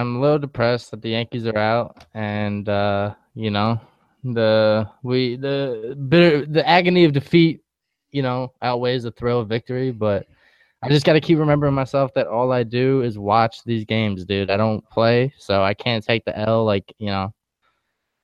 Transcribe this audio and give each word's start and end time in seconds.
I'm 0.00 0.16
a 0.16 0.20
little 0.20 0.38
depressed 0.38 0.90
that 0.90 1.02
the 1.02 1.10
Yankees 1.10 1.46
are 1.46 1.56
out, 1.56 2.04
and 2.14 2.68
uh, 2.68 3.14
you 3.34 3.50
know 3.50 3.80
the 4.24 4.88
we 5.02 5.36
the 5.36 5.96
bitter 6.08 6.46
the 6.46 6.66
agony 6.68 7.04
of 7.04 7.12
defeat, 7.12 7.62
you 8.10 8.22
know, 8.22 8.52
outweighs 8.62 9.02
the 9.04 9.10
thrill 9.10 9.40
of 9.40 9.48
victory. 9.48 9.90
But 9.90 10.26
I 10.82 10.88
just 10.88 11.06
got 11.06 11.14
to 11.14 11.20
keep 11.20 11.38
remembering 11.38 11.74
myself 11.74 12.12
that 12.14 12.26
all 12.26 12.52
I 12.52 12.62
do 12.62 13.02
is 13.02 13.18
watch 13.18 13.62
these 13.64 13.84
games, 13.84 14.24
dude. 14.24 14.50
I 14.50 14.56
don't 14.56 14.88
play, 14.90 15.32
so 15.38 15.62
I 15.62 15.74
can't 15.74 16.04
take 16.04 16.24
the 16.24 16.38
L 16.38 16.64
like 16.64 16.92
you 16.98 17.06
know 17.06 17.32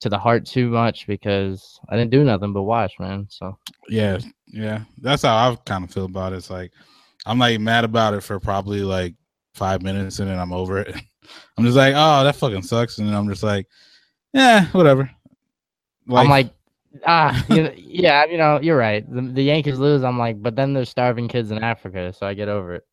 to 0.00 0.08
the 0.08 0.18
heart 0.18 0.46
too 0.46 0.68
much 0.68 1.06
because 1.06 1.80
I 1.88 1.96
didn't 1.96 2.10
do 2.10 2.24
nothing 2.24 2.52
but 2.52 2.62
watch, 2.62 2.94
man. 3.00 3.26
So 3.30 3.58
yeah, 3.88 4.18
yeah, 4.46 4.82
that's 4.98 5.22
how 5.22 5.36
I 5.36 5.56
kind 5.64 5.84
of 5.84 5.90
feel 5.90 6.04
about 6.04 6.32
it. 6.32 6.36
It's 6.36 6.50
like 6.50 6.72
I'm 7.26 7.38
like 7.38 7.60
mad 7.60 7.84
about 7.84 8.14
it 8.14 8.22
for 8.22 8.38
probably 8.38 8.80
like 8.80 9.14
five 9.54 9.82
minutes 9.82 10.18
and 10.18 10.30
then 10.30 10.38
I'm 10.38 10.52
over 10.52 10.78
it. 10.78 10.96
I'm 11.56 11.64
just 11.64 11.76
like, 11.76 11.94
oh, 11.96 12.24
that 12.24 12.36
fucking 12.36 12.62
sucks, 12.62 12.98
and 12.98 13.08
then 13.08 13.14
I'm 13.14 13.28
just 13.28 13.42
like, 13.42 13.66
yeah, 14.32 14.66
whatever. 14.66 15.10
Like, 16.06 16.24
I'm 16.24 16.30
like, 16.30 16.50
ah, 17.06 17.44
you 17.50 17.72
yeah, 17.76 18.24
you 18.26 18.38
know, 18.38 18.60
you're 18.60 18.76
right. 18.76 19.08
The, 19.10 19.22
the 19.22 19.42
Yankees 19.42 19.78
lose. 19.78 20.02
I'm 20.02 20.18
like, 20.18 20.42
but 20.42 20.56
then 20.56 20.72
there's 20.72 20.88
starving 20.88 21.28
kids 21.28 21.50
in 21.50 21.62
Africa, 21.62 22.12
so 22.12 22.26
I 22.26 22.34
get 22.34 22.48
over 22.48 22.74
it. 22.74 22.86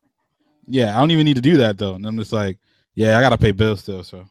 Yeah, 0.66 0.96
I 0.96 1.00
don't 1.00 1.10
even 1.10 1.24
need 1.24 1.36
to 1.36 1.42
do 1.42 1.56
that 1.58 1.78
though. 1.78 1.94
And 1.94 2.04
I'm 2.04 2.18
just 2.18 2.32
like, 2.32 2.58
yeah, 2.94 3.18
I 3.18 3.20
gotta 3.20 3.38
pay 3.38 3.52
bills 3.52 3.80
still, 3.80 4.02
so. 4.02 4.26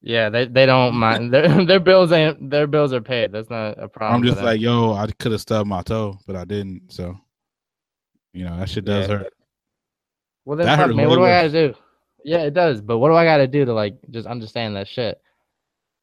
Yeah, 0.00 0.28
they, 0.28 0.46
they 0.46 0.64
don't 0.64 0.94
mind 0.94 1.32
their 1.34 1.64
their 1.64 1.80
bills 1.80 2.12
ain't 2.12 2.50
their 2.50 2.66
bills 2.66 2.92
are 2.92 3.00
paid. 3.00 3.32
That's 3.32 3.50
not 3.50 3.82
a 3.82 3.88
problem. 3.88 4.22
I'm 4.22 4.26
just 4.26 4.42
like, 4.42 4.60
yo, 4.60 4.92
I 4.92 5.08
could 5.18 5.32
have 5.32 5.40
stubbed 5.40 5.68
my 5.68 5.82
toe, 5.82 6.18
but 6.26 6.36
I 6.36 6.44
didn't. 6.44 6.92
So, 6.92 7.18
you 8.32 8.44
know, 8.44 8.56
that 8.58 8.68
shit 8.68 8.84
does 8.84 9.08
yeah. 9.08 9.18
hurt. 9.18 9.32
Well, 10.44 10.56
then, 10.56 10.78
fuck, 10.78 10.94
man, 10.94 11.08
what 11.08 11.16
do 11.16 11.24
I 11.24 11.42
gotta 11.42 11.50
do? 11.50 11.74
Yeah, 12.24 12.42
it 12.42 12.54
does. 12.54 12.80
But 12.80 12.98
what 12.98 13.08
do 13.08 13.14
I 13.14 13.24
gotta 13.24 13.46
do 13.46 13.64
to 13.64 13.72
like 13.72 13.96
just 14.10 14.26
understand 14.26 14.76
that 14.76 14.88
shit? 14.88 15.20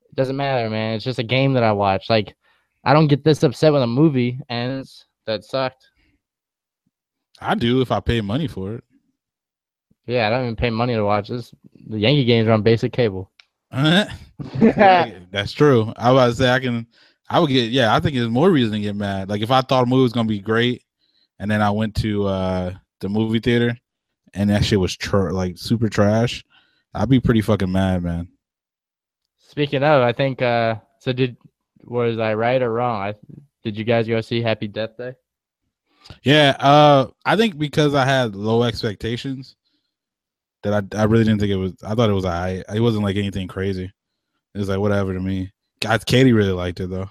It 0.10 0.16
doesn't 0.16 0.36
matter, 0.36 0.70
man. 0.70 0.96
It's 0.96 1.06
just 1.06 1.20
a 1.20 1.24
game 1.24 1.54
that 1.54 1.64
I 1.64 1.72
watch. 1.72 2.10
Like, 2.10 2.36
I 2.84 2.94
don't 2.94 3.08
get 3.08 3.24
this 3.24 3.44
upset 3.44 3.74
when 3.74 3.82
a 3.82 3.88
movie 3.88 4.40
ends 4.50 5.06
that 5.26 5.44
sucked. 5.44 5.88
I 7.42 7.56
do 7.56 7.82
if 7.82 7.92
I 7.92 8.00
pay 8.00 8.22
money 8.22 8.48
for 8.48 8.76
it. 8.76 8.84
Yeah, 10.06 10.28
I 10.28 10.30
don't 10.30 10.44
even 10.44 10.56
pay 10.56 10.70
money 10.70 10.94
to 10.94 11.04
watch 11.04 11.30
this. 11.30 11.54
The 11.88 12.00
Yankee 12.00 12.26
games 12.26 12.48
are 12.48 12.52
on 12.52 12.62
basic 12.62 12.94
cable. 12.94 13.32
That's 13.72 15.52
true. 15.52 15.92
I 15.98 16.12
was 16.12 16.16
about 16.16 16.28
to 16.28 16.36
say 16.36 16.50
I 16.50 16.60
can. 16.60 16.88
I 17.30 17.40
would 17.40 17.50
get. 17.50 17.72
Yeah, 17.72 17.96
I 17.96 18.00
think 18.00 18.16
there's 18.16 18.30
more 18.30 18.52
reason 18.52 18.74
to 18.74 18.80
get 18.80 18.96
mad. 18.96 19.30
Like 19.30 19.42
if 19.42 19.52
I 19.52 19.62
thought 19.62 19.84
a 19.84 19.88
movie 19.88 20.04
was 20.04 20.14
gonna 20.14 20.28
be 20.28 20.40
great, 20.40 20.84
and 21.40 21.50
then 21.50 21.62
I 21.62 21.72
went 21.72 21.96
to 21.96 22.26
uh 22.28 22.74
the 23.02 23.10
movie 23.10 23.40
theater 23.40 23.76
and 24.36 24.50
that 24.50 24.64
shit 24.66 24.80
was 24.80 24.96
tr- 24.96 25.32
like 25.32 25.58
super 25.58 25.90
trash, 25.90 26.44
I'd 26.94 27.10
be 27.10 27.20
pretty 27.20 27.42
fucking 27.42 27.72
mad, 27.72 28.04
man. 28.04 28.28
Speaking 29.40 29.84
of, 29.84 30.02
I 30.02 30.12
think 30.12 30.42
uh 30.42 30.76
so 31.00 31.14
did 31.14 31.38
was 31.84 32.20
I 32.20 32.34
right 32.34 32.62
or 32.62 32.72
wrong? 32.72 33.02
I 33.02 33.14
did 33.64 33.78
you 33.78 33.84
guys 33.84 34.08
go 34.08 34.22
see 34.22 34.42
Happy 34.42 34.68
Death 34.68 34.98
Day? 34.98 35.14
Yeah, 36.24 36.56
uh 36.60 37.08
I 37.26 37.36
think 37.36 37.58
because 37.58 37.96
I 37.96 38.06
had 38.06 38.36
low 38.36 38.64
expectations 38.64 39.56
that 40.64 40.74
I 40.74 40.98
I 41.02 41.04
really 41.06 41.24
didn't 41.24 41.40
think 41.40 41.52
it 41.52 41.58
was 41.58 41.74
I 41.84 41.96
thought 41.96 42.10
it 42.10 42.14
was 42.14 42.26
I 42.26 42.64
it 42.74 42.82
wasn't 42.82 43.04
like 43.04 43.16
anything 43.16 43.48
crazy. 43.48 43.92
It 44.54 44.58
was 44.58 44.70
like 44.70 44.80
whatever 44.80 45.14
to 45.14 45.20
me. 45.20 45.52
God, 45.80 46.06
Katie 46.06 46.34
really 46.34 46.52
liked 46.52 46.80
it 46.80 46.90
though. 46.90 47.10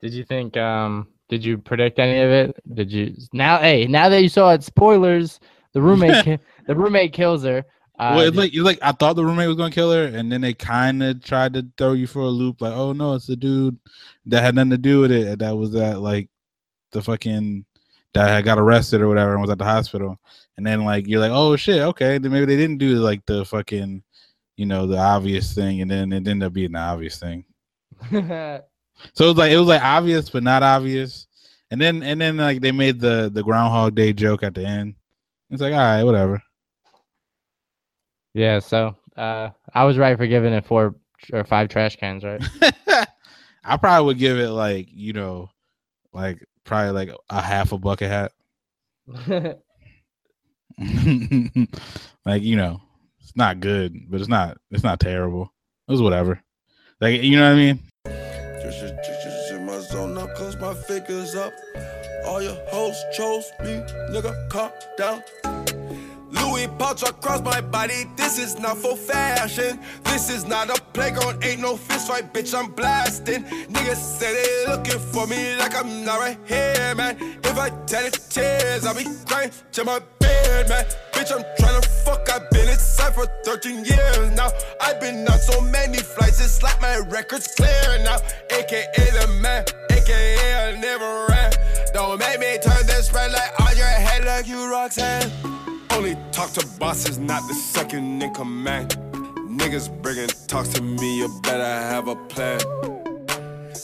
Did 0.00 0.12
you 0.12 0.24
think 0.24 0.56
um 0.56 1.08
did 1.28 1.44
you 1.44 1.56
predict 1.58 1.98
any 1.98 2.20
of 2.20 2.30
it? 2.30 2.56
Did 2.74 2.92
you 2.92 3.14
now 3.32 3.58
hey, 3.58 3.86
now 3.86 4.08
that 4.08 4.22
you 4.22 4.28
saw 4.28 4.52
it 4.52 4.62
spoilers, 4.62 5.40
the 5.74 5.82
roommate, 5.82 6.40
the 6.66 6.74
roommate 6.74 7.12
kills 7.12 7.44
her. 7.44 7.64
Uh, 7.98 8.14
well, 8.16 8.26
it's 8.26 8.36
like 8.36 8.52
it's 8.52 8.62
like 8.62 8.78
I 8.82 8.92
thought 8.92 9.14
the 9.14 9.24
roommate 9.24 9.46
was 9.46 9.56
gonna 9.56 9.70
kill 9.70 9.92
her, 9.92 10.04
and 10.04 10.32
then 10.32 10.40
they 10.40 10.54
kind 10.54 11.02
of 11.02 11.22
tried 11.22 11.54
to 11.54 11.66
throw 11.76 11.92
you 11.92 12.06
for 12.06 12.22
a 12.22 12.28
loop, 12.28 12.60
like, 12.60 12.72
oh 12.72 12.92
no, 12.92 13.14
it's 13.14 13.26
the 13.26 13.36
dude 13.36 13.78
that 14.26 14.42
had 14.42 14.54
nothing 14.54 14.70
to 14.70 14.78
do 14.78 15.00
with 15.00 15.12
it. 15.12 15.38
That 15.38 15.56
was 15.56 15.72
that 15.72 16.00
like 16.00 16.28
the 16.90 17.02
fucking 17.02 17.64
that 18.14 18.28
had 18.28 18.44
got 18.44 18.58
arrested 18.58 19.00
or 19.00 19.08
whatever 19.08 19.32
and 19.32 19.42
was 19.42 19.50
at 19.50 19.58
the 19.58 19.64
hospital. 19.64 20.18
And 20.56 20.66
then 20.66 20.84
like 20.84 21.06
you're 21.06 21.20
like, 21.20 21.32
oh 21.32 21.56
shit, 21.56 21.82
okay. 21.82 22.18
Then 22.18 22.32
maybe 22.32 22.46
they 22.46 22.56
didn't 22.56 22.78
do 22.78 22.96
like 22.96 23.26
the 23.26 23.44
fucking, 23.44 24.02
you 24.56 24.66
know, 24.66 24.86
the 24.86 24.98
obvious 24.98 25.52
thing, 25.52 25.82
and 25.82 25.90
then 25.90 26.12
it 26.12 26.26
ended 26.26 26.46
up 26.46 26.52
being 26.52 26.72
the 26.72 26.78
obvious 26.78 27.18
thing. 27.18 27.44
so 28.10 28.60
it 29.24 29.28
was 29.28 29.36
like 29.36 29.52
it 29.52 29.58
was 29.58 29.68
like 29.68 29.82
obvious 29.82 30.30
but 30.30 30.42
not 30.42 30.62
obvious. 30.62 31.26
And 31.70 31.80
then 31.80 32.02
and 32.02 32.20
then 32.20 32.36
like 32.36 32.60
they 32.60 32.72
made 32.72 33.00
the 33.00 33.30
the 33.32 33.42
Groundhog 33.42 33.94
Day 33.94 34.12
joke 34.12 34.42
at 34.42 34.54
the 34.54 34.64
end. 34.64 34.94
It's 35.54 35.62
like, 35.62 35.72
all 35.72 35.78
right, 35.78 36.02
whatever. 36.02 36.42
Yeah, 38.34 38.58
so 38.58 38.96
uh 39.16 39.50
I 39.72 39.84
was 39.84 39.96
right 39.98 40.18
for 40.18 40.26
giving 40.26 40.52
it 40.52 40.66
four 40.66 40.96
or 41.32 41.44
five 41.44 41.68
trash 41.68 41.94
cans, 41.94 42.24
right? 42.24 42.42
I 43.64 43.76
probably 43.76 44.06
would 44.06 44.18
give 44.18 44.36
it 44.36 44.50
like, 44.50 44.88
you 44.90 45.12
know, 45.12 45.50
like 46.12 46.44
probably 46.64 46.90
like 46.90 47.16
a 47.30 47.40
half 47.40 47.70
a 47.70 47.78
bucket 47.78 48.10
hat. 48.10 48.32
like, 52.26 52.42
you 52.42 52.56
know, 52.56 52.82
it's 53.20 53.36
not 53.36 53.60
good, 53.60 54.10
but 54.10 54.18
it's 54.18 54.28
not 54.28 54.58
it's 54.72 54.82
not 54.82 54.98
terrible. 54.98 55.52
It 55.86 55.92
was 55.92 56.02
whatever. 56.02 56.42
Like, 57.00 57.22
you 57.22 57.36
know 57.36 57.48
what 57.48 57.54
I 57.54 57.58
mean? 57.58 57.78
Just, 58.60 58.80
just, 58.80 59.22
just 59.22 59.52
in 59.52 59.66
my 59.66 59.78
zone 59.78 60.14
now, 60.14 60.26
cause 60.34 60.56
my 60.56 60.74
figures 60.74 61.36
up. 61.36 61.52
All 62.26 62.42
your 62.42 62.56
hoes 62.70 62.96
chose 63.12 63.52
me, 63.60 63.82
nigga, 64.10 64.48
calm 64.48 64.70
down. 64.96 65.22
Louis 66.30 66.66
pouch 66.78 67.02
across 67.02 67.40
my 67.42 67.60
body, 67.60 68.06
this 68.16 68.38
is 68.38 68.58
not 68.58 68.78
for 68.78 68.96
fashion. 68.96 69.78
This 70.04 70.30
is 70.30 70.46
not 70.46 70.70
a 70.70 70.80
playground, 70.92 71.44
ain't 71.44 71.60
no 71.60 71.76
fist 71.76 72.08
fight, 72.08 72.32
bitch, 72.32 72.58
I'm 72.58 72.72
blasting. 72.72 73.44
Niggas 73.44 73.96
say 73.96 74.32
they 74.32 74.72
looking 74.72 74.98
for 74.98 75.26
me 75.26 75.56
like 75.56 75.74
I'm 75.76 76.04
not 76.04 76.20
right 76.20 76.38
here, 76.46 76.94
man. 76.96 77.16
If 77.44 77.58
I 77.58 77.70
tell 77.86 78.04
it 78.04 78.18
tears, 78.30 78.86
I'll 78.86 78.94
be 78.94 79.04
crying 79.26 79.50
to 79.72 79.84
my 79.84 80.00
bed, 80.18 80.68
man. 80.68 80.84
Bitch, 81.12 81.30
I'm 81.30 81.44
trying 81.58 81.80
to 81.80 81.88
fuck, 82.04 82.28
I've 82.32 82.50
been 82.50 82.68
inside 82.68 83.14
for 83.14 83.26
13 83.44 83.84
years 83.84 84.30
now. 84.32 84.50
I've 84.80 85.00
been 85.00 85.28
on 85.28 85.38
so 85.38 85.60
many 85.60 85.98
flights, 85.98 86.40
it's 86.40 86.62
like 86.62 86.80
my 86.80 86.98
record's 86.98 87.54
clear 87.54 87.98
now. 88.02 88.16
AKA 88.50 88.86
the 88.96 89.38
man, 89.40 89.64
AKA 89.90 90.74
I 90.74 90.80
never 90.80 91.26
ran. 91.28 91.52
Don't 91.94 92.18
make 92.18 92.40
me 92.40 92.58
turn 92.58 92.84
this 92.88 93.12
red 93.14 93.30
light 93.30 93.52
on 93.60 93.76
your 93.76 93.86
head 93.86 94.24
like 94.24 94.48
you 94.48 94.68
Roxanne. 94.68 95.30
Only 95.92 96.16
talk 96.32 96.50
to 96.54 96.66
bosses, 96.80 97.18
not 97.18 97.46
the 97.46 97.54
second 97.54 98.20
in 98.20 98.34
command. 98.34 98.96
Niggas 99.48 100.02
bringing 100.02 100.26
talks 100.48 100.70
to 100.70 100.82
me, 100.82 101.18
you 101.18 101.28
better 101.44 101.62
have 101.62 102.08
a 102.08 102.16
plan. 102.16 102.58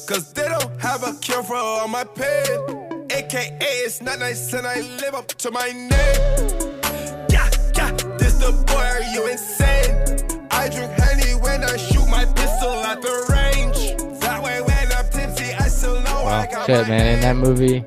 Cause 0.09 0.33
they 0.33 0.49
don't 0.49 0.81
have 0.81 1.05
a 1.05 1.15
cure 1.21 1.45
for 1.45 1.55
all 1.55 1.87
my 1.87 2.03
pain. 2.03 3.07
AKA, 3.13 3.57
it's 3.61 4.03
not 4.03 4.19
nice 4.19 4.53
and 4.55 4.67
I 4.67 4.81
live 4.81 5.15
up 5.15 5.29
to 5.29 5.53
my 5.53 5.69
name. 5.69 5.91
Yeah, 7.31 7.49
yeah, 7.77 7.93
this 8.19 8.35
the 8.39 8.51
boy, 8.67 8.75
are 8.75 9.03
you 9.15 9.29
insane? 9.29 10.49
I 10.51 10.69
drink 10.69 11.00
shit, 16.71 16.89
man! 16.89 17.15
In 17.15 17.21
that 17.21 17.37
movie, 17.37 17.85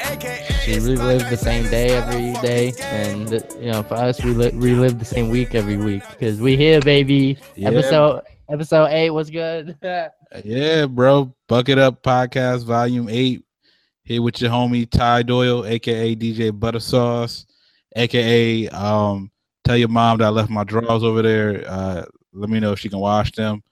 she 0.63 0.79
relived 0.79 1.29
the 1.29 1.37
same 1.37 1.69
day 1.69 1.89
every 1.89 2.33
day, 2.45 2.73
and 2.81 3.31
you 3.59 3.71
know, 3.71 3.83
for 3.83 3.95
us, 3.95 4.23
we 4.23 4.31
li- 4.31 4.51
relive 4.53 4.99
the 4.99 5.05
same 5.05 5.29
week 5.29 5.55
every 5.55 5.77
week 5.77 6.03
because 6.11 6.39
we 6.39 6.57
here, 6.57 6.81
baby. 6.81 7.37
Yeah. 7.55 7.69
Episode 7.69 8.23
episode 8.49 8.87
eight 8.87 9.09
was 9.09 9.29
good. 9.29 9.77
yeah, 10.43 10.85
bro. 10.85 11.33
Bucket 11.47 11.77
Up 11.77 12.03
Podcast 12.03 12.65
Volume 12.65 13.09
Eight. 13.09 13.43
Here 14.03 14.21
with 14.21 14.41
your 14.41 14.51
homie 14.51 14.89
Ty 14.89 15.23
Doyle, 15.23 15.65
aka 15.65 16.15
DJ 16.15 16.51
Buttersauce, 16.51 17.45
aka 17.95 18.67
um, 18.69 19.31
tell 19.63 19.77
your 19.77 19.87
mom 19.87 20.17
that 20.17 20.25
I 20.25 20.29
left 20.29 20.49
my 20.49 20.65
drawers 20.65 21.03
over 21.03 21.21
there. 21.21 21.63
Uh, 21.65 22.03
let 22.33 22.49
me 22.49 22.59
know 22.59 22.73
if 22.73 22.79
she 22.79 22.89
can 22.89 22.99
wash 22.99 23.31
them. 23.31 23.63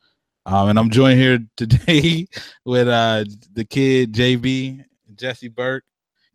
Um, 0.45 0.69
and 0.69 0.79
I'm 0.79 0.89
joined 0.89 1.19
here 1.19 1.39
today 1.57 2.27
with 2.63 2.87
uh, 2.87 3.25
the 3.53 3.65
kid 3.65 4.13
JB, 4.13 4.85
Jesse 5.21 5.47
Burke. 5.47 5.83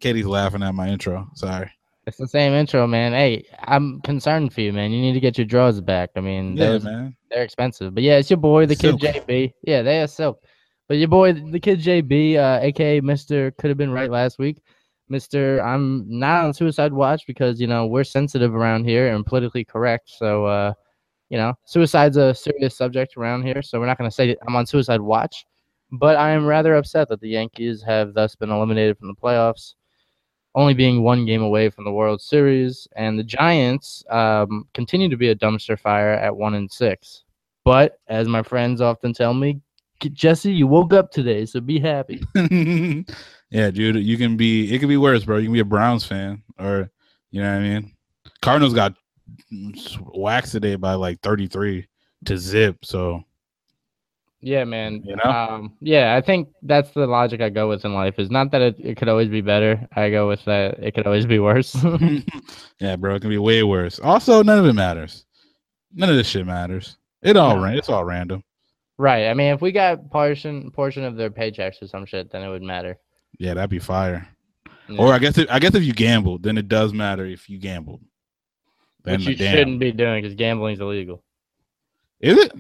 Katie's 0.01 0.27
laughing 0.27 0.63
at 0.63 0.75
my 0.75 0.89
intro. 0.89 1.29
Sorry. 1.35 1.71
It's 2.07 2.19
the 2.19 2.29
same 2.29 2.53
intro, 2.53 2.87
man. 2.87 3.13
Hey, 3.13 3.45
I'm 3.65 4.01
concerned 4.03 4.53
for 4.53 4.61
you, 4.61 4.73
man. 4.73 4.93
You 4.93 5.01
need 5.01 5.15
to 5.15 5.21
get 5.21 5.37
your 5.37 5.45
drawers 5.45 5.81
back. 5.81 6.11
I 6.15 6.21
mean, 6.21 6.57
yeah, 6.57 6.79
man. 6.79 7.17
They're 7.31 7.43
expensive. 7.43 7.95
But 7.95 8.05
yeah, 8.05 8.19
it's 8.19 8.31
your 8.31 8.37
boy, 8.37 8.67
the 8.67 8.77
silk. 8.77 9.01
kid 9.01 9.25
JB. 9.27 9.53
Yeah, 9.65 9.83
they 9.83 10.01
are 10.01 10.07
silk. 10.07 10.41
But 10.89 10.99
your 10.99 11.09
boy, 11.09 11.33
the 11.33 11.59
kid 11.59 11.81
JB, 11.81 12.37
uh, 12.37 12.61
aka 12.63 13.01
Mr. 13.01 13.57
Could 13.57 13.71
have 13.71 13.77
been 13.77 13.91
right 13.91 14.11
last 14.11 14.39
week. 14.39 14.63
Mr. 15.11 15.61
I'm 15.65 16.05
not 16.09 16.45
on 16.45 16.55
suicide 16.55 16.93
watch 16.93 17.27
because, 17.27 17.61
you 17.61 17.67
know, 17.67 17.87
we're 17.87 18.05
sensitive 18.05 18.55
around 18.55 18.85
here 18.85 19.13
and 19.13 19.27
politically 19.27 19.65
correct. 19.65 20.09
So, 20.17 20.47
uh, 20.47 20.75
you 21.29 21.39
know, 21.39 21.55
suicide's 21.65 22.17
a 22.17 22.33
serious 22.35 22.77
subject 22.77 23.17
around 23.17 23.43
here, 23.43 23.63
so 23.63 23.81
we're 23.81 23.87
not 23.87 23.99
going 23.99 24.09
to 24.09 24.15
say 24.15 24.37
I'm 24.47 24.55
on 24.55 24.67
suicide 24.67 25.01
watch. 25.01 25.45
But 25.93 26.17
I 26.17 26.31
am 26.31 26.47
rather 26.47 26.75
upset 26.75 27.09
that 27.09 27.21
the 27.21 27.29
Yankees 27.29 27.83
have 27.83 28.15
thus 28.15 28.35
been 28.35 28.51
eliminated 28.51 28.99
from 28.99 29.09
the 29.09 29.15
playoffs, 29.15 29.75
only 30.55 30.75
being 30.75 31.03
one 31.03 31.25
game 31.27 31.43
away 31.43 31.71
from 31.71 31.85
the 31.85 31.93
World 31.93 32.21
Series, 32.21 32.89
and 32.97 33.19
the 33.19 33.25
Giants 33.25 34.05
um, 34.11 34.67
continue 34.75 35.09
to 35.09 35.17
be 35.17 35.29
a 35.29 35.37
dumpster 35.37 35.79
fire 35.79 36.13
at 36.13 36.37
one 36.37 36.55
and 36.55 36.71
six. 36.71 37.23
But 37.65 38.01
as 38.09 38.29
my 38.29 38.43
friends 38.43 38.81
often 38.81 39.13
tell 39.13 39.35
me, 39.35 39.61
Jesse, 40.01 40.53
you 40.53 40.67
woke 40.67 40.93
up 40.93 41.11
today, 41.11 41.47
so 41.47 41.61
be 41.61 41.79
happy. 41.79 42.23
yeah, 43.51 43.71
dude, 43.71 43.97
you 43.97 44.19
can 44.19 44.37
be. 44.37 44.73
It 44.73 44.79
could 44.79 44.89
be 44.89 44.97
worse, 44.97 45.25
bro. 45.25 45.39
You 45.39 45.45
can 45.45 45.53
be 45.53 45.61
a 45.61 45.65
Browns 45.65 46.05
fan, 46.05 46.43
or 46.59 46.91
you 47.31 47.43
know 47.43 47.51
what 47.51 47.59
I 47.59 47.63
mean. 47.63 47.93
Cardinals 48.43 48.75
got 48.75 48.95
waxed 50.15 50.53
today 50.53 50.77
by 50.77 50.95
like 50.95 51.21
thirty 51.23 51.47
three 51.47 51.87
to 52.27 52.37
zip. 52.37 52.85
So 52.85 53.25
yeah, 54.47 54.63
man. 54.63 55.03
You 55.05 55.17
know? 55.17 55.29
Um, 55.29 55.77
yeah, 55.81 56.15
I 56.15 56.21
think 56.21 56.49
that's 56.63 56.93
the 56.93 57.09
logic 57.09 57.41
I 57.41 57.49
go 57.49 57.69
with 57.69 57.85
in 57.85 57.95
life. 57.95 58.17
Is 58.19 58.31
not 58.31 58.53
that 58.53 58.63
it, 58.63 58.77
it 58.79 58.97
could 58.97 59.09
always 59.09 59.29
be 59.29 59.41
better. 59.41 59.89
I 59.97 60.09
go 60.11 60.29
with 60.29 60.45
that 60.45 60.79
it 60.79 60.95
could 60.95 61.05
always 61.05 61.27
be 61.27 61.41
worse. 61.41 61.75
yeah, 62.81 62.95
bro, 62.95 63.17
it 63.17 63.21
can 63.21 63.31
be 63.31 63.39
way 63.39 63.65
worse. 63.65 63.99
Also, 63.99 64.45
none 64.45 64.61
of 64.61 64.65
it 64.65 64.75
matters. 64.75 65.27
None 65.93 66.09
of 66.09 66.15
this 66.15 66.29
shit 66.29 66.47
matters. 66.47 66.97
It 67.23 67.37
all 67.37 67.57
no. 67.57 67.65
it's 67.65 67.89
all 67.89 68.05
random. 68.05 68.45
Right. 68.99 69.27
I 69.27 69.35
mean, 69.35 69.53
if 69.53 69.61
we 69.61 69.73
got 69.73 70.11
portion 70.13 70.71
portion 70.71 71.03
of 71.03 71.17
their 71.17 71.31
paychecks 71.31 71.83
or 71.83 71.89
some 71.89 72.07
shit, 72.07 72.31
then 72.31 72.43
it 72.43 72.49
would 72.49 72.63
matter. 72.63 72.99
Yeah, 73.41 73.55
that'd 73.55 73.69
be 73.69 73.81
fire. 73.81 74.29
Yeah. 74.89 75.01
Or 75.01 75.13
I 75.13 75.19
guess 75.19 75.37
if, 75.39 75.51
I 75.51 75.59
guess 75.59 75.75
if 75.75 75.83
you 75.83 75.93
gambled, 75.93 76.45
then 76.45 76.57
it 76.57 76.69
does 76.69 76.93
matter 76.93 77.27
if 77.27 77.49
you 77.49 77.59
gambled. 77.59 78.01
Then 79.03 79.19
Which 79.19 79.27
you 79.27 79.35
damn. 79.35 79.57
shouldn't 79.57 79.81
be 79.81 79.91
doing 79.91 80.23
because 80.23 80.37
gambling's 80.37 80.79
illegal. 80.79 81.25
Is 82.21 82.39
it? 82.39 82.53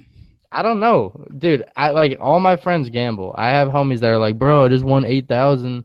I 0.56 0.62
don't 0.62 0.80
know, 0.80 1.12
dude. 1.36 1.66
I 1.76 1.90
like 1.90 2.16
all 2.18 2.40
my 2.40 2.56
friends 2.56 2.88
gamble. 2.88 3.34
I 3.36 3.50
have 3.50 3.68
homies 3.68 4.00
that 4.00 4.08
are 4.08 4.16
like, 4.16 4.38
bro, 4.38 4.64
I 4.64 4.68
just 4.68 4.86
won 4.86 5.04
eight 5.04 5.28
thousand 5.28 5.84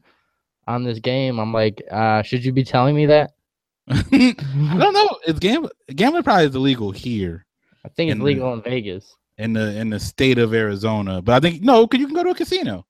on 0.65 0.85
this 0.85 0.97
game. 0.99 1.39
I'm 1.39 1.51
like, 1.51 1.83
uh, 1.91 2.21
should 2.21 2.45
you 2.45 2.53
be 2.53 2.63
telling 2.63 2.95
me 2.95 3.05
that? 3.07 3.33
I 3.89 4.33
don't 4.79 4.93
know. 4.93 5.09
It's 5.27 5.39
gambling. 5.39 5.73
Gambling 5.93 6.23
probably 6.23 6.45
is 6.45 6.55
illegal 6.55 6.89
here. 6.89 7.45
I 7.83 7.89
think 7.89 8.11
it's 8.11 8.15
in 8.15 8.23
legal 8.23 8.49
the, 8.49 8.53
in 8.53 8.61
Vegas. 8.61 9.13
In 9.37 9.51
the 9.51 9.77
in 9.77 9.89
the 9.89 9.99
state 9.99 10.37
of 10.37 10.53
Arizona, 10.53 11.21
but 11.21 11.33
I 11.33 11.41
think 11.41 11.61
no, 11.61 11.85
because 11.85 11.99
you 11.99 12.07
can 12.07 12.15
go 12.15 12.23
to 12.23 12.29
a 12.29 12.35
casino. 12.35 12.85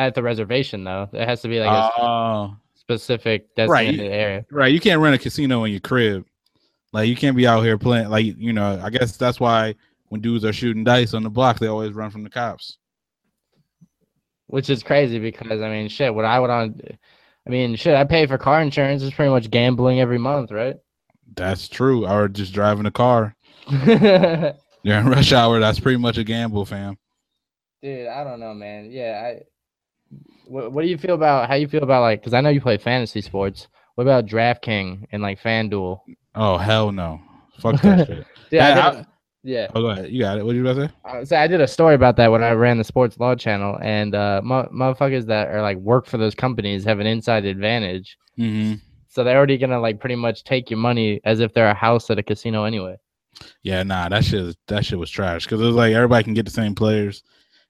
At 0.00 0.16
the 0.16 0.24
reservation, 0.24 0.82
though, 0.82 1.08
it 1.12 1.28
has 1.28 1.40
to 1.42 1.48
be 1.48 1.60
like 1.60 1.70
a 1.70 2.02
uh, 2.02 2.50
specific 2.74 3.54
designated 3.54 4.00
right. 4.00 4.10
area. 4.10 4.46
Right. 4.50 4.72
You 4.72 4.80
can't 4.80 5.00
rent 5.00 5.14
a 5.14 5.18
casino 5.18 5.62
in 5.62 5.70
your 5.70 5.80
crib. 5.80 6.26
Like 6.92 7.08
you 7.08 7.14
can't 7.14 7.36
be 7.36 7.46
out 7.46 7.60
here 7.60 7.78
playing. 7.78 8.08
Like 8.08 8.24
you 8.36 8.52
know, 8.52 8.80
I 8.82 8.90
guess 8.90 9.16
that's 9.16 9.38
why 9.38 9.76
when 10.08 10.20
dudes 10.20 10.44
are 10.44 10.52
shooting 10.52 10.84
dice 10.84 11.14
on 11.14 11.22
the 11.22 11.30
block, 11.30 11.58
they 11.58 11.66
always 11.66 11.92
run 11.92 12.10
from 12.10 12.22
the 12.22 12.30
cops. 12.30 12.78
Which 14.46 14.70
is 14.70 14.82
crazy 14.82 15.18
because 15.18 15.60
I 15.60 15.68
mean, 15.68 15.88
shit. 15.88 16.14
What 16.14 16.24
I 16.24 16.38
would 16.38 16.50
on, 16.50 16.80
I 17.46 17.50
mean, 17.50 17.74
shit. 17.76 17.96
I 17.96 18.04
pay 18.04 18.26
for 18.26 18.38
car 18.38 18.62
insurance. 18.62 19.02
It's 19.02 19.14
pretty 19.14 19.30
much 19.30 19.50
gambling 19.50 20.00
every 20.00 20.18
month, 20.18 20.52
right? 20.52 20.76
That's 21.34 21.68
true. 21.68 22.06
Or 22.06 22.28
just 22.28 22.52
driving 22.52 22.86
a 22.86 22.90
car. 22.90 23.34
During 24.86 25.06
rush 25.06 25.32
hour, 25.32 25.58
that's 25.58 25.80
pretty 25.80 25.98
much 25.98 26.16
a 26.16 26.22
gamble, 26.24 26.64
fam. 26.64 26.96
Dude, 27.82 28.06
I 28.06 28.22
don't 28.22 28.38
know, 28.38 28.54
man. 28.54 28.90
Yeah, 28.90 29.20
I. 29.24 29.42
What, 30.46 30.70
what 30.70 30.82
do 30.82 30.88
you 30.88 30.96
feel 30.96 31.16
about 31.16 31.48
how 31.48 31.56
you 31.56 31.66
feel 31.66 31.82
about 31.82 32.02
like? 32.02 32.20
Because 32.20 32.34
I 32.34 32.40
know 32.40 32.50
you 32.50 32.60
play 32.60 32.78
fantasy 32.78 33.20
sports. 33.20 33.66
What 33.96 34.02
about 34.02 34.26
DraftKings 34.26 35.06
and 35.10 35.22
like 35.22 35.42
FanDuel? 35.42 35.98
Oh 36.36 36.56
hell 36.56 36.92
no! 36.92 37.20
Fuck 37.58 37.80
that 37.82 38.06
shit. 38.50 38.60
I, 38.60 39.04
yeah. 39.46 39.68
Oh, 39.74 39.80
go 39.80 39.90
ahead. 39.90 40.10
You 40.10 40.20
got 40.20 40.38
it. 40.38 40.44
What 40.44 40.52
did 40.52 40.58
you 40.58 40.68
about 40.68 40.80
to 40.80 40.88
say? 40.88 40.94
Uh, 41.04 41.24
so 41.24 41.36
I 41.36 41.46
did 41.46 41.60
a 41.60 41.68
story 41.68 41.94
about 41.94 42.16
that 42.16 42.32
when 42.32 42.42
I 42.42 42.50
ran 42.50 42.78
the 42.78 42.84
sports 42.84 43.18
law 43.18 43.34
channel, 43.36 43.78
and 43.80 44.14
uh, 44.14 44.42
motherfuckers 44.44 45.26
that 45.26 45.48
are 45.48 45.62
like 45.62 45.78
work 45.78 46.06
for 46.06 46.18
those 46.18 46.34
companies 46.34 46.84
have 46.84 46.98
an 46.98 47.06
inside 47.06 47.44
advantage. 47.44 48.18
Mm-hmm. 48.38 48.74
So 49.08 49.22
they're 49.22 49.36
already 49.36 49.56
gonna 49.56 49.80
like 49.80 50.00
pretty 50.00 50.16
much 50.16 50.42
take 50.42 50.68
your 50.68 50.78
money 50.78 51.20
as 51.24 51.40
if 51.40 51.54
they're 51.54 51.70
a 51.70 51.74
house 51.74 52.10
at 52.10 52.18
a 52.18 52.22
casino 52.22 52.64
anyway. 52.64 52.96
Yeah, 53.62 53.82
nah, 53.84 54.08
that 54.08 54.24
shit 54.24 54.56
that 54.66 54.84
shit 54.84 54.98
was 54.98 55.10
trash 55.10 55.44
because 55.44 55.60
it 55.60 55.64
was 55.64 55.76
like 55.76 55.94
everybody 55.94 56.24
can 56.24 56.34
get 56.34 56.44
the 56.44 56.50
same 56.50 56.74
players, 56.74 57.22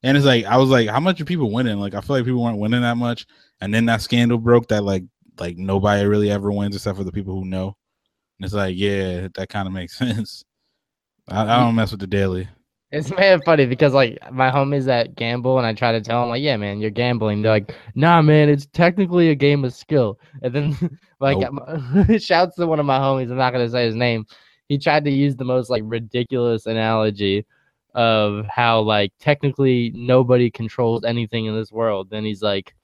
and 0.02 0.16
it's 0.16 0.26
like 0.26 0.46
I 0.46 0.56
was 0.56 0.70
like, 0.70 0.88
how 0.88 1.00
much 1.00 1.20
are 1.20 1.26
people 1.26 1.52
winning? 1.52 1.78
Like 1.78 1.94
I 1.94 2.00
feel 2.00 2.16
like 2.16 2.24
people 2.24 2.42
weren't 2.42 2.58
winning 2.58 2.82
that 2.82 2.96
much, 2.96 3.26
and 3.60 3.72
then 3.74 3.84
that 3.86 4.00
scandal 4.00 4.38
broke 4.38 4.68
that 4.68 4.82
like 4.82 5.04
like 5.38 5.58
nobody 5.58 6.06
really 6.06 6.30
ever 6.30 6.50
wins 6.50 6.74
except 6.74 6.96
for 6.96 7.04
the 7.04 7.12
people 7.12 7.34
who 7.34 7.44
know. 7.44 7.76
And 8.38 8.44
it's 8.44 8.54
like, 8.54 8.76
yeah, 8.76 9.28
that 9.34 9.48
kind 9.50 9.66
of 9.66 9.74
makes 9.74 9.98
sense. 9.98 10.42
I, 11.28 11.42
I 11.42 11.60
don't 11.60 11.74
mess 11.74 11.90
with 11.90 12.00
the 12.00 12.06
daily. 12.06 12.48
It's 12.92 13.10
man 13.10 13.42
funny 13.42 13.66
because 13.66 13.92
like 13.92 14.18
my 14.30 14.50
homies 14.50 14.84
that 14.84 15.16
gamble 15.16 15.58
and 15.58 15.66
I 15.66 15.74
try 15.74 15.90
to 15.90 16.00
tell 16.00 16.20
them 16.20 16.30
like, 16.30 16.42
yeah, 16.42 16.56
man, 16.56 16.80
you're 16.80 16.90
gambling. 16.90 17.42
They're 17.42 17.52
like, 17.52 17.74
nah, 17.96 18.22
man, 18.22 18.48
it's 18.48 18.66
technically 18.66 19.30
a 19.30 19.34
game 19.34 19.64
of 19.64 19.74
skill. 19.74 20.20
And 20.42 20.54
then 20.54 20.98
like 21.20 21.38
nope. 21.38 22.20
shouts 22.20 22.56
to 22.56 22.66
one 22.66 22.78
of 22.78 22.86
my 22.86 22.98
homies. 22.98 23.30
I'm 23.30 23.38
not 23.38 23.52
gonna 23.52 23.68
say 23.68 23.86
his 23.86 23.96
name. 23.96 24.24
He 24.68 24.78
tried 24.78 25.04
to 25.04 25.10
use 25.10 25.34
the 25.36 25.44
most 25.44 25.68
like 25.68 25.82
ridiculous 25.84 26.66
analogy 26.66 27.44
of 27.94 28.46
how 28.46 28.80
like 28.80 29.12
technically 29.18 29.90
nobody 29.94 30.50
controls 30.50 31.02
anything 31.04 31.46
in 31.46 31.56
this 31.56 31.72
world. 31.72 32.08
Then 32.10 32.24
he's 32.24 32.42
like, 32.42 32.74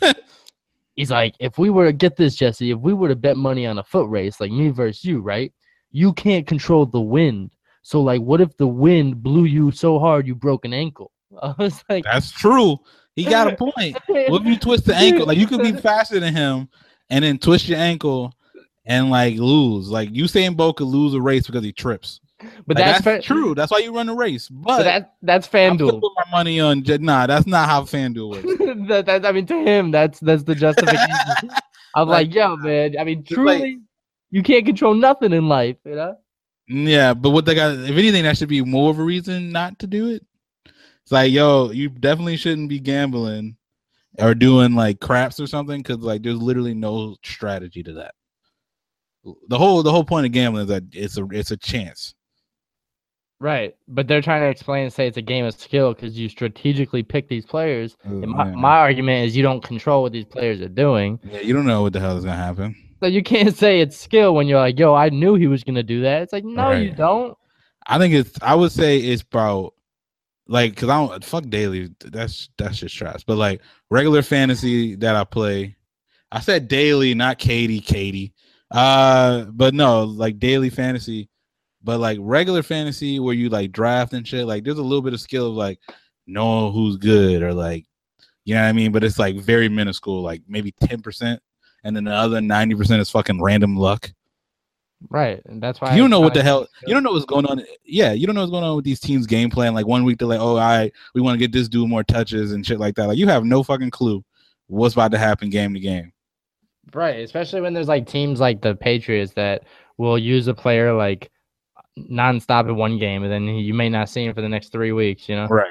he's 0.96 1.10
like, 1.10 1.34
if 1.40 1.56
we 1.56 1.70
were 1.70 1.86
to 1.86 1.92
get 1.94 2.16
this, 2.16 2.34
Jesse, 2.36 2.72
if 2.72 2.78
we 2.78 2.92
were 2.92 3.08
to 3.08 3.16
bet 3.16 3.38
money 3.38 3.66
on 3.66 3.78
a 3.78 3.84
foot 3.84 4.08
race, 4.10 4.38
like 4.38 4.50
me 4.50 4.68
versus 4.68 5.04
you, 5.04 5.20
right? 5.20 5.52
You 5.92 6.12
can't 6.12 6.46
control 6.46 6.84
the 6.84 7.00
wind 7.00 7.52
so 7.86 8.00
like, 8.02 8.20
what 8.20 8.40
if 8.40 8.56
the 8.56 8.66
wind 8.66 9.22
blew 9.22 9.44
you 9.44 9.70
so 9.70 10.00
hard 10.00 10.26
you 10.26 10.34
broke 10.34 10.64
an 10.64 10.74
ankle? 10.74 11.12
I 11.40 11.54
was 11.56 11.84
like, 11.88 12.02
that's 12.02 12.32
true. 12.32 12.78
He 13.14 13.22
got 13.22 13.46
a 13.46 13.54
point. 13.64 13.96
what 14.08 14.42
if 14.42 14.48
you 14.48 14.58
twist 14.58 14.86
the 14.86 14.96
ankle? 14.96 15.24
Like 15.24 15.38
you 15.38 15.46
could 15.46 15.62
be 15.62 15.70
faster 15.70 16.18
than 16.18 16.34
him 16.34 16.68
and 17.10 17.24
then 17.24 17.38
twist 17.38 17.68
your 17.68 17.78
ankle 17.78 18.34
and 18.86 19.08
like 19.08 19.36
lose. 19.36 19.88
Like 19.88 20.10
Usain 20.10 20.56
Bolt 20.56 20.78
could 20.78 20.88
lose 20.88 21.14
a 21.14 21.20
race 21.20 21.46
because 21.46 21.62
he 21.62 21.70
trips. 21.70 22.18
But 22.66 22.76
like, 22.76 22.78
that's, 22.78 23.04
that's 23.04 23.24
fa- 23.24 23.32
true. 23.32 23.54
That's 23.54 23.70
why 23.70 23.78
you 23.78 23.94
run 23.94 24.08
a 24.08 24.16
race. 24.16 24.48
But, 24.48 24.78
but 24.78 24.82
that 24.82 25.14
that's 25.22 25.46
FanDuel. 25.46 26.00
Put 26.00 26.12
my 26.16 26.30
money 26.32 26.58
on. 26.58 26.82
Nah, 26.84 27.28
that's 27.28 27.46
not 27.46 27.68
how 27.68 27.82
FanDuel 27.82 28.30
works. 28.32 28.88
that, 28.88 29.06
that, 29.06 29.24
I 29.24 29.30
mean, 29.30 29.46
to 29.46 29.62
him, 29.62 29.92
that's 29.92 30.18
that's 30.18 30.42
the 30.42 30.56
justification. 30.56 31.08
I'm 31.94 32.08
like, 32.08 32.26
like, 32.26 32.34
yo, 32.34 32.56
man. 32.56 32.96
I 32.98 33.04
mean, 33.04 33.22
truly, 33.22 33.60
like, 33.60 33.76
you 34.32 34.42
can't 34.42 34.66
control 34.66 34.94
nothing 34.94 35.32
in 35.32 35.48
life, 35.48 35.76
you 35.84 35.94
know. 35.94 36.16
Yeah, 36.68 37.14
but 37.14 37.30
what 37.30 37.44
they 37.44 37.54
got, 37.54 37.72
if 37.72 37.96
anything, 37.96 38.24
that 38.24 38.36
should 38.36 38.48
be 38.48 38.62
more 38.62 38.90
of 38.90 38.98
a 38.98 39.02
reason 39.02 39.52
not 39.52 39.78
to 39.80 39.86
do 39.86 40.10
it. 40.10 40.24
It's 40.64 41.12
like, 41.12 41.30
yo, 41.30 41.70
you 41.70 41.88
definitely 41.88 42.36
shouldn't 42.36 42.68
be 42.68 42.80
gambling 42.80 43.56
or 44.18 44.34
doing 44.34 44.74
like 44.74 45.00
craps 45.00 45.38
or 45.38 45.46
something 45.46 45.80
because 45.80 45.98
like 45.98 46.22
there's 46.22 46.42
literally 46.42 46.74
no 46.74 47.16
strategy 47.24 47.82
to 47.84 47.92
that. 47.94 48.14
The 49.48 49.58
whole 49.58 49.82
the 49.82 49.90
whole 49.92 50.04
point 50.04 50.26
of 50.26 50.32
gambling 50.32 50.62
is 50.64 50.68
that 50.68 50.84
it's 50.92 51.18
a 51.18 51.26
it's 51.30 51.50
a 51.50 51.56
chance. 51.56 52.14
Right, 53.38 53.76
but 53.86 54.08
they're 54.08 54.22
trying 54.22 54.40
to 54.40 54.48
explain 54.48 54.84
and 54.84 54.92
say 54.92 55.06
it's 55.06 55.18
a 55.18 55.22
game 55.22 55.44
of 55.44 55.54
skill 55.54 55.92
because 55.92 56.18
you 56.18 56.28
strategically 56.28 57.02
pick 57.02 57.28
these 57.28 57.44
players. 57.44 57.96
Ooh, 58.10 58.22
and 58.22 58.32
my, 58.32 58.44
my 58.44 58.78
argument 58.78 59.26
is 59.26 59.36
you 59.36 59.42
don't 59.42 59.62
control 59.62 60.02
what 60.02 60.12
these 60.12 60.24
players 60.24 60.60
are 60.62 60.68
doing. 60.68 61.20
Yeah, 61.22 61.40
you 61.40 61.52
don't 61.52 61.66
know 61.66 61.82
what 61.82 61.92
the 61.92 62.00
hell 62.00 62.16
is 62.16 62.24
gonna 62.24 62.36
happen. 62.36 62.74
So 63.00 63.06
you 63.06 63.22
can't 63.22 63.56
say 63.56 63.80
it's 63.80 63.96
skill 63.96 64.34
when 64.34 64.46
you're 64.46 64.58
like, 64.58 64.78
yo, 64.78 64.94
I 64.94 65.10
knew 65.10 65.34
he 65.34 65.46
was 65.46 65.64
gonna 65.64 65.82
do 65.82 66.02
that. 66.02 66.22
It's 66.22 66.32
like, 66.32 66.44
no, 66.44 66.70
right. 66.70 66.82
you 66.82 66.92
don't. 66.92 67.36
I 67.86 67.98
think 67.98 68.14
it's. 68.14 68.38
I 68.42 68.54
would 68.54 68.72
say 68.72 68.98
it's 68.98 69.22
about 69.22 69.74
like 70.48 70.74
because 70.74 70.88
I 70.88 71.06
don't 71.06 71.24
fuck 71.24 71.48
daily. 71.48 71.90
That's 72.00 72.48
that's 72.56 72.78
just 72.78 72.96
trash. 72.96 73.24
But 73.24 73.36
like 73.36 73.60
regular 73.90 74.22
fantasy 74.22 74.94
that 74.96 75.16
I 75.16 75.24
play, 75.24 75.76
I 76.32 76.40
said 76.40 76.68
daily, 76.68 77.14
not 77.14 77.38
Katie, 77.38 77.80
Katie. 77.80 78.32
Uh, 78.70 79.44
but 79.44 79.74
no, 79.74 80.04
like 80.04 80.38
daily 80.38 80.70
fantasy. 80.70 81.28
But 81.82 82.00
like 82.00 82.18
regular 82.20 82.62
fantasy 82.62 83.20
where 83.20 83.34
you 83.34 83.48
like 83.48 83.72
draft 83.72 84.12
and 84.12 84.26
shit, 84.26 84.46
like 84.46 84.64
there's 84.64 84.78
a 84.78 84.82
little 84.82 85.02
bit 85.02 85.14
of 85.14 85.20
skill 85.20 85.50
of 85.50 85.54
like 85.54 85.78
knowing 86.26 86.72
who's 86.72 86.96
good 86.96 87.42
or 87.42 87.54
like 87.54 87.86
you 88.44 88.54
know 88.54 88.62
what 88.62 88.68
I 88.68 88.72
mean. 88.72 88.92
But 88.92 89.04
it's 89.04 89.18
like 89.18 89.36
very 89.36 89.68
minuscule, 89.68 90.22
like 90.22 90.42
maybe 90.48 90.72
ten 90.80 91.02
percent 91.02 91.40
and 91.86 91.94
then 91.94 92.04
the 92.04 92.12
other 92.12 92.40
90% 92.40 92.98
is 92.98 93.10
fucking 93.10 93.40
random 93.40 93.76
luck. 93.76 94.12
Right. 95.08 95.40
And 95.44 95.62
that's 95.62 95.80
why 95.80 95.94
you 95.94 96.00
don't 96.02 96.10
know 96.10 96.20
what 96.20 96.34
the 96.34 96.42
hell 96.42 96.66
you 96.86 96.92
don't 96.92 97.04
know 97.04 97.12
what's 97.12 97.26
going 97.26 97.46
on. 97.46 97.62
Yeah, 97.84 98.12
you 98.12 98.26
don't 98.26 98.34
know 98.34 98.40
what's 98.40 98.50
going 98.50 98.64
on 98.64 98.74
with 98.76 98.84
these 98.84 98.98
teams' 98.98 99.26
game 99.26 99.50
plan. 99.50 99.72
Like 99.72 99.86
one 99.86 100.04
week 100.04 100.18
they're 100.18 100.26
like, 100.26 100.40
oh, 100.40 100.56
I 100.56 100.78
right, 100.78 100.92
we 101.14 101.20
want 101.20 101.34
to 101.34 101.38
get 101.38 101.52
this 101.52 101.68
dude 101.68 101.88
more 101.88 102.02
touches 102.02 102.52
and 102.52 102.66
shit 102.66 102.80
like 102.80 102.96
that. 102.96 103.06
Like 103.06 103.18
you 103.18 103.28
have 103.28 103.44
no 103.44 103.62
fucking 103.62 103.90
clue 103.90 104.24
what's 104.66 104.94
about 104.94 105.12
to 105.12 105.18
happen 105.18 105.48
game 105.48 105.74
to 105.74 105.80
game. 105.80 106.12
Right. 106.92 107.20
Especially 107.20 107.60
when 107.60 107.72
there's 107.72 107.88
like 107.88 108.06
teams 108.08 108.40
like 108.40 108.62
the 108.62 108.74
Patriots 108.74 109.32
that 109.34 109.64
will 109.96 110.18
use 110.18 110.48
a 110.48 110.54
player 110.54 110.92
like 110.92 111.30
nonstop 111.98 112.68
in 112.68 112.74
one 112.74 112.98
game 112.98 113.22
and 113.22 113.30
then 113.30 113.44
you 113.44 113.74
may 113.74 113.88
not 113.88 114.08
see 114.08 114.24
him 114.24 114.34
for 114.34 114.40
the 114.40 114.48
next 114.48 114.72
three 114.72 114.92
weeks, 114.92 115.28
you 115.28 115.36
know? 115.36 115.46
Right. 115.46 115.66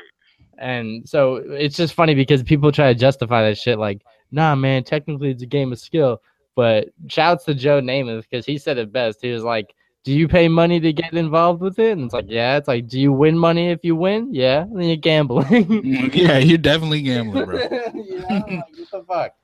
And 0.57 1.07
so 1.09 1.35
it's 1.35 1.75
just 1.75 1.93
funny 1.93 2.15
because 2.15 2.41
people 2.43 2.71
try 2.71 2.93
to 2.93 2.97
justify 2.97 3.43
that 3.43 3.57
shit 3.57 3.79
like 3.79 4.01
nah, 4.31 4.55
man, 4.55 4.83
technically 4.83 5.31
it's 5.31 5.43
a 5.43 5.47
game 5.47 5.71
of 5.71 5.79
skill. 5.79 6.21
But 6.55 6.89
shouts 7.07 7.43
to 7.45 7.53
Joe 7.53 7.81
Namath 7.81 8.23
because 8.29 8.45
he 8.45 8.57
said 8.57 8.77
it 8.77 8.91
best. 8.91 9.21
He 9.21 9.31
was 9.31 9.43
like, 9.43 9.75
do 10.05 10.13
you 10.13 10.27
pay 10.27 10.47
money 10.47 10.79
to 10.79 10.93
get 10.93 11.13
involved 11.13 11.61
with 11.61 11.79
it? 11.79 11.93
And 11.93 12.05
it's 12.05 12.13
like, 12.13 12.27
yeah. 12.29 12.57
It's 12.57 12.67
like, 12.67 12.87
do 12.87 12.99
you 12.99 13.11
win 13.11 13.37
money 13.37 13.71
if 13.71 13.83
you 13.83 13.95
win? 13.95 14.33
Yeah. 14.33 14.65
Then 14.71 14.83
you're 14.83 14.97
gambling. 14.97 15.81
yeah, 16.13 16.37
you're 16.37 16.59
definitely 16.59 17.01
gambling, 17.01 17.45
bro. 17.45 17.57
know, 17.57 18.27
like, 18.29 18.47
what 18.47 18.91
the 18.91 19.03
fuck? 19.07 19.35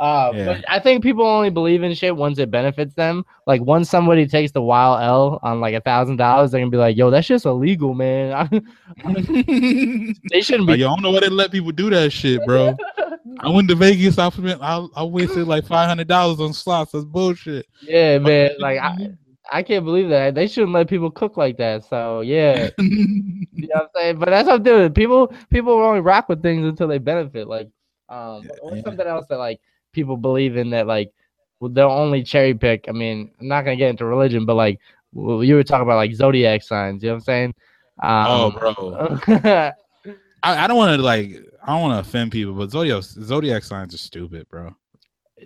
Uh, 0.00 0.32
yeah. 0.34 0.44
but 0.46 0.64
I 0.66 0.78
think 0.78 1.02
people 1.02 1.26
only 1.26 1.50
believe 1.50 1.82
in 1.82 1.92
shit 1.92 2.16
once 2.16 2.38
it 2.38 2.50
benefits 2.50 2.94
them. 2.94 3.22
Like 3.46 3.60
once 3.60 3.90
somebody 3.90 4.26
takes 4.26 4.50
the 4.50 4.62
wild 4.62 5.02
L 5.02 5.38
on 5.42 5.60
like 5.60 5.74
a 5.74 5.80
thousand 5.82 6.16
dollars, 6.16 6.50
they're 6.50 6.60
gonna 6.62 6.70
be 6.70 6.78
like, 6.78 6.96
"Yo, 6.96 7.10
that's 7.10 7.28
just 7.28 7.44
illegal, 7.44 7.92
man." 7.92 8.48
they 9.04 10.40
shouldn't 10.40 10.66
be. 10.66 10.72
Like, 10.72 10.80
Yo, 10.80 10.88
I 10.88 10.90
don't 10.96 11.02
know 11.02 11.10
why 11.10 11.20
they 11.20 11.28
let 11.28 11.52
people 11.52 11.70
do 11.70 11.90
that 11.90 12.12
shit, 12.12 12.40
bro. 12.46 12.74
I 13.40 13.50
went 13.50 13.68
to 13.68 13.74
Vegas. 13.74 14.18
I 14.18 14.28
I, 14.28 14.86
I 14.96 15.04
wasted 15.04 15.46
like 15.46 15.66
five 15.66 15.86
hundred 15.86 16.08
dollars 16.08 16.40
on 16.40 16.54
slots. 16.54 16.92
That's 16.92 17.04
bullshit. 17.04 17.66
Yeah, 17.82 18.18
man. 18.18 18.52
Like 18.58 18.78
I, 18.78 19.12
I 19.52 19.62
can't 19.62 19.84
believe 19.84 20.08
that 20.08 20.34
they 20.34 20.46
shouldn't 20.46 20.72
let 20.72 20.88
people 20.88 21.10
cook 21.10 21.36
like 21.36 21.58
that. 21.58 21.84
So 21.84 22.22
yeah, 22.22 22.70
you 22.78 23.44
know 23.68 23.74
what 23.74 23.82
I'm 23.82 23.88
saying. 23.94 24.18
But 24.18 24.30
that's 24.30 24.46
what 24.46 24.54
I'm 24.56 24.62
doing. 24.62 24.94
People 24.94 25.30
people 25.50 25.74
only 25.74 26.00
rock 26.00 26.30
with 26.30 26.42
things 26.42 26.66
until 26.66 26.88
they 26.88 26.96
benefit. 26.96 27.48
Like 27.48 27.68
um, 28.08 28.42
yeah. 28.44 28.82
something 28.82 29.06
else 29.06 29.26
that 29.28 29.36
like 29.36 29.60
people 29.92 30.16
believe 30.16 30.56
in 30.56 30.70
that 30.70 30.86
like 30.86 31.12
they'll 31.60 31.90
only 31.90 32.22
cherry 32.22 32.54
pick. 32.54 32.86
I 32.88 32.92
mean, 32.92 33.30
I'm 33.40 33.48
not 33.48 33.62
gonna 33.62 33.76
get 33.76 33.90
into 33.90 34.04
religion, 34.04 34.46
but 34.46 34.54
like 34.54 34.80
well, 35.12 35.42
you 35.42 35.54
were 35.54 35.64
talking 35.64 35.82
about 35.82 35.96
like 35.96 36.14
zodiac 36.14 36.62
signs. 36.62 37.02
You 37.02 37.08
know 37.08 37.14
what 37.14 37.18
I'm 37.18 37.24
saying? 37.24 37.54
Oh, 38.02 38.08
um, 38.08 38.58
oh, 38.62 39.20
bro. 39.26 39.72
I, 40.42 40.64
I 40.64 40.66
don't 40.66 40.76
want 40.76 40.96
to 40.96 41.02
like 41.02 41.36
I 41.62 41.72
don't 41.72 41.82
want 41.82 41.94
to 42.04 42.08
offend 42.08 42.32
people, 42.32 42.54
but 42.54 42.70
zodiac 42.70 43.02
zodiac 43.02 43.64
signs 43.64 43.94
are 43.94 43.98
stupid, 43.98 44.48
bro. 44.48 44.74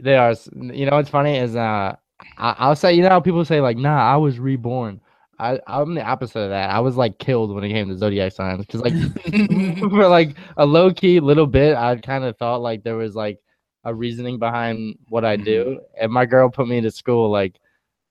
They 0.00 0.16
are. 0.16 0.34
You 0.54 0.86
know 0.86 0.96
what's 0.96 1.10
funny 1.10 1.36
is 1.36 1.56
uh 1.56 1.96
I, 2.38 2.68
will 2.68 2.76
say 2.76 2.94
you 2.94 3.02
know 3.02 3.20
people 3.20 3.44
say 3.44 3.60
like 3.60 3.76
nah 3.76 4.12
I 4.12 4.16
was 4.16 4.38
reborn. 4.38 5.00
I 5.38 5.58
I'm 5.66 5.94
the 5.94 6.02
opposite 6.02 6.38
of 6.38 6.50
that. 6.50 6.70
I 6.70 6.80
was 6.80 6.96
like 6.96 7.18
killed 7.18 7.54
when 7.54 7.64
it 7.64 7.70
came 7.70 7.88
to 7.88 7.98
zodiac 7.98 8.32
signs 8.32 8.64
because 8.64 8.80
like 8.80 8.92
for 9.90 10.08
like 10.08 10.36
a 10.56 10.66
low 10.66 10.92
key 10.92 11.20
little 11.20 11.46
bit 11.46 11.76
I 11.76 11.96
kind 11.96 12.24
of 12.24 12.36
thought 12.36 12.62
like 12.62 12.84
there 12.84 12.96
was 12.96 13.14
like 13.14 13.40
a 13.84 13.94
reasoning 13.94 14.38
behind 14.38 14.98
what 15.08 15.24
I 15.24 15.36
do. 15.36 15.64
Mm-hmm. 15.64 16.02
And 16.02 16.12
my 16.12 16.26
girl 16.26 16.48
put 16.48 16.68
me 16.68 16.80
to 16.80 16.90
school, 16.90 17.30
like, 17.30 17.60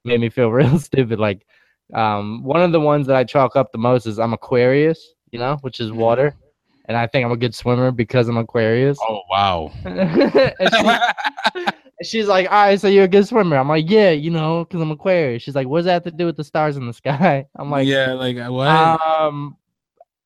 made 0.06 0.20
me 0.20 0.30
feel 0.30 0.50
real 0.52 0.80
stupid. 0.80 1.20
Like, 1.20 1.46
um, 1.94 2.44
one 2.44 2.62
of 2.62 2.72
the 2.72 2.80
ones 2.80 3.08
that 3.08 3.16
I 3.16 3.24
chalk 3.24 3.56
up 3.56 3.72
the 3.72 3.78
most 3.78 4.06
is 4.06 4.20
I'm 4.20 4.34
Aquarius, 4.34 5.14
you 5.32 5.40
know, 5.40 5.58
which 5.62 5.80
is 5.80 5.92
water. 5.92 6.30
Mm-hmm. 6.30 6.40
And 6.86 6.98
I 6.98 7.08
think 7.08 7.26
I'm 7.26 7.32
a 7.32 7.38
good 7.38 7.56
swimmer 7.56 7.92
because 7.92 8.28
I'm 8.28 8.36
Aquarius. 8.36 8.98
Oh 9.08 9.22
wow! 9.30 9.72
she, 11.56 11.66
she's 12.04 12.28
like, 12.28 12.52
"All 12.52 12.66
right, 12.66 12.78
so 12.78 12.90
you're 12.90 13.06
a 13.06 13.08
good 13.08 13.26
swimmer." 13.26 13.56
I'm 13.56 13.70
like, 13.70 13.90
"Yeah, 13.90 14.10
you 14.10 14.30
know, 14.30 14.66
because 14.66 14.82
I'm 14.82 14.92
Aquarius." 14.92 15.42
She's 15.42 15.56
like, 15.56 15.66
"What 15.66 15.78
does 15.78 15.86
that 15.86 15.94
have 15.94 16.04
to 16.04 16.12
do 16.12 16.26
with 16.26 16.36
the 16.36 16.44
stars 16.44 16.76
in 16.76 16.86
the 16.86 16.92
sky?" 16.94 17.46
I'm 17.56 17.72
like, 17.72 17.88
"Yeah, 17.88 18.12
like 18.12 18.36
uh, 18.36 18.52
what?" 18.52 18.68
Um, 18.68 19.56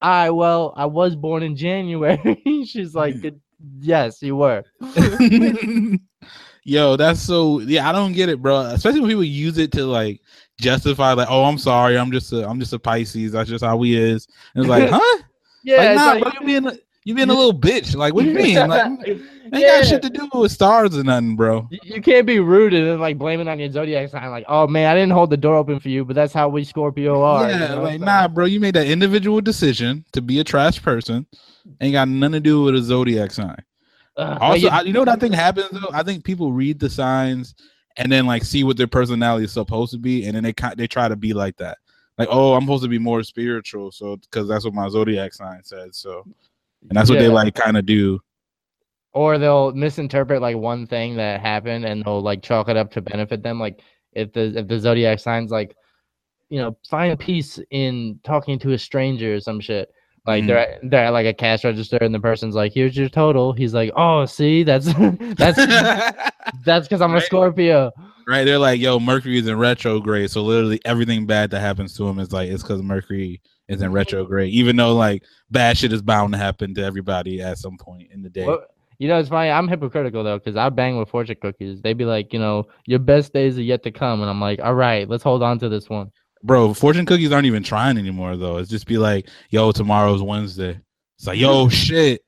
I 0.02 0.32
well, 0.32 0.74
I 0.76 0.88
was 0.88 1.16
born 1.16 1.44
in 1.44 1.56
January. 1.56 2.42
she's 2.66 2.96
like, 2.96 3.22
Yes, 3.80 4.22
you 4.22 4.36
were. 4.36 4.64
Yo, 6.64 6.98
that's 6.98 7.22
so 7.22 7.62
yeah, 7.62 7.88
I 7.88 7.94
don't 7.94 8.12
get 8.12 8.28
it, 8.28 8.42
bro. 8.42 8.60
Especially 8.60 9.00
when 9.00 9.10
people 9.10 9.24
use 9.24 9.58
it 9.58 9.72
to 9.72 9.86
like 9.86 10.20
justify 10.60 11.14
like, 11.14 11.30
oh, 11.30 11.46
I'm 11.46 11.58
sorry, 11.58 11.98
I'm 11.98 12.12
just 12.12 12.34
a 12.34 12.48
I'm 12.48 12.60
just 12.60 12.74
a 12.74 12.80
Pisces. 12.80 13.32
That's 13.32 13.50
just 13.50 13.64
how 13.64 13.78
we 13.78 13.96
is. 13.96 14.28
And 14.54 14.66
it's 14.66 14.70
like, 14.70 14.90
huh? 14.94 15.24
yeah, 15.64 15.78
like, 15.78 15.96
nah, 15.96 16.12
like, 16.12 16.24
bro, 16.24 16.32
you 16.34 16.46
being 16.46 16.80
you 17.06 17.16
being 17.16 17.30
a 17.30 17.34
little 17.34 17.58
bitch. 17.58 17.96
Like, 17.96 18.14
what 18.14 18.24
do 18.24 18.32
you 18.32 18.36
mean? 18.44 18.68
Like, 18.68 18.86
ain't 18.86 19.22
yeah. 19.54 19.80
got 19.80 19.86
shit 19.86 20.02
to 20.02 20.10
do 20.10 20.30
with 20.34 20.52
stars 20.52 20.98
or 20.98 21.06
nothing, 21.06 21.38
bro. 21.38 21.70
You 21.84 22.02
can't 22.02 22.28
be 22.28 22.42
rude 22.42 22.74
and 22.74 22.86
then 22.86 23.00
like 23.00 23.18
blaming 23.18 23.48
on 23.48 23.60
your 23.60 23.72
zodiac 23.72 24.10
sign. 24.10 24.30
Like, 24.30 24.44
oh 24.50 24.68
man, 24.68 24.92
I 24.92 24.94
didn't 24.94 25.14
hold 25.14 25.30
the 25.30 25.38
door 25.38 25.56
open 25.56 25.80
for 25.80 25.88
you, 25.88 26.04
but 26.04 26.18
that's 26.18 26.34
how 26.34 26.50
we 26.50 26.66
Scorpio 26.66 27.22
are. 27.22 27.50
Yeah, 27.50 27.70
you 27.70 27.76
know? 27.76 27.82
like 27.82 28.02
nah, 28.02 28.28
bro. 28.28 28.44
You 28.44 28.60
made 28.60 28.76
that 28.76 28.88
individual 28.88 29.40
decision 29.40 30.04
to 30.12 30.22
be 30.22 30.42
a 30.42 30.44
trash 30.44 30.82
person. 30.82 31.26
Ain't 31.82 31.94
got 31.94 32.08
nothing 32.08 32.34
to 32.34 32.40
do 32.40 32.64
with 32.64 32.76
a 32.76 32.82
zodiac 32.82 33.32
sign. 33.32 33.64
Uh, 34.16 34.38
also, 34.42 34.68
I, 34.68 34.82
you 34.82 34.94
know 34.94 35.00
what 35.00 35.10
I 35.10 35.16
think 35.16 35.36
happens 35.36 35.70
though? 35.72 35.90
I 35.94 36.04
think 36.04 36.24
people 36.24 36.52
read 36.52 36.80
the 36.80 36.90
signs 36.90 37.54
and 37.98 38.12
then 38.12 38.26
like 38.26 38.44
see 38.44 38.64
what 38.64 38.78
their 38.78 38.88
personality 38.88 39.46
is 39.46 39.52
supposed 39.52 39.92
to 39.92 39.98
be, 39.98 40.26
and 40.26 40.36
then 40.36 40.44
they 40.44 40.54
they 40.76 40.88
try 40.88 41.08
to 41.08 41.16
be 41.16 41.34
like 41.34 41.58
that. 41.58 41.78
Like, 42.18 42.30
oh, 42.32 42.56
I'm 42.56 42.62
supposed 42.62 42.84
to 42.84 42.90
be 42.90 42.98
more 42.98 43.22
spiritual, 43.22 43.92
so 43.92 44.18
because 44.18 44.48
that's 44.48 44.66
what 44.66 44.74
my 44.74 44.90
zodiac 44.90 45.34
sign 45.34 45.64
says. 45.64 45.98
So 45.98 46.24
and 46.90 46.98
that's 46.98 47.10
what 47.10 47.20
they 47.20 47.28
like 47.28 47.54
kind 47.56 47.78
of 47.78 47.86
do. 47.86 48.20
Or 49.14 49.38
they'll 49.38 49.72
misinterpret 49.74 50.42
like 50.42 50.58
one 50.58 50.86
thing 50.86 51.16
that 51.18 51.42
happened 51.42 51.86
and 51.86 52.04
they'll 52.04 52.22
like 52.22 52.44
chalk 52.44 52.70
it 52.70 52.78
up 52.78 52.92
to 52.92 53.02
benefit 53.02 53.44
them. 53.44 53.60
Like 53.60 53.82
if 54.14 54.32
the 54.34 54.58
if 54.58 54.68
the 54.68 54.80
zodiac 54.80 55.20
signs 55.20 55.52
like, 55.52 55.76
you 56.50 56.60
know, 56.60 56.78
find 56.90 57.18
peace 57.20 57.60
in 57.72 58.20
talking 58.24 58.60
to 58.60 58.74
a 58.74 58.78
stranger 58.78 59.36
or 59.36 59.40
some 59.40 59.60
shit. 59.60 59.92
Like 60.28 60.44
mm-hmm. 60.44 60.48
they're 60.48 60.80
they're 60.84 61.06
at 61.06 61.14
like 61.14 61.26
a 61.26 61.34
cash 61.34 61.64
register 61.64 61.98
and 62.02 62.14
the 62.14 62.20
person's 62.20 62.54
like, 62.54 62.74
"Here's 62.74 62.98
your 62.98 63.08
total." 63.08 63.54
He's 63.54 63.74
like, 63.74 63.92
"Oh, 63.96 64.26
see, 64.26 64.64
that's 64.64 64.94
that's 65.38 65.58
that's 66.66 66.88
because 66.88 67.02
I'm 67.02 67.14
right? 67.14 67.24
a 67.24 67.26
Scorpio." 67.26 67.94
Right? 68.28 68.44
They're 68.44 68.60
like, 68.60 68.82
"Yo, 68.82 69.00
Mercury 69.00 69.38
is 69.38 69.48
in 69.48 69.58
retrograde, 69.58 70.30
so 70.30 70.44
literally 70.44 70.82
everything 70.84 71.26
bad 71.26 71.52
that 71.52 71.62
happens 71.62 71.96
to 71.96 72.06
him 72.06 72.20
is 72.20 72.34
like 72.34 72.50
it's 72.50 72.62
because 72.62 72.82
Mercury 72.82 73.42
is 73.70 73.82
in 73.82 73.94
retrograde, 73.94 74.54
even 74.54 74.76
though 74.76 74.94
like 74.94 75.24
bad 75.50 75.78
shit 75.78 75.94
is 75.94 76.02
bound 76.02 76.34
to 76.34 76.38
happen 76.38 76.76
to 76.76 76.84
everybody 76.84 77.42
at 77.42 77.58
some 77.58 77.78
point 77.78 78.12
in 78.12 78.22
the 78.22 78.30
day. 78.30 78.46
Well, 78.46 78.66
you 79.00 79.08
know, 79.08 79.20
it's 79.20 79.30
funny. 79.30 79.50
I'm 79.50 79.70
hypocritical 79.70 80.26
though, 80.26 80.40
because 80.40 80.58
I 80.58 80.68
bang 80.68 80.98
with 80.98 81.08
fortune 81.08 81.38
cookies. 81.42 81.82
They 81.82 81.94
be 81.94 82.04
like, 82.04 82.34
you 82.34 82.40
know, 82.40 82.68
your 82.86 83.00
best 83.00 83.32
days 83.32 83.58
are 83.58 83.64
yet 83.64 83.82
to 83.84 83.92
come, 83.92 84.20
and 84.20 84.30
I'm 84.30 84.42
like, 84.42 84.60
all 84.62 84.76
right, 84.76 85.08
let's 85.08 85.24
hold 85.24 85.42
on 85.42 85.58
to 85.60 85.70
this 85.70 85.90
one. 85.90 86.12
Bro, 86.44 86.74
fortune 86.76 87.06
cookies 87.06 87.32
aren't 87.32 87.46
even 87.46 87.64
trying 87.64 87.98
anymore 87.98 88.38
though. 88.38 88.58
It's 88.58 88.70
just 88.70 88.88
be 88.88 88.98
like, 88.98 89.30
yo, 89.50 89.72
tomorrow's 89.72 90.22
Wednesday. 90.22 90.80
It's 91.18 91.28
like, 91.28 91.40
yo, 91.40 91.70
shit. 91.70 92.24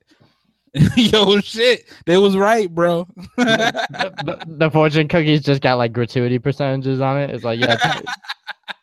yo, 0.95 1.39
shit. 1.41 1.89
They 2.05 2.17
was 2.17 2.35
right, 2.35 2.73
bro. 2.73 3.07
the, 3.37 3.87
the, 4.25 4.45
the, 4.47 4.71
fortune 4.71 5.07
cookies 5.07 5.41
just 5.41 5.61
got 5.61 5.77
like 5.77 5.93
gratuity 5.93 6.39
percentages 6.39 7.01
on 7.01 7.17
it. 7.17 7.29
It's 7.29 7.43
like, 7.43 7.59
yeah. 7.59 8.01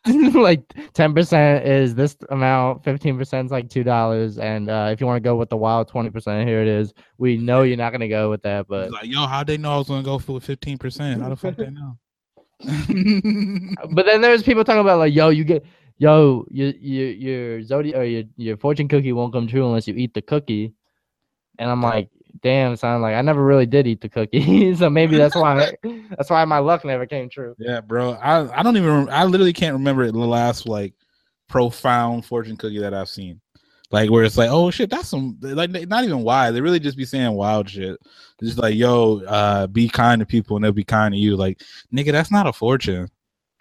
like 0.35 0.66
10% 0.68 1.66
is 1.66 1.95
this 1.97 2.16
amount 2.30 2.85
15% 2.85 3.47
is 3.47 3.50
like 3.50 3.68
two 3.68 3.83
dollars 3.83 4.38
and 4.38 4.71
uh, 4.71 4.88
if 4.92 5.00
you 5.00 5.06
want 5.06 5.16
to 5.16 5.21
go 5.26 5.35
with 5.35 5.49
the 5.49 5.56
wild 5.56 5.90
20% 5.90 6.47
here 6.47 6.61
it 6.61 6.68
is 6.68 6.92
we 7.18 7.37
know 7.37 7.62
you're 7.62 7.76
not 7.76 7.90
going 7.90 8.00
to 8.00 8.09
go 8.09 8.30
with 8.30 8.40
that 8.42 8.68
but 8.68 8.92
like 8.92 9.06
yo 9.06 9.26
how 9.26 9.42
they 9.42 9.56
know 9.56 9.73
i 9.73 9.76
was 9.78 9.88
going 9.88 10.02
to 10.02 10.04
go 10.04 10.18
for 10.21 10.38
15% 10.38 11.21
how 11.21 11.28
the 11.28 11.35
fuck 11.35 11.56
they 11.56 11.71
know 11.71 11.99
but 13.91 14.07
then 14.07 14.21
there's 14.21 14.43
people 14.43 14.65
talking 14.65 14.81
about 14.81 14.99
like 14.99 15.15
yo 15.15 15.29
you 15.29 15.45
get 15.45 15.65
yo 15.99 16.47
your 16.51 16.71
your 16.71 17.09
your 17.11 17.63
zodiac 17.63 17.97
or 17.97 18.05
your, 18.05 18.25
your 18.37 18.57
fortune 18.57 18.89
cookie 18.89 19.13
won't 19.13 19.33
come 19.33 19.47
true 19.47 19.67
unless 19.67 19.87
you 19.87 19.95
eat 19.95 20.15
the 20.15 20.23
cookie. 20.23 20.73
And 21.59 21.71
i'm 21.71 21.83
like 21.83 22.11
damn 22.43 22.77
son 22.77 23.01
like 23.01 23.15
i 23.15 23.23
never 23.23 23.45
really 23.45 23.67
did 23.67 23.87
eat 23.87 24.01
the 24.01 24.09
cookie 24.09 24.75
so 24.77 24.91
maybe 24.91 25.17
that's 25.17 25.35
why 25.35 25.73
that's 26.11 26.31
why 26.31 26.45
my 26.45 26.59
luck 26.59 26.85
never 26.85 27.07
came 27.07 27.29
true. 27.29 27.55
Yeah 27.59 27.81
bro 27.81 28.13
i 28.13 28.61
i 28.61 28.63
don't 28.63 28.77
even 28.77 29.09
i 29.09 29.25
literally 29.25 29.53
can't 29.53 29.73
remember 29.73 30.11
the 30.11 30.19
last 30.19 30.67
like 30.69 30.95
profound 31.49 32.25
fortune 32.25 32.57
cookie 32.57 32.79
that 32.79 32.93
i've 32.93 33.09
seen 33.09 33.41
like 33.90 34.11
where 34.11 34.25
it's 34.25 34.37
like 34.37 34.50
oh 34.50 34.71
shit 34.71 34.90
that's 34.90 35.09
some 35.09 35.37
like 35.40 35.71
not 35.71 36.05
even 36.05 36.23
why 36.23 36.50
they 36.50 36.61
really 36.61 36.81
just 36.81 36.97
be 36.97 37.05
saying 37.05 37.33
wild 37.33 37.69
shit 37.69 37.97
it's 38.40 38.50
just 38.50 38.59
like 38.59 38.75
yo 38.75 39.23
uh 39.26 39.66
be 39.69 39.88
kind 39.88 40.21
to 40.21 40.26
people 40.26 40.57
and 40.57 40.64
they'll 40.64 40.73
be 40.73 40.85
kind 40.85 41.12
to 41.14 41.19
you 41.19 41.37
like 41.37 41.61
nigga 41.93 42.12
that's 42.12 42.31
not 42.31 42.47
a 42.47 42.52
fortune 42.52 43.09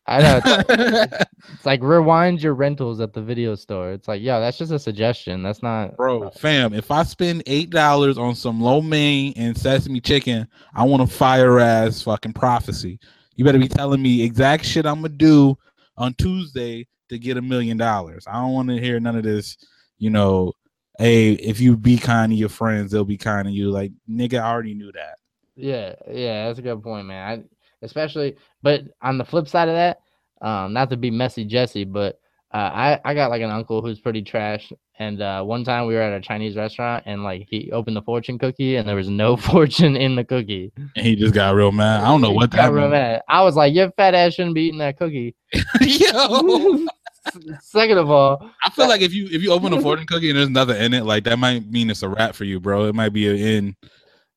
I 0.08 0.22
know. 0.22 0.40
It's, 0.44 1.26
it's, 1.54 1.66
like 1.66 1.82
rewind 1.82 2.42
your 2.42 2.54
rentals 2.54 3.00
at 3.00 3.14
the 3.14 3.22
video 3.22 3.56
store. 3.56 3.92
It's 3.92 4.08
like, 4.08 4.22
yeah, 4.22 4.40
that's 4.40 4.58
just 4.58 4.72
a 4.72 4.80
suggestion. 4.80 5.42
That's 5.42 5.64
not, 5.64 5.98
bro. 5.98 6.30
Fam, 6.32 6.74
if 6.74 6.92
I 6.92 7.04
spend 7.04 7.44
eight 7.48 7.72
dollars 7.72 8.18
on 8.18 8.36
some 8.36 8.62
lo 8.62 8.82
mein 8.82 9.34
and 9.36 9.58
sesame 9.58 10.00
chicken, 10.00 10.48
I 10.76 10.84
want 10.84 11.02
a 11.02 11.08
fire 11.08 11.60
ass 11.60 12.02
fucking 12.04 12.34
prophecy. 12.34 13.00
You 13.36 13.46
better 13.46 13.60
be 13.60 13.68
telling 13.68 14.02
me 14.02 14.22
exact 14.22 14.66
shit 14.66 14.86
I'm 14.86 15.02
gonna 15.02 15.10
do 15.10 15.58
on 15.98 16.14
Tuesday 16.14 16.88
to 17.10 17.18
get 17.18 17.38
a 17.38 17.42
million 17.42 17.78
dollars. 17.78 18.26
I 18.28 18.34
don't 18.34 18.54
want 18.54 18.70
to 18.70 18.80
hear 18.80 19.00
none 19.00 19.16
of 19.16 19.24
this. 19.24 19.58
You 19.98 20.10
know, 20.10 20.54
hey, 21.00 21.34
if 21.34 21.60
you 21.60 21.78
be 21.78 21.98
kind 21.98 22.32
to 22.32 22.36
your 22.36 22.50
friends, 22.50 22.92
they'll 22.92 23.06
be 23.06 23.18
kind 23.18 23.48
to 23.48 23.52
you. 23.52 23.72
Like, 23.72 23.92
nigga, 24.10 24.42
I 24.42 24.52
already 24.52 24.74
knew 24.74 24.92
that. 24.92 25.18
Yeah, 25.56 25.96
yeah, 26.10 26.48
that's 26.48 26.60
a 26.60 26.62
good 26.62 26.84
point, 26.84 27.08
man. 27.08 27.40
I, 27.40 27.44
especially. 27.86 28.36
But 28.62 28.84
on 29.02 29.18
the 29.18 29.26
flip 29.26 29.48
side 29.48 29.70
of 29.70 29.76
that, 29.76 30.00
um, 30.42 30.74
not 30.74 30.90
to 30.90 30.98
be 30.98 31.12
messy 31.12 31.46
Jesse, 31.46 31.86
but 31.86 32.20
uh, 32.54 32.72
I 32.74 33.00
I 33.04 33.14
got 33.14 33.30
like 33.32 33.42
an 33.42 33.52
uncle 33.52 33.82
who's 33.82 34.00
pretty 34.00 34.22
trash. 34.22 34.72
And 34.98 35.22
uh, 35.22 35.44
one 35.44 35.66
time 35.66 35.88
we 35.88 35.94
were 35.94 36.02
at 36.02 36.14
a 36.14 36.22
Chinese 36.22 36.56
restaurant 36.56 37.04
and 37.06 37.22
like 37.22 37.48
he 37.50 37.70
opened 37.72 37.98
the 37.98 38.02
fortune 38.02 38.40
cookie 38.40 38.78
and 38.78 38.88
there 38.88 38.96
was 38.96 39.10
no 39.10 39.36
fortune 39.38 39.98
in 39.98 40.16
the 40.16 40.24
cookie. 40.24 40.72
And 40.96 41.06
he 41.06 41.16
just 41.16 41.34
got 41.34 41.54
real 41.54 41.74
mad. 41.74 42.02
I 42.02 42.08
don't 42.08 42.22
know 42.22 42.32
what 42.32 42.52
that 42.52 42.72
real 42.72 42.88
mad. 42.88 43.22
I 43.28 43.44
was 43.44 43.56
like, 43.56 43.74
your 43.74 43.92
fat 43.92 44.14
ass 44.14 44.36
shouldn't 44.36 44.56
be 44.56 44.64
eating 44.64 44.80
that 44.80 44.98
cookie. 44.98 45.36
Yo. 45.82 46.86
Second 47.62 47.98
of 47.98 48.10
all, 48.10 48.50
I 48.64 48.70
feel 48.70 48.88
like 48.88 49.02
if 49.02 49.14
you 49.14 49.28
if 49.32 49.42
you 49.42 49.52
open 49.52 49.74
a 49.74 49.82
fortune 49.82 50.06
cookie 50.06 50.30
and 50.30 50.38
there's 50.38 50.50
nothing 50.50 50.82
in 50.82 50.94
it, 50.94 51.06
like 51.06 51.24
that 51.26 51.40
might 51.40 51.70
mean 51.70 51.90
it's 51.90 52.04
a 52.04 52.10
wrap 52.10 52.36
for 52.36 52.44
you, 52.44 52.60
bro. 52.60 52.86
It 52.86 52.96
might 52.96 53.10
be 53.10 53.30
an 53.30 53.38
in. 53.38 53.76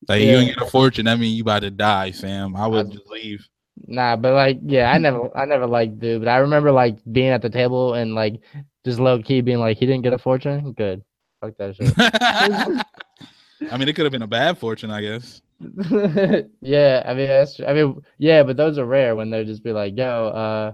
Like 0.08 0.22
yeah. 0.22 0.26
you 0.26 0.32
don't 0.36 0.46
get 0.46 0.62
a 0.62 0.70
fortune, 0.70 1.06
that 1.06 1.18
mean 1.18 1.36
you 1.36 1.42
about 1.42 1.60
to 1.60 1.70
die, 1.70 2.12
fam. 2.12 2.56
I 2.56 2.66
would 2.66 2.86
I, 2.86 2.90
just 2.90 3.06
leave. 3.06 3.46
Nah, 3.86 4.16
but 4.16 4.34
like, 4.34 4.58
yeah, 4.64 4.90
I 4.90 4.98
never, 4.98 5.36
I 5.36 5.44
never 5.44 5.66
liked 5.66 5.98
dude. 5.98 6.22
But 6.22 6.28
I 6.28 6.38
remember 6.38 6.72
like 6.72 6.98
being 7.10 7.28
at 7.28 7.42
the 7.42 7.50
table 7.50 7.94
and 7.94 8.14
like 8.14 8.40
just 8.84 8.98
low 8.98 9.22
key 9.22 9.40
being 9.40 9.58
like, 9.58 9.78
he 9.78 9.86
didn't 9.86 10.02
get 10.02 10.12
a 10.12 10.18
fortune. 10.18 10.72
Good, 10.72 11.02
fuck 11.40 11.56
that 11.58 11.76
shit. 11.76 11.92
I 13.72 13.76
mean, 13.76 13.88
it 13.88 13.96
could 13.96 14.04
have 14.04 14.12
been 14.12 14.22
a 14.22 14.28
bad 14.28 14.58
fortune, 14.58 14.90
I 14.90 15.00
guess. 15.00 15.42
yeah, 16.60 17.02
I 17.04 17.14
mean 17.14 17.26
that's 17.26 17.58
I 17.66 17.72
mean 17.72 18.00
yeah, 18.18 18.44
but 18.44 18.56
those 18.56 18.78
are 18.78 18.86
rare 18.86 19.16
when 19.16 19.30
they 19.30 19.44
just 19.44 19.64
be 19.64 19.72
like, 19.72 19.96
yo, 19.96 20.28
uh, 20.28 20.72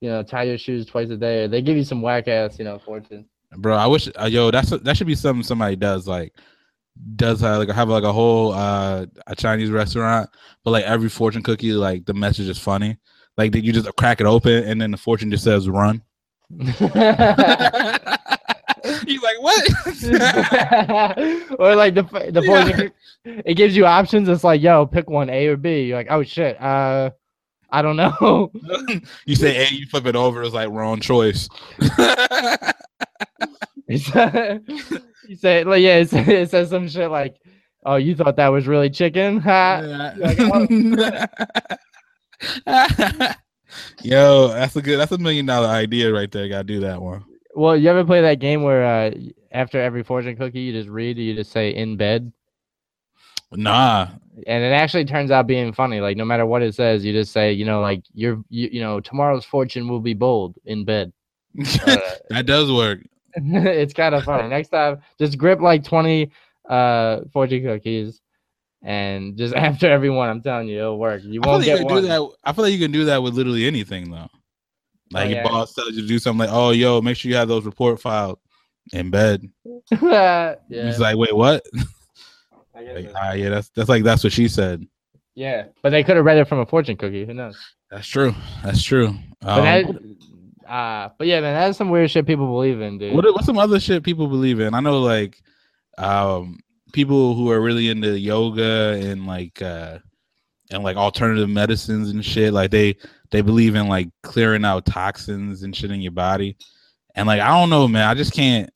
you 0.00 0.08
know, 0.08 0.22
tie 0.22 0.44
your 0.44 0.58
shoes 0.58 0.86
twice 0.86 1.10
a 1.10 1.16
day. 1.16 1.46
They 1.46 1.62
give 1.62 1.76
you 1.76 1.84
some 1.84 2.02
whack 2.02 2.28
ass, 2.28 2.58
you 2.58 2.64
know, 2.64 2.78
fortune. 2.78 3.26
Bro, 3.56 3.76
I 3.76 3.86
wish 3.86 4.08
uh, 4.20 4.26
yo 4.26 4.50
that's 4.50 4.70
that 4.70 4.96
should 4.96 5.06
be 5.06 5.14
something 5.14 5.42
somebody 5.42 5.76
does 5.76 6.06
like 6.06 6.34
does 7.16 7.40
have 7.40 7.58
like 7.58 7.68
have 7.70 7.88
like 7.88 8.04
a 8.04 8.12
whole 8.12 8.52
uh 8.52 9.06
a 9.26 9.36
Chinese 9.36 9.70
restaurant, 9.70 10.30
but 10.64 10.70
like 10.70 10.84
every 10.84 11.08
fortune 11.08 11.42
cookie, 11.42 11.72
like 11.72 12.04
the 12.06 12.14
message 12.14 12.48
is 12.48 12.58
funny. 12.58 12.96
Like 13.36 13.52
that 13.52 13.64
you 13.64 13.72
just 13.72 13.88
crack 13.96 14.20
it 14.20 14.26
open 14.26 14.64
and 14.64 14.80
then 14.80 14.90
the 14.90 14.96
fortune 14.96 15.30
just 15.30 15.44
says 15.44 15.68
run. 15.68 16.02
He's 19.06 19.22
like, 19.22 19.40
what? 19.40 19.68
or 21.58 21.76
like 21.76 21.94
the 21.94 22.02
the 22.32 22.42
fortune, 22.42 22.92
yeah. 23.24 23.42
it 23.44 23.54
gives 23.54 23.76
you 23.76 23.86
options. 23.86 24.28
It's 24.28 24.44
like, 24.44 24.60
yo, 24.62 24.86
pick 24.86 25.08
one, 25.08 25.30
A 25.30 25.46
or 25.48 25.56
B. 25.56 25.84
You're 25.84 25.96
like, 25.96 26.10
oh 26.10 26.22
shit, 26.22 26.60
uh, 26.60 27.10
I 27.72 27.82
don't 27.82 27.96
know. 27.96 28.50
you 29.26 29.36
say 29.36 29.66
A, 29.66 29.68
you 29.70 29.86
flip 29.86 30.06
it 30.06 30.16
over. 30.16 30.42
It's 30.42 30.54
like 30.54 30.70
wrong 30.70 31.00
choice. 31.00 31.48
you 33.88 33.98
say, 33.98 35.64
like, 35.64 35.82
yeah, 35.82 35.96
it, 35.96 36.12
it 36.12 36.50
says 36.50 36.70
some 36.70 36.88
shit 36.88 37.10
like, 37.10 37.36
oh, 37.84 37.96
you 37.96 38.14
thought 38.14 38.36
that 38.36 38.48
was 38.48 38.66
really 38.66 38.90
chicken? 38.90 39.40
Huh? 39.40 40.12
Yo, 44.02 44.48
that's 44.48 44.76
a 44.76 44.82
good. 44.82 44.98
That's 44.98 45.12
a 45.12 45.18
million 45.18 45.46
dollar 45.46 45.68
idea 45.68 46.12
right 46.12 46.30
there. 46.30 46.48
Got 46.48 46.58
to 46.58 46.64
do 46.64 46.80
that 46.80 47.00
one. 47.00 47.24
Well, 47.54 47.76
you 47.76 47.88
ever 47.88 48.04
play 48.04 48.20
that 48.22 48.38
game 48.38 48.62
where 48.62 48.84
uh, 48.84 49.10
after 49.52 49.80
every 49.80 50.02
fortune 50.02 50.36
cookie 50.36 50.60
you 50.60 50.72
just 50.72 50.88
read, 50.88 51.18
you 51.18 51.34
just 51.34 51.52
say 51.52 51.70
in 51.70 51.96
bed? 51.96 52.32
Nah. 53.52 54.08
And 54.46 54.64
it 54.64 54.72
actually 54.72 55.04
turns 55.04 55.30
out 55.30 55.46
being 55.46 55.72
funny. 55.72 56.00
Like 56.00 56.16
no 56.16 56.24
matter 56.24 56.46
what 56.46 56.62
it 56.62 56.74
says, 56.74 57.04
you 57.04 57.12
just 57.12 57.32
say, 57.32 57.52
you 57.52 57.64
know, 57.64 57.80
like 57.80 58.02
you're, 58.14 58.42
you, 58.48 58.68
you 58.72 58.80
know, 58.80 59.00
tomorrow's 59.00 59.44
fortune 59.44 59.88
will 59.88 60.00
be 60.00 60.14
bold 60.14 60.56
in 60.64 60.84
bed. 60.84 61.12
Uh, 61.58 62.00
that 62.30 62.46
does 62.46 62.70
work. 62.72 63.00
it's 63.34 63.94
kind 63.94 64.14
of 64.14 64.24
funny. 64.24 64.48
Next 64.48 64.68
time, 64.68 65.00
just 65.18 65.38
grip 65.38 65.60
like 65.60 65.84
twenty 65.84 66.32
uh 66.68 67.20
fortune 67.32 67.62
cookies, 67.62 68.20
and 68.82 69.36
just 69.36 69.54
after 69.56 69.90
every 69.90 70.10
one, 70.10 70.28
I'm 70.28 70.42
telling 70.42 70.68
you, 70.68 70.78
it'll 70.78 70.98
work. 70.98 71.22
You 71.24 71.40
won't 71.40 71.64
get 71.64 71.80
you 71.80 71.84
one. 71.84 72.02
Do 72.02 72.08
that. 72.08 72.28
I 72.44 72.52
feel 72.52 72.64
like 72.64 72.72
you 72.72 72.78
can 72.78 72.92
do 72.92 73.04
that 73.06 73.22
with 73.22 73.34
literally 73.34 73.66
anything 73.66 74.10
though. 74.10 74.28
Like 75.12 75.28
oh, 75.28 75.30
your 75.30 75.42
boss 75.44 75.74
tells 75.74 75.92
you 75.92 76.02
to 76.02 76.08
do 76.08 76.18
something 76.18 76.46
like, 76.46 76.54
"Oh, 76.54 76.70
yo, 76.70 77.00
make 77.00 77.16
sure 77.16 77.30
you 77.30 77.36
have 77.36 77.48
those 77.48 77.64
report 77.64 78.00
filed 78.00 78.38
in 78.92 79.10
bed." 79.10 79.42
yeah. 79.90 80.54
He's 80.68 81.00
like, 81.00 81.16
"Wait, 81.16 81.34
what?" 81.34 81.64
Like, 82.80 83.12
ah, 83.16 83.32
yeah, 83.32 83.50
that's 83.50 83.70
that's 83.70 83.88
like 83.88 84.04
that's 84.04 84.24
what 84.24 84.32
she 84.32 84.48
said. 84.48 84.86
Yeah, 85.34 85.66
but 85.82 85.90
they 85.90 86.02
could 86.02 86.16
have 86.16 86.24
read 86.24 86.38
it 86.38 86.48
from 86.48 86.58
a 86.58 86.66
fortune 86.66 86.96
cookie. 86.96 87.24
Who 87.24 87.34
knows? 87.34 87.58
That's 87.90 88.06
true. 88.06 88.34
That's 88.62 88.82
true. 88.82 89.08
Um, 89.08 89.24
but 89.42 89.62
that, 89.62 90.70
uh, 90.70 91.08
but 91.18 91.26
yeah, 91.26 91.40
man, 91.40 91.54
that's 91.54 91.78
some 91.78 91.90
weird 91.90 92.10
shit 92.10 92.26
people 92.26 92.46
believe 92.46 92.80
in, 92.80 92.98
dude. 92.98 93.14
What, 93.14 93.24
what's 93.32 93.46
some 93.46 93.58
other 93.58 93.80
shit 93.80 94.02
people 94.02 94.26
believe 94.28 94.60
in? 94.60 94.74
I 94.74 94.80
know, 94.80 95.00
like, 95.00 95.40
um, 95.98 96.58
people 96.92 97.34
who 97.34 97.50
are 97.50 97.60
really 97.60 97.88
into 97.88 98.18
yoga 98.18 99.00
and 99.02 99.26
like, 99.26 99.62
uh, 99.62 99.98
and 100.70 100.82
like 100.82 100.96
alternative 100.96 101.48
medicines 101.48 102.10
and 102.10 102.24
shit. 102.24 102.52
Like 102.52 102.70
they 102.70 102.96
they 103.30 103.42
believe 103.42 103.74
in 103.74 103.88
like 103.88 104.08
clearing 104.22 104.64
out 104.64 104.86
toxins 104.86 105.62
and 105.62 105.74
shit 105.74 105.90
in 105.90 106.00
your 106.00 106.12
body. 106.12 106.56
And 107.14 107.26
like 107.26 107.40
I 107.40 107.48
don't 107.48 107.70
know, 107.70 107.88
man. 107.88 108.08
I 108.08 108.14
just 108.14 108.32
can't. 108.32 108.70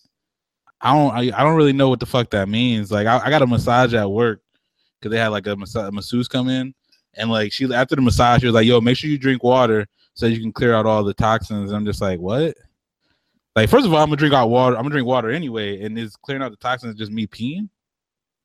I 0.81 0.93
don't. 0.93 1.13
I, 1.13 1.41
I 1.41 1.43
don't 1.43 1.57
really 1.57 1.73
know 1.73 1.89
what 1.89 2.01
the 2.01 2.07
fuck 2.07 2.31
that 2.31 2.49
means. 2.49 2.91
Like 2.91 3.07
I, 3.07 3.19
I 3.25 3.31
got 3.31 3.43
a 3.43 3.47
massage 3.47 3.95
at 3.95 4.11
work 4.11 4.41
because 4.99 5.11
they 5.13 5.19
had 5.19 5.29
like 5.29 5.47
a, 5.47 5.53
a 5.53 5.93
masseuse 5.93 6.29
come 6.29 6.49
in, 6.49 6.75
and 7.15 7.31
like 7.31 7.53
she 7.53 7.73
after 7.73 7.97
the 7.97 8.03
massage, 8.03 8.41
she 8.41 8.47
was 8.47 8.55
like, 8.55 8.67
"Yo, 8.67 8.81
make 8.81 8.97
sure 8.97 9.11
you 9.11 9.19
drink 9.19 9.43
water 9.43 9.87
so 10.15 10.27
you 10.27 10.41
can 10.41 10.53
clear 10.53 10.75
out 10.75 10.87
all 10.87 11.05
the 11.05 11.15
toxins." 11.15 11.71
And 11.71 11.77
I'm 11.77 11.87
just 11.87 12.01
like, 12.01 12.21
"What?" 12.21 12.55
Like 13.57 13.69
first 13.69 13.87
of 13.87 13.95
all, 13.95 14.01
I'm 14.01 14.09
gonna 14.09 14.17
drink 14.17 14.35
out 14.35 14.51
water. 14.51 14.77
I'm 14.77 14.83
gonna 14.83 14.95
drink 14.95 15.07
water 15.07 15.31
anyway, 15.31 15.83
and 15.83 15.99
is 15.99 16.17
clearing 16.17 16.43
out 16.43 16.51
the 16.51 16.57
toxins 16.57 16.97
just 16.97 17.13
me 17.13 17.27
peeing? 17.27 17.69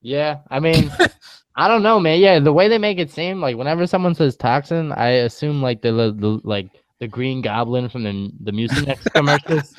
Yeah, 0.02 0.38
I 0.50 0.60
mean, 0.60 0.90
I 1.56 1.68
don't 1.68 1.82
know, 1.82 1.98
man. 1.98 2.20
Yeah, 2.20 2.38
the 2.38 2.52
way 2.52 2.68
they 2.68 2.78
make 2.78 2.98
it 2.98 3.10
seem 3.10 3.40
like 3.40 3.56
whenever 3.56 3.86
someone 3.86 4.14
says 4.14 4.36
toxin, 4.36 4.92
I 4.92 5.08
assume 5.08 5.60
like 5.60 5.82
the, 5.82 5.92
the 5.92 6.40
like 6.44 6.70
the 7.00 7.08
Green 7.08 7.42
Goblin 7.42 7.88
from 7.88 8.04
the 8.04 8.30
the 8.40 8.52
Mucinex 8.52 9.04
commercials. 9.14 9.74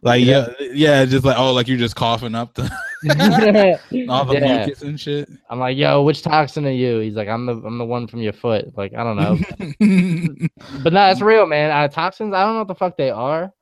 Like 0.00 0.24
yeah. 0.24 0.48
yeah, 0.58 0.68
yeah, 0.72 1.04
just 1.04 1.24
like 1.24 1.38
oh, 1.38 1.52
like 1.52 1.68
you're 1.68 1.78
just 1.78 1.96
coughing 1.96 2.34
up 2.34 2.54
the 2.54 2.62
all 4.08 4.24
the 4.24 4.34
yeah. 4.34 4.64
mucus 4.64 4.82
and 4.82 4.98
shit. 4.98 5.28
I'm 5.50 5.58
like, 5.58 5.76
yo, 5.76 6.02
which 6.02 6.22
toxin 6.22 6.66
are 6.66 6.70
you? 6.70 6.98
He's 7.00 7.14
like, 7.14 7.28
I'm 7.28 7.46
the 7.46 7.52
I'm 7.52 7.78
the 7.78 7.84
one 7.84 8.06
from 8.06 8.20
your 8.20 8.32
foot. 8.32 8.76
Like 8.76 8.94
I 8.94 9.04
don't 9.04 9.16
know, 9.16 10.48
but 10.82 10.92
no, 10.92 11.10
it's 11.10 11.20
real, 11.20 11.46
man. 11.46 11.70
Uh, 11.70 11.88
toxins, 11.88 12.34
I 12.34 12.44
don't 12.44 12.54
know 12.54 12.60
what 12.60 12.68
the 12.68 12.74
fuck 12.74 12.96
they 12.96 13.10
are. 13.10 13.52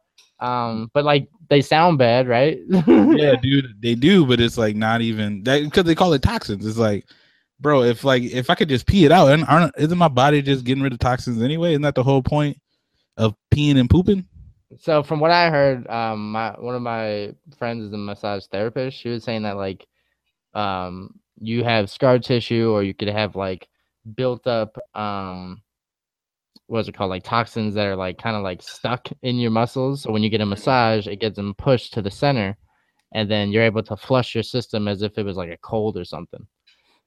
Um, 0.41 0.91
but 0.95 1.05
like 1.05 1.29
they 1.49 1.61
sound 1.61 1.99
bad, 1.99 2.29
right? 2.29 2.59
yeah, 2.69 3.35
dude, 3.37 3.75
they 3.81 3.95
do, 3.95 4.25
but 4.25 4.41
it's 4.41 4.57
like 4.57 4.77
not 4.77 5.03
even 5.03 5.43
that 5.45 5.63
because 5.65 5.85
they 5.85 5.95
call 5.95 6.13
it 6.13 6.23
toxins. 6.23 6.65
It's 6.65 6.79
like, 6.79 7.05
bro, 7.61 7.83
if 7.83 8.05
like 8.05 8.23
if 8.23 8.49
I 8.49 8.55
could 8.55 8.69
just 8.69 8.87
pee 8.87 9.05
it 9.05 9.13
out, 9.13 9.29
and 9.29 9.45
aren't 9.45 9.75
isn't 9.77 9.99
my 9.99 10.09
body 10.09 10.43
just 10.43 10.65
getting 10.65 10.83
rid 10.83 10.93
of 10.93 10.99
toxins 10.99 11.43
anyway? 11.43 11.73
Isn't 11.73 11.83
that 11.83 11.95
the 11.95 12.03
whole 12.03 12.23
point 12.23 12.59
of 13.17 13.35
peeing 13.53 13.79
and 13.79 13.91
pooping? 13.91 14.27
So 14.79 15.03
from 15.03 15.21
what 15.21 15.31
I 15.31 15.51
heard, 15.51 15.87
um, 15.89 16.33
my 16.33 16.53
one 16.59 16.75
of 16.75 16.83
my 16.83 17.33
friends 17.59 17.85
is 17.85 17.93
a 17.93 17.99
massage 17.99 18.47
therapist. 18.47 18.97
She 18.97 19.09
was 19.09 19.25
saying 19.25 19.43
that 19.43 19.57
like, 19.57 19.87
um, 20.55 21.19
you 21.41 21.65
have 21.65 21.91
scar 21.91 22.19
tissue, 22.19 22.71
or 22.71 22.83
you 22.83 22.95
could 22.95 23.09
have 23.09 23.37
like 23.37 23.69
built 24.15 24.47
up 24.47 24.79
um 24.95 25.63
what's 26.67 26.89
it 26.89 26.95
called? 26.95 27.11
Like 27.11 27.25
toxins 27.25 27.75
that 27.75 27.87
are 27.87 27.97
like 27.97 28.19
kind 28.19 28.37
of 28.37 28.43
like 28.43 28.63
stuck 28.63 29.09
in 29.23 29.37
your 29.37 29.51
muscles. 29.51 30.03
So 30.03 30.13
when 30.13 30.23
you 30.23 30.31
get 30.31 30.41
a 30.41 30.47
massage 30.47 31.07
it 31.07 31.21
gets 31.21 31.37
them 31.37 31.55
pushed 31.55 31.93
to 31.95 32.03
the 32.03 32.11
center 32.11 32.57
and 33.13 33.31
then 33.31 33.51
you're 33.51 33.65
able 33.65 33.83
to 33.83 33.97
flush 33.97 34.35
your 34.35 34.45
system 34.45 34.87
as 34.87 35.03
if 35.03 35.19
it 35.19 35.25
was 35.25 35.37
like 35.37 35.51
a 35.51 35.59
cold 35.59 35.97
or 35.97 36.05
something. 36.05 36.47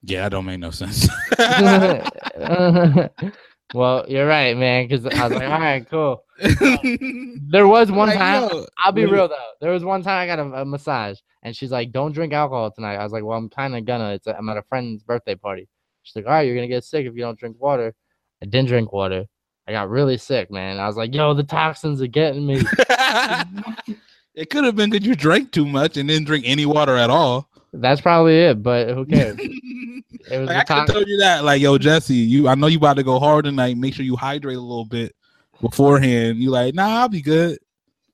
Yeah 0.04 0.24
that 0.24 0.30
don't 0.30 0.46
make 0.46 0.60
no 0.60 0.72
sense 0.72 1.08
well 3.74 4.06
you're 4.08 4.28
right 4.28 4.58
man 4.58 4.88
because 4.88 5.06
i 5.06 5.28
was 5.28 5.38
like 5.38 5.50
all 5.50 5.60
right 5.60 5.90
cool 5.90 6.24
there 7.50 7.68
was 7.68 7.92
one 7.92 8.10
like, 8.10 8.18
time 8.18 8.66
i'll 8.84 8.92
be 8.92 9.06
real 9.06 9.28
though 9.28 9.52
there 9.62 9.72
was 9.72 9.84
one 9.84 10.02
time 10.02 10.20
i 10.20 10.28
got 10.28 10.40
a, 10.40 10.62
a, 10.62 10.66
massage 10.66 11.18
and 11.44 11.56
she's 11.56 11.72
like 11.72 11.92
don't 11.92 12.12
drink 12.12 12.34
alcohol 12.34 12.70
tonight 12.72 12.96
i 12.96 13.04
was 13.04 13.14
like 13.14 13.24
well 13.24 13.38
i'm 13.38 13.50
kind 13.50 13.76
of 13.76 13.86
gonna 13.86 14.12
it's 14.12 14.28
a, 14.28 14.38
i'm 14.38 14.50
at 14.50 14.58
a 14.58 14.64
friend's 14.64 15.04
birthday 15.04 15.36
party 15.36 15.68
she's 16.04 16.16
like 16.16 16.26
all 16.26 16.32
right 16.32 16.42
you're 16.42 16.56
gonna 16.56 16.68
get 16.68 16.84
sick 16.84 17.06
if 17.06 17.16
you 17.16 17.22
don't 17.22 17.40
drink 17.40 17.56
water 17.60 17.94
i 18.42 18.46
didn't 18.46 18.68
drink 18.68 18.92
water 18.92 19.26
I 19.68 19.72
got 19.72 19.90
really 19.90 20.18
sick, 20.18 20.52
man. 20.52 20.80
I 20.80 20.88
was 20.88 20.98
like, 20.98 21.14
yo, 21.14 21.34
the 21.34 21.44
toxins 21.44 22.02
are 22.02 22.08
getting 22.08 22.46
me. 22.46 22.56
it 24.36 24.50
could 24.50 24.66
have 24.66 24.76
been 24.76 24.90
that 24.90 25.04
you 25.04 25.16
drank 25.16 25.52
too 25.52 25.66
much 25.66 25.96
and 25.96 26.10
didn't 26.10 26.28
drink 26.28 26.44
any 26.46 26.66
water 26.66 26.98
at 26.98 27.10
all. 27.10 27.50
That's 27.74 28.02
probably 28.02 28.38
it, 28.38 28.62
but 28.62 28.90
who 28.90 29.06
cares? 29.06 29.36
it 29.40 30.38
was 30.38 30.48
like, 30.48 30.58
I 30.58 30.64
could 30.64 30.78
have 30.78 30.88
told 30.88 31.08
you 31.08 31.18
that, 31.18 31.44
like, 31.44 31.60
yo, 31.62 31.78
Jesse, 31.80 32.14
you 32.14 32.48
I 32.48 32.56
know 32.56 32.68
you 32.68 32.78
about 32.78 32.98
to 32.98 33.04
go 33.04 33.20
hard 33.20 33.46
tonight. 33.46 33.78
Make 33.78 33.96
sure 33.96 34.06
you 34.06 34.16
hydrate 34.16 34.58
a 34.58 34.62
little 34.62 34.86
bit 34.86 35.16
beforehand. 35.60 36.38
You 36.38 36.52
like, 36.52 36.76
nah, 36.76 37.02
I'll 37.02 37.10
be 37.10 37.22
good. 37.22 37.58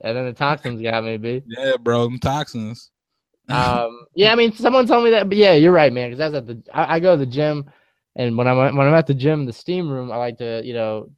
And 0.02 0.16
then 0.16 0.26
the 0.26 0.34
toxins 0.34 0.82
got 0.82 1.04
me, 1.04 1.18
B. 1.18 1.44
Yeah, 1.46 1.74
bro, 1.78 2.06
them 2.06 2.20
toxins. 2.20 2.90
um, 3.50 4.06
yeah, 4.16 4.32
I 4.32 4.36
mean, 4.36 4.54
someone 4.54 4.88
told 4.88 5.04
me 5.04 5.10
that, 5.10 5.28
but 5.28 5.38
yeah, 5.38 5.54
you're 5.54 5.74
right, 5.74 5.92
man. 5.92 6.10
Because 6.10 6.20
that's 6.20 6.36
at 6.36 6.48
the 6.48 6.64
I, 6.74 6.96
I, 6.96 7.00
go 7.00 7.18
to 7.18 7.26
the 7.26 7.30
gym, 7.30 7.70
and 8.16 8.38
when 8.38 8.48
I'm 8.48 8.76
when 8.76 8.88
I'm 8.88 8.94
at 8.94 9.08
the 9.08 9.14
gym, 9.14 9.46
the 9.46 9.54
steam 9.54 9.90
room, 9.90 10.12
I 10.12 10.18
like 10.18 10.38
to, 10.38 10.62
you 10.64 10.74
know, 10.74 11.10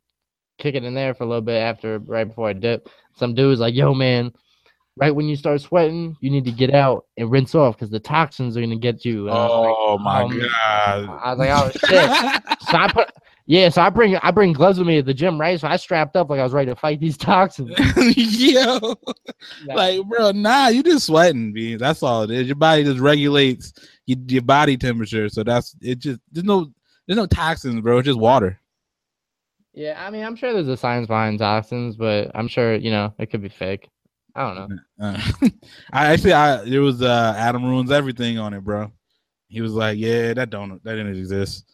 kick 0.58 0.74
it 0.76 0.84
in 0.84 0.94
there 0.94 1.14
for 1.14 1.26
a 1.26 1.28
little 1.28 1.42
bit 1.42 1.60
after 1.60 2.00
right 2.00 2.28
before 2.28 2.48
I 2.48 2.54
dip. 2.54 2.90
Some 3.18 3.36
dude's 3.36 3.60
like, 3.60 3.76
"Yo, 3.76 3.94
man, 3.94 4.32
right 4.98 5.16
when 5.16 5.28
you 5.28 5.36
start 5.36 5.62
sweating, 5.62 6.16
you 6.22 6.30
need 6.30 6.46
to 6.46 6.52
get 6.52 6.74
out 6.74 7.06
and 7.18 7.32
rinse 7.32 7.56
off 7.56 7.76
because 7.76 7.90
the 7.90 8.00
toxins 8.00 8.58
are 8.58 8.62
gonna 8.62 8.76
get 8.76 9.06
you." 9.06 9.30
Uh, 9.30 9.34
and 9.34 9.52
oh 9.52 9.96
like, 9.96 10.04
my 10.04 10.24
oh, 10.24 10.30
god! 10.30 11.20
I 11.24 11.30
was 11.34 11.40
like, 11.40 11.50
"Oh 11.52 11.72
shit!" 11.88 12.60
so 12.70 12.78
I 12.78 12.92
put. 12.92 13.12
Yeah, 13.48 13.70
so 13.70 13.82
I 13.82 13.90
bring 13.90 14.16
I 14.18 14.32
bring 14.32 14.54
gloves 14.54 14.78
with 14.78 14.88
me 14.88 15.00
at 15.00 15.06
the 15.06 15.14
gym, 15.14 15.40
right? 15.40 15.60
So 15.60 15.68
I 15.68 15.76
strapped 15.76 16.16
up 16.16 16.30
like 16.30 16.40
I 16.40 16.44
was 16.44 16.54
ready 16.54 16.72
to 16.72 16.76
fight 16.76 17.00
these 17.02 17.18
toxins. 17.18 17.72
Yo, 18.16 18.96
like 19.66 20.02
bro, 20.08 20.32
nah, 20.32 20.68
you 20.68 20.84
just 20.84 21.08
sweating, 21.08 21.52
B. 21.52 21.76
That's 21.76 22.02
all 22.02 22.24
it 22.24 22.32
is. 22.32 22.48
Your 22.48 22.56
body 22.56 22.84
just 22.84 23.00
regulates 23.00 23.74
your, 24.06 24.20
your 24.28 24.42
body 24.44 24.78
temperature, 24.78 25.28
so 25.28 25.44
that's 25.44 25.76
it. 25.82 26.00
Just 26.00 26.22
there's 26.32 26.46
no 26.46 26.72
there's 27.08 27.18
no 27.18 27.26
toxins, 27.26 27.82
bro. 27.82 27.98
It's 27.98 28.06
just 28.06 28.20
water. 28.20 28.58
Yeah, 29.74 30.02
I 30.06 30.12
mean, 30.12 30.24
I'm 30.24 30.36
sure 30.36 30.54
there's 30.54 30.68
a 30.68 30.78
science 30.78 31.08
behind 31.08 31.40
toxins, 31.40 31.96
but 31.96 32.32
I'm 32.36 32.48
sure 32.48 32.76
you 32.76 32.92
know 32.92 33.14
it 33.18 33.32
could 33.32 33.42
be 33.42 33.50
fake. 33.50 33.90
I 34.36 34.54
don't 34.54 34.70
know. 34.70 34.78
Uh, 35.02 35.20
I 35.92 36.14
actually, 36.14 36.34
I 36.34 36.64
there 36.64 36.82
was 36.82 37.02
uh, 37.02 37.34
Adam 37.36 37.66
ruins 37.66 37.92
everything 37.92 38.38
on 38.38 38.54
it, 38.54 38.64
bro. 38.64 38.92
He 39.48 39.62
was 39.62 39.74
like, 39.74 39.98
"Yeah, 39.98 40.34
that 40.34 40.50
don't 40.50 40.84
that 40.84 40.96
didn't 40.96 41.18
exist." 41.18 41.66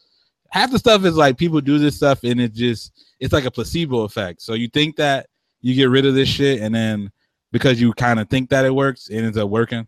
Half 0.50 0.72
the 0.72 0.80
stuff 0.80 1.04
is 1.04 1.16
like 1.16 1.38
people 1.38 1.60
do 1.60 1.78
this 1.78 1.98
stuff, 1.98 2.24
and 2.24 2.40
it 2.40 2.54
just 2.54 3.06
it's 3.20 3.34
like 3.34 3.46
a 3.46 3.52
placebo 3.52 4.04
effect. 4.04 4.42
So 4.42 4.54
you 4.54 4.70
think 4.70 4.96
that 4.96 5.28
you 5.62 5.76
get 5.76 5.90
rid 5.90 6.06
of 6.06 6.16
this 6.16 6.30
shit, 6.30 6.62
and 6.62 6.74
then 6.74 7.12
because 7.52 7.80
you 7.82 7.94
kind 7.94 8.20
of 8.20 8.30
think 8.30 8.50
that 8.50 8.66
it 8.66 8.74
works, 8.74 9.10
it 9.10 9.18
ends 9.18 9.38
up 9.38 9.50
working. 9.50 9.80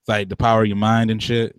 It's 0.00 0.08
like 0.08 0.28
the 0.28 0.36
power 0.36 0.62
of 0.62 0.68
your 0.68 0.76
mind 0.76 1.10
and 1.10 1.22
shit. 1.22 1.54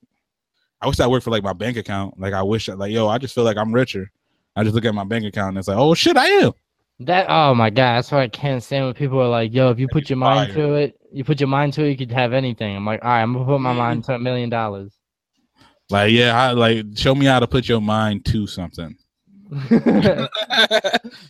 I 0.82 0.88
wish 0.88 1.00
I 1.00 1.08
worked 1.08 1.24
for 1.24 1.32
like 1.32 1.44
my 1.44 1.54
bank 1.54 1.78
account. 1.78 2.20
Like 2.20 2.34
I 2.34 2.42
wish 2.42 2.68
like 2.68 2.92
yo, 2.92 3.08
I 3.08 3.20
just 3.20 3.36
feel 3.36 3.44
like 3.44 3.58
I'm 3.58 3.72
richer. 3.74 4.12
I 4.56 4.64
just 4.64 4.76
look 4.76 4.86
at 4.86 4.96
my 4.96 5.04
bank 5.04 5.26
account 5.26 5.50
and 5.50 5.58
it's 5.60 5.68
like, 5.68 5.78
oh 5.78 5.94
shit, 5.94 6.18
I 6.18 6.26
am. 6.26 6.54
That 7.06 7.28
oh 7.30 7.56
my 7.56 7.70
god, 7.70 7.98
that's 7.98 8.12
why 8.12 8.24
I 8.24 8.28
can't 8.28 8.62
stand 8.62 8.86
when 8.86 8.94
people 8.94 9.20
are 9.20 9.28
like, 9.28 9.54
yo, 9.54 9.72
if 9.72 9.80
you 9.80 9.88
put 9.88 10.10
your 10.10 10.18
mind 10.18 10.54
to 10.54 10.76
it, 10.76 11.00
you 11.12 11.24
put 11.24 11.40
your 11.40 11.48
mind 11.48 11.74
to 11.74 11.84
it, 11.84 11.90
you 11.90 11.98
could 11.98 12.12
have 12.12 12.34
anything. 12.34 12.76
I'm 12.76 12.86
like, 12.86 13.04
all 13.04 13.10
right, 13.10 13.22
I'm 13.22 13.34
gonna 13.34 13.46
put 13.46 13.60
my 13.60 13.70
mm-hmm. 13.70 13.78
mind 13.78 14.04
to 14.06 14.16
a 14.16 14.20
million 14.20 14.50
dollars. 14.50 14.94
Like, 15.90 16.12
yeah, 16.12 16.40
I, 16.40 16.52
like 16.52 16.86
show 16.96 17.16
me 17.16 17.26
how 17.26 17.40
to 17.40 17.48
put 17.48 17.68
your 17.68 17.82
mind 17.82 18.26
to 18.26 18.48
something. 18.48 18.96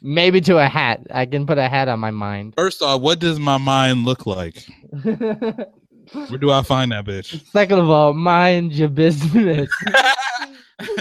Maybe 0.01 0.41
to 0.41 0.57
a 0.57 0.67
hat. 0.67 1.01
I 1.11 1.25
can 1.25 1.47
put 1.47 1.57
a 1.57 1.67
hat 1.67 1.87
on 1.87 1.99
my 1.99 2.11
mind. 2.11 2.53
First 2.55 2.81
off, 2.81 3.01
what 3.01 3.19
does 3.19 3.39
my 3.39 3.57
mind 3.57 4.05
look 4.05 4.27
like? 4.27 4.63
Where 5.01 6.37
do 6.39 6.51
I 6.51 6.61
find 6.61 6.91
that 6.91 7.05
bitch? 7.05 7.43
Second 7.51 7.79
of 7.79 7.89
all, 7.89 8.13
mind 8.13 8.73
your 8.73 8.89
business. 8.89 9.69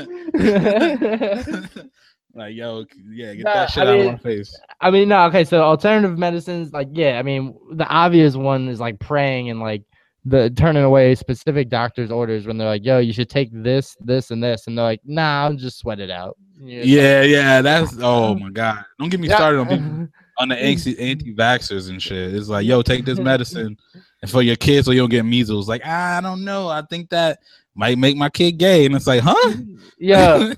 like, 2.34 2.54
yo, 2.54 2.84
yeah, 3.10 3.34
get 3.34 3.44
nah, 3.44 3.54
that 3.54 3.70
shit 3.70 3.86
I 3.86 3.90
out 3.90 3.98
mean, 3.98 4.06
of 4.06 4.12
my 4.12 4.18
face. 4.18 4.58
I 4.80 4.90
mean, 4.90 5.08
no, 5.08 5.24
okay, 5.26 5.44
so 5.44 5.62
alternative 5.62 6.18
medicines, 6.18 6.72
like, 6.72 6.88
yeah, 6.92 7.18
I 7.18 7.22
mean, 7.22 7.56
the 7.72 7.86
obvious 7.86 8.36
one 8.36 8.68
is 8.68 8.80
like 8.80 8.98
praying 9.00 9.50
and 9.50 9.60
like 9.60 9.82
the 10.24 10.50
turning 10.50 10.84
away 10.84 11.14
specific 11.14 11.68
doctor's 11.68 12.10
orders 12.10 12.46
when 12.46 12.58
they're 12.58 12.68
like, 12.68 12.84
yo, 12.84 12.98
you 12.98 13.12
should 13.12 13.30
take 13.30 13.48
this, 13.52 13.96
this, 14.00 14.30
and 14.30 14.42
this. 14.42 14.66
And 14.66 14.76
they're 14.76 14.84
like, 14.84 15.00
nah, 15.04 15.44
I'll 15.44 15.54
just 15.54 15.78
sweat 15.78 15.98
it 15.98 16.10
out. 16.10 16.36
yeah, 16.60 17.22
yeah. 17.22 17.62
That's 17.62 17.96
oh 18.00 18.34
my 18.34 18.50
God. 18.52 18.84
Don't 18.98 19.08
get 19.08 19.20
me 19.20 19.28
started 19.28 19.60
on 19.60 19.68
people 19.68 20.08
on 20.38 20.48
the 20.48 20.56
anti 20.56 20.98
anti 20.98 21.34
vaxxers 21.34 21.88
and 21.88 22.02
shit. 22.02 22.34
It's 22.34 22.48
like, 22.48 22.66
yo, 22.66 22.82
take 22.82 23.04
this 23.04 23.18
medicine 23.30 23.76
and 24.22 24.30
for 24.30 24.42
your 24.42 24.56
kids 24.56 24.86
so 24.86 24.92
you 24.92 25.00
don't 25.00 25.10
get 25.10 25.24
measles. 25.24 25.68
Like, 25.68 25.84
I 25.86 26.20
don't 26.20 26.44
know. 26.44 26.68
I 26.68 26.82
think 26.82 27.10
that 27.10 27.38
might 27.74 27.98
make 27.98 28.16
my 28.16 28.28
kid 28.28 28.52
gay. 28.52 28.84
And 28.84 28.94
it's 28.94 29.06
like, 29.06 29.22
huh? 29.22 29.54
Yeah. 29.98 30.52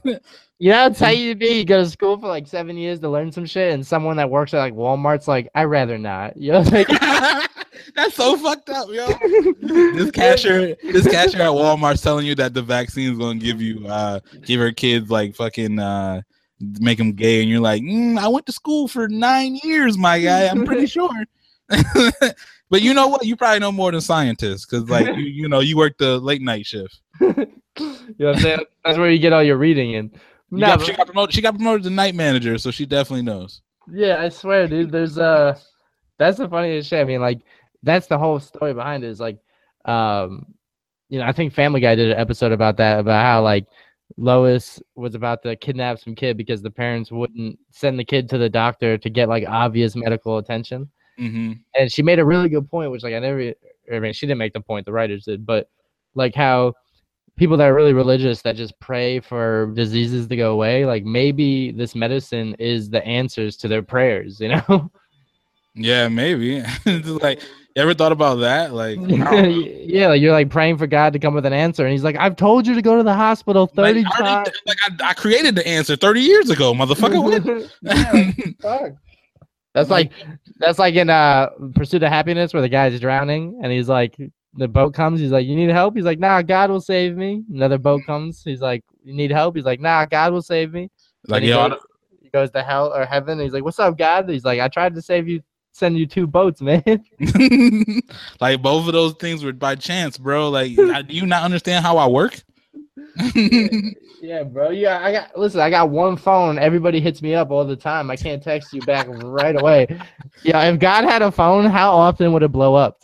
You 0.62 0.68
know 0.68 0.76
how 0.76 0.88
tight 0.90 1.18
you 1.18 1.34
be? 1.34 1.58
You 1.58 1.64
go 1.64 1.82
to 1.82 1.90
school 1.90 2.16
for 2.16 2.28
like 2.28 2.46
seven 2.46 2.76
years 2.76 3.00
to 3.00 3.08
learn 3.08 3.32
some 3.32 3.44
shit, 3.44 3.72
and 3.72 3.84
someone 3.84 4.16
that 4.18 4.30
works 4.30 4.54
at 4.54 4.60
like 4.60 4.74
Walmart's 4.74 5.26
like, 5.26 5.50
I'd 5.56 5.64
rather 5.64 5.98
not. 5.98 6.36
You 6.42 6.52
know, 6.52 6.60
like 6.60 6.86
That's 7.96 8.14
so 8.14 8.36
fucked 8.36 8.70
up, 8.70 8.86
yo. 8.88 9.08
this 9.60 10.12
cashier, 10.12 10.76
this 10.84 11.08
cashier 11.08 11.42
at 11.42 11.48
Walmart's 11.48 12.00
telling 12.00 12.26
you 12.26 12.36
that 12.36 12.54
the 12.54 12.62
vaccine 12.62 13.10
is 13.10 13.18
gonna 13.18 13.40
give 13.40 13.60
you, 13.60 13.88
uh, 13.88 14.20
give 14.42 14.60
her 14.60 14.70
kids 14.70 15.10
like 15.10 15.34
fucking, 15.34 15.80
uh, 15.80 16.22
make 16.78 16.98
them 16.98 17.10
gay, 17.10 17.40
and 17.40 17.50
you're 17.50 17.58
like, 17.58 17.82
mm, 17.82 18.16
I 18.16 18.28
went 18.28 18.46
to 18.46 18.52
school 18.52 18.86
for 18.86 19.08
nine 19.08 19.58
years, 19.64 19.98
my 19.98 20.20
guy. 20.20 20.46
I'm 20.46 20.64
pretty 20.64 20.86
sure. 20.86 21.24
but 22.70 22.82
you 22.82 22.94
know 22.94 23.08
what? 23.08 23.26
You 23.26 23.34
probably 23.34 23.58
know 23.58 23.72
more 23.72 23.90
than 23.90 24.00
scientists, 24.00 24.64
because 24.64 24.88
like 24.88 25.08
you, 25.08 25.24
you 25.24 25.48
know, 25.48 25.58
you 25.58 25.76
work 25.76 25.98
the 25.98 26.20
late 26.20 26.40
night 26.40 26.66
shift. 26.66 27.00
you 27.20 27.26
know 27.26 27.46
what 28.16 28.36
I'm 28.36 28.40
saying? 28.40 28.60
That's 28.84 28.96
where 28.96 29.10
you 29.10 29.18
get 29.18 29.32
all 29.32 29.42
your 29.42 29.56
reading 29.56 29.94
in. 29.94 30.12
No, 30.52 30.66
got, 30.66 30.82
she 30.82 30.94
got 30.94 31.06
promoted. 31.06 31.34
She 31.34 31.40
got 31.40 31.54
promoted 31.54 31.82
to 31.84 31.90
night 31.90 32.14
manager, 32.14 32.58
so 32.58 32.70
she 32.70 32.86
definitely 32.86 33.22
knows. 33.22 33.62
Yeah, 33.90 34.20
I 34.20 34.28
swear, 34.28 34.68
dude. 34.68 34.92
There's 34.92 35.18
uh, 35.18 35.58
that's 36.18 36.38
the 36.38 36.48
funniest 36.48 36.90
shit. 36.90 37.00
I 37.00 37.04
mean, 37.04 37.20
like 37.20 37.40
that's 37.82 38.06
the 38.06 38.18
whole 38.18 38.38
story 38.38 38.74
behind 38.74 39.04
it 39.04 39.08
is 39.08 39.20
like 39.20 39.38
um 39.84 40.46
you 41.08 41.18
know 41.18 41.24
i 41.24 41.32
think 41.32 41.52
family 41.52 41.80
guy 41.80 41.94
did 41.94 42.10
an 42.10 42.18
episode 42.18 42.52
about 42.52 42.76
that 42.76 43.00
about 43.00 43.24
how 43.24 43.42
like 43.42 43.66
lois 44.16 44.80
was 44.94 45.14
about 45.14 45.42
to 45.42 45.56
kidnap 45.56 45.98
some 45.98 46.14
kid 46.14 46.36
because 46.36 46.62
the 46.62 46.70
parents 46.70 47.10
wouldn't 47.10 47.58
send 47.70 47.98
the 47.98 48.04
kid 48.04 48.28
to 48.28 48.38
the 48.38 48.48
doctor 48.48 48.96
to 48.98 49.10
get 49.10 49.28
like 49.28 49.44
obvious 49.48 49.96
medical 49.96 50.38
attention 50.38 50.88
mm-hmm. 51.18 51.52
and 51.74 51.90
she 51.90 52.02
made 52.02 52.18
a 52.18 52.24
really 52.24 52.48
good 52.48 52.68
point 52.70 52.90
which 52.90 53.02
like 53.02 53.14
i 53.14 53.18
never 53.18 53.52
i 53.92 53.98
mean 53.98 54.12
she 54.12 54.26
didn't 54.26 54.38
make 54.38 54.52
the 54.52 54.60
point 54.60 54.86
the 54.86 54.92
writers 54.92 55.24
did 55.24 55.44
but 55.44 55.68
like 56.14 56.34
how 56.34 56.72
people 57.36 57.56
that 57.56 57.68
are 57.68 57.74
really 57.74 57.92
religious 57.92 58.42
that 58.42 58.56
just 58.56 58.78
pray 58.78 59.20
for 59.20 59.72
diseases 59.74 60.26
to 60.26 60.36
go 60.36 60.52
away 60.52 60.84
like 60.84 61.04
maybe 61.04 61.72
this 61.72 61.94
medicine 61.94 62.54
is 62.58 62.90
the 62.90 63.04
answers 63.06 63.56
to 63.56 63.68
their 63.68 63.82
prayers 63.82 64.40
you 64.40 64.48
know 64.48 64.90
yeah 65.74 66.08
maybe 66.08 66.62
like 67.22 67.40
you 67.74 67.80
ever 67.80 67.94
thought 67.94 68.12
about 68.12 68.36
that? 68.36 68.74
Like, 68.74 68.98
yeah, 69.08 70.08
like 70.08 70.20
you're 70.20 70.32
like 70.32 70.50
praying 70.50 70.76
for 70.76 70.86
God 70.86 71.14
to 71.14 71.18
come 71.18 71.32
with 71.32 71.46
an 71.46 71.54
answer, 71.54 71.84
and 71.84 71.92
he's 71.92 72.04
like, 72.04 72.16
"I've 72.16 72.36
told 72.36 72.66
you 72.66 72.74
to 72.74 72.82
go 72.82 72.98
to 72.98 73.02
the 73.02 73.14
hospital 73.14 73.66
thirty 73.66 74.02
like, 74.02 74.12
times." 74.12 74.48
Like 74.66 74.78
I, 74.86 75.10
I, 75.10 75.14
created 75.14 75.54
the 75.54 75.66
answer 75.66 75.96
thirty 75.96 76.20
years 76.20 76.50
ago, 76.50 76.74
motherfucker. 76.74 77.70
yeah, 77.82 78.90
that's 79.72 79.88
like 79.88 80.12
that's 80.58 80.78
like 80.78 80.94
in 80.96 81.08
uh 81.08 81.48
Pursuit 81.74 82.02
of 82.02 82.10
Happiness 82.10 82.52
where 82.52 82.60
the 82.60 82.68
guy's 82.68 83.00
drowning 83.00 83.60
and 83.62 83.72
he's 83.72 83.88
like, 83.88 84.16
the 84.54 84.68
boat 84.68 84.94
comes, 84.94 85.20
he's 85.20 85.30
like, 85.30 85.46
"You 85.46 85.56
need 85.56 85.70
help?" 85.70 85.94
He's 85.94 86.04
like, 86.04 86.18
"Nah, 86.18 86.42
God 86.42 86.70
will 86.70 86.80
save 86.80 87.16
me." 87.16 87.42
Another 87.52 87.78
boat 87.78 88.02
mm. 88.02 88.06
comes, 88.06 88.42
he's 88.42 88.60
like, 88.60 88.84
"You 89.04 89.14
need 89.14 89.30
help?" 89.30 89.56
He's 89.56 89.64
like, 89.64 89.80
"Nah, 89.80 90.06
God 90.06 90.32
will 90.32 90.42
save 90.42 90.72
me." 90.72 90.90
Like, 91.28 91.42
he, 91.42 91.50
goes, 91.50 91.78
he 92.20 92.28
goes 92.30 92.50
to 92.50 92.62
hell 92.62 92.92
or 92.92 93.06
heaven. 93.06 93.38
he's 93.40 93.52
like, 93.52 93.64
"What's 93.64 93.78
up, 93.78 93.96
God?" 93.96 94.28
He's 94.28 94.44
like, 94.44 94.60
"I 94.60 94.68
tried 94.68 94.94
to 94.94 95.02
save 95.02 95.28
you 95.28 95.42
send 95.72 95.98
you 95.98 96.06
two 96.06 96.26
boats, 96.26 96.60
man. 96.60 96.82
like 98.40 98.62
both 98.62 98.86
of 98.86 98.92
those 98.92 99.14
things 99.14 99.42
were 99.42 99.52
by 99.52 99.74
chance, 99.74 100.16
bro. 100.18 100.50
Like, 100.50 100.76
do 100.76 101.04
you 101.08 101.26
not 101.26 101.42
understand 101.42 101.84
how 101.84 101.96
I 101.96 102.06
work? 102.06 102.40
yeah, 104.22 104.42
bro. 104.44 104.70
Yeah, 104.70 105.04
I 105.04 105.12
got. 105.12 105.38
Listen, 105.38 105.60
I 105.60 105.70
got 105.70 105.90
one 105.90 106.16
phone. 106.16 106.58
Everybody 106.58 107.00
hits 107.00 107.20
me 107.20 107.34
up 107.34 107.50
all 107.50 107.64
the 107.64 107.76
time. 107.76 108.10
I 108.10 108.16
can't 108.16 108.42
text 108.42 108.72
you 108.72 108.80
back 108.82 109.06
right 109.08 109.58
away. 109.58 109.86
Yeah, 110.42 110.62
if 110.64 110.78
God 110.78 111.04
had 111.04 111.22
a 111.22 111.32
phone, 111.32 111.66
how 111.66 111.92
often 111.92 112.32
would 112.32 112.42
it 112.42 112.52
blow 112.52 112.74
up? 112.74 112.98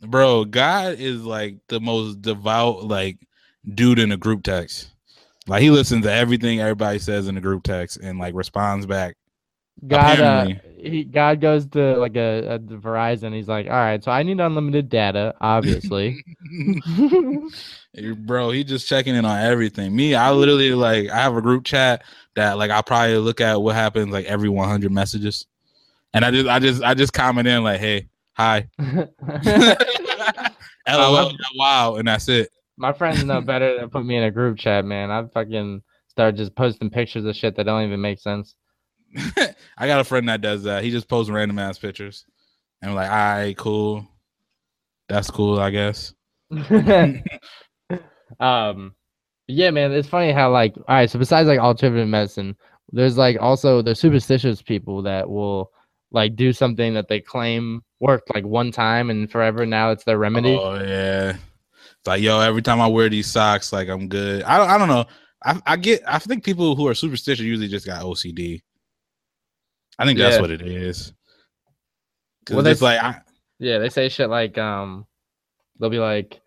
Bro, 0.00 0.44
God 0.44 0.98
is 0.98 1.24
like 1.24 1.56
the 1.68 1.80
most 1.80 2.22
devout 2.22 2.84
like 2.84 3.18
dude 3.74 3.98
in 3.98 4.12
a 4.12 4.16
group 4.16 4.42
text. 4.42 4.90
Like 5.46 5.62
he 5.62 5.70
listens 5.70 6.04
to 6.04 6.12
everything 6.12 6.60
everybody 6.60 6.98
says 6.98 7.28
in 7.28 7.34
the 7.34 7.40
group 7.40 7.62
text 7.64 7.98
and 7.98 8.18
like 8.18 8.34
responds 8.34 8.86
back 8.86 9.16
God, 9.86 10.20
uh, 10.20 10.46
he 10.76 11.04
God 11.04 11.40
goes 11.40 11.66
to 11.68 11.96
like 11.96 12.16
a, 12.16 12.54
a 12.54 12.58
Verizon. 12.58 13.34
He's 13.34 13.48
like, 13.48 13.66
all 13.66 13.72
right, 13.72 14.02
so 14.02 14.12
I 14.12 14.22
need 14.22 14.38
unlimited 14.38 14.90
data, 14.90 15.34
obviously. 15.40 16.22
Bro, 18.18 18.50
he 18.50 18.62
just 18.62 18.86
checking 18.86 19.14
in 19.14 19.24
on 19.24 19.40
everything. 19.40 19.96
Me, 19.96 20.14
I 20.14 20.32
literally 20.32 20.74
like 20.74 21.08
I 21.08 21.16
have 21.16 21.34
a 21.34 21.40
group 21.40 21.64
chat 21.64 22.02
that 22.34 22.58
like 22.58 22.70
I 22.70 22.82
probably 22.82 23.16
look 23.16 23.40
at 23.40 23.62
what 23.62 23.74
happens 23.74 24.12
like 24.12 24.26
every 24.26 24.50
100 24.50 24.92
messages, 24.92 25.46
and 26.12 26.26
I 26.26 26.30
just 26.30 26.48
I 26.48 26.58
just 26.58 26.82
I 26.82 26.92
just 26.92 27.14
comment 27.14 27.48
in 27.48 27.62
like, 27.62 27.80
hey, 27.80 28.08
hi, 28.40 28.68
LOL, 30.88 31.32
wow, 31.56 31.96
and 31.96 32.08
that's 32.08 32.28
it. 32.28 32.50
My 32.76 32.92
friends 32.92 33.22
know 33.24 33.40
better 33.40 33.78
than 33.78 33.90
put 33.90 34.06
me 34.06 34.16
in 34.16 34.24
a 34.24 34.30
group 34.30 34.58
chat, 34.58 34.84
man. 34.84 35.10
I 35.10 35.26
fucking 35.26 35.82
start 36.08 36.36
just 36.36 36.54
posting 36.54 36.90
pictures 36.90 37.24
of 37.26 37.36
shit 37.36 37.56
that 37.56 37.64
don't 37.64 37.84
even 37.84 38.00
make 38.00 38.18
sense. 38.18 38.54
I 39.76 39.86
got 39.86 40.00
a 40.00 40.04
friend 40.04 40.28
that 40.28 40.40
does 40.40 40.62
that. 40.62 40.82
He 40.82 40.90
just 40.90 41.08
posts 41.08 41.30
random 41.30 41.58
ass 41.58 41.78
pictures, 41.78 42.24
and 42.80 42.90
I'm 42.90 42.96
like, 42.96 43.10
all 43.10 43.16
right, 43.16 43.56
cool. 43.56 44.08
That's 45.08 45.30
cool, 45.30 45.58
I 45.58 45.70
guess. 45.70 46.14
um, 48.40 48.94
yeah, 49.48 49.70
man, 49.70 49.92
it's 49.92 50.08
funny 50.08 50.32
how 50.32 50.50
like, 50.50 50.74
all 50.76 50.84
right, 50.88 51.10
so 51.10 51.18
besides 51.18 51.48
like 51.48 51.58
alternative 51.58 52.08
medicine, 52.08 52.56
there's 52.92 53.18
like 53.18 53.36
also 53.40 53.82
the 53.82 53.94
superstitious 53.94 54.62
people 54.62 55.02
that 55.02 55.28
will 55.28 55.70
like 56.12 56.36
do 56.36 56.52
something 56.52 56.94
that 56.94 57.08
they 57.08 57.20
claim 57.20 57.82
worked 58.00 58.34
like 58.34 58.44
one 58.44 58.72
time 58.72 59.10
and 59.10 59.30
forever. 59.30 59.64
Now 59.66 59.90
it's 59.90 60.04
their 60.04 60.18
remedy. 60.18 60.58
Oh 60.60 60.74
yeah, 60.74 61.30
it's 61.30 62.06
like 62.06 62.22
yo, 62.22 62.40
every 62.40 62.62
time 62.62 62.80
I 62.80 62.86
wear 62.86 63.08
these 63.08 63.26
socks, 63.26 63.72
like 63.72 63.88
I'm 63.88 64.08
good. 64.08 64.42
I 64.42 64.58
don't, 64.58 64.70
I 64.70 64.78
don't 64.78 64.88
know. 64.88 65.04
I, 65.44 65.60
I 65.66 65.76
get. 65.76 66.02
I 66.06 66.18
think 66.18 66.44
people 66.44 66.74
who 66.74 66.88
are 66.88 66.94
superstitious 66.94 67.44
usually 67.44 67.68
just 67.68 67.86
got 67.86 68.02
OCD. 68.02 68.62
I 69.98 70.06
think 70.06 70.18
that's 70.18 70.40
what 70.40 70.50
it 70.50 70.62
is. 70.62 71.12
Well, 72.50 72.66
it's 72.66 72.82
like, 72.82 73.02
I, 73.02 73.20
yeah, 73.58 73.78
they 73.78 73.90
say 73.90 74.08
shit 74.08 74.30
like, 74.30 74.56
um, 74.56 75.06
they'll 75.78 75.90
be 75.90 75.98
like, 75.98 76.40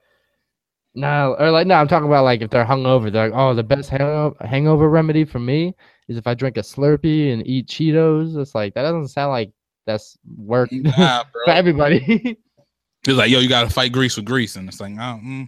no, 0.96 1.36
or 1.40 1.52
like, 1.52 1.68
no, 1.68 1.76
I'm 1.76 1.88
talking 1.88 2.08
about 2.08 2.24
like 2.24 2.42
if 2.42 2.50
they're 2.50 2.66
hungover, 2.66 3.12
they're 3.12 3.30
like, 3.30 3.38
oh, 3.38 3.54
the 3.54 3.64
best 3.64 3.90
hangover, 3.90 4.36
hangover 4.46 4.90
remedy 4.90 5.24
for 5.24 5.40
me 5.40 5.76
is 6.08 6.18
if 6.18 6.28
I 6.28 6.34
drink 6.34 6.58
a 6.58 6.62
Slurpee 6.62 7.32
and 7.32 7.46
eat 7.48 7.68
Cheetos. 7.68 8.36
It's 8.38 8.56
like 8.56 8.74
that 8.74 8.82
doesn't 8.82 9.10
sound 9.10 9.32
like 9.32 9.52
that's 9.86 10.18
work 10.38 10.72
nah, 10.72 11.24
for 11.46 11.50
everybody. 11.50 12.38
it's 13.08 13.18
like, 13.18 13.32
yo, 13.32 13.40
you 13.40 13.50
gotta 13.50 13.70
fight 13.70 13.92
grease 13.92 14.16
with 14.16 14.26
grease, 14.26 14.56
and 14.56 14.68
it's 14.68 14.80
like, 14.80 14.94
oh, 14.94 15.20
mm. 15.24 15.48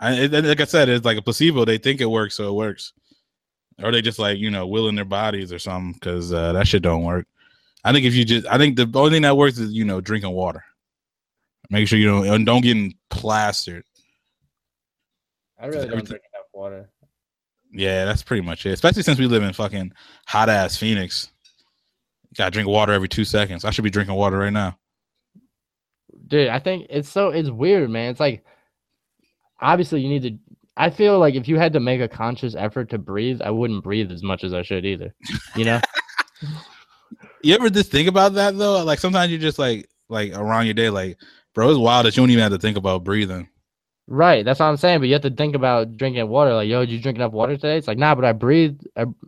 I, 0.00 0.12
it, 0.14 0.32
like 0.32 0.60
I 0.60 0.64
said, 0.64 0.88
it's 0.88 1.06
like 1.06 1.18
a 1.18 1.22
placebo. 1.22 1.64
They 1.64 1.78
think 1.78 2.00
it 2.00 2.06
works, 2.06 2.34
so 2.34 2.48
it 2.48 2.54
works 2.54 2.92
or 3.82 3.92
they 3.92 4.02
just 4.02 4.18
like 4.18 4.38
you 4.38 4.50
know 4.50 4.66
willing 4.66 4.94
their 4.94 5.04
bodies 5.04 5.52
or 5.52 5.58
something 5.58 5.92
because 5.92 6.32
uh, 6.32 6.52
that 6.52 6.66
shit 6.66 6.82
don't 6.82 7.04
work. 7.04 7.26
I 7.84 7.92
think 7.92 8.04
if 8.04 8.14
you 8.14 8.24
just, 8.24 8.46
I 8.46 8.58
think 8.58 8.76
the 8.76 8.90
only 8.94 9.10
thing 9.10 9.22
that 9.22 9.36
works 9.36 9.58
is 9.58 9.72
you 9.72 9.84
know 9.84 10.00
drinking 10.00 10.32
water. 10.32 10.64
Make 11.70 11.88
sure 11.88 11.98
you 11.98 12.06
don't 12.06 12.26
and 12.26 12.46
don't 12.46 12.62
get 12.62 12.94
plastered. 13.10 13.84
I 15.58 15.66
really 15.66 15.88
don't 15.88 16.04
drink 16.04 16.22
enough 16.34 16.46
water. 16.52 16.90
Yeah, 17.72 18.04
that's 18.04 18.22
pretty 18.22 18.42
much 18.42 18.64
it. 18.66 18.72
Especially 18.72 19.02
since 19.02 19.18
we 19.18 19.26
live 19.26 19.42
in 19.42 19.52
fucking 19.52 19.92
hot 20.26 20.48
ass 20.48 20.76
Phoenix. 20.76 21.30
Gotta 22.36 22.50
drink 22.50 22.68
water 22.68 22.92
every 22.92 23.08
two 23.08 23.24
seconds. 23.24 23.64
I 23.64 23.70
should 23.70 23.84
be 23.84 23.90
drinking 23.90 24.14
water 24.14 24.38
right 24.38 24.52
now. 24.52 24.78
Dude, 26.26 26.48
I 26.48 26.58
think 26.58 26.86
it's 26.90 27.08
so 27.08 27.30
it's 27.30 27.50
weird, 27.50 27.88
man. 27.88 28.10
It's 28.10 28.20
like 28.20 28.44
obviously 29.60 30.00
you 30.00 30.08
need 30.08 30.22
to 30.22 30.38
I 30.76 30.90
feel 30.90 31.18
like 31.18 31.34
if 31.34 31.48
you 31.48 31.58
had 31.58 31.72
to 31.72 31.80
make 31.80 32.00
a 32.00 32.08
conscious 32.08 32.54
effort 32.54 32.90
to 32.90 32.98
breathe, 32.98 33.40
I 33.40 33.50
wouldn't 33.50 33.84
breathe 33.84 34.12
as 34.12 34.22
much 34.22 34.44
as 34.44 34.52
I 34.52 34.62
should 34.62 34.84
either. 34.84 35.14
You 35.54 35.64
know? 35.64 35.80
you 37.42 37.54
ever 37.54 37.70
just 37.70 37.90
think 37.90 38.08
about 38.08 38.34
that 38.34 38.58
though? 38.58 38.84
Like 38.84 38.98
sometimes 38.98 39.32
you 39.32 39.38
just 39.38 39.58
like 39.58 39.88
like 40.08 40.32
around 40.34 40.66
your 40.66 40.74
day, 40.74 40.90
like, 40.90 41.18
bro, 41.54 41.70
it's 41.70 41.78
wild 41.78 42.06
that 42.06 42.16
you 42.16 42.22
don't 42.22 42.30
even 42.30 42.42
have 42.42 42.52
to 42.52 42.58
think 42.58 42.76
about 42.76 43.04
breathing. 43.04 43.48
Right, 44.08 44.44
that's 44.44 44.60
what 44.60 44.66
I'm 44.66 44.76
saying. 44.76 45.00
But 45.00 45.08
you 45.08 45.14
have 45.14 45.22
to 45.22 45.30
think 45.30 45.56
about 45.56 45.96
drinking 45.96 46.28
water. 46.28 46.54
Like, 46.54 46.68
yo, 46.68 46.80
did 46.80 46.92
you 46.92 47.00
drink 47.00 47.16
enough 47.16 47.32
water 47.32 47.56
today? 47.56 47.76
It's 47.76 47.88
like, 47.88 47.98
nah, 47.98 48.14
but 48.14 48.24
I 48.24 48.32
breathe 48.32 48.78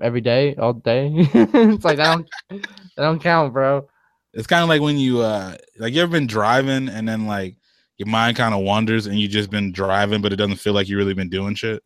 every 0.01 0.21
day, 0.21 0.55
all 0.55 0.75
day. 0.75 1.11
it's 1.35 1.85
like 1.85 1.97
that 1.97 2.25
don't 2.51 2.67
that 2.99 3.05
don't 3.05 3.23
count, 3.23 3.53
bro. 3.53 3.89
It's 4.35 4.49
kind 4.49 4.65
of 4.65 4.69
like 4.69 4.83
when 4.83 4.99
you 4.99 5.21
uh 5.21 5.57
like 5.79 5.95
you 5.95 6.03
ever 6.03 6.11
been 6.11 6.27
driving 6.27 6.89
and 6.89 7.09
then 7.09 7.27
like 7.27 7.57
your 7.97 8.09
mind 8.09 8.37
kind 8.37 8.53
of 8.53 8.63
wanders 8.63 9.07
and 9.07 9.19
you 9.19 9.29
just 9.29 9.51
been 9.51 9.71
driving, 9.71 10.21
but 10.21 10.33
it 10.33 10.37
doesn't 10.37 10.57
feel 10.57 10.73
like 10.73 10.89
you 10.89 10.97
really 10.97 11.15
been 11.15 11.29
doing 11.29 11.55
shit. 11.55 11.83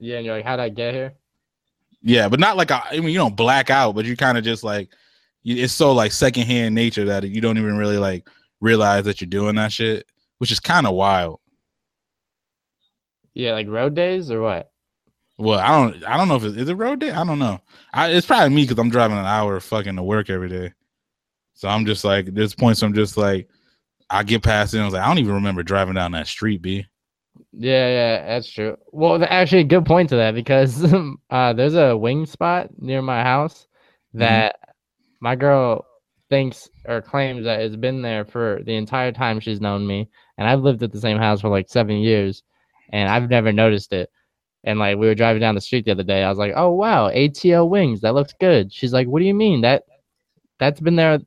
Yeah, 0.00 0.16
and 0.16 0.26
you're 0.26 0.34
like, 0.34 0.44
how'd 0.44 0.58
I 0.58 0.68
get 0.68 0.92
here? 0.92 1.14
Yeah, 2.02 2.28
but 2.28 2.40
not 2.40 2.56
like 2.56 2.72
a, 2.72 2.82
I 2.84 2.98
mean, 2.98 3.10
you 3.10 3.18
don't 3.18 3.36
black 3.36 3.70
out, 3.70 3.94
but 3.94 4.06
you 4.06 4.16
kind 4.16 4.36
of 4.36 4.42
just 4.42 4.64
like 4.64 4.90
it's 5.44 5.72
so 5.72 5.92
like 5.92 6.10
secondhand 6.10 6.74
nature 6.74 7.04
that 7.04 7.22
you 7.22 7.40
don't 7.40 7.58
even 7.58 7.76
really 7.76 7.98
like 7.98 8.28
realize 8.60 9.04
that 9.04 9.20
you're 9.20 9.30
doing 9.30 9.54
that 9.54 9.70
shit, 9.70 10.04
which 10.38 10.50
is 10.50 10.58
kind 10.58 10.86
of 10.86 10.94
wild. 10.94 11.38
Yeah, 13.34 13.52
like 13.52 13.68
road 13.68 13.94
days 13.94 14.32
or 14.32 14.40
what? 14.40 14.72
Well, 15.40 15.58
I 15.58 15.68
don't, 15.68 16.04
I 16.06 16.18
don't 16.18 16.28
know 16.28 16.36
if 16.36 16.44
it's 16.44 16.56
is 16.56 16.68
it 16.68 16.74
road 16.74 17.00
day. 17.00 17.10
I 17.12 17.24
don't 17.24 17.38
know. 17.38 17.60
I, 17.94 18.10
it's 18.10 18.26
probably 18.26 18.54
me 18.54 18.64
because 18.64 18.78
I'm 18.78 18.90
driving 18.90 19.16
an 19.16 19.24
hour 19.24 19.58
fucking 19.58 19.96
to 19.96 20.02
work 20.02 20.28
every 20.28 20.50
day. 20.50 20.74
So 21.54 21.66
I'm 21.66 21.86
just 21.86 22.04
like, 22.04 22.26
there's 22.26 22.54
points 22.54 22.82
I'm 22.82 22.92
just 22.92 23.16
like, 23.16 23.48
I 24.10 24.22
get 24.22 24.42
past 24.42 24.74
it. 24.74 24.76
And 24.76 24.82
I 24.82 24.86
was 24.86 24.92
like, 24.92 25.02
I 25.02 25.08
don't 25.08 25.18
even 25.18 25.34
remember 25.34 25.62
driving 25.62 25.94
down 25.94 26.12
that 26.12 26.26
street, 26.26 26.60
B. 26.60 26.84
Yeah, 27.52 27.88
yeah, 27.88 28.26
that's 28.26 28.50
true. 28.50 28.76
Well, 28.92 29.24
actually, 29.24 29.62
a 29.62 29.64
good 29.64 29.86
point 29.86 30.10
to 30.10 30.16
that 30.16 30.34
because 30.34 30.84
uh, 31.30 31.52
there's 31.54 31.74
a 31.74 31.96
wing 31.96 32.26
spot 32.26 32.68
near 32.78 33.00
my 33.00 33.22
house 33.22 33.66
mm-hmm. 34.10 34.18
that 34.18 34.56
mm-hmm. 34.56 34.70
my 35.20 35.36
girl 35.36 35.86
thinks 36.28 36.68
or 36.86 37.00
claims 37.00 37.44
that 37.44 37.60
it's 37.60 37.76
been 37.76 38.02
there 38.02 38.26
for 38.26 38.60
the 38.66 38.76
entire 38.76 39.10
time 39.10 39.40
she's 39.40 39.60
known 39.60 39.86
me, 39.86 40.10
and 40.36 40.46
I've 40.46 40.60
lived 40.60 40.82
at 40.82 40.92
the 40.92 41.00
same 41.00 41.18
house 41.18 41.40
for 41.40 41.48
like 41.48 41.70
seven 41.70 41.96
years, 41.96 42.42
and 42.92 43.08
I've 43.08 43.30
never 43.30 43.52
noticed 43.52 43.94
it. 43.94 44.10
And 44.64 44.78
like 44.78 44.98
we 44.98 45.06
were 45.06 45.14
driving 45.14 45.40
down 45.40 45.54
the 45.54 45.60
street 45.60 45.86
the 45.86 45.92
other 45.92 46.02
day, 46.02 46.22
I 46.22 46.28
was 46.28 46.38
like, 46.38 46.52
"Oh 46.54 46.70
wow, 46.70 47.08
ATL 47.08 47.68
wings, 47.68 48.02
that 48.02 48.14
looks 48.14 48.34
good." 48.38 48.72
She's 48.72 48.92
like, 48.92 49.08
"What 49.08 49.20
do 49.20 49.24
you 49.24 49.34
mean 49.34 49.62
that? 49.62 49.84
That's 50.58 50.80
been 50.80 50.96
there 50.96 51.20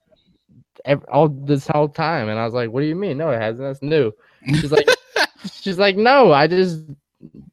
every, 0.85 1.05
all 1.07 1.29
this 1.29 1.67
whole 1.67 1.89
time?" 1.89 2.29
And 2.29 2.39
I 2.39 2.45
was 2.45 2.53
like, 2.53 2.69
"What 2.69 2.81
do 2.81 2.87
you 2.87 2.95
mean? 2.95 3.17
No, 3.17 3.31
it 3.31 3.41
hasn't. 3.41 3.67
That's 3.67 3.81
new." 3.81 4.11
She's 4.47 4.71
like, 4.71 4.87
"She's 5.51 5.79
like, 5.79 5.97
no, 5.97 6.31
I 6.31 6.45
just 6.47 6.81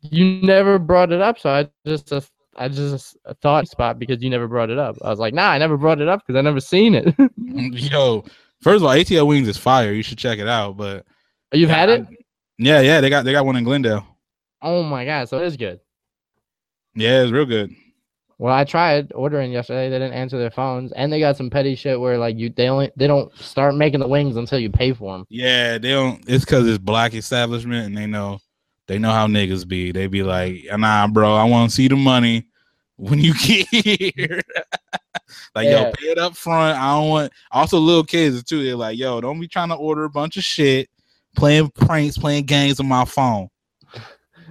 you 0.03 0.43
never 0.43 0.79
brought 0.79 1.12
it 1.12 1.21
up, 1.21 1.38
so 1.38 1.51
I 1.51 1.69
just 1.87 2.12
uh, 2.12 2.21
I 2.57 2.69
just 2.69 3.16
a 3.25 3.35
thought 3.35 3.69
spot 3.69 3.99
because 3.99 4.23
you 4.23 4.29
never 4.29 4.49
brought 4.49 4.69
it 4.69 4.79
up." 4.79 4.97
I 5.03 5.09
was 5.09 5.19
like, 5.19 5.33
"Nah, 5.33 5.51
I 5.51 5.59
never 5.59 5.79
brought 5.79 6.03
it 6.03 6.09
up 6.09 6.21
because 6.27 6.38
I 6.38 6.43
never 6.43 6.61
seen 6.61 6.95
it." 6.95 7.14
Yo, 7.93 8.23
first 8.61 8.83
of 8.83 8.85
all, 8.85 8.95
ATL 8.95 9.27
wings 9.27 9.49
is 9.49 9.57
fire. 9.57 9.93
You 9.93 10.03
should 10.03 10.19
check 10.19 10.38
it 10.38 10.49
out. 10.49 10.77
But 10.77 11.07
you've 11.53 11.71
had 11.71 11.88
it. 11.88 12.07
Yeah, 12.59 12.81
yeah, 12.81 13.01
they 13.01 13.09
got 13.09 13.25
they 13.25 13.33
got 13.33 13.47
one 13.47 13.57
in 13.57 13.64
Glendale. 13.64 14.07
Oh 14.62 14.83
my 14.83 15.05
god, 15.05 15.29
so 15.29 15.38
it 15.38 15.46
is 15.46 15.57
good. 15.57 15.81
Yeah, 16.94 17.23
it's 17.23 17.33
real 17.33 17.46
good. 17.46 17.75
Well, 18.38 18.55
I 18.55 18.64
tried 18.64 19.12
ordering 19.14 19.53
yesterday. 19.53 19.90
They 19.90 19.99
didn't 19.99 20.14
answer 20.14 20.38
their 20.38 20.51
phones, 20.51 20.92
and 20.92 21.12
they 21.12 21.20
got 21.20 21.37
some 21.37 21.51
petty 21.51 21.75
shit 21.75 22.01
where 22.01 22.16
like 22.16 22.38
you 22.38 22.49
they 22.49 22.68
only 22.68 22.90
they 22.96 23.07
don't 23.07 23.35
start 23.37 23.75
making 23.75 24.01
the 24.01 24.09
wings 24.09 24.37
until 24.37 24.59
you 24.59 24.70
pay 24.70 24.94
for 24.94 25.16
them. 25.16 25.27
Yeah, 25.29 25.77
they 25.77 25.90
don't. 25.90 26.25
It's 26.27 26.44
because 26.44 26.66
it's 26.66 26.79
black 26.79 27.14
establishment, 27.14 27.87
and 27.87 27.96
they 27.96 28.07
know 28.07 28.40
they 28.87 28.99
know 28.99 29.12
how 29.12 29.27
niggas 29.27 29.68
be. 29.68 29.92
They 29.92 30.07
be 30.07 30.23
like, 30.23 30.64
nah, 30.73 31.07
bro, 31.07 31.35
I 31.35 31.44
want 31.44 31.70
to 31.70 31.77
see 31.77 31.87
the 31.87 31.96
money 31.96 32.46
when 32.96 33.18
you 33.18 33.35
get 33.46 33.66
here. 33.68 34.40
like, 35.55 35.66
yeah. 35.66 35.83
yo, 35.83 35.92
pay 35.92 36.07
it 36.07 36.18
up 36.18 36.35
front. 36.35 36.79
I 36.79 36.99
don't 36.99 37.09
want. 37.09 37.33
Also, 37.51 37.79
little 37.79 38.05
kids 38.05 38.42
too. 38.42 38.64
They're 38.64 38.75
like, 38.75 38.99
yo, 38.99 39.20
don't 39.20 39.38
be 39.38 39.49
trying 39.49 39.68
to 39.68 39.77
order 39.77 40.05
a 40.05 40.11
bunch 40.11 40.37
of 40.38 40.44
shit 40.44 40.88
playing 41.37 41.70
pranks, 41.70 42.18
playing 42.18 42.46
games 42.46 42.81
on 42.81 42.87
my 42.87 43.05
phone. 43.05 43.49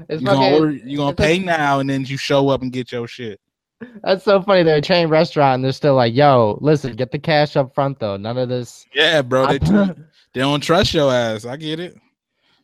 It's 0.07 0.21
you're 0.21 0.33
gonna, 0.33 0.55
order, 0.55 0.71
you're 0.71 0.97
gonna 0.97 1.15
pay 1.15 1.39
now 1.39 1.79
and 1.79 1.89
then 1.89 2.05
you 2.05 2.17
show 2.17 2.49
up 2.49 2.61
and 2.61 2.71
get 2.71 2.91
your 2.91 3.07
shit. 3.07 3.39
That's 4.03 4.23
so 4.23 4.41
funny. 4.41 4.63
They're 4.63 4.77
a 4.77 4.81
chain 4.81 5.07
restaurant 5.07 5.55
and 5.55 5.63
they're 5.63 5.71
still 5.71 5.95
like, 5.95 6.13
yo, 6.13 6.57
listen, 6.61 6.95
get 6.95 7.11
the 7.11 7.19
cash 7.19 7.55
up 7.55 7.73
front 7.73 7.99
though. 7.99 8.17
None 8.17 8.37
of 8.37 8.49
this. 8.49 8.85
Yeah, 8.93 9.21
bro. 9.21 9.47
They, 9.47 9.57
they 9.59 10.41
don't 10.41 10.61
trust 10.61 10.93
your 10.93 11.11
ass. 11.11 11.45
I 11.45 11.55
get 11.57 11.79
it. 11.79 11.97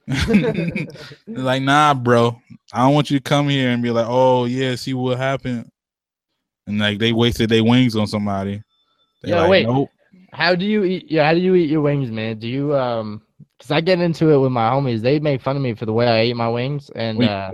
like, 1.28 1.63
nah, 1.63 1.93
bro. 1.93 2.39
I 2.74 2.84
don't 2.84 2.93
want 2.93 3.10
you 3.10 3.17
to 3.17 3.24
come 3.24 3.50
here 3.50 3.69
and 3.69 3.82
be 3.82 3.91
like, 3.91 4.08
oh 4.08 4.45
yeah, 4.45 4.76
see 4.76 4.93
what 4.93 5.17
happened. 5.17 5.69
And 6.67 6.80
like 6.80 7.00
they 7.00 7.13
wasted 7.13 7.50
their 7.50 7.63
wings 7.63 7.95
on 7.95 8.08
somebody. 8.08 8.62
Yeah, 9.24 9.41
like, 9.41 9.50
wait. 9.50 9.67
Nope. 9.67 9.89
How 10.34 10.54
do 10.54 10.65
you 10.65 10.84
eat? 10.84 11.10
Yeah, 11.10 11.26
how 11.26 11.34
do 11.34 11.39
you 11.39 11.56
eat 11.56 11.69
your 11.69 11.82
wings, 11.82 12.12
man? 12.12 12.38
Do 12.39 12.48
you 12.48 12.76
um? 12.76 13.21
Because 13.58 13.72
I 13.72 13.82
get 13.82 14.00
into 14.00 14.32
it 14.32 14.38
with 14.38 14.52
my 14.52 14.70
homies. 14.70 15.02
They 15.02 15.20
make 15.20 15.41
fun 15.41 15.56
of 15.56 15.62
me 15.62 15.74
for 15.76 15.86
the 15.86 15.94
way 15.94 16.08
I 16.08 16.26
eat 16.26 16.36
my 16.36 16.50
wings, 16.50 16.89
and 16.96 17.24
uh, 17.24 17.52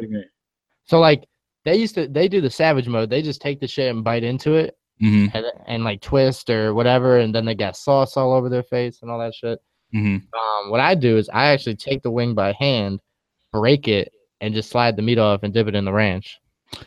so 0.85 0.99
like 0.99 1.25
they 1.63 1.75
used 1.75 1.95
to 1.95 2.07
they 2.07 2.27
do 2.27 2.41
the 2.41 2.49
savage 2.49 2.87
mode. 2.87 3.09
They 3.09 3.21
just 3.21 3.41
take 3.41 3.59
the 3.59 3.67
shit 3.67 3.93
and 3.93 4.03
bite 4.03 4.23
into 4.23 4.55
it, 4.55 4.77
mm-hmm. 5.01 5.35
and, 5.35 5.45
and, 5.67 5.83
like 5.83 6.01
twist 6.01 6.49
or 6.49 6.73
whatever, 6.73 7.19
and 7.19 7.33
then 7.33 7.45
they 7.45 7.55
got 7.55 7.77
sauce 7.77 8.17
all 8.17 8.33
over 8.33 8.49
their 8.49 8.63
face 8.63 8.99
and 9.01 9.11
all 9.11 9.19
that 9.19 9.35
shit. 9.35 9.59
Mm-hmm. 9.93 10.15
Um, 10.37 10.71
what 10.71 10.79
I 10.79 10.95
do 10.95 11.17
is 11.17 11.29
I 11.29 11.47
actually 11.47 11.75
take 11.75 12.01
the 12.01 12.11
wing 12.11 12.33
by 12.33 12.53
hand, 12.53 12.99
break 13.51 13.87
it, 13.87 14.11
and 14.39 14.53
just 14.53 14.69
slide 14.69 14.95
the 14.95 15.01
meat 15.01 15.19
off 15.19 15.43
and 15.43 15.53
dip 15.53 15.67
it 15.67 15.75
in 15.75 15.85
the 15.85 15.93
ranch. 15.93 16.39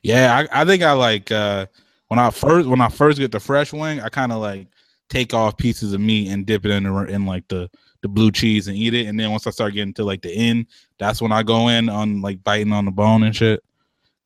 Yeah, 0.03 0.46
I, 0.50 0.62
I 0.62 0.64
think 0.64 0.83
I 0.83 0.92
like 0.92 1.31
uh 1.31 1.66
when 2.09 2.18
I 2.18 2.31
first 2.31 2.68
when 2.68 2.81
I 2.81 2.88
first 2.88 3.18
get 3.18 3.33
the 3.33 3.40
fresh 3.40 3.72
wing, 3.72 4.00
I 4.00 4.09
kind 4.09 4.33
of 4.33 4.40
like 4.40 4.68
take 5.08 5.34
off 5.34 5.56
pieces 5.56 5.92
of 5.92 6.00
meat 6.00 6.28
and 6.28 6.46
dip 6.46 6.64
it 6.64 6.70
in 6.70 6.84
the, 6.84 6.94
in 7.04 7.26
like 7.26 7.46
the 7.48 7.70
the 8.02 8.08
blue 8.08 8.30
cheese 8.30 8.68
and 8.68 8.76
eat 8.76 8.92
it. 8.92 9.06
And 9.06 9.18
then 9.18 9.30
once 9.30 9.46
I 9.46 9.50
start 9.50 9.72
getting 9.72 9.94
to 9.94 10.04
like 10.04 10.20
the 10.20 10.30
end, 10.30 10.66
that's 10.98 11.22
when 11.22 11.32
I 11.32 11.42
go 11.42 11.68
in 11.68 11.88
on 11.88 12.20
like 12.20 12.44
biting 12.44 12.72
on 12.72 12.84
the 12.84 12.90
bone 12.90 13.22
and 13.22 13.34
shit. 13.34 13.62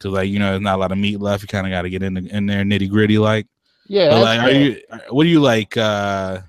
Cause 0.00 0.12
like 0.12 0.28
you 0.28 0.38
know, 0.38 0.50
there's 0.50 0.60
not 0.60 0.76
a 0.76 0.80
lot 0.80 0.92
of 0.92 0.98
meat 0.98 1.20
left. 1.20 1.42
You 1.42 1.48
kind 1.48 1.66
of 1.66 1.70
got 1.70 1.82
to 1.82 1.90
get 1.90 2.02
in 2.02 2.14
the, 2.14 2.36
in 2.36 2.46
there 2.46 2.64
nitty 2.64 2.90
gritty 2.90 3.18
like. 3.18 3.46
Yeah. 3.86 4.16
like, 4.16 4.40
are 4.40 4.50
you? 4.50 4.82
What 5.10 5.24
do 5.24 5.30
you 5.30 5.40
like? 5.40 5.76
uh 5.76 6.40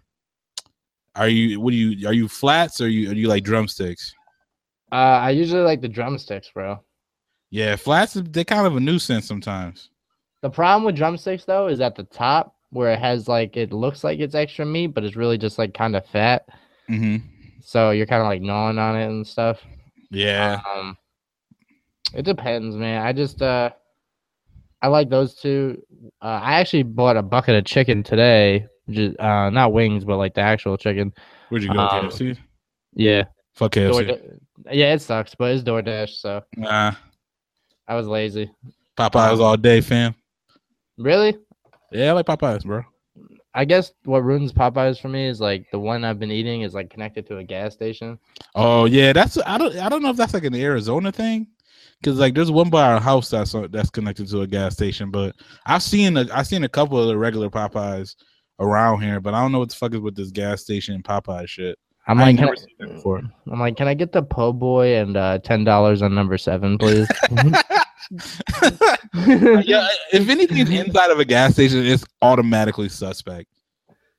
Are 1.16 1.28
you? 1.28 1.60
What 1.60 1.72
do 1.72 1.78
you? 1.78 2.08
Are 2.08 2.14
you 2.14 2.28
flats 2.28 2.82
or 2.82 2.88
you? 2.88 3.12
Are 3.12 3.16
you 3.16 3.28
like 3.28 3.44
drumsticks? 3.44 4.14
Uh, 4.92 4.96
I 4.96 5.32
usually 5.32 5.62
like 5.62 5.82
the 5.82 5.88
drumsticks, 5.88 6.50
bro. 6.52 6.80
Yeah, 7.52 7.76
flats 7.76 8.14
they're 8.14 8.44
kind 8.44 8.68
of 8.68 8.76
a 8.76 8.80
nuisance 8.80 9.28
sometimes. 9.28 9.90
The 10.42 10.50
problem 10.50 10.84
with 10.84 10.96
drumsticks 10.96 11.46
though 11.46 11.68
is 11.68 11.82
at 11.82 11.96
the 11.96 12.04
top 12.04 12.56
where 12.72 12.92
it 12.92 13.00
has 13.00 13.28
like 13.28 13.58
it 13.58 13.74
looks 13.74 14.04
like 14.04 14.20
it's 14.20 14.36
extra 14.36 14.66
meat, 14.66 14.88
but 14.88 15.04
it's 15.04 15.16
really 15.16 15.38
just 15.38 15.58
like 15.58 15.74
kind 15.74 15.96
of 15.96 16.06
fat. 16.06 16.48
Mm-hmm. 16.90 17.26
So 17.62 17.92
you're 17.92 18.06
kind 18.06 18.22
of 18.22 18.28
like 18.28 18.42
gnawing 18.42 18.78
on 18.78 18.96
it 18.96 19.06
and 19.06 19.26
stuff. 19.26 19.62
Yeah. 20.12 20.62
Um, 20.76 20.98
it 22.14 22.24
depends, 22.24 22.76
man. 22.76 23.06
I 23.06 23.14
just 23.14 23.42
uh, 23.42 23.72
I 24.82 24.88
like 24.88 25.10
those 25.10 25.36
two. 25.36 25.82
Uh, 26.22 26.40
I 26.42 26.60
actually 26.60 26.84
bought 26.84 27.18
a 27.18 27.22
bucket 27.22 27.56
of 27.56 27.66
chicken 27.66 28.04
today. 28.04 28.68
Just 28.90 29.20
uh, 29.20 29.50
not 29.50 29.74
wings, 29.74 30.04
but 30.04 30.18
like 30.18 30.34
the 30.34 30.42
actual 30.42 30.78
chicken. 30.78 31.14
Where'd 31.50 31.64
you 31.64 31.74
go, 31.74 31.80
um, 31.80 32.10
KFC? 32.10 32.38
Yeah. 32.94 33.26
Fuck 33.54 33.74
KFC. 33.74 33.92
DoorDash. 33.92 34.40
Yeah, 34.72 34.94
it 34.94 35.02
sucks, 35.02 35.36
but 35.36 35.52
it's 35.52 35.64
DoorDash, 35.64 36.20
so. 36.20 36.44
Nah. 36.56 36.94
I 37.88 37.96
was 37.96 38.08
lazy. 38.08 38.50
Popeyes 38.98 39.34
um, 39.34 39.42
all 39.42 39.58
day, 39.58 39.82
fam. 39.82 40.16
Really? 40.98 41.38
Yeah, 41.92 42.10
I 42.10 42.12
like 42.14 42.26
Popeyes, 42.26 42.66
bro. 42.66 42.84
I 43.54 43.66
guess 43.66 43.94
what 44.06 44.24
ruins 44.24 44.54
Popeyes 44.54 45.02
for 45.02 45.10
me 45.10 45.28
is 45.28 45.42
like 45.42 45.66
the 45.72 45.80
one 45.80 46.06
I've 46.06 46.20
been 46.20 46.32
eating 46.32 46.62
is 46.62 46.74
like 46.74 46.90
connected 46.90 47.26
to 47.28 47.38
a 47.38 47.44
gas 47.44 47.74
station. 47.74 48.20
Oh 48.56 48.86
yeah, 48.86 49.12
that's 49.12 49.38
I 49.46 49.58
don't 49.58 49.76
I 49.78 49.90
don't 49.90 50.04
know 50.04 50.12
if 50.12 50.18
that's 50.18 50.34
like 50.34 50.44
an 50.44 50.56
Arizona 50.56 51.12
thing, 51.12 51.48
because 52.00 52.20
like 52.20 52.36
there's 52.36 52.52
one 52.52 52.70
by 52.70 52.94
our 52.94 53.00
house 53.00 53.30
that's 53.30 53.56
uh, 53.56 53.68
that's 53.72 53.90
connected 53.90 54.28
to 54.30 54.42
a 54.42 54.48
gas 54.48 54.74
station. 54.74 55.10
But 55.10 55.36
I've 55.66 55.84
seen 55.84 56.16
a 56.18 56.28
I've 56.32 56.48
seen 56.48 56.64
a 56.64 56.70
couple 56.70 57.02
of 57.02 57.08
the 57.08 57.18
regular 57.18 57.50
Popeyes 57.50 58.16
around 58.60 59.02
here, 59.02 59.20
but 59.20 59.34
I 59.34 59.42
don't 59.42 59.52
know 59.52 59.60
what 59.60 59.70
the 59.70 59.76
fuck 59.76 59.94
is 59.94 60.00
with 60.00 60.16
this 60.16 60.32
gas 60.32 60.62
station 60.62 61.02
Popeye 61.02 61.48
shit. 61.48 61.78
I'm 62.08 62.18
like, 62.18 62.38
never 62.38 62.56
seen 62.56 62.68
that 62.80 62.94
before. 62.94 63.22
I'm 63.52 63.60
like, 63.60 63.78
can 63.78 63.88
I 63.88 63.94
get 63.94 64.12
the 64.12 64.24
po' 64.24 64.54
boy 64.54 64.96
and 64.96 65.16
uh, 65.16 65.40
ten 65.40 65.64
dollars 65.64 66.02
on 66.02 66.16
number 66.16 66.38
seven, 66.38 66.78
please? 66.78 67.08
yeah, 69.62 69.88
if 70.12 70.28
anything's 70.30 70.70
inside 70.70 71.12
of 71.12 71.20
a 71.20 71.26
gas 71.26 71.54
station, 71.54 71.86
it's 71.86 72.04
automatically 72.22 72.90
suspect. 72.90 73.48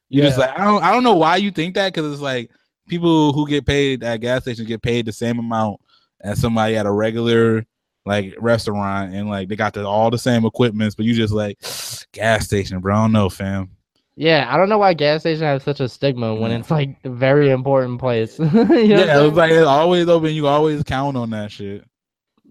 You 0.09 0.23
yeah. 0.23 0.29
just 0.29 0.39
like 0.39 0.59
I 0.59 0.65
don't 0.65 0.83
I 0.83 0.93
don't 0.93 1.03
know 1.03 1.17
why 1.17 1.37
you 1.37 1.51
think 1.51 1.75
that 1.75 1.93
because 1.93 2.13
it's 2.13 2.23
like 2.23 2.51
people 2.89 3.33
who 3.33 3.49
get 3.49 3.67
paid 3.67 4.03
at 4.05 4.21
gas 4.21 4.43
stations 4.43 4.69
get 4.69 4.83
paid 4.83 5.07
the 5.07 5.13
same 5.13 5.39
amount 5.39 5.81
as 6.21 6.41
somebody 6.41 6.77
at 6.77 6.87
a 6.87 6.91
regular 6.91 7.65
like 8.07 8.35
restaurant 8.39 9.15
and 9.15 9.29
like 9.29 9.49
they 9.49 9.57
got 9.57 9.75
the, 9.75 9.87
all 9.87 10.11
the 10.11 10.19
same 10.19 10.45
equipments, 10.45 10.95
but 10.95 11.05
you 11.05 11.15
just 11.15 11.33
like 11.33 11.59
gas 12.13 12.45
station, 12.45 12.81
bro. 12.81 12.95
I 12.95 13.03
don't 13.03 13.13
know, 13.13 13.29
fam. 13.29 13.71
Yeah, 14.17 14.53
I 14.53 14.57
don't 14.57 14.69
know 14.69 14.79
why 14.79 14.93
gas 14.95 15.23
station 15.23 15.45
has 15.45 15.63
such 15.63 15.81
a 15.81 15.89
stigma 15.89 16.35
when 16.35 16.51
it's 16.51 16.71
like 16.71 16.97
a 17.05 17.11
very 17.11 17.51
important 17.51 18.01
place. 18.01 18.39
you 18.39 18.47
know 18.47 18.75
yeah, 18.75 19.25
it's 19.25 19.37
like 19.37 19.53
it's 19.53 19.67
always 19.67 20.09
open. 20.09 20.35
You 20.35 20.47
always 20.47 20.83
count 20.83 21.17
on 21.17 21.31
that 21.31 21.51
shit. 21.51 21.85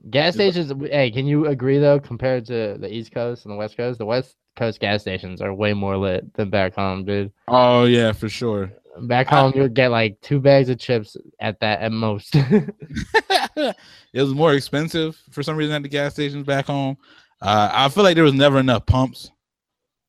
Gas 0.10 0.36
stations. 0.36 0.72
Hey, 0.90 1.12
can 1.12 1.26
you 1.26 1.48
agree 1.48 1.80
though? 1.80 2.00
Compared 2.00 2.46
to 2.48 2.78
the 2.80 2.94
East 2.94 3.12
Coast 3.12 3.46
and 3.46 3.52
the 3.52 3.58
West 3.58 3.78
Coast, 3.78 4.00
the 4.00 4.06
West 4.06 4.36
Coast 4.56 4.80
gas 4.80 5.02
stations 5.02 5.42
are 5.42 5.54
way 5.54 5.74
more 5.74 5.98
lit 5.98 6.34
than 6.34 6.50
back 6.50 6.76
home, 6.76 7.06
dude. 7.06 7.32
Oh 7.48 7.86
yeah, 7.86 8.12
for 8.12 8.30
sure. 8.30 8.72
Back 9.02 9.28
home, 9.28 9.54
you'll 9.56 9.70
get 9.70 9.92
like 9.92 10.20
two 10.22 10.40
bags 10.40 10.68
of 10.70 10.80
chips 10.80 11.16
at 11.40 11.60
that 11.62 11.82
at 11.82 11.92
most. 11.92 12.36
it 12.36 13.76
was 14.14 14.34
more 14.34 14.54
expensive 14.54 15.18
for 15.32 15.44
some 15.44 15.56
reason 15.56 15.76
at 15.76 15.84
the 15.84 15.90
gas 15.90 16.14
stations 16.14 16.46
back 16.46 16.66
home. 16.66 16.98
Uh, 17.42 17.70
I 17.72 17.90
feel 17.90 18.04
like 18.04 18.16
there 18.16 18.24
was 18.24 18.34
never 18.34 18.60
enough 18.60 18.86
pumps. 18.86 19.32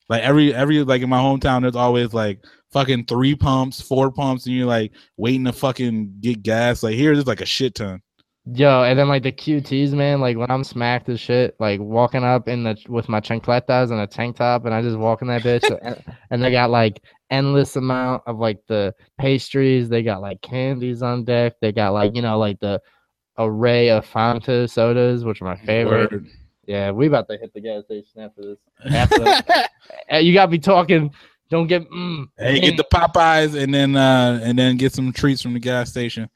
Like 0.08 0.22
every 0.22 0.52
every 0.52 0.82
like 0.82 1.02
in 1.02 1.08
my 1.08 1.20
hometown, 1.20 1.62
there's 1.62 1.76
always 1.76 2.12
like 2.12 2.42
fucking 2.72 3.06
three 3.06 3.36
pumps, 3.36 3.80
four 3.80 4.10
pumps, 4.10 4.46
and 4.46 4.54
you're 4.54 4.66
like 4.66 4.92
waiting 5.16 5.44
to 5.44 5.52
fucking 5.52 6.16
get 6.20 6.42
gas. 6.42 6.82
Like 6.82 6.94
here, 6.94 7.14
there's 7.14 7.26
like 7.26 7.40
a 7.40 7.46
shit 7.46 7.76
ton. 7.76 8.02
Yo, 8.52 8.82
and 8.82 8.98
then 8.98 9.08
like 9.08 9.22
the 9.22 9.32
QTs, 9.32 9.92
man. 9.92 10.20
Like 10.20 10.36
when 10.36 10.50
I'm 10.50 10.64
smacked 10.64 11.08
as 11.08 11.20
shit, 11.20 11.54
like 11.60 11.78
walking 11.78 12.24
up 12.24 12.48
in 12.48 12.64
the 12.64 12.76
with 12.88 13.08
my 13.08 13.20
chancletas 13.20 13.90
and 13.90 14.00
a 14.00 14.06
tank 14.06 14.36
top, 14.36 14.64
and 14.64 14.74
I 14.74 14.82
just 14.82 14.98
walk 14.98 15.22
in 15.22 15.28
that 15.28 15.42
bitch, 15.42 15.78
and, 15.82 16.02
and 16.30 16.42
they 16.42 16.50
got 16.50 16.70
like 16.70 17.02
endless 17.30 17.76
amount 17.76 18.22
of 18.26 18.38
like 18.38 18.58
the 18.66 18.94
pastries. 19.18 19.88
They 19.88 20.02
got 20.02 20.20
like 20.20 20.40
candies 20.40 21.02
on 21.02 21.24
deck. 21.24 21.54
They 21.60 21.70
got 21.70 21.92
like 21.92 22.16
you 22.16 22.22
know 22.22 22.38
like 22.38 22.58
the 22.60 22.80
array 23.38 23.90
of 23.90 24.06
Fanta 24.06 24.68
sodas, 24.68 25.24
which 25.24 25.40
are 25.42 25.44
my 25.44 25.56
favorite. 25.56 26.10
Word. 26.10 26.26
Yeah, 26.66 26.90
we 26.90 27.06
about 27.06 27.28
to 27.28 27.36
hit 27.36 27.52
the 27.52 27.60
gas 27.60 27.84
station 27.84 28.20
after 28.20 28.42
this. 28.42 28.58
After 30.08 30.20
you 30.20 30.32
got 30.32 30.50
me 30.50 30.58
talking. 30.58 31.12
Don't 31.50 31.66
get. 31.66 31.88
Mm, 31.90 32.28
hey, 32.38 32.60
get 32.60 32.76
the 32.76 32.84
Popeyes 32.84 33.60
and 33.60 33.74
then 33.74 33.96
uh 33.96 34.40
and 34.42 34.56
then 34.58 34.76
get 34.76 34.92
some 34.92 35.12
treats 35.12 35.42
from 35.42 35.52
the 35.52 35.58
gas 35.58 35.90
station. 35.90 36.30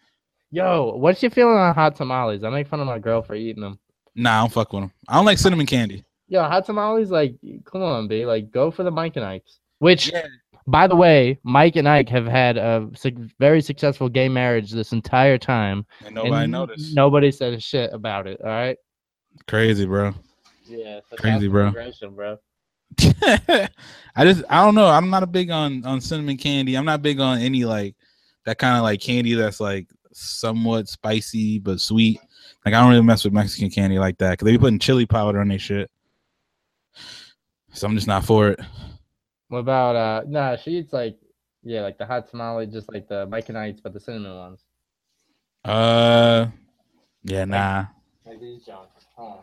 Yo, 0.54 0.94
what's 0.94 1.20
your 1.20 1.32
feeling 1.32 1.56
on 1.56 1.74
hot 1.74 1.96
tamales? 1.96 2.44
I 2.44 2.48
make 2.48 2.68
fun 2.68 2.78
of 2.78 2.86
my 2.86 3.00
girl 3.00 3.22
for 3.22 3.34
eating 3.34 3.60
them. 3.60 3.76
Nah, 4.14 4.38
I 4.38 4.40
don't 4.42 4.52
fuck 4.52 4.72
with 4.72 4.84
them. 4.84 4.92
I 5.08 5.16
don't 5.16 5.24
like 5.24 5.38
cinnamon 5.38 5.66
candy. 5.66 6.04
Yo, 6.28 6.44
hot 6.44 6.64
tamales, 6.64 7.10
like, 7.10 7.34
come 7.64 7.82
on, 7.82 8.06
B, 8.06 8.24
like, 8.24 8.52
go 8.52 8.70
for 8.70 8.84
the 8.84 8.90
Mike 8.92 9.16
and 9.16 9.24
Ike's. 9.24 9.58
Which, 9.80 10.12
yeah. 10.12 10.28
by 10.68 10.86
the 10.86 10.94
way, 10.94 11.40
Mike 11.42 11.74
and 11.74 11.88
Ike 11.88 12.08
have 12.10 12.26
had 12.28 12.56
a 12.56 12.88
su- 12.94 13.28
very 13.40 13.60
successful 13.60 14.08
gay 14.08 14.28
marriage 14.28 14.70
this 14.70 14.92
entire 14.92 15.38
time, 15.38 15.84
and 16.06 16.14
nobody 16.14 16.44
and 16.44 16.52
noticed. 16.52 16.94
Nobody 16.94 17.32
said 17.32 17.52
a 17.52 17.58
shit 17.58 17.92
about 17.92 18.28
it. 18.28 18.40
All 18.40 18.46
right. 18.46 18.76
Crazy, 19.48 19.86
bro. 19.86 20.14
Yeah, 20.66 21.00
crazy, 21.16 21.48
bro. 21.48 21.72
bro. 22.12 22.38
I 24.14 24.24
just 24.24 24.44
I 24.48 24.64
don't 24.64 24.76
know. 24.76 24.86
I'm 24.86 25.10
not 25.10 25.24
a 25.24 25.26
big 25.26 25.50
on 25.50 25.84
on 25.84 26.00
cinnamon 26.00 26.36
candy. 26.36 26.76
I'm 26.76 26.84
not 26.84 27.02
big 27.02 27.18
on 27.18 27.40
any 27.40 27.64
like 27.64 27.96
that 28.44 28.58
kind 28.58 28.76
of 28.76 28.84
like 28.84 29.00
candy 29.00 29.34
that's 29.34 29.58
like 29.58 29.88
somewhat 30.16 30.88
spicy 30.88 31.58
but 31.58 31.80
sweet. 31.80 32.20
Like 32.64 32.74
I 32.74 32.80
don't 32.80 32.90
really 32.90 33.02
mess 33.02 33.24
with 33.24 33.32
Mexican 33.32 33.70
candy 33.70 33.98
like 33.98 34.18
that 34.18 34.32
because 34.32 34.46
they 34.46 34.52
be 34.52 34.58
putting 34.58 34.78
chili 34.78 35.06
powder 35.06 35.40
on 35.40 35.48
their 35.48 35.58
shit. 35.58 35.90
So 37.72 37.86
I'm 37.86 37.94
just 37.94 38.06
not 38.06 38.24
for 38.24 38.50
it. 38.50 38.60
What 39.48 39.58
about 39.58 39.96
uh 39.96 40.22
nah 40.26 40.56
she 40.56 40.78
eats 40.78 40.92
like 40.92 41.18
yeah, 41.62 41.80
like 41.80 41.96
the 41.96 42.06
hot 42.06 42.28
tamale, 42.28 42.66
just 42.66 42.92
like 42.92 43.08
the 43.08 43.26
Mike 43.26 43.48
and 43.48 43.56
Ike's, 43.56 43.80
but 43.80 43.92
the 43.92 44.00
cinnamon 44.00 44.36
ones. 44.36 44.64
Uh 45.64 46.46
yeah, 47.24 47.44
nah. 47.44 47.86
Like, 48.24 48.34
like 48.34 48.40
these 48.40 48.68
Huh. 49.16 49.36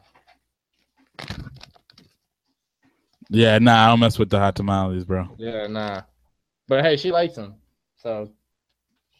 Yeah, 3.29 3.59
nah, 3.59 3.85
I 3.85 3.87
don't 3.87 3.99
mess 4.01 4.19
with 4.19 4.29
the 4.29 4.37
hot 4.37 4.55
tamales, 4.55 5.05
bro. 5.05 5.27
Yeah, 5.37 5.67
nah. 5.67 6.01
But 6.67 6.83
hey, 6.83 6.97
she 6.97 7.11
likes 7.11 7.35
them. 7.35 7.55
So 7.95 8.29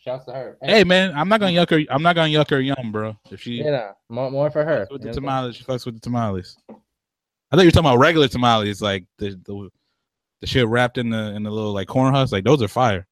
shouts 0.01 0.25
to 0.25 0.33
her. 0.33 0.57
Hey, 0.61 0.79
hey 0.79 0.83
man, 0.83 1.13
I'm 1.15 1.29
not 1.29 1.39
gonna 1.39 1.53
yuck 1.53 1.69
her. 1.69 1.93
I'm 1.93 2.01
not 2.01 2.15
gonna 2.15 2.29
yuck 2.29 2.49
her 2.49 2.59
yum, 2.59 2.91
bro. 2.91 3.15
If 3.29 3.41
she 3.41 3.63
yeah, 3.63 3.69
nah, 3.69 3.91
more, 4.09 4.31
more 4.31 4.51
for 4.51 4.65
her. 4.65 4.87
With 4.89 5.03
the 5.03 5.11
tamales, 5.11 5.55
she 5.55 5.63
fucks 5.63 5.85
with 5.85 5.95
the 5.95 6.01
tamales. 6.01 6.57
I 6.69 7.55
thought 7.55 7.61
you 7.61 7.67
were 7.67 7.71
talking 7.71 7.87
about 7.87 7.99
regular 7.99 8.27
tamales, 8.27 8.81
like 8.81 9.05
the 9.17 9.39
the 9.45 9.69
the 10.41 10.47
shit 10.47 10.67
wrapped 10.67 10.97
in 10.97 11.09
the 11.09 11.33
in 11.35 11.43
the 11.43 11.51
little 11.51 11.73
like 11.73 11.87
corn 11.87 12.13
husks. 12.13 12.31
Like 12.31 12.43
those 12.43 12.61
are 12.61 12.67
fire. 12.67 13.07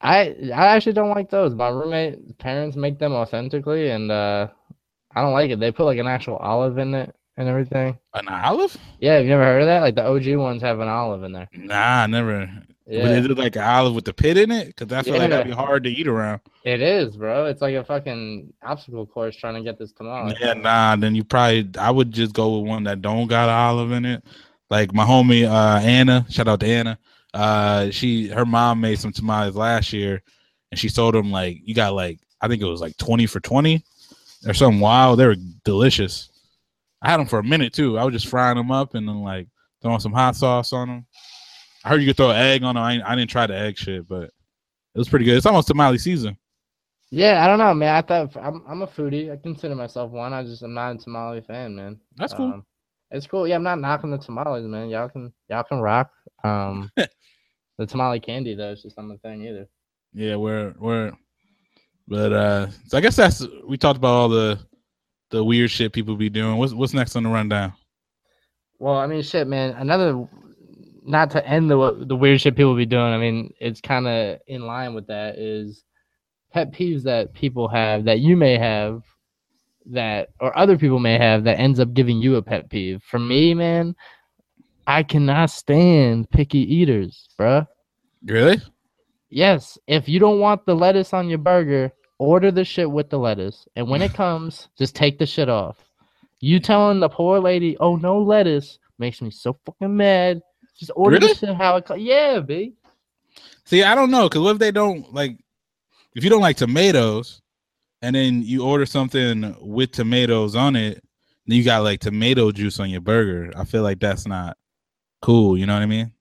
I 0.00 0.34
I 0.54 0.68
actually 0.68 0.94
don't 0.94 1.10
like 1.10 1.30
those. 1.30 1.54
My 1.54 1.68
roommate 1.68 2.38
parents 2.38 2.76
make 2.76 2.98
them 2.98 3.12
authentically, 3.12 3.90
and 3.90 4.10
uh 4.10 4.48
I 5.14 5.22
don't 5.22 5.32
like 5.32 5.50
it. 5.50 5.60
They 5.60 5.72
put 5.72 5.84
like 5.84 5.98
an 5.98 6.06
actual 6.06 6.36
olive 6.36 6.78
in 6.78 6.94
it 6.94 7.14
and 7.40 7.48
everything. 7.48 7.98
An 8.14 8.28
olive? 8.28 8.76
Yeah, 9.00 9.14
have 9.14 9.24
you 9.24 9.30
never 9.30 9.44
heard 9.44 9.62
of 9.62 9.66
that? 9.66 9.80
Like 9.80 9.94
the 9.94 10.06
OG 10.06 10.36
ones 10.36 10.62
have 10.62 10.80
an 10.80 10.88
olive 10.88 11.22
in 11.24 11.32
there. 11.32 11.48
Nah, 11.52 12.06
never. 12.06 12.50
Yeah. 12.86 13.02
But 13.02 13.10
is 13.12 13.24
it 13.26 13.38
like 13.38 13.56
an 13.56 13.62
olive 13.62 13.94
with 13.94 14.04
the 14.04 14.12
pit 14.12 14.36
in 14.36 14.50
it? 14.50 14.66
Because 14.66 14.92
I 14.92 15.02
feel 15.02 15.14
yeah. 15.14 15.20
like 15.20 15.30
that'd 15.30 15.46
be 15.46 15.52
hard 15.52 15.84
to 15.84 15.90
eat 15.90 16.08
around. 16.08 16.40
It 16.64 16.82
is, 16.82 17.16
bro. 17.16 17.46
It's 17.46 17.62
like 17.62 17.74
a 17.74 17.84
fucking 17.84 18.52
obstacle 18.62 19.06
course 19.06 19.36
trying 19.36 19.54
to 19.54 19.62
get 19.62 19.78
this 19.78 19.92
tomorrow. 19.92 20.32
Yeah, 20.40 20.54
nah. 20.54 20.96
Then 20.96 21.14
you 21.14 21.24
probably 21.24 21.70
I 21.78 21.90
would 21.90 22.12
just 22.12 22.34
go 22.34 22.58
with 22.58 22.68
one 22.68 22.84
that 22.84 23.00
don't 23.00 23.28
got 23.28 23.48
an 23.48 23.54
olive 23.54 23.92
in 23.92 24.04
it. 24.04 24.24
Like 24.68 24.92
my 24.92 25.04
homie 25.04 25.48
uh 25.48 25.80
Anna, 25.80 26.26
shout 26.28 26.48
out 26.48 26.60
to 26.60 26.66
Anna. 26.66 26.98
Uh 27.32 27.90
she 27.90 28.28
her 28.28 28.44
mom 28.44 28.80
made 28.80 28.98
some 28.98 29.12
tamales 29.12 29.54
last 29.54 29.92
year 29.92 30.22
and 30.70 30.78
she 30.78 30.88
sold 30.88 31.14
them 31.14 31.30
like 31.30 31.58
you 31.64 31.74
got 31.74 31.94
like 31.94 32.18
I 32.40 32.48
think 32.48 32.60
it 32.60 32.66
was 32.66 32.80
like 32.80 32.96
20 32.96 33.26
for 33.26 33.40
20 33.40 33.84
or 34.46 34.54
something 34.54 34.80
wild. 34.80 35.18
They 35.18 35.26
were 35.26 35.36
delicious. 35.64 36.29
I 37.02 37.10
had 37.10 37.18
them 37.18 37.26
for 37.26 37.38
a 37.38 37.44
minute 37.44 37.72
too. 37.72 37.98
I 37.98 38.04
was 38.04 38.12
just 38.12 38.28
frying 38.28 38.56
them 38.56 38.70
up 38.70 38.94
and 38.94 39.08
then 39.08 39.22
like 39.22 39.48
throwing 39.82 40.00
some 40.00 40.12
hot 40.12 40.36
sauce 40.36 40.72
on 40.72 40.88
them. 40.88 41.06
I 41.84 41.88
heard 41.88 42.02
you 42.02 42.08
could 42.08 42.16
throw 42.16 42.30
an 42.30 42.36
egg 42.36 42.62
on 42.62 42.74
them. 42.74 42.84
I, 42.84 43.00
I 43.04 43.14
didn't 43.16 43.30
try 43.30 43.46
the 43.46 43.56
egg 43.56 43.78
shit, 43.78 44.06
but 44.06 44.24
it 44.24 44.98
was 44.98 45.08
pretty 45.08 45.24
good. 45.24 45.36
It's 45.36 45.46
almost 45.46 45.68
tamale 45.68 45.98
season. 45.98 46.36
Yeah, 47.10 47.44
I 47.44 47.48
don't 47.48 47.58
know, 47.58 47.74
man. 47.74 47.94
I 47.94 48.02
thought 48.02 48.36
I'm 48.36 48.62
I'm 48.68 48.82
a 48.82 48.86
foodie. 48.86 49.32
I 49.32 49.36
consider 49.36 49.74
myself 49.74 50.12
one. 50.12 50.32
I 50.32 50.42
just 50.44 50.62
I'm 50.62 50.74
not 50.74 50.96
a 50.96 50.98
tamale 50.98 51.40
fan, 51.40 51.74
man. 51.74 51.98
That's 52.16 52.34
cool. 52.34 52.46
Um, 52.46 52.64
it's 53.10 53.26
cool. 53.26 53.48
Yeah, 53.48 53.56
I'm 53.56 53.64
not 53.64 53.80
knocking 53.80 54.12
the 54.12 54.18
tamales, 54.18 54.64
man. 54.66 54.88
Y'all 54.88 55.08
can 55.08 55.32
y'all 55.48 55.64
can 55.64 55.80
rock. 55.80 56.10
Um, 56.44 56.90
the 57.78 57.86
tamale 57.86 58.20
candy 58.20 58.54
though 58.54 58.72
it's 58.72 58.82
just 58.82 58.96
not 58.96 59.06
my 59.06 59.16
thing 59.16 59.42
either. 59.44 59.66
Yeah, 60.12 60.36
we're 60.36 60.74
we're, 60.78 61.12
but 62.06 62.32
uh, 62.32 62.66
so 62.86 62.98
I 62.98 63.00
guess 63.00 63.16
that's 63.16 63.44
we 63.66 63.76
talked 63.76 63.96
about 63.96 64.14
all 64.14 64.28
the 64.28 64.60
the 65.30 65.42
weird 65.42 65.70
shit 65.70 65.92
people 65.92 66.16
be 66.16 66.28
doing. 66.28 66.56
What's 66.56 66.74
what's 66.74 66.94
next 66.94 67.16
on 67.16 67.22
the 67.22 67.28
rundown? 67.28 67.72
Well, 68.78 68.96
I 68.96 69.06
mean, 69.06 69.22
shit, 69.22 69.46
man. 69.46 69.74
Another, 69.76 70.26
not 71.04 71.30
to 71.32 71.46
end 71.46 71.70
the 71.70 72.04
the 72.06 72.16
weird 72.16 72.40
shit 72.40 72.56
people 72.56 72.76
be 72.76 72.86
doing. 72.86 73.12
I 73.12 73.18
mean, 73.18 73.52
it's 73.60 73.80
kind 73.80 74.06
of 74.06 74.38
in 74.46 74.66
line 74.66 74.94
with 74.94 75.06
that. 75.08 75.38
Is 75.38 75.84
pet 76.52 76.72
peeves 76.72 77.04
that 77.04 77.32
people 77.32 77.68
have 77.68 78.04
that 78.04 78.20
you 78.20 78.36
may 78.36 78.58
have 78.58 79.02
that 79.86 80.30
or 80.40 80.56
other 80.58 80.76
people 80.76 80.98
may 80.98 81.16
have 81.16 81.44
that 81.44 81.58
ends 81.58 81.80
up 81.80 81.94
giving 81.94 82.20
you 82.20 82.36
a 82.36 82.42
pet 82.42 82.68
peeve. 82.70 83.02
For 83.02 83.18
me, 83.18 83.54
man, 83.54 83.94
I 84.86 85.02
cannot 85.02 85.50
stand 85.50 86.30
picky 86.30 86.58
eaters, 86.58 87.28
bruh. 87.38 87.66
Really? 88.24 88.60
Yes. 89.30 89.78
If 89.86 90.08
you 90.08 90.18
don't 90.18 90.40
want 90.40 90.66
the 90.66 90.74
lettuce 90.74 91.14
on 91.14 91.28
your 91.28 91.38
burger, 91.38 91.92
order 92.20 92.52
the 92.52 92.64
shit 92.64 92.90
with 92.90 93.08
the 93.10 93.18
lettuce, 93.18 93.66
and 93.74 93.88
when 93.88 94.02
it 94.02 94.14
comes, 94.22 94.68
just 94.78 94.94
take 94.94 95.18
the 95.18 95.26
shit 95.26 95.48
off. 95.48 95.78
You 96.38 96.60
telling 96.60 97.00
the 97.00 97.08
poor 97.08 97.40
lady, 97.40 97.76
"Oh, 97.80 97.96
no 97.96 98.20
lettuce," 98.20 98.78
makes 98.98 99.20
me 99.20 99.30
so 99.30 99.58
fucking 99.66 99.96
mad. 99.96 100.42
Just 100.78 100.92
order 100.94 101.16
really? 101.16 101.28
the 101.32 101.34
shit 101.34 101.56
how 101.56 101.76
it 101.76 101.86
comes. 101.86 102.02
Yeah, 102.02 102.40
b. 102.40 102.74
See, 103.64 103.82
I 103.82 103.94
don't 103.94 104.10
know, 104.10 104.28
cause 104.28 104.42
what 104.42 104.52
if 104.52 104.58
they 104.58 104.70
don't 104.70 105.12
like? 105.12 105.38
If 106.14 106.22
you 106.24 106.30
don't 106.30 106.40
like 106.40 106.56
tomatoes, 106.56 107.40
and 108.02 108.14
then 108.14 108.42
you 108.42 108.64
order 108.64 108.86
something 108.86 109.56
with 109.60 109.92
tomatoes 109.92 110.56
on 110.56 110.76
it, 110.76 111.02
then 111.46 111.56
you 111.56 111.64
got 111.64 111.82
like 111.82 112.00
tomato 112.00 112.52
juice 112.52 112.80
on 112.80 112.90
your 112.90 113.00
burger. 113.00 113.52
I 113.56 113.64
feel 113.64 113.82
like 113.82 114.00
that's 114.00 114.26
not 114.26 114.56
cool. 115.22 115.56
You 115.56 115.66
know 115.66 115.74
what 115.74 115.82
I 115.82 115.86
mean? 115.86 116.12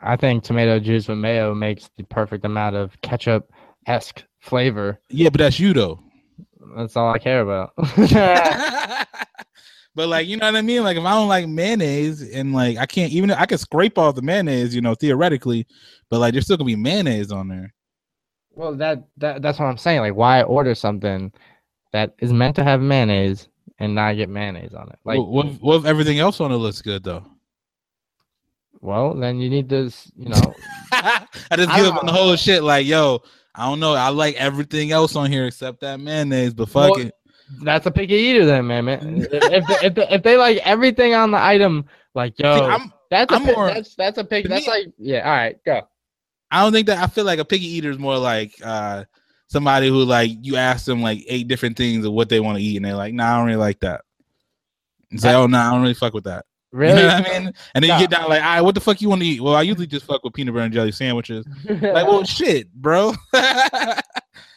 I 0.00 0.16
think 0.16 0.44
tomato 0.44 0.78
juice 0.78 1.08
with 1.08 1.18
mayo 1.18 1.54
makes 1.54 1.90
the 1.96 2.04
perfect 2.04 2.44
amount 2.44 2.76
of 2.76 3.00
ketchup 3.00 3.50
esque 3.86 4.24
flavor. 4.46 4.98
Yeah, 5.08 5.28
but 5.28 5.38
that's 5.38 5.60
you 5.60 5.72
though. 5.72 6.00
That's 6.76 6.96
all 6.96 7.12
I 7.12 7.18
care 7.18 7.40
about. 7.40 7.72
but 9.94 10.08
like, 10.08 10.26
you 10.26 10.36
know 10.36 10.46
what 10.46 10.56
I 10.56 10.62
mean? 10.62 10.82
Like, 10.82 10.96
if 10.96 11.04
I 11.04 11.10
don't 11.10 11.28
like 11.28 11.46
mayonnaise 11.48 12.22
and 12.30 12.52
like 12.52 12.78
I 12.78 12.86
can't 12.86 13.12
even 13.12 13.30
I 13.30 13.46
can 13.46 13.58
scrape 13.58 13.98
off 13.98 14.14
the 14.14 14.22
mayonnaise, 14.22 14.74
you 14.74 14.80
know, 14.80 14.94
theoretically, 14.94 15.66
but 16.08 16.20
like 16.20 16.32
there's 16.32 16.44
still 16.44 16.56
gonna 16.56 16.66
be 16.66 16.76
mayonnaise 16.76 17.32
on 17.32 17.48
there. 17.48 17.74
Well, 18.54 18.74
that 18.76 19.04
that 19.18 19.42
that's 19.42 19.58
what 19.58 19.66
I'm 19.66 19.78
saying. 19.78 20.00
Like, 20.00 20.14
why 20.14 20.42
order 20.42 20.74
something 20.74 21.32
that 21.92 22.14
is 22.18 22.32
meant 22.32 22.56
to 22.56 22.64
have 22.64 22.80
mayonnaise 22.80 23.48
and 23.78 23.94
not 23.94 24.16
get 24.16 24.28
mayonnaise 24.28 24.74
on 24.74 24.88
it? 24.88 24.98
Like, 25.04 25.18
what, 25.18 25.28
what, 25.28 25.46
what 25.60 25.76
if 25.76 25.84
everything 25.84 26.18
else 26.18 26.40
on 26.40 26.52
it 26.52 26.56
looks 26.56 26.82
good 26.82 27.04
though? 27.04 27.24
Well, 28.80 29.14
then 29.14 29.40
you 29.40 29.50
need 29.50 29.68
to, 29.70 29.90
you 30.16 30.28
know. 30.28 30.54
I 30.92 31.56
just 31.56 31.74
give 31.74 31.86
up 31.86 32.00
on 32.00 32.06
the 32.06 32.12
whole 32.12 32.36
shit. 32.36 32.62
Like, 32.62 32.86
yo, 32.86 33.22
I 33.56 33.68
don't 33.68 33.80
know. 33.80 33.94
I 33.94 34.08
like 34.08 34.36
everything 34.36 34.92
else 34.92 35.16
on 35.16 35.30
here 35.30 35.46
except 35.46 35.80
that 35.80 35.98
mayonnaise, 36.00 36.54
but 36.54 36.68
fuck 36.68 36.96
well, 36.96 37.06
it. 37.06 37.14
That's 37.62 37.86
a 37.86 37.90
picky 37.90 38.14
eater, 38.14 38.44
then, 38.44 38.66
man. 38.66 38.84
man. 38.84 39.26
if, 39.30 39.30
they, 39.30 39.86
if, 39.86 39.94
they, 39.94 40.08
if 40.08 40.22
they 40.22 40.36
like 40.36 40.58
everything 40.58 41.14
on 41.14 41.30
the 41.30 41.42
item, 41.42 41.86
like 42.14 42.38
yo, 42.38 42.76
See, 42.76 42.90
that's 43.10 43.32
a 43.32 43.36
I'm 43.36 43.44
more, 43.44 43.68
that's 43.68 43.94
that's 43.94 44.18
a 44.18 44.24
picky. 44.24 44.48
That's 44.48 44.66
me, 44.66 44.72
like 44.72 44.86
yeah. 44.98 45.20
All 45.20 45.36
right, 45.36 45.56
go. 45.64 45.88
I 46.50 46.62
don't 46.62 46.72
think 46.72 46.88
that. 46.88 46.98
I 46.98 47.06
feel 47.06 47.24
like 47.24 47.38
a 47.38 47.44
picky 47.44 47.66
eater 47.66 47.90
is 47.90 47.98
more 47.98 48.18
like 48.18 48.54
uh 48.64 49.04
somebody 49.46 49.88
who 49.88 50.04
like 50.04 50.32
you 50.42 50.56
ask 50.56 50.84
them 50.84 51.02
like 51.02 51.24
eight 51.28 51.48
different 51.48 51.76
things 51.76 52.04
of 52.04 52.12
what 52.12 52.28
they 52.28 52.40
want 52.40 52.58
to 52.58 52.64
eat, 52.64 52.76
and 52.76 52.84
they're 52.84 52.94
like, 52.94 53.14
"Nah, 53.14 53.34
I 53.34 53.36
don't 53.38 53.46
really 53.46 53.58
like 53.58 53.80
that." 53.80 54.02
and 55.10 55.20
say, 55.20 55.34
"Oh 55.34 55.46
no, 55.46 55.58
nah, 55.58 55.68
I 55.68 55.72
don't 55.72 55.82
really 55.82 55.94
fuck 55.94 56.14
with 56.14 56.24
that." 56.24 56.44
Really? 56.72 57.00
You 57.00 57.06
know 57.06 57.14
what 57.14 57.26
I 57.26 57.38
mean? 57.38 57.52
And 57.74 57.82
then 57.82 57.88
no. 57.88 57.94
you 57.94 58.02
get 58.02 58.10
down 58.10 58.28
like, 58.28 58.42
"All 58.42 58.48
right, 58.48 58.60
what 58.60 58.74
the 58.74 58.80
fuck 58.80 59.00
you 59.00 59.08
want 59.08 59.22
to 59.22 59.26
eat?" 59.26 59.40
Well, 59.40 59.54
I 59.54 59.62
usually 59.62 59.86
just 59.86 60.04
fuck 60.04 60.22
with 60.24 60.34
peanut 60.34 60.52
butter 60.52 60.64
and 60.64 60.74
jelly 60.74 60.92
sandwiches. 60.92 61.46
like, 61.64 62.06
well, 62.06 62.24
shit, 62.24 62.72
bro. 62.74 63.14
that's 63.32 64.02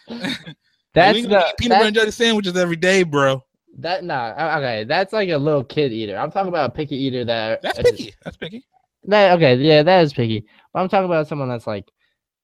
like, 0.07 0.26
the 0.93 1.53
peanut 1.57 1.78
butter 1.78 1.86
and 1.88 1.95
jelly 1.95 2.12
sandwiches 2.12 2.57
every 2.57 2.76
day, 2.76 3.03
bro. 3.03 3.43
That 3.78 4.03
nah, 4.03 4.57
okay, 4.57 4.84
that's 4.84 5.14
like 5.14 5.30
a 5.30 5.38
little 5.38 5.64
kid 5.64 5.93
eater. 5.93 6.18
I'm 6.18 6.32
talking 6.32 6.49
about 6.49 6.70
a 6.70 6.74
picky 6.74 6.97
eater 6.97 7.24
that 7.26 7.62
that's 7.62 7.80
picky. 7.80 8.14
That's 8.24 8.38
picky. 8.38 8.66
That 9.05 9.34
okay, 9.34 9.55
yeah, 9.55 9.84
that 9.84 10.03
is 10.03 10.14
picky. 10.14 10.45
But 10.74 10.82
I'm 10.82 10.89
talking 10.89 11.05
about 11.05 11.28
someone 11.28 11.47
that's 11.47 11.68
like, 11.68 11.89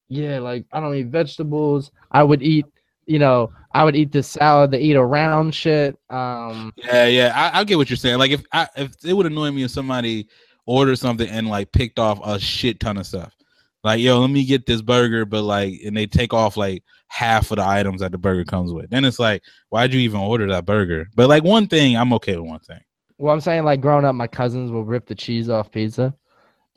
yeah, 0.07 0.39
like 0.39 0.65
I 0.71 0.79
don't 0.79 0.95
eat 0.95 1.07
vegetables. 1.07 1.91
I 2.11 2.23
would 2.23 2.41
eat, 2.41 2.65
you 3.05 3.19
know, 3.19 3.51
I 3.75 3.83
would 3.83 3.97
eat 3.97 4.13
this 4.13 4.29
salad 4.29 4.71
to 4.71 4.79
eat 4.79 4.95
around 4.95 5.53
shit. 5.53 5.99
Um, 6.09 6.71
yeah, 6.77 7.07
yeah, 7.07 7.33
I, 7.35 7.59
I 7.59 7.63
get 7.65 7.77
what 7.77 7.89
you're 7.89 7.97
saying. 7.97 8.19
Like 8.19 8.31
if 8.31 8.41
I 8.53 8.69
if 8.77 8.93
it 9.03 9.11
would 9.11 9.25
annoy 9.25 9.51
me 9.51 9.63
if 9.63 9.71
somebody 9.71 10.29
ordered 10.65 10.95
something 10.95 11.27
and 11.27 11.49
like 11.49 11.73
picked 11.73 11.99
off 11.99 12.21
a 12.23 12.39
shit 12.39 12.79
ton 12.79 12.95
of 12.95 13.05
stuff. 13.05 13.35
Like, 13.83 13.99
yo, 13.99 14.21
let 14.21 14.29
me 14.29 14.45
get 14.45 14.65
this 14.65 14.81
burger, 14.81 15.25
but 15.25 15.43
like, 15.43 15.73
and 15.85 15.95
they 15.95 16.07
take 16.07 16.33
off 16.33 16.55
like 16.55 16.83
half 17.07 17.51
of 17.51 17.57
the 17.57 17.67
items 17.67 17.99
that 17.99 18.13
the 18.13 18.17
burger 18.17 18.45
comes 18.45 18.71
with. 18.71 18.89
Then 18.89 19.03
it's 19.03 19.19
like, 19.19 19.43
why'd 19.69 19.93
you 19.93 19.99
even 19.99 20.21
order 20.21 20.47
that 20.47 20.65
burger? 20.65 21.07
But 21.13 21.27
like 21.27 21.43
one 21.43 21.67
thing, 21.67 21.97
I'm 21.97 22.13
okay 22.13 22.37
with 22.37 22.49
one 22.49 22.61
thing. 22.61 22.79
Well, 23.17 23.33
I'm 23.33 23.41
saying 23.41 23.65
like 23.65 23.81
growing 23.81 24.05
up, 24.05 24.15
my 24.15 24.27
cousins 24.27 24.71
will 24.71 24.85
rip 24.85 25.05
the 25.05 25.15
cheese 25.15 25.49
off 25.49 25.69
pizza. 25.69 26.15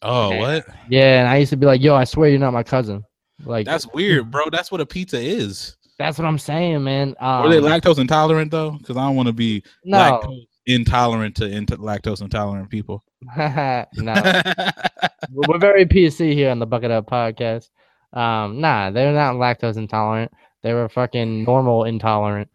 Oh, 0.02 0.32
and, 0.32 0.40
what? 0.40 0.66
Yeah, 0.90 1.20
and 1.20 1.28
I 1.28 1.36
used 1.36 1.50
to 1.50 1.56
be 1.56 1.66
like, 1.66 1.80
"Yo, 1.80 1.94
I 1.94 2.04
swear 2.04 2.28
you're 2.28 2.40
not 2.40 2.52
my 2.52 2.64
cousin." 2.64 3.04
Like 3.44 3.66
that's 3.66 3.86
weird, 3.86 4.30
bro. 4.30 4.50
That's 4.50 4.70
what 4.72 4.80
a 4.80 4.86
pizza 4.86 5.18
is. 5.18 5.76
That's 5.98 6.18
what 6.18 6.26
I'm 6.26 6.38
saying, 6.38 6.84
man. 6.84 7.10
Um, 7.20 7.46
Are 7.46 7.48
they 7.48 7.60
lactose 7.60 7.98
intolerant 7.98 8.50
though? 8.50 8.72
Because 8.72 8.96
I 8.96 9.06
don't 9.06 9.16
want 9.16 9.26
to 9.26 9.32
be 9.32 9.62
no. 9.84 9.98
lactose 9.98 10.46
intolerant 10.66 11.34
to 11.36 11.46
into 11.46 11.76
lactose 11.76 12.20
intolerant 12.20 12.70
people. 12.70 13.04
no, 13.36 13.86
we're 15.32 15.58
very 15.58 15.86
PC 15.86 16.32
here 16.34 16.50
on 16.50 16.58
the 16.58 16.66
Bucket 16.66 16.90
Up 16.90 17.06
podcast. 17.06 17.70
Um, 18.12 18.60
nah, 18.60 18.90
they're 18.90 19.12
not 19.12 19.34
lactose 19.34 19.76
intolerant. 19.76 20.32
They 20.62 20.72
were 20.72 20.88
fucking 20.88 21.44
normal 21.44 21.84
intolerant. 21.84 22.48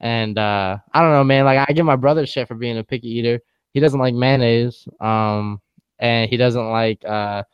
And 0.00 0.38
uh, 0.38 0.78
I 0.92 1.00
don't 1.00 1.12
know, 1.12 1.24
man. 1.24 1.44
Like 1.44 1.66
I 1.68 1.72
give 1.72 1.86
my 1.86 1.96
brother 1.96 2.26
shit 2.26 2.48
for 2.48 2.54
being 2.54 2.78
a 2.78 2.84
picky 2.84 3.08
eater. 3.08 3.40
He 3.72 3.80
doesn't 3.80 4.00
like 4.00 4.14
mayonnaise. 4.14 4.86
Um, 5.00 5.60
and 6.00 6.28
he 6.28 6.36
doesn't 6.36 6.70
like 6.70 7.04
uh 7.04 7.44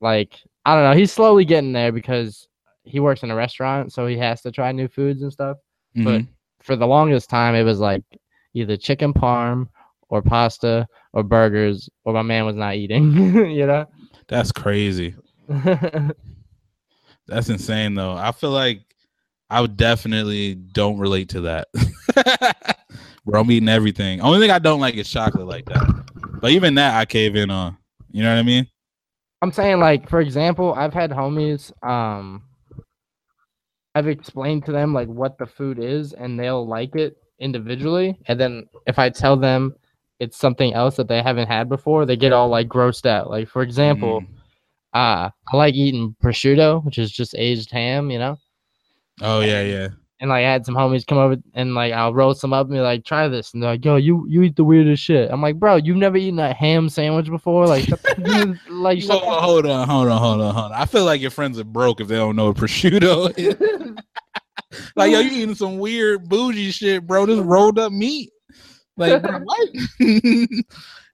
like 0.00 0.38
I 0.64 0.74
don't 0.74 0.84
know, 0.84 0.96
he's 0.96 1.12
slowly 1.12 1.44
getting 1.44 1.72
there 1.72 1.92
because 1.92 2.46
he 2.84 3.00
works 3.00 3.22
in 3.22 3.30
a 3.30 3.34
restaurant, 3.34 3.92
so 3.92 4.06
he 4.06 4.16
has 4.18 4.42
to 4.42 4.52
try 4.52 4.72
new 4.72 4.88
foods 4.88 5.22
and 5.22 5.32
stuff. 5.32 5.56
Mm-hmm. 5.96 6.04
But 6.04 6.22
for 6.60 6.76
the 6.76 6.86
longest 6.86 7.28
time 7.28 7.54
it 7.54 7.62
was 7.62 7.78
like 7.78 8.04
either 8.54 8.76
chicken 8.76 9.12
parm 9.12 9.68
or 10.08 10.22
pasta 10.22 10.86
or 11.12 11.22
burgers 11.22 11.90
or 12.04 12.12
my 12.12 12.22
man 12.22 12.46
was 12.46 12.56
not 12.56 12.76
eating, 12.76 13.12
you 13.50 13.66
know? 13.66 13.86
That's 14.28 14.52
crazy. 14.52 15.14
That's 17.26 17.48
insane 17.48 17.94
though. 17.94 18.14
I 18.14 18.32
feel 18.32 18.50
like 18.50 18.82
I 19.50 19.60
would 19.60 19.76
definitely 19.76 20.54
don't 20.54 20.98
relate 20.98 21.28
to 21.30 21.42
that. 21.42 21.68
Bro, 23.24 23.40
I'm 23.40 23.50
eating 23.50 23.68
everything. 23.68 24.20
Only 24.20 24.40
thing 24.40 24.50
I 24.50 24.58
don't 24.58 24.80
like 24.80 24.94
is 24.94 25.08
chocolate 25.08 25.46
like 25.46 25.64
that. 25.66 26.04
But 26.40 26.50
even 26.50 26.74
that 26.74 26.96
I 26.96 27.04
cave 27.04 27.36
in 27.36 27.50
on. 27.50 27.76
You 28.10 28.22
know 28.22 28.32
what 28.32 28.38
I 28.38 28.42
mean? 28.42 28.66
I'm 29.42 29.52
saying 29.52 29.80
like 29.80 30.08
for 30.08 30.20
example, 30.20 30.74
I've 30.74 30.94
had 30.94 31.10
homies 31.10 31.72
um 31.86 32.42
I've 33.94 34.08
explained 34.08 34.64
to 34.66 34.72
them 34.72 34.92
like 34.92 35.08
what 35.08 35.38
the 35.38 35.46
food 35.46 35.78
is 35.78 36.12
and 36.12 36.38
they'll 36.38 36.66
like 36.66 36.96
it 36.96 37.16
individually 37.38 38.18
and 38.26 38.38
then 38.38 38.68
if 38.86 38.98
I 38.98 39.10
tell 39.10 39.36
them 39.36 39.74
it's 40.20 40.36
something 40.36 40.72
else 40.74 40.96
that 40.96 41.08
they 41.08 41.22
haven't 41.22 41.48
had 41.48 41.68
before, 41.68 42.06
they 42.06 42.16
get 42.16 42.32
all 42.32 42.48
like 42.48 42.68
grossed 42.68 43.06
out. 43.06 43.30
Like 43.30 43.48
for 43.48 43.62
example, 43.62 44.20
mm. 44.20 44.26
uh 44.92 45.30
I 45.52 45.56
like 45.56 45.74
eating 45.74 46.14
prosciutto, 46.22 46.84
which 46.84 46.98
is 46.98 47.10
just 47.10 47.34
aged 47.36 47.70
ham, 47.70 48.10
you 48.10 48.18
know? 48.18 48.38
Oh 49.20 49.40
yeah, 49.40 49.62
yeah 49.62 49.88
and 50.20 50.30
like 50.30 50.44
I 50.44 50.52
had 50.52 50.64
some 50.64 50.74
homies 50.74 51.06
come 51.06 51.18
over 51.18 51.36
and 51.54 51.74
like 51.74 51.92
I'll 51.92 52.14
roll 52.14 52.34
some 52.34 52.52
up 52.52 52.66
and 52.66 52.74
be 52.74 52.80
like, 52.80 53.04
try 53.04 53.28
this. 53.28 53.52
And 53.52 53.62
they're 53.62 53.70
like, 53.70 53.84
yo, 53.84 53.96
you 53.96 54.26
you 54.28 54.42
eat 54.42 54.56
the 54.56 54.64
weirdest 54.64 55.02
shit. 55.02 55.30
I'm 55.30 55.42
like, 55.42 55.58
bro, 55.58 55.76
you've 55.76 55.96
never 55.96 56.16
eaten 56.16 56.38
a 56.38 56.54
ham 56.54 56.88
sandwich 56.88 57.28
before? 57.28 57.66
Like, 57.66 57.88
like 58.68 59.02
hold, 59.02 59.22
on, 59.22 59.42
hold 59.42 59.66
on, 59.66 59.88
hold 59.88 60.08
on, 60.08 60.18
hold 60.18 60.40
on, 60.40 60.54
hold 60.54 60.72
on. 60.72 60.72
I 60.72 60.86
feel 60.86 61.04
like 61.04 61.20
your 61.20 61.30
friends 61.30 61.58
are 61.58 61.64
broke 61.64 62.00
if 62.00 62.08
they 62.08 62.16
don't 62.16 62.36
know 62.36 62.46
what 62.46 62.56
prosciutto 62.56 63.32
is. 63.36 64.84
like, 64.96 65.12
yo, 65.12 65.18
you 65.18 65.30
eating 65.30 65.54
some 65.54 65.78
weird 65.78 66.28
bougie 66.28 66.70
shit, 66.70 67.06
bro. 67.06 67.26
This 67.26 67.40
rolled 67.40 67.78
up 67.78 67.92
meat. 67.92 68.30
Like, 68.96 69.22
bro, 69.22 69.38
what? 69.44 69.68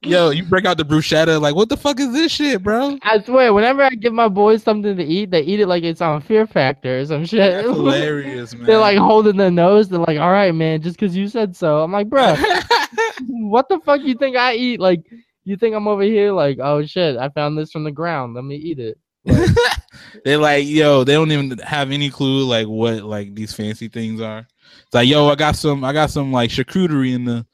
Yo, 0.03 0.31
you 0.31 0.43
break 0.43 0.65
out 0.65 0.79
the 0.79 0.85
bruschetta, 0.85 1.39
like, 1.39 1.55
what 1.55 1.69
the 1.69 1.77
fuck 1.77 2.01
is 2.01 2.11
this 2.13 2.33
shit, 2.33 2.63
bro? 2.63 2.99
I 3.03 3.23
swear, 3.23 3.53
whenever 3.53 3.83
I 3.83 3.91
give 3.91 4.15
my 4.15 4.29
boys 4.29 4.63
something 4.63 4.97
to 4.97 5.05
eat, 5.05 5.31
they 5.31 5.43
eat 5.43 5.61
it 5.61 5.67
like 5.67 5.83
it's 5.83 6.01
on 6.01 6.23
Fear 6.23 6.47
Factor 6.47 7.01
or 7.01 7.05
some 7.05 7.27
shit. 7.27 7.53
That's 7.53 7.69
hilarious, 7.69 8.55
man. 8.55 8.65
They're 8.67 8.79
like 8.79 8.97
holding 8.97 9.37
their 9.37 9.51
nose. 9.51 9.91
They're 9.91 9.99
like, 9.99 10.19
all 10.19 10.33
right, 10.33 10.55
man, 10.55 10.81
just 10.81 10.99
because 10.99 11.15
you 11.15 11.29
said 11.29 11.55
so. 11.55 11.83
I'm 11.83 11.93
like, 11.93 12.09
bro, 12.09 12.35
what 13.29 13.69
the 13.69 13.79
fuck 13.85 14.01
you 14.01 14.15
think 14.15 14.37
I 14.37 14.55
eat? 14.55 14.81
Like, 14.81 15.05
you 15.45 15.59
think 15.59 15.75
I'm 15.75 15.87
over 15.87 16.03
here 16.03 16.33
like, 16.33 16.59
oh 16.63 16.83
shit, 16.87 17.19
I 17.19 17.29
found 17.29 17.59
this 17.59 17.71
from 17.71 17.85
the 17.85 17.93
ground. 17.93 18.35
Let 18.35 18.45
me 18.45 18.57
eat 18.57 18.79
it. 18.79 18.99
Like, 19.27 19.51
They're 20.25 20.39
like, 20.39 20.67
yo, 20.67 21.05
they 21.05 21.13
don't 21.13 21.31
even 21.31 21.59
have 21.59 21.91
any 21.91 22.09
clue 22.09 22.45
like 22.45 22.67
what 22.67 23.03
like 23.03 23.35
these 23.35 23.53
fancy 23.53 23.89
things 23.89 24.23
are. 24.23 24.47
It's 24.85 24.95
like, 24.95 25.09
yo, 25.09 25.29
I 25.29 25.35
got 25.35 25.57
some, 25.57 25.85
I 25.85 25.93
got 25.93 26.11
some 26.11 26.33
like 26.33 26.49
charcuterie 26.49 27.15
in 27.15 27.25
the 27.27 27.47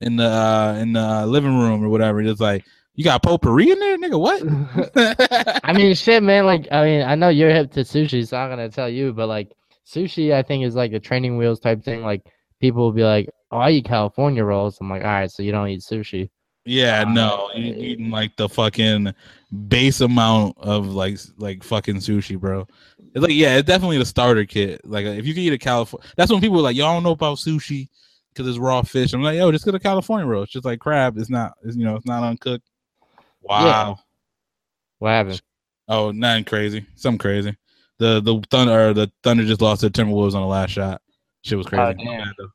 in 0.00 0.16
the 0.16 0.26
uh, 0.26 0.76
in 0.80 0.92
the 0.92 1.26
living 1.26 1.58
room 1.58 1.84
or 1.84 1.88
whatever. 1.88 2.20
It's 2.20 2.40
like 2.40 2.64
you 2.94 3.04
got 3.04 3.22
potpourri 3.22 3.70
in 3.70 3.78
there, 3.78 3.98
nigga. 3.98 4.20
What? 4.20 5.60
I 5.64 5.72
mean, 5.72 5.94
shit, 5.94 6.22
man. 6.22 6.46
Like, 6.46 6.68
I 6.70 6.84
mean, 6.84 7.02
I 7.02 7.14
know 7.14 7.28
you're 7.28 7.50
hip 7.50 7.72
to 7.72 7.80
sushi, 7.80 8.26
so 8.26 8.36
I'm 8.36 8.50
gonna 8.50 8.68
tell 8.68 8.88
you, 8.88 9.12
but 9.12 9.26
like, 9.26 9.52
sushi, 9.86 10.32
I 10.32 10.42
think 10.42 10.64
is 10.64 10.76
like 10.76 10.92
a 10.92 11.00
training 11.00 11.36
wheels 11.36 11.60
type 11.60 11.82
thing. 11.82 12.02
Like, 12.02 12.22
people 12.60 12.82
will 12.82 12.92
be 12.92 13.04
like, 13.04 13.28
"Oh, 13.50 13.58
I 13.58 13.70
eat 13.70 13.84
California 13.84 14.44
rolls." 14.44 14.78
I'm 14.80 14.88
like, 14.88 15.02
"All 15.02 15.08
right, 15.08 15.30
so 15.30 15.42
you 15.42 15.52
don't 15.52 15.68
eat 15.68 15.80
sushi." 15.80 16.30
Yeah, 16.66 17.02
um, 17.02 17.14
no, 17.14 17.50
you 17.54 17.74
eating 17.74 18.10
like 18.10 18.36
the 18.36 18.48
fucking 18.48 19.12
base 19.68 20.00
amount 20.00 20.56
of 20.58 20.86
like 20.86 21.18
like 21.36 21.62
fucking 21.62 21.96
sushi, 21.96 22.38
bro. 22.38 22.66
It's 23.14 23.22
like 23.22 23.34
yeah, 23.34 23.56
it's 23.56 23.66
definitely 23.66 23.98
the 23.98 24.06
starter 24.06 24.44
kit. 24.44 24.80
Like 24.84 25.04
if 25.04 25.26
you 25.26 25.34
can 25.34 25.42
eat 25.42 25.52
a 25.52 25.58
California, 25.58 26.08
that's 26.16 26.30
when 26.30 26.40
people 26.40 26.58
are 26.58 26.62
like, 26.62 26.76
"Y'all 26.76 26.94
don't 26.94 27.02
know 27.02 27.10
about 27.10 27.38
sushi." 27.38 27.88
Because 28.34 28.48
it's 28.48 28.58
raw 28.58 28.82
fish. 28.82 29.12
I'm 29.12 29.22
like, 29.22 29.36
yo, 29.36 29.52
just 29.52 29.64
get 29.64 29.74
a 29.74 29.80
California 29.80 30.26
roll. 30.26 30.42
It's 30.42 30.52
just 30.52 30.64
like 30.64 30.80
crab. 30.80 31.16
It's 31.16 31.30
not, 31.30 31.54
it's, 31.62 31.76
you 31.76 31.84
know, 31.84 31.96
it's 31.96 32.06
not 32.06 32.22
uncooked. 32.22 32.68
Wow. 33.42 33.64
Yeah. 33.64 33.94
What 34.98 35.10
happened? 35.10 35.42
Oh, 35.88 36.10
nothing 36.10 36.44
crazy. 36.44 36.86
Something 36.96 37.18
crazy. 37.18 37.56
The 37.98 38.20
the 38.20 38.42
thunder 38.50 38.92
the 38.92 39.10
thunder 39.22 39.44
just 39.44 39.60
lost 39.60 39.82
to 39.82 39.90
Timberwolves 39.90 40.34
on 40.34 40.40
the 40.40 40.48
last 40.48 40.70
shot. 40.70 41.00
Shit 41.42 41.58
was 41.58 41.66
crazy. 41.66 42.08
Oh. 42.08 42.48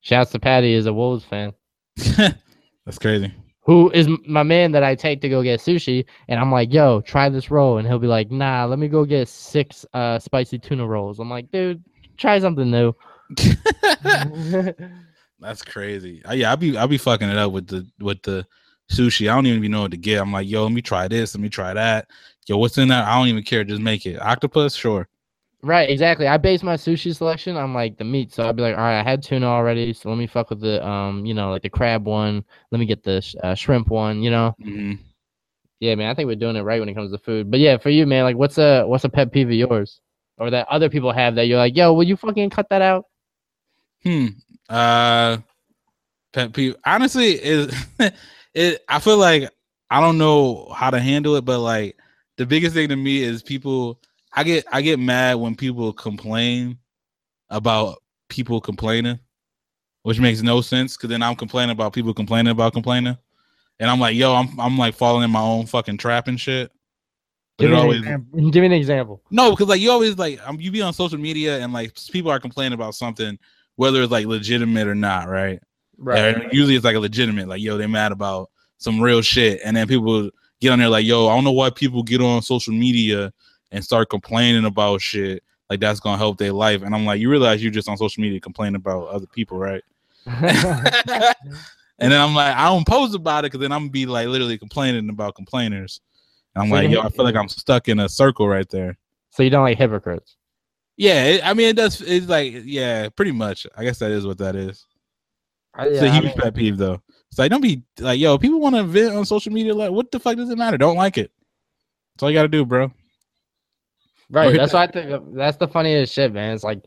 Shouts 0.00 0.32
to 0.32 0.38
Patty 0.38 0.74
is 0.74 0.86
a 0.86 0.92
Wolves 0.92 1.24
fan. 1.24 1.54
That's 1.96 2.98
crazy. 3.00 3.32
Who 3.62 3.90
is 3.92 4.08
my 4.26 4.42
man 4.42 4.72
that 4.72 4.82
I 4.82 4.94
take 4.94 5.22
to 5.22 5.28
go 5.30 5.42
get 5.42 5.60
sushi? 5.60 6.04
And 6.28 6.38
I'm 6.38 6.52
like, 6.52 6.70
yo, 6.70 7.00
try 7.00 7.30
this 7.30 7.50
roll. 7.50 7.78
And 7.78 7.88
he'll 7.88 7.98
be 7.98 8.06
like, 8.06 8.30
nah, 8.30 8.66
let 8.66 8.78
me 8.78 8.88
go 8.88 9.06
get 9.06 9.28
six 9.28 9.86
uh 9.94 10.18
spicy 10.18 10.58
tuna 10.58 10.86
rolls. 10.86 11.20
I'm 11.20 11.30
like, 11.30 11.50
dude, 11.50 11.82
try 12.18 12.38
something 12.38 12.70
new. 12.70 12.92
That's 15.44 15.62
crazy. 15.62 16.24
Uh, 16.24 16.32
yeah, 16.32 16.50
I'll 16.50 16.56
be 16.56 16.76
I'll 16.76 16.88
be 16.88 16.96
fucking 16.96 17.28
it 17.28 17.36
up 17.36 17.52
with 17.52 17.66
the 17.66 17.86
with 18.00 18.22
the 18.22 18.46
sushi. 18.90 19.30
I 19.30 19.34
don't 19.34 19.46
even 19.46 19.70
know 19.70 19.82
what 19.82 19.90
to 19.90 19.98
get. 19.98 20.20
I'm 20.20 20.32
like, 20.32 20.48
yo, 20.48 20.62
let 20.62 20.72
me 20.72 20.80
try 20.80 21.06
this. 21.06 21.34
Let 21.34 21.42
me 21.42 21.50
try 21.50 21.74
that. 21.74 22.08
Yo, 22.46 22.56
what's 22.56 22.78
in 22.78 22.88
there? 22.88 23.02
I 23.02 23.18
don't 23.18 23.28
even 23.28 23.42
care. 23.42 23.62
Just 23.62 23.82
make 23.82 24.06
it. 24.06 24.20
Octopus, 24.20 24.74
sure. 24.74 25.06
Right, 25.62 25.88
exactly. 25.88 26.26
I 26.28 26.36
base 26.36 26.62
my 26.62 26.74
sushi 26.74 27.14
selection 27.14 27.56
on 27.56 27.74
like 27.74 27.96
the 27.98 28.04
meat. 28.04 28.32
So 28.32 28.48
I'd 28.48 28.56
be 28.56 28.62
like, 28.62 28.76
all 28.76 28.82
right, 28.82 29.00
I 29.00 29.02
had 29.02 29.22
tuna 29.22 29.46
already, 29.46 29.92
so 29.92 30.10
let 30.10 30.18
me 30.18 30.26
fuck 30.26 30.50
with 30.50 30.60
the 30.60 30.86
um, 30.86 31.24
you 31.26 31.34
know, 31.34 31.50
like 31.50 31.62
the 31.62 31.70
crab 31.70 32.06
one. 32.06 32.44
Let 32.70 32.78
me 32.78 32.86
get 32.86 33.02
the 33.02 33.22
uh, 33.42 33.54
shrimp 33.54 33.88
one. 33.88 34.22
You 34.22 34.30
know. 34.30 34.54
Mm-hmm. 34.62 35.02
Yeah, 35.80 35.94
man. 35.94 36.10
I 36.10 36.14
think 36.14 36.26
we're 36.26 36.36
doing 36.36 36.56
it 36.56 36.62
right 36.62 36.80
when 36.80 36.88
it 36.88 36.94
comes 36.94 37.12
to 37.12 37.18
food. 37.18 37.50
But 37.50 37.60
yeah, 37.60 37.76
for 37.76 37.90
you, 37.90 38.06
man, 38.06 38.24
like, 38.24 38.36
what's 38.36 38.56
a 38.56 38.84
what's 38.84 39.04
a 39.04 39.10
pet 39.10 39.30
peeve 39.32 39.48
of 39.48 39.54
yours, 39.54 40.00
or 40.38 40.48
that 40.50 40.68
other 40.68 40.88
people 40.88 41.12
have 41.12 41.34
that 41.34 41.48
you're 41.48 41.58
like, 41.58 41.76
yo, 41.76 41.92
will 41.92 42.04
you 42.04 42.16
fucking 42.16 42.48
cut 42.48 42.68
that 42.70 42.80
out? 42.80 43.04
Hmm. 44.02 44.28
Uh, 44.68 45.38
pet 46.32 46.52
peeve. 46.52 46.76
Honestly, 46.84 47.32
is 47.32 47.74
it? 48.54 48.84
I 48.88 48.98
feel 48.98 49.18
like 49.18 49.50
I 49.90 50.00
don't 50.00 50.18
know 50.18 50.70
how 50.74 50.90
to 50.90 50.98
handle 50.98 51.36
it, 51.36 51.44
but 51.44 51.60
like 51.60 51.96
the 52.36 52.46
biggest 52.46 52.74
thing 52.74 52.88
to 52.88 52.96
me 52.96 53.22
is 53.22 53.42
people. 53.42 54.00
I 54.36 54.42
get 54.42 54.64
I 54.72 54.82
get 54.82 54.98
mad 54.98 55.34
when 55.34 55.54
people 55.54 55.92
complain 55.92 56.78
about 57.50 58.02
people 58.28 58.60
complaining, 58.60 59.20
which 60.02 60.18
makes 60.18 60.42
no 60.42 60.60
sense. 60.60 60.96
Because 60.96 61.10
then 61.10 61.22
I'm 61.22 61.36
complaining 61.36 61.70
about 61.70 61.92
people 61.92 62.12
complaining 62.12 62.50
about 62.50 62.72
complaining, 62.72 63.16
and 63.78 63.90
I'm 63.90 64.00
like, 64.00 64.16
yo, 64.16 64.34
I'm 64.34 64.58
I'm 64.58 64.76
like 64.76 64.94
falling 64.94 65.22
in 65.22 65.30
my 65.30 65.40
own 65.40 65.66
fucking 65.66 65.98
trap 65.98 66.26
and 66.26 66.40
shit. 66.40 66.72
Give 67.56 67.70
me, 67.70 67.76
always, 67.76 68.00
give 68.02 68.32
me, 68.32 68.66
an 68.66 68.72
example. 68.72 69.22
No, 69.30 69.50
because 69.50 69.68
like 69.68 69.80
you 69.80 69.92
always 69.92 70.18
like 70.18 70.40
um, 70.44 70.58
you 70.58 70.72
be 70.72 70.82
on 70.82 70.92
social 70.92 71.18
media 71.18 71.60
and 71.60 71.72
like 71.72 71.96
people 72.10 72.32
are 72.32 72.40
complaining 72.40 72.72
about 72.72 72.96
something 72.96 73.38
whether 73.76 74.02
it's 74.02 74.12
like 74.12 74.26
legitimate 74.26 74.86
or 74.86 74.94
not, 74.94 75.28
right? 75.28 75.60
Right. 75.98 76.18
And 76.18 76.52
usually 76.52 76.76
it's 76.76 76.84
like 76.84 76.96
a 76.96 77.00
legitimate, 77.00 77.48
like, 77.48 77.62
yo, 77.62 77.78
they're 77.78 77.88
mad 77.88 78.12
about 78.12 78.50
some 78.78 79.00
real 79.00 79.22
shit. 79.22 79.60
And 79.64 79.76
then 79.76 79.86
people 79.86 80.30
get 80.60 80.70
on 80.70 80.78
there 80.78 80.88
like, 80.88 81.06
yo, 81.06 81.28
I 81.28 81.34
don't 81.34 81.44
know 81.44 81.52
why 81.52 81.70
people 81.70 82.02
get 82.02 82.20
on 82.20 82.42
social 82.42 82.72
media 82.72 83.32
and 83.72 83.84
start 83.84 84.10
complaining 84.10 84.64
about 84.64 85.00
shit. 85.00 85.42
Like 85.70 85.80
that's 85.80 86.00
gonna 86.00 86.18
help 86.18 86.38
their 86.38 86.52
life. 86.52 86.82
And 86.82 86.94
I'm 86.94 87.04
like, 87.04 87.20
you 87.20 87.30
realize 87.30 87.62
you're 87.62 87.72
just 87.72 87.88
on 87.88 87.96
social 87.96 88.20
media 88.20 88.40
complaining 88.40 88.76
about 88.76 89.08
other 89.08 89.26
people, 89.26 89.58
right? 89.58 89.82
and 90.26 91.34
then 91.98 92.20
I'm 92.20 92.34
like, 92.34 92.54
I 92.54 92.66
don't 92.68 92.86
post 92.86 93.14
about 93.14 93.44
it 93.44 93.52
because 93.52 93.60
then 93.60 93.72
I'm 93.72 93.82
gonna 93.82 93.90
be 93.90 94.06
like 94.06 94.28
literally 94.28 94.58
complaining 94.58 95.08
about 95.08 95.34
complainers. 95.34 96.00
And 96.54 96.62
I'm 96.62 96.68
so 96.68 96.74
like, 96.74 96.90
yo, 96.90 97.00
I 97.00 97.08
feel 97.08 97.24
like 97.24 97.34
I'm 97.34 97.48
stuck 97.48 97.88
in 97.88 98.00
a 98.00 98.08
circle 98.08 98.46
right 98.48 98.68
there. 98.68 98.96
So 99.30 99.42
you 99.42 99.50
don't 99.50 99.64
like 99.64 99.78
hypocrites? 99.78 100.36
Yeah, 100.96 101.24
it, 101.24 101.40
I 101.44 101.54
mean, 101.54 101.68
it 101.68 101.76
does. 101.76 102.00
It's 102.00 102.28
like, 102.28 102.54
yeah, 102.64 103.08
pretty 103.08 103.32
much. 103.32 103.66
I 103.76 103.84
guess 103.84 103.98
that 103.98 104.10
is 104.10 104.26
what 104.26 104.38
that 104.38 104.54
is. 104.54 104.86
Yeah, 105.76 105.84
it's 105.86 106.02
a 106.02 106.10
huge 106.12 106.24
I 106.24 106.26
mean, 106.28 106.36
pet 106.36 106.54
peeve, 106.54 106.76
though. 106.76 107.02
It's 107.30 107.38
like, 107.38 107.50
don't 107.50 107.60
be 107.60 107.82
like, 107.98 108.20
yo, 108.20 108.38
people 108.38 108.60
want 108.60 108.76
to 108.76 108.84
vent 108.84 109.16
on 109.16 109.24
social 109.24 109.52
media. 109.52 109.74
Like, 109.74 109.90
what 109.90 110.12
the 110.12 110.20
fuck 110.20 110.36
does 110.36 110.50
it 110.50 110.58
matter? 110.58 110.78
Don't 110.78 110.96
like 110.96 111.18
it. 111.18 111.32
That's 112.14 112.22
all 112.22 112.30
you 112.30 112.38
got 112.38 112.42
to 112.42 112.48
do, 112.48 112.64
bro. 112.64 112.92
Right. 114.30 114.56
That's 114.56 114.72
why 114.72 114.84
I 114.84 114.86
think 114.86 115.34
that's 115.34 115.56
the 115.56 115.68
funniest 115.68 116.14
shit, 116.14 116.32
man. 116.32 116.54
It's 116.54 116.64
like, 116.64 116.84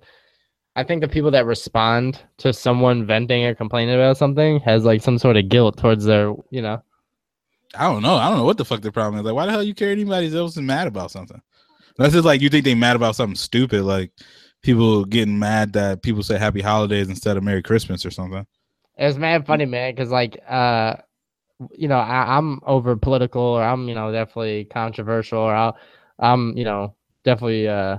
I 0.77 0.83
think 0.83 1.01
the 1.01 1.07
people 1.07 1.31
that 1.31 1.45
respond 1.45 2.21
to 2.37 2.53
someone 2.53 3.05
venting 3.05 3.43
or 3.43 3.55
complaining 3.55 3.95
about 3.95 4.17
something 4.17 4.59
has 4.61 4.85
like 4.85 5.01
some 5.01 5.17
sort 5.17 5.35
of 5.35 5.49
guilt 5.49 5.77
towards 5.77 6.05
their, 6.05 6.33
you 6.49 6.61
know. 6.61 6.81
I 7.75 7.83
don't 7.91 8.01
know. 8.01 8.15
I 8.15 8.29
don't 8.29 8.37
know 8.37 8.45
what 8.45 8.57
the 8.57 8.65
fuck 8.65 8.81
the 8.81 8.91
problem 8.91 9.19
is. 9.19 9.25
Like, 9.25 9.35
why 9.35 9.45
the 9.45 9.51
hell 9.51 9.63
you 9.63 9.75
care 9.75 9.91
anybody 9.91 10.35
else 10.35 10.55
is 10.55 10.63
mad 10.63 10.87
about 10.87 11.11
something? 11.11 11.41
That's 11.97 12.13
just 12.13 12.25
like 12.25 12.41
you 12.41 12.49
think 12.49 12.65
they 12.65 12.75
mad 12.75 12.95
about 12.95 13.15
something 13.15 13.35
stupid, 13.35 13.83
like 13.83 14.11
people 14.61 15.05
getting 15.05 15.39
mad 15.39 15.73
that 15.73 16.03
people 16.03 16.23
say 16.23 16.37
Happy 16.37 16.61
Holidays 16.61 17.09
instead 17.09 17.37
of 17.37 17.43
Merry 17.43 17.63
Christmas 17.63 18.05
or 18.05 18.11
something. 18.11 18.45
It 18.97 19.05
was 19.05 19.17
mad 19.17 19.45
funny, 19.45 19.65
man, 19.65 19.93
because 19.93 20.09
like 20.09 20.39
uh, 20.47 20.95
you 21.71 21.87
know, 21.87 21.97
I, 21.97 22.37
am 22.37 22.59
over 22.65 22.95
political 22.95 23.41
or 23.41 23.63
I'm 23.63 23.87
you 23.87 23.95
know 23.95 24.11
definitely 24.11 24.65
controversial 24.65 25.39
or 25.39 25.55
I'll, 25.55 25.77
I'm 26.19 26.55
you 26.57 26.63
know 26.63 26.95
definitely 27.23 27.67
uh 27.67 27.97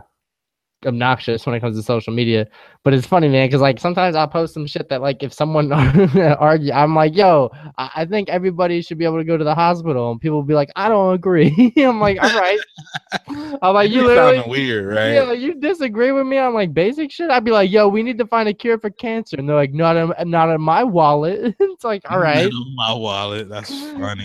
obnoxious 0.87 1.45
when 1.45 1.55
it 1.55 1.61
comes 1.61 1.77
to 1.77 1.83
social 1.83 2.13
media. 2.13 2.47
But 2.89 2.95
it's 2.95 3.07
funny, 3.07 3.29
man, 3.29 3.47
because 3.47 3.61
like 3.61 3.79
sometimes 3.79 4.17
I'll 4.17 4.27
post 4.27 4.55
some 4.55 4.67
shit 4.67 4.89
that 4.89 5.03
like 5.03 5.23
if 5.23 5.31
someone 5.31 5.71
argue, 6.41 6.73
I'm 6.73 6.95
like, 6.95 7.15
yo, 7.15 7.51
I-, 7.77 7.91
I 7.97 8.05
think 8.07 8.31
everybody 8.31 8.81
should 8.81 8.97
be 8.97 9.05
able 9.05 9.19
to 9.19 9.25
go 9.25 9.37
to 9.37 9.45
the 9.45 9.55
hospital, 9.55 10.11
and 10.11 10.19
people 10.19 10.39
will 10.39 10.43
be 10.43 10.55
like, 10.55 10.71
I 10.75 10.89
don't 10.89 11.13
agree. 11.13 11.71
I'm 11.77 12.01
like, 12.01 12.17
all 12.23 12.41
right. 12.41 12.59
I'm 13.61 13.75
like, 13.75 13.91
you 13.91 14.07
literally 14.07 14.43
weird, 14.47 14.87
right? 14.87 15.13
Yeah, 15.13 15.23
like, 15.25 15.39
you 15.39 15.61
disagree 15.61 16.13
with 16.13 16.27
me 16.27 16.39
on 16.39 16.55
like 16.55 16.73
basic 16.73 17.13
shit. 17.13 17.31
I'd 17.31 17.45
be 17.45 17.51
like, 17.51 17.71
yo, 17.71 17.89
we 17.89 18.03
need 18.03 18.17
to 18.17 18.27
find 18.27 18.49
a 18.49 18.55
cure 18.55 18.79
for 18.79 18.89
cancer, 18.89 19.37
and 19.37 19.47
they're 19.47 19.55
like, 19.55 19.75
not 19.75 19.99
in, 19.99 20.31
not 20.31 20.49
in 20.49 20.63
my 20.63 20.83
wallet. 20.83 21.57
it's 21.61 21.85
like, 21.85 22.11
all 22.11 22.21
right, 22.21 22.51
my 22.75 22.95
wallet. 22.95 23.51
That's 23.51 23.69
funny. 23.69 24.25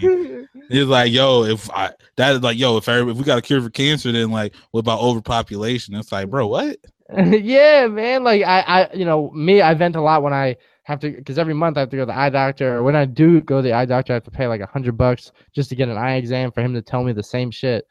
it's 0.69 0.89
like, 0.89 1.11
yo, 1.11 1.43
if 1.43 1.69
I 1.69 1.91
that 2.15 2.35
is 2.35 2.41
like, 2.41 2.57
yo, 2.57 2.77
if 2.77 2.87
I, 2.87 3.01
if 3.01 3.17
we 3.17 3.25
got 3.25 3.39
a 3.39 3.41
cure 3.41 3.61
for 3.61 3.69
cancer, 3.69 4.13
then 4.13 4.31
like, 4.31 4.55
what 4.71 4.79
about 4.79 5.01
overpopulation? 5.01 5.95
It's 5.95 6.13
like, 6.13 6.29
bro, 6.29 6.47
what? 6.47 6.77
yeah, 7.17 7.87
man. 7.87 8.23
Like 8.23 8.43
I, 8.43 8.61
I, 8.61 8.93
you 8.93 9.05
know, 9.05 9.31
me, 9.31 9.61
I 9.61 9.73
vent 9.73 9.95
a 9.95 10.01
lot 10.01 10.23
when 10.23 10.33
I 10.33 10.55
have 10.83 10.99
to, 11.01 11.11
because 11.11 11.37
every 11.37 11.53
month 11.53 11.77
I 11.77 11.81
have 11.81 11.89
to 11.89 11.95
go 11.97 12.01
to 12.03 12.07
the 12.07 12.17
eye 12.17 12.29
doctor. 12.29 12.77
Or 12.77 12.83
when 12.83 12.95
I 12.95 13.05
do 13.05 13.41
go 13.41 13.57
to 13.57 13.61
the 13.61 13.73
eye 13.73 13.85
doctor, 13.85 14.13
I 14.13 14.15
have 14.15 14.23
to 14.23 14.31
pay 14.31 14.47
like 14.47 14.61
a 14.61 14.65
hundred 14.65 14.97
bucks 14.97 15.31
just 15.53 15.69
to 15.69 15.75
get 15.75 15.89
an 15.89 15.97
eye 15.97 16.15
exam 16.15 16.51
for 16.51 16.61
him 16.61 16.73
to 16.73 16.81
tell 16.81 17.03
me 17.03 17.13
the 17.13 17.23
same 17.23 17.51
shit. 17.51 17.87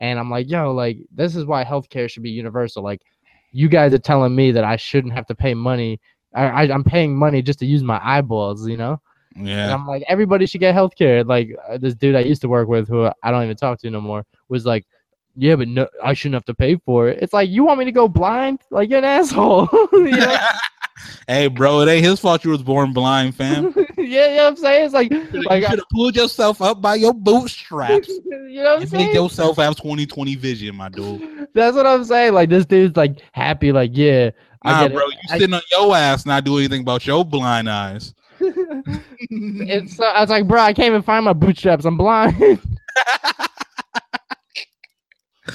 And 0.00 0.18
I'm 0.18 0.30
like, 0.30 0.48
yo, 0.48 0.72
like 0.72 0.98
this 1.12 1.34
is 1.36 1.44
why 1.44 1.64
healthcare 1.64 2.08
should 2.10 2.22
be 2.22 2.30
universal. 2.30 2.82
Like, 2.82 3.02
you 3.52 3.68
guys 3.68 3.94
are 3.94 3.98
telling 3.98 4.34
me 4.34 4.52
that 4.52 4.64
I 4.64 4.76
shouldn't 4.76 5.14
have 5.14 5.26
to 5.26 5.34
pay 5.34 5.54
money. 5.54 6.00
I, 6.34 6.44
I 6.44 6.62
am 6.64 6.84
paying 6.84 7.16
money 7.16 7.42
just 7.42 7.58
to 7.60 7.66
use 7.66 7.82
my 7.82 8.00
eyeballs, 8.02 8.68
you 8.68 8.76
know. 8.76 9.00
Yeah. 9.36 9.64
And 9.64 9.72
I'm 9.72 9.86
like, 9.86 10.04
everybody 10.08 10.46
should 10.46 10.60
get 10.60 10.74
healthcare. 10.74 11.26
Like 11.26 11.50
uh, 11.68 11.78
this 11.78 11.94
dude 11.94 12.16
I 12.16 12.20
used 12.20 12.42
to 12.42 12.48
work 12.48 12.68
with, 12.68 12.88
who 12.88 13.08
I 13.22 13.30
don't 13.30 13.44
even 13.44 13.56
talk 13.56 13.78
to 13.80 13.90
no 13.90 14.00
more, 14.00 14.26
was 14.48 14.66
like, 14.66 14.86
yeah, 15.38 15.54
but 15.54 15.68
no, 15.68 15.88
I 16.02 16.14
shouldn't 16.14 16.34
have 16.34 16.44
to 16.46 16.54
pay 16.54 16.76
for 16.84 17.08
it. 17.08 17.22
It's 17.22 17.32
like 17.32 17.48
you 17.48 17.62
want 17.62 17.78
me 17.78 17.84
to 17.84 17.92
go 17.92 18.08
blind? 18.08 18.58
Like 18.70 18.90
you're 18.90 18.98
an 18.98 19.04
asshole. 19.04 19.68
hey, 21.28 21.46
bro, 21.46 21.80
it 21.80 21.88
ain't 21.88 22.04
his 22.04 22.18
fault 22.18 22.44
you 22.44 22.50
was 22.50 22.62
born 22.62 22.92
blind, 22.92 23.36
fam. 23.36 23.72
yeah, 23.96 24.30
you 24.30 24.36
know 24.36 24.44
what 24.44 24.46
I'm 24.48 24.56
saying? 24.56 24.84
It's 24.86 24.94
like, 24.94 25.12
you 25.12 25.42
like 25.42 25.62
should 25.62 25.78
have 25.78 25.88
pulled 25.92 26.16
yourself 26.16 26.60
up 26.60 26.82
by 26.82 26.96
your 26.96 27.14
bootstraps. 27.14 28.08
you 28.08 28.62
know 28.64 28.74
what 28.74 28.82
I'm 28.82 28.86
saying? 28.88 29.06
Make 29.06 29.14
yourself 29.14 29.58
have 29.58 29.76
2020 29.76 30.34
vision, 30.34 30.74
my 30.74 30.88
dude. 30.88 31.46
That's 31.54 31.76
what 31.76 31.86
I'm 31.86 32.02
saying. 32.02 32.34
Like 32.34 32.48
this 32.48 32.66
dude's 32.66 32.96
like 32.96 33.20
happy, 33.30 33.70
like, 33.70 33.92
yeah. 33.94 34.30
Nah, 34.64 34.88
bro, 34.88 35.06
you 35.06 35.18
I, 35.30 35.38
sitting 35.38 35.54
on 35.54 35.62
your 35.70 35.94
ass 35.96 36.26
not 36.26 36.44
doing 36.44 36.64
anything 36.64 36.80
about 36.80 37.06
your 37.06 37.24
blind 37.24 37.70
eyes. 37.70 38.12
it's 38.40 40.00
uh, 40.00 40.04
I 40.04 40.20
was 40.20 40.30
like, 40.30 40.48
bro, 40.48 40.60
I 40.60 40.72
can't 40.72 40.88
even 40.88 41.02
find 41.02 41.24
my 41.24 41.32
bootstraps. 41.32 41.84
I'm 41.84 41.96
blind. 41.96 42.60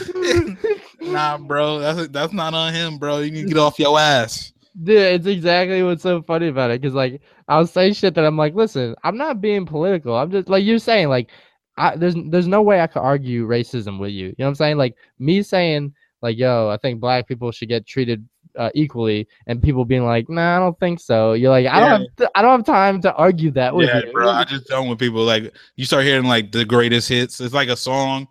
nah, 1.01 1.37
bro, 1.37 1.79
that's 1.79 2.07
that's 2.09 2.33
not 2.33 2.53
on 2.53 2.73
him, 2.73 2.97
bro. 2.97 3.19
You 3.19 3.31
need 3.31 3.43
to 3.43 3.47
get 3.47 3.57
off 3.57 3.79
your 3.79 3.99
ass. 3.99 4.53
Dude, 4.81 4.97
it's 4.97 5.27
exactly 5.27 5.83
what's 5.83 6.01
so 6.01 6.21
funny 6.23 6.47
about 6.47 6.71
it. 6.71 6.81
Cause 6.81 6.93
like 6.93 7.21
I'll 7.47 7.67
say 7.67 7.93
shit 7.93 8.15
that 8.15 8.25
I'm 8.25 8.37
like, 8.37 8.55
listen, 8.55 8.95
I'm 9.03 9.17
not 9.17 9.41
being 9.41 9.65
political. 9.65 10.15
I'm 10.15 10.31
just 10.31 10.49
like 10.49 10.63
you're 10.63 10.79
saying, 10.79 11.09
like, 11.09 11.29
I, 11.77 11.95
there's 11.95 12.15
there's 12.27 12.47
no 12.47 12.61
way 12.61 12.81
I 12.81 12.87
could 12.87 13.01
argue 13.01 13.47
racism 13.47 13.99
with 13.99 14.11
you. 14.11 14.27
You 14.27 14.35
know 14.39 14.45
what 14.45 14.49
I'm 14.49 14.55
saying? 14.55 14.77
Like 14.77 14.95
me 15.19 15.43
saying, 15.43 15.93
like, 16.21 16.37
yo, 16.37 16.69
I 16.69 16.77
think 16.77 16.99
black 16.99 17.27
people 17.27 17.51
should 17.51 17.69
get 17.69 17.85
treated 17.85 18.27
uh, 18.57 18.69
equally, 18.73 19.27
and 19.47 19.61
people 19.61 19.85
being 19.85 20.05
like, 20.05 20.29
nah, 20.29 20.57
I 20.57 20.59
don't 20.59 20.79
think 20.79 20.99
so. 20.99 21.33
You're 21.33 21.51
like, 21.51 21.65
I 21.65 21.79
yeah. 21.79 21.89
don't 21.89 22.01
have 22.01 22.15
to, 22.17 22.31
I 22.35 22.41
don't 22.41 22.51
have 22.51 22.65
time 22.65 23.01
to 23.01 23.13
argue 23.13 23.51
that 23.51 23.75
with 23.75 23.89
yeah, 23.89 24.01
you. 24.05 24.11
bro. 24.11 24.29
I 24.29 24.43
just 24.43 24.67
don't 24.67 24.89
with 24.89 24.99
people 24.99 25.23
like 25.23 25.53
you 25.75 25.85
start 25.85 26.03
hearing 26.03 26.25
like 26.25 26.51
the 26.51 26.65
greatest 26.65 27.09
hits. 27.09 27.39
It's 27.41 27.53
like 27.53 27.69
a 27.69 27.77
song 27.77 28.27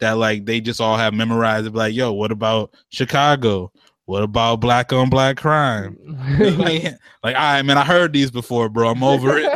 that 0.00 0.12
like 0.12 0.46
they 0.46 0.60
just 0.60 0.80
all 0.80 0.96
have 0.96 1.14
memorized. 1.14 1.66
It, 1.66 1.74
Like, 1.74 1.94
yo, 1.94 2.12
what 2.12 2.32
about 2.32 2.74
Chicago? 2.90 3.72
What 4.06 4.22
about 4.22 4.60
black 4.60 4.92
on 4.92 5.08
black 5.08 5.38
crime? 5.38 5.96
like, 6.38 6.84
like, 7.22 7.36
all 7.36 7.42
right, 7.42 7.62
man, 7.62 7.78
I 7.78 7.84
heard 7.84 8.12
these 8.12 8.30
before, 8.30 8.68
bro. 8.68 8.90
I'm 8.90 9.02
over 9.02 9.38
it. 9.38 9.44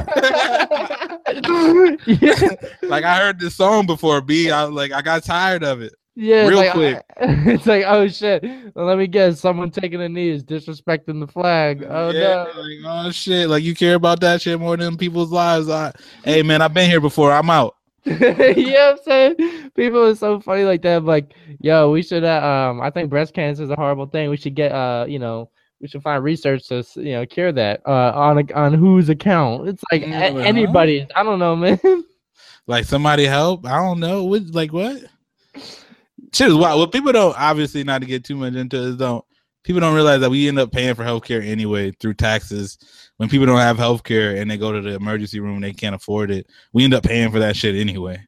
yeah. 2.06 2.50
Like 2.82 3.04
I 3.04 3.18
heard 3.18 3.38
this 3.38 3.56
song 3.56 3.86
before, 3.86 4.20
B. 4.20 4.50
I 4.50 4.64
like 4.64 4.92
I 4.92 5.02
got 5.02 5.24
tired 5.24 5.64
of 5.64 5.82
it. 5.82 5.94
Yeah, 6.20 6.48
real 6.48 6.58
like, 6.58 6.72
quick. 6.72 7.04
it's 7.20 7.66
like, 7.66 7.84
oh 7.86 8.08
shit. 8.08 8.42
Well, 8.74 8.86
let 8.86 8.98
me 8.98 9.06
guess. 9.06 9.38
Someone 9.38 9.70
taking 9.70 10.02
a 10.02 10.08
knee 10.08 10.30
is 10.30 10.42
disrespecting 10.42 11.20
the 11.20 11.30
flag. 11.30 11.86
Oh 11.88 12.10
yeah, 12.10 12.46
no. 12.52 12.60
Like, 12.60 12.78
oh 12.86 13.10
shit. 13.12 13.48
Like 13.48 13.62
you 13.62 13.74
care 13.74 13.94
about 13.94 14.20
that 14.20 14.42
shit 14.42 14.58
more 14.58 14.76
than 14.76 14.96
people's 14.96 15.30
lives. 15.30 15.68
I, 15.68 15.92
hey 16.24 16.42
man, 16.42 16.62
I've 16.62 16.74
been 16.74 16.90
here 16.90 17.00
before. 17.00 17.30
I'm 17.30 17.50
out. 17.50 17.76
you 18.04 18.18
know 18.18 18.30
what 18.36 18.90
I'm 18.90 18.98
saying? 19.04 19.70
People 19.74 20.04
are 20.06 20.14
so 20.14 20.40
funny 20.40 20.64
like 20.64 20.82
that. 20.82 21.04
Like, 21.04 21.34
yo, 21.60 21.90
we 21.90 22.02
should 22.02 22.24
uh, 22.24 22.70
um 22.70 22.80
I 22.80 22.90
think 22.90 23.10
breast 23.10 23.34
cancer 23.34 23.62
is 23.62 23.70
a 23.70 23.76
horrible 23.76 24.06
thing. 24.06 24.30
We 24.30 24.36
should 24.36 24.54
get 24.54 24.72
uh, 24.72 25.04
you 25.08 25.18
know, 25.18 25.50
we 25.80 25.88
should 25.88 26.02
find 26.02 26.22
research 26.22 26.68
to 26.68 26.84
you 26.96 27.12
know 27.12 27.26
cure 27.26 27.52
that 27.52 27.82
uh 27.86 28.12
on 28.14 28.38
a, 28.38 28.52
on 28.54 28.74
whose 28.74 29.08
account. 29.08 29.68
It's 29.68 29.82
like 29.92 30.02
yeah, 30.02 30.28
a- 30.28 30.42
anybody. 30.42 31.06
I 31.14 31.22
don't 31.22 31.38
know, 31.38 31.56
man. 31.56 31.78
Like 32.68 32.84
somebody 32.84 33.24
help? 33.24 33.64
I 33.64 33.78
don't 33.78 33.98
know. 33.98 34.24
What 34.24 34.42
like 34.48 34.74
what? 34.74 35.02
Shit 36.34 36.48
is 36.48 36.54
wild. 36.54 36.78
Well, 36.78 36.86
people 36.86 37.12
don't 37.12 37.34
obviously 37.38 37.82
not 37.82 38.02
to 38.02 38.06
get 38.06 38.24
too 38.24 38.36
much 38.36 38.54
into 38.54 38.90
it. 38.90 38.98
Don't 38.98 39.24
people 39.64 39.80
don't 39.80 39.94
realize 39.94 40.20
that 40.20 40.30
we 40.30 40.48
end 40.48 40.58
up 40.58 40.72
paying 40.72 40.94
for 40.94 41.04
healthcare 41.04 41.44
anyway 41.46 41.92
through 41.92 42.14
taxes. 42.14 42.78
When 43.16 43.28
people 43.28 43.46
don't 43.46 43.58
have 43.58 43.76
healthcare 43.76 44.40
and 44.40 44.50
they 44.50 44.56
go 44.56 44.72
to 44.72 44.80
the 44.80 44.94
emergency 44.94 45.40
room 45.40 45.56
and 45.56 45.64
they 45.64 45.72
can't 45.72 45.94
afford 45.94 46.30
it, 46.30 46.46
we 46.72 46.84
end 46.84 46.94
up 46.94 47.02
paying 47.02 47.30
for 47.30 47.40
that 47.40 47.56
shit 47.56 47.74
anyway. 47.74 48.24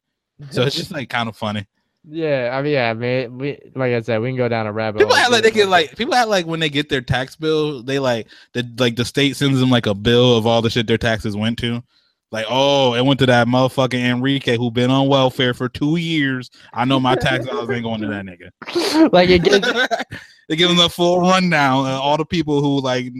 So 0.49 0.63
it's 0.63 0.75
just 0.75 0.91
like 0.91 1.09
kind 1.09 1.29
of 1.29 1.37
funny. 1.37 1.67
Yeah, 2.09 2.49
I 2.57 2.63
mean, 2.63 2.73
yeah, 2.73 2.89
I 2.89 2.93
mean, 2.95 3.37
we 3.37 3.59
like 3.75 3.93
I 3.93 4.01
said, 4.01 4.21
we 4.21 4.29
can 4.29 4.37
go 4.37 4.49
down 4.49 4.65
a 4.65 4.73
rabbit. 4.73 4.99
People 4.99 5.15
hole. 5.15 5.31
like 5.31 5.43
they 5.43 5.51
get 5.51 5.67
like 5.67 5.95
people 5.95 6.15
have 6.15 6.29
like 6.29 6.47
when 6.47 6.59
they 6.59 6.69
get 6.69 6.89
their 6.89 7.01
tax 7.01 7.35
bill, 7.35 7.83
they 7.83 7.99
like 7.99 8.27
the 8.53 8.67
like 8.79 8.95
the 8.95 9.05
state 9.05 9.35
sends 9.35 9.59
them 9.59 9.69
like 9.69 9.85
a 9.85 9.93
bill 9.93 10.35
of 10.35 10.47
all 10.47 10.63
the 10.63 10.69
shit 10.69 10.87
their 10.87 10.97
taxes 10.97 11.37
went 11.37 11.59
to. 11.59 11.83
Like, 12.31 12.45
oh, 12.49 12.93
it 12.93 13.03
went 13.03 13.19
to 13.19 13.25
that 13.25 13.47
motherfucking 13.47 13.99
Enrique 13.99 14.55
who 14.55 14.71
been 14.71 14.89
on 14.89 15.09
welfare 15.09 15.53
for 15.53 15.67
two 15.67 15.97
years. 15.97 16.49
I 16.73 16.85
know 16.85 16.97
my 16.97 17.15
tax 17.15 17.45
dollars 17.45 17.69
ain't 17.69 17.83
going 17.83 18.01
to 18.01 18.07
that 18.07 18.25
nigga. 18.25 19.11
like 19.13 19.29
it 19.29 19.43
they 20.49 20.55
give 20.55 20.69
them 20.69 20.77
the 20.77 20.89
full 20.89 21.19
rundown 21.19 21.85
of 21.85 21.99
all 21.99 22.15
the 22.15 22.25
people 22.25 22.61
who 22.61 22.79
like 22.79 23.11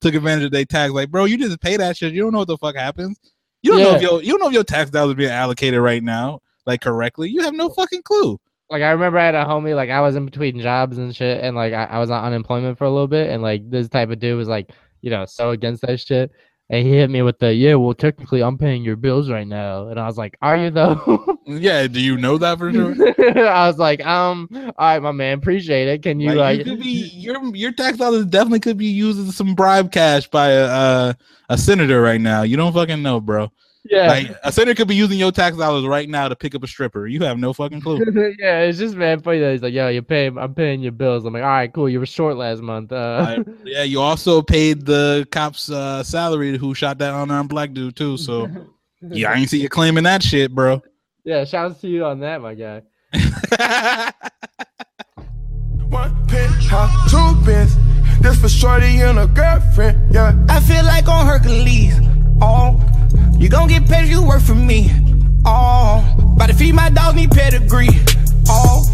took 0.00 0.14
advantage 0.14 0.44
of 0.44 0.52
their 0.52 0.64
tax. 0.64 0.92
Like, 0.92 1.10
bro, 1.10 1.24
you 1.24 1.36
just 1.36 1.60
pay 1.60 1.76
that 1.76 1.96
shit. 1.96 2.12
You 2.12 2.22
don't 2.22 2.32
know 2.32 2.38
what 2.38 2.48
the 2.48 2.58
fuck 2.58 2.76
happens. 2.76 3.18
You 3.62 3.72
don't 3.72 3.80
yeah. 3.80 3.84
know 3.86 3.94
if 3.96 4.02
your 4.02 4.22
you 4.22 4.30
don't 4.30 4.40
know 4.40 4.48
if 4.48 4.54
your 4.54 4.64
tax 4.64 4.90
dollars 4.90 5.12
are 5.12 5.16
being 5.16 5.30
allocated 5.30 5.80
right 5.80 6.02
now, 6.02 6.40
like 6.64 6.80
correctly. 6.80 7.28
You 7.28 7.42
have 7.42 7.54
no 7.54 7.70
fucking 7.70 8.02
clue. 8.02 8.38
Like 8.70 8.82
I 8.82 8.90
remember 8.90 9.18
I 9.18 9.26
had 9.26 9.34
a 9.34 9.44
homie, 9.44 9.74
like 9.74 9.90
I 9.90 10.00
was 10.00 10.14
in 10.14 10.24
between 10.24 10.60
jobs 10.60 10.96
and 10.98 11.14
shit, 11.14 11.42
and 11.42 11.56
like 11.56 11.72
I, 11.72 11.84
I 11.84 11.98
was 11.98 12.10
on 12.10 12.24
unemployment 12.24 12.78
for 12.78 12.84
a 12.84 12.90
little 12.90 13.08
bit, 13.08 13.30
and 13.30 13.42
like 13.42 13.68
this 13.68 13.88
type 13.88 14.10
of 14.10 14.20
dude 14.20 14.38
was 14.38 14.48
like, 14.48 14.70
you 15.02 15.10
know, 15.10 15.26
so 15.26 15.50
against 15.50 15.82
that 15.82 15.98
shit. 15.98 16.30
And 16.70 16.86
he 16.86 16.92
hit 16.92 17.10
me 17.10 17.20
with 17.22 17.40
the, 17.40 17.52
yeah, 17.52 17.74
well, 17.74 17.94
technically, 17.94 18.44
I'm 18.44 18.56
paying 18.56 18.84
your 18.84 18.94
bills 18.94 19.28
right 19.28 19.46
now. 19.46 19.88
And 19.88 19.98
I 19.98 20.06
was 20.06 20.16
like, 20.16 20.38
are 20.40 20.56
you 20.56 20.70
though? 20.70 21.40
yeah. 21.46 21.88
Do 21.88 22.00
you 22.00 22.16
know 22.16 22.38
that 22.38 22.58
for 22.58 22.72
sure? 22.72 22.94
I 23.48 23.66
was 23.66 23.76
like, 23.76 24.06
um, 24.06 24.48
all 24.52 24.72
right, 24.78 25.02
my 25.02 25.10
man, 25.10 25.38
appreciate 25.38 25.88
it. 25.88 26.04
Can 26.04 26.20
you 26.20 26.28
like, 26.28 26.36
like 26.36 26.58
you 26.58 26.64
could 26.64 26.80
be 26.80 27.10
your 27.12 27.44
your 27.56 27.72
tax 27.72 27.98
dollars 27.98 28.24
definitely 28.24 28.60
could 28.60 28.78
be 28.78 28.86
used 28.86 29.18
as 29.18 29.34
some 29.34 29.56
bribe 29.56 29.90
cash 29.90 30.28
by 30.28 30.50
a 30.50 30.64
uh, 30.66 31.12
a 31.48 31.58
senator 31.58 32.00
right 32.00 32.20
now. 32.20 32.42
You 32.42 32.56
don't 32.56 32.72
fucking 32.72 33.02
know, 33.02 33.20
bro. 33.20 33.50
Yeah. 33.84 34.08
Like 34.08 34.36
a 34.44 34.52
senator 34.52 34.74
could 34.74 34.88
be 34.88 34.94
using 34.94 35.18
your 35.18 35.32
tax 35.32 35.56
dollars 35.56 35.86
right 35.86 36.08
now 36.08 36.28
to 36.28 36.36
pick 36.36 36.54
up 36.54 36.62
a 36.62 36.66
stripper. 36.66 37.06
You 37.06 37.20
have 37.24 37.38
no 37.38 37.52
fucking 37.52 37.80
clue. 37.80 37.98
yeah, 38.38 38.60
it's 38.60 38.78
just 38.78 38.94
man 38.94 39.20
funny 39.20 39.38
that 39.40 39.52
he's 39.52 39.62
like, 39.62 39.72
yo, 39.72 39.88
you're 39.88 40.02
paying 40.02 40.36
I'm 40.36 40.54
paying 40.54 40.80
your 40.80 40.92
bills. 40.92 41.24
I'm 41.24 41.32
like, 41.32 41.42
all 41.42 41.48
right, 41.48 41.72
cool. 41.72 41.88
You 41.88 41.98
were 41.98 42.06
short 42.06 42.36
last 42.36 42.60
month. 42.60 42.92
Uh 42.92 43.36
I, 43.38 43.50
yeah, 43.64 43.82
you 43.82 44.00
also 44.00 44.42
paid 44.42 44.84
the 44.84 45.26
cop's 45.30 45.70
uh, 45.70 46.02
salary 46.02 46.58
who 46.58 46.74
shot 46.74 46.98
that 46.98 47.14
unarmed 47.14 47.48
black 47.48 47.72
dude 47.72 47.96
too. 47.96 48.16
So 48.18 48.48
yeah, 49.08 49.30
I 49.30 49.36
ain't 49.36 49.48
see 49.48 49.60
you 49.60 49.68
claiming 49.68 50.04
that 50.04 50.22
shit, 50.22 50.54
bro. 50.54 50.82
Yeah, 51.24 51.44
shouts 51.44 51.80
to 51.80 51.88
you 51.88 52.04
on 52.04 52.20
that, 52.20 52.42
my 52.42 52.54
guy. 52.54 52.82
One 55.88 56.26
pin, 56.28 56.50
two 57.08 57.42
pins. 57.44 57.76
This 58.20 58.38
for 58.38 58.48
shorty 58.50 59.00
and 59.00 59.18
a 59.18 59.26
girlfriend. 59.26 60.12
Yeah, 60.12 60.36
I 60.48 60.60
feel 60.60 60.84
like 60.84 61.08
on 61.08 61.26
Hercules. 61.26 61.94
Oh 62.40 62.80
you 63.40 63.48
gon' 63.48 63.68
get 63.68 63.88
paid 63.88 64.04
if 64.04 64.10
you 64.10 64.22
work 64.22 64.42
for 64.42 64.54
me. 64.54 64.92
Oh, 65.46 66.04
about 66.36 66.50
to 66.50 66.54
feed 66.54 66.74
my 66.74 66.90
dog, 66.90 67.16
need 67.16 67.30
pedigree. 67.30 67.88
Oh, 68.48 68.84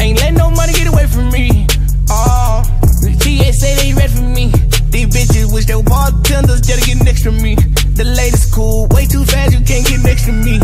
ain't 0.00 0.20
let 0.20 0.34
no 0.34 0.50
money 0.50 0.72
get 0.72 0.86
away 0.86 1.08
from 1.08 1.30
me. 1.30 1.66
Oh, 2.08 2.62
the 3.02 3.10
TA 3.18 3.50
say 3.50 3.74
they 3.74 3.92
ready 3.94 4.12
for 4.12 4.22
me. 4.22 4.52
These 4.94 5.08
bitches 5.10 5.52
wish 5.52 5.66
they 5.66 5.74
were 5.74 5.82
bartenders 5.82 6.60
just 6.60 6.84
to 6.84 6.86
get 6.86 7.02
next 7.04 7.24
to 7.24 7.32
me. 7.32 7.56
The 7.98 8.04
latest 8.04 8.54
cool, 8.54 8.86
way 8.94 9.04
too 9.06 9.24
fast, 9.24 9.52
you 9.52 9.64
can't 9.64 9.84
get 9.84 10.00
next 10.04 10.26
to 10.26 10.32
me. 10.32 10.60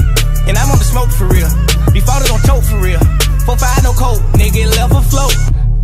And 0.47 0.57
I'm 0.57 0.71
on 0.71 0.79
the 0.79 0.87
smoke 0.87 1.11
for 1.11 1.27
real. 1.27 1.51
Before 1.91 2.23
they 2.23 2.29
gon' 2.29 2.41
choke 2.47 2.63
for 2.63 2.79
real. 2.79 3.03
Four 3.43 3.59
five 3.59 3.83
no 3.83 3.93
coke, 3.95 4.23
nigga 4.39 4.71
left 4.79 4.95
afloat. 4.95 5.35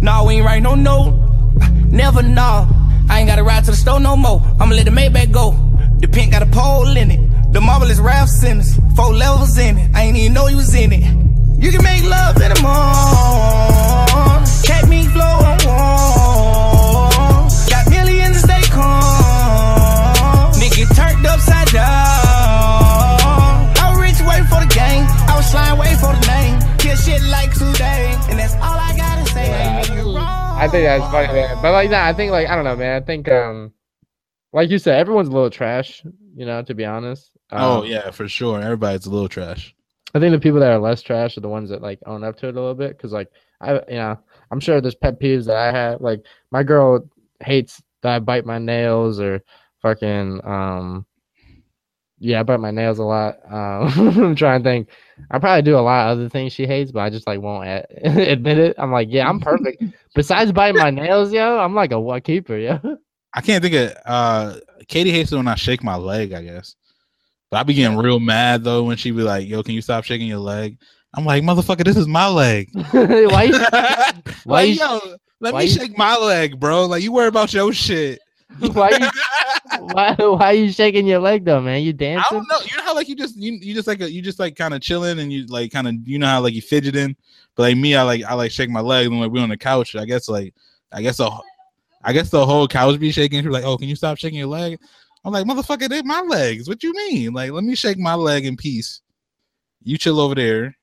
Nah, 0.00 0.24
we 0.24 0.34
ain't 0.34 0.46
write 0.46 0.62
no 0.62 0.76
note. 0.76 1.18
Never 1.90 2.22
know. 2.22 2.68
I 3.10 3.18
ain't 3.18 3.28
gotta 3.28 3.42
ride 3.42 3.64
to 3.64 3.72
the 3.72 3.76
store 3.76 3.98
no 3.98 4.16
more. 4.16 4.40
I'ma 4.60 4.76
let 4.76 4.84
the 4.84 4.92
Maybach 4.92 5.32
go. 5.32 5.69
The 6.00 6.08
pink 6.08 6.32
got 6.32 6.42
a 6.42 6.46
pole 6.46 6.96
in 6.96 7.10
it. 7.10 7.52
The 7.52 7.60
marvelous 7.60 7.98
Ralph 7.98 8.30
Simmons, 8.30 8.78
four 8.96 9.12
levels 9.12 9.58
in 9.58 9.76
it. 9.76 9.90
I 9.94 10.04
ain't 10.04 10.16
even 10.16 10.32
know 10.32 10.46
you 10.46 10.56
was 10.56 10.74
in 10.74 10.92
it. 10.92 11.04
You 11.62 11.70
can 11.70 11.82
make 11.84 12.02
love 12.04 12.40
in 12.40 12.48
the 12.48 12.60
morning. 12.62 14.46
Cat 14.64 14.88
me 14.88 15.04
flow 15.12 15.44
on 15.44 15.58
warm. 15.68 17.48
Got 17.68 17.90
millions 17.90 18.40
to 18.40 18.48
stay 18.48 18.62
calm. 18.72 20.52
Nigga 20.56 20.88
turned 20.96 21.26
upside 21.26 21.68
down. 21.68 21.84
I 23.76 23.92
was 23.92 24.00
rich 24.00 24.20
waiting 24.26 24.46
for 24.48 24.60
the 24.64 24.72
game. 24.72 25.04
I 25.28 25.36
was 25.36 25.52
waiting 25.78 25.98
for 25.98 26.16
the 26.16 26.24
name. 26.32 26.56
Kill 26.78 26.96
shit 26.96 27.20
like 27.28 27.52
today. 27.52 28.16
And 28.30 28.38
that's 28.38 28.54
all 28.54 28.78
I 28.80 28.96
gotta 28.96 29.26
say. 29.26 29.50
Yeah, 29.50 30.56
I 30.56 30.66
think 30.68 30.84
that's 30.86 31.04
funny, 31.12 31.28
man. 31.32 31.58
But 31.60 31.72
like 31.72 31.90
that, 31.90 32.06
I 32.08 32.14
think 32.14 32.32
like 32.32 32.48
I 32.48 32.56
don't 32.56 32.64
know, 32.64 32.76
man. 32.76 33.02
I 33.02 33.04
think 33.04 33.28
um 33.28 33.72
like 34.52 34.70
you 34.70 34.78
said, 34.78 34.98
everyone's 34.98 35.28
a 35.28 35.32
little 35.32 35.50
trash, 35.50 36.02
you 36.34 36.46
know, 36.46 36.62
to 36.62 36.74
be 36.74 36.84
honest. 36.84 37.30
Oh, 37.52 37.56
um, 37.56 37.80
oh 37.80 37.84
yeah, 37.84 38.10
for 38.10 38.28
sure. 38.28 38.60
Everybody's 38.60 39.06
a 39.06 39.10
little 39.10 39.28
trash. 39.28 39.74
I 40.14 40.18
think 40.18 40.32
the 40.32 40.40
people 40.40 40.60
that 40.60 40.72
are 40.72 40.78
less 40.78 41.02
trash 41.02 41.36
are 41.36 41.40
the 41.40 41.48
ones 41.48 41.70
that 41.70 41.82
like 41.82 42.00
own 42.06 42.24
up 42.24 42.36
to 42.38 42.48
it 42.48 42.56
a 42.56 42.60
little 42.60 42.74
bit. 42.74 42.98
Cause 42.98 43.12
like 43.12 43.28
I, 43.60 43.74
you 43.74 43.96
know, 43.96 44.18
I'm 44.50 44.60
sure 44.60 44.80
there's 44.80 44.94
pet 44.94 45.20
peeves 45.20 45.46
that 45.46 45.56
I 45.56 45.70
have. 45.70 46.00
Like 46.00 46.24
my 46.50 46.62
girl 46.62 47.08
hates 47.40 47.80
that 48.02 48.14
I 48.14 48.18
bite 48.18 48.46
my 48.46 48.58
nails 48.58 49.20
or 49.20 49.42
fucking 49.82 50.40
um. 50.44 51.06
Yeah, 52.22 52.40
I 52.40 52.42
bite 52.42 52.60
my 52.60 52.70
nails 52.70 52.98
a 52.98 53.04
lot. 53.04 53.38
Um, 53.50 53.88
I'm 54.22 54.36
trying 54.36 54.62
to 54.62 54.68
think. 54.68 54.88
I 55.30 55.38
probably 55.38 55.62
do 55.62 55.76
a 55.76 55.80
lot 55.80 56.10
of 56.10 56.18
other 56.18 56.28
things 56.28 56.52
she 56.52 56.66
hates, 56.66 56.92
but 56.92 57.00
I 57.00 57.10
just 57.10 57.26
like 57.26 57.40
won't 57.40 57.66
admit 58.04 58.58
it. 58.58 58.76
I'm 58.78 58.92
like, 58.92 59.08
yeah, 59.10 59.28
I'm 59.28 59.40
perfect. 59.40 59.82
Besides 60.14 60.52
biting 60.52 60.80
my 60.80 60.90
nails, 60.90 61.32
yo, 61.32 61.58
I'm 61.58 61.74
like 61.74 61.92
a 61.92 62.00
what 62.00 62.24
keeper, 62.24 62.58
yo. 62.58 62.98
I 63.32 63.40
can't 63.40 63.62
think 63.62 63.74
of. 63.74 63.96
uh 64.04 64.56
Katie 64.88 65.12
hates 65.12 65.30
it 65.30 65.36
when 65.36 65.48
I 65.48 65.54
shake 65.54 65.82
my 65.82 65.96
leg. 65.96 66.32
I 66.32 66.42
guess. 66.42 66.74
But 67.50 67.58
I 67.58 67.62
be 67.64 67.74
getting 67.74 67.98
real 67.98 68.20
mad 68.20 68.64
though 68.64 68.84
when 68.84 68.96
she 68.96 69.10
be 69.10 69.22
like, 69.22 69.48
"Yo, 69.48 69.62
can 69.62 69.74
you 69.74 69.82
stop 69.82 70.04
shaking 70.04 70.28
your 70.28 70.38
leg?" 70.38 70.78
I'm 71.14 71.24
like, 71.24 71.42
"Motherfucker, 71.42 71.84
this 71.84 71.96
is 71.96 72.06
my 72.06 72.28
leg." 72.28 72.68
why? 72.92 73.42
You, 73.44 73.58
why? 74.44 74.64
like, 74.64 74.78
yo, 74.78 75.00
let 75.40 75.54
why 75.54 75.60
me 75.60 75.64
you, 75.66 75.70
shake 75.72 75.98
my 75.98 76.16
leg, 76.16 76.60
bro. 76.60 76.86
Like 76.86 77.02
you 77.02 77.12
worry 77.12 77.28
about 77.28 77.52
your 77.52 77.72
shit. 77.72 78.20
why, 78.72 78.90
you, 78.90 79.08
why? 79.78 80.14
Why 80.18 80.46
are 80.46 80.54
you 80.54 80.72
shaking 80.72 81.06
your 81.06 81.20
leg 81.20 81.44
though, 81.44 81.60
man? 81.60 81.82
You 81.82 81.92
dancing? 81.92 82.24
I 82.28 82.34
don't 82.34 82.48
know. 82.48 82.58
You 82.68 82.76
know 82.76 82.82
how 82.82 82.94
like 82.94 83.08
you 83.08 83.16
just 83.16 83.36
you, 83.36 83.52
you 83.60 83.74
just 83.74 83.86
like 83.86 84.00
a, 84.00 84.10
you 84.10 84.22
just 84.22 84.38
like 84.38 84.56
kind 84.56 84.74
of 84.74 84.80
chilling 84.80 85.18
and 85.18 85.32
you 85.32 85.46
like 85.46 85.72
kind 85.72 85.88
of 85.88 85.94
you 86.04 86.18
know 86.18 86.26
how 86.26 86.40
like 86.40 86.54
you 86.54 86.62
fidgeting, 86.62 87.16
but 87.56 87.62
like 87.64 87.76
me, 87.76 87.96
I 87.96 88.02
like 88.02 88.22
I 88.24 88.34
like 88.34 88.50
shake 88.50 88.70
my 88.70 88.80
leg 88.80 89.06
and 89.06 89.20
like 89.20 89.30
we 89.30 89.40
on 89.40 89.48
the 89.48 89.56
couch. 89.56 89.96
I 89.96 90.04
guess 90.04 90.28
like 90.28 90.54
I 90.92 91.02
guess 91.02 91.18
the 91.18 91.30
I 92.02 92.12
guess 92.12 92.30
the 92.30 92.46
whole 92.46 92.66
couch 92.66 92.98
be 92.98 93.12
shaking. 93.12 93.42
She's 93.42 93.50
like, 93.50 93.64
"Oh, 93.64 93.76
can 93.76 93.88
you 93.88 93.96
stop 93.96 94.18
shaking 94.18 94.38
your 94.38 94.48
leg?" 94.48 94.78
I'm 95.24 95.32
like, 95.32 95.46
motherfucker, 95.46 95.88
they 95.88 96.02
my 96.02 96.20
legs. 96.20 96.68
What 96.68 96.82
you 96.82 96.92
mean? 96.94 97.32
Like, 97.32 97.50
let 97.50 97.64
me 97.64 97.74
shake 97.74 97.98
my 97.98 98.14
leg 98.14 98.46
in 98.46 98.56
peace. 98.56 99.02
You 99.82 99.98
chill 99.98 100.20
over 100.20 100.34
there. 100.34 100.76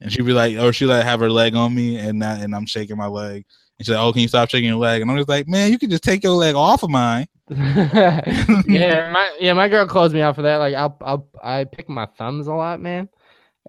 And 0.00 0.12
she'd 0.12 0.26
be 0.26 0.32
like, 0.32 0.58
or 0.58 0.72
she 0.72 0.84
like 0.84 1.04
have 1.04 1.20
her 1.20 1.30
leg 1.30 1.54
on 1.54 1.74
me 1.74 1.96
and 1.98 2.20
that 2.20 2.42
and 2.42 2.54
I'm 2.54 2.66
shaking 2.66 2.96
my 2.96 3.06
leg. 3.06 3.46
And 3.78 3.86
she's 3.86 3.94
like, 3.94 4.04
Oh, 4.04 4.12
can 4.12 4.22
you 4.22 4.28
stop 4.28 4.50
shaking 4.50 4.68
your 4.68 4.78
leg? 4.78 5.00
And 5.00 5.10
I'm 5.10 5.16
just 5.16 5.28
like, 5.28 5.48
Man, 5.48 5.72
you 5.72 5.78
can 5.78 5.88
just 5.88 6.02
take 6.02 6.22
your 6.22 6.32
leg 6.32 6.54
off 6.54 6.82
of 6.82 6.90
mine. 6.90 7.26
yeah, 7.48 9.10
my 9.12 9.36
yeah, 9.38 9.52
my 9.52 9.68
girl 9.68 9.86
calls 9.86 10.12
me 10.12 10.20
out 10.20 10.34
for 10.34 10.42
that. 10.42 10.56
Like 10.56 10.74
I'll 10.74 10.96
I'll 11.00 11.28
I 11.42 11.64
pick 11.64 11.88
my 11.88 12.06
thumbs 12.18 12.48
a 12.48 12.54
lot, 12.54 12.80
man. 12.80 13.08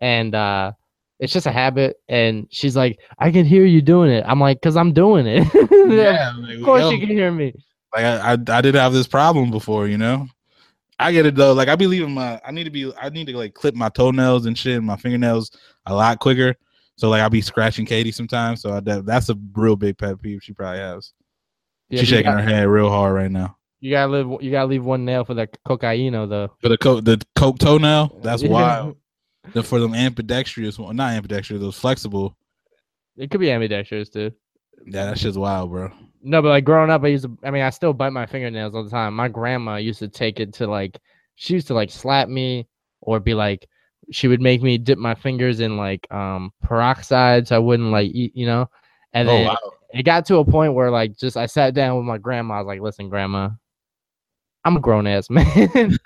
And 0.02 0.36
uh 0.36 0.74
it's 1.20 1.32
just 1.32 1.48
a 1.48 1.52
habit 1.52 1.98
and 2.10 2.48
she's 2.52 2.76
like 2.76 3.00
i 3.20 3.32
can 3.32 3.46
hear 3.46 3.66
you 3.66 3.82
doing 3.82 4.12
it 4.12 4.24
i'm 4.28 4.40
like 4.40 4.58
because 4.58 4.76
i'm 4.76 4.92
doing 4.92 5.26
it 5.26 5.48
yeah, 5.90 6.34
of 6.38 6.64
course 6.64 6.82
yo, 6.82 6.90
you 6.90 7.00
can 7.00 7.10
hear 7.10 7.32
me 7.32 7.54
like 7.96 8.04
I, 8.04 8.34
I, 8.34 8.58
I 8.58 8.62
did 8.62 8.76
have 8.76 8.94
this 8.94 9.08
problem 9.08 9.52
before, 9.52 9.88
you 9.88 9.98
know. 9.98 10.28
I 11.00 11.12
get 11.12 11.26
it 11.26 11.36
though. 11.36 11.54
Like 11.54 11.68
I 11.68 11.76
be 11.76 11.88
leaving 11.88 12.14
my 12.14 12.40
I 12.46 12.52
need 12.52 12.66
to 12.66 12.70
be 12.70 12.92
I 13.02 13.10
need 13.10 13.28
to 13.28 13.38
like 13.38 13.54
clip 13.54 13.76
my 13.76 13.90
toenails 13.90 14.46
and 14.46 14.58
shit 14.58 14.78
and 14.78 14.86
my 14.86 14.96
fingernails 14.96 15.52
a 15.86 15.94
lot 15.94 16.20
quicker. 16.20 16.56
So 16.98 17.10
like 17.10 17.22
I'll 17.22 17.30
be 17.30 17.42
scratching 17.42 17.86
Katie 17.86 18.12
sometimes. 18.14 18.62
So 18.62 18.74
I, 18.74 18.80
that, 18.82 19.06
that's 19.06 19.30
a 19.30 19.36
real 19.54 19.76
big 19.76 19.98
pet 19.98 20.22
peeve 20.22 20.42
she 20.42 20.54
probably 20.54 20.80
has. 20.80 21.14
Yeah, 21.90 22.00
She's 22.00 22.10
shaking 22.10 22.32
got, 22.32 22.42
her 22.42 22.50
head 22.50 22.68
real 22.68 22.90
hard 22.90 23.14
right 23.14 23.32
now. 23.32 23.58
You 23.82 23.92
gotta 23.92 24.12
live. 24.12 24.42
You 24.42 24.52
gotta 24.52 24.68
leave 24.68 24.86
one 24.86 25.04
nail 25.04 25.26
for 25.26 25.34
the 25.34 25.48
cocaine 25.66 26.14
though. 26.14 26.50
For 26.62 26.70
the 26.70 26.78
coke, 26.78 27.04
the 27.04 27.22
coke 27.36 27.60
toenail. 27.60 28.20
That's 28.24 28.42
yeah. 28.44 28.50
wild. 28.50 28.98
The, 29.54 29.64
for 29.64 29.80
them 29.80 29.94
ambidextrous, 29.94 30.78
well, 30.78 30.94
not 30.94 31.14
ambidextrous, 31.14 31.60
those 31.60 31.78
flexible. 31.78 32.36
It 33.18 33.32
could 33.32 33.40
be 33.40 33.52
ambidextrous 33.52 34.10
too. 34.10 34.32
Yeah, 34.86 35.06
that 35.06 35.18
shit's 35.18 35.38
wild, 35.38 35.72
bro. 35.72 35.92
No, 36.22 36.42
but 36.42 36.50
like 36.50 36.66
growing 36.66 36.90
up, 36.90 37.04
I 37.04 37.08
used 37.08 37.26
to. 37.26 37.38
I 37.44 37.52
mean, 37.52 37.62
I 37.62 37.70
still 37.70 37.94
bite 37.94 38.12
my 38.12 38.26
fingernails 38.26 38.76
all 38.76 38.84
the 38.84 38.90
time. 38.90 39.14
My 39.14 39.28
grandma 39.28 39.76
used 39.76 40.00
to 40.00 40.08
take 40.08 40.40
it 40.40 40.54
to 40.56 40.68
like, 40.68 41.00
she 41.36 41.54
used 41.54 41.68
to 41.68 41.74
like 41.74 41.92
slap 41.92 42.28
me 42.28 42.68
or 43.02 43.20
be 43.20 43.34
like, 43.34 43.68
she 44.12 44.28
would 44.28 44.42
make 44.42 44.62
me 44.62 44.78
dip 44.78 44.98
my 44.98 45.16
fingers 45.16 45.60
in 45.60 45.78
like 45.78 46.12
um 46.12 46.52
peroxide 46.62 47.48
so 47.48 47.56
I 47.56 47.60
wouldn't 47.60 47.92
like 47.92 48.12
eat, 48.12 48.36
you 48.36 48.46
know. 48.46 48.70
And 49.14 49.30
oh, 49.30 49.32
then 49.32 49.48
wow. 49.48 49.58
it 49.94 50.04
got 50.04 50.26
to 50.28 50.38
a 50.38 50.46
point 50.46 50.74
where 50.74 50.92
like 50.92 51.18
just 51.18 51.38
I 51.38 51.46
sat 51.46 51.74
down 51.74 51.98
with 51.98 52.06
my 52.06 52.18
grandma. 52.18 52.56
I 52.56 52.58
was 52.60 52.68
like, 52.68 52.82
listen, 52.82 53.10
grandma, 53.10 53.50
I'm 54.66 54.76
a 54.76 54.80
grown 54.80 55.06
ass 55.06 55.30
man. 55.30 55.46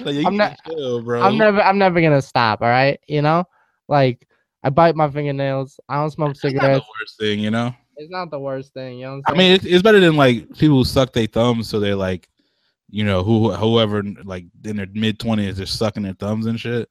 like, 0.00 0.24
I'm 0.24 0.36
not, 0.36 0.56
chill, 0.66 1.02
bro. 1.02 1.20
I'm 1.20 1.36
never, 1.36 1.60
I'm 1.60 1.78
never 1.78 2.00
gonna 2.00 2.22
stop. 2.22 2.62
All 2.62 2.68
right, 2.68 2.98
you 3.08 3.22
know, 3.22 3.44
like 3.88 4.26
I 4.62 4.70
bite 4.70 4.94
my 4.94 5.10
fingernails. 5.10 5.80
I 5.88 5.96
don't 5.96 6.10
smoke 6.10 6.36
cigarettes. 6.36 6.84
the 6.84 6.92
worst 7.00 7.18
thing, 7.18 7.40
you 7.40 7.50
know. 7.50 7.74
It's 7.96 8.10
not 8.10 8.30
the 8.30 8.38
worst 8.38 8.72
thing, 8.72 9.00
you 9.00 9.06
know. 9.06 9.20
I 9.26 9.34
mean, 9.34 9.52
it's, 9.52 9.64
it's 9.64 9.82
better 9.82 10.00
than 10.00 10.16
like 10.16 10.48
people 10.56 10.78
who 10.78 10.84
suck 10.84 11.12
their 11.12 11.26
thumbs, 11.26 11.68
so 11.68 11.80
they're 11.80 11.96
like, 11.96 12.28
you 12.88 13.04
know, 13.04 13.22
who 13.22 13.52
whoever 13.52 14.02
like 14.24 14.44
in 14.64 14.76
their 14.76 14.86
mid 14.94 15.18
twenties, 15.18 15.56
they're 15.56 15.66
sucking 15.66 16.04
their 16.04 16.14
thumbs 16.14 16.46
and 16.46 16.58
shit. 16.58 16.88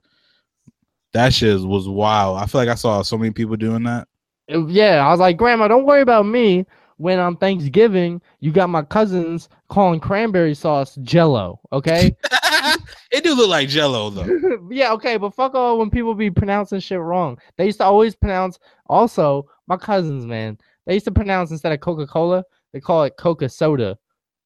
That 1.14 1.34
shit 1.34 1.60
was 1.62 1.88
wild. 1.88 2.38
I 2.38 2.46
feel 2.46 2.60
like 2.60 2.70
I 2.70 2.76
saw 2.76 3.02
so 3.02 3.18
many 3.18 3.32
people 3.32 3.56
doing 3.56 3.84
that. 3.84 4.08
Yeah, 4.48 5.06
I 5.06 5.10
was 5.10 5.20
like, 5.20 5.38
Grandma, 5.38 5.68
don't 5.68 5.86
worry 5.86 6.02
about 6.02 6.26
me. 6.26 6.66
When 7.00 7.18
on 7.18 7.38
Thanksgiving, 7.38 8.22
you 8.42 8.52
got 8.52 8.70
my 8.70 8.82
cousins 8.82 9.48
calling 9.70 10.02
cranberry 10.02 10.54
sauce 10.54 10.96
Jello. 11.02 11.62
Okay, 11.72 12.14
it 13.12 13.24
do 13.24 13.34
look 13.36 13.50
like 13.50 13.70
Jello 13.70 14.10
though. 14.10 14.68
yeah, 14.70 14.92
okay, 14.92 15.16
but 15.16 15.34
fuck 15.34 15.56
all 15.56 15.80
when 15.80 15.90
people 15.90 16.14
be 16.14 16.30
pronouncing 16.30 16.82
shit 16.82 17.00
wrong. 17.00 17.38
They 17.56 17.68
used 17.68 17.78
to 17.78 17.86
always 17.86 18.18
pronounce. 18.18 18.60
Also, 18.88 19.50
my 19.68 19.78
cousins, 19.78 20.26
man, 20.26 20.58
they 20.86 20.96
used 20.96 21.06
to 21.06 21.12
pronounce 21.14 21.52
instead 21.52 21.72
of 21.72 21.80
Coca 21.80 22.06
Cola, 22.06 22.44
they 22.74 22.82
call 22.82 23.06
it 23.06 23.16
Coca 23.18 23.48
Soda. 23.48 23.98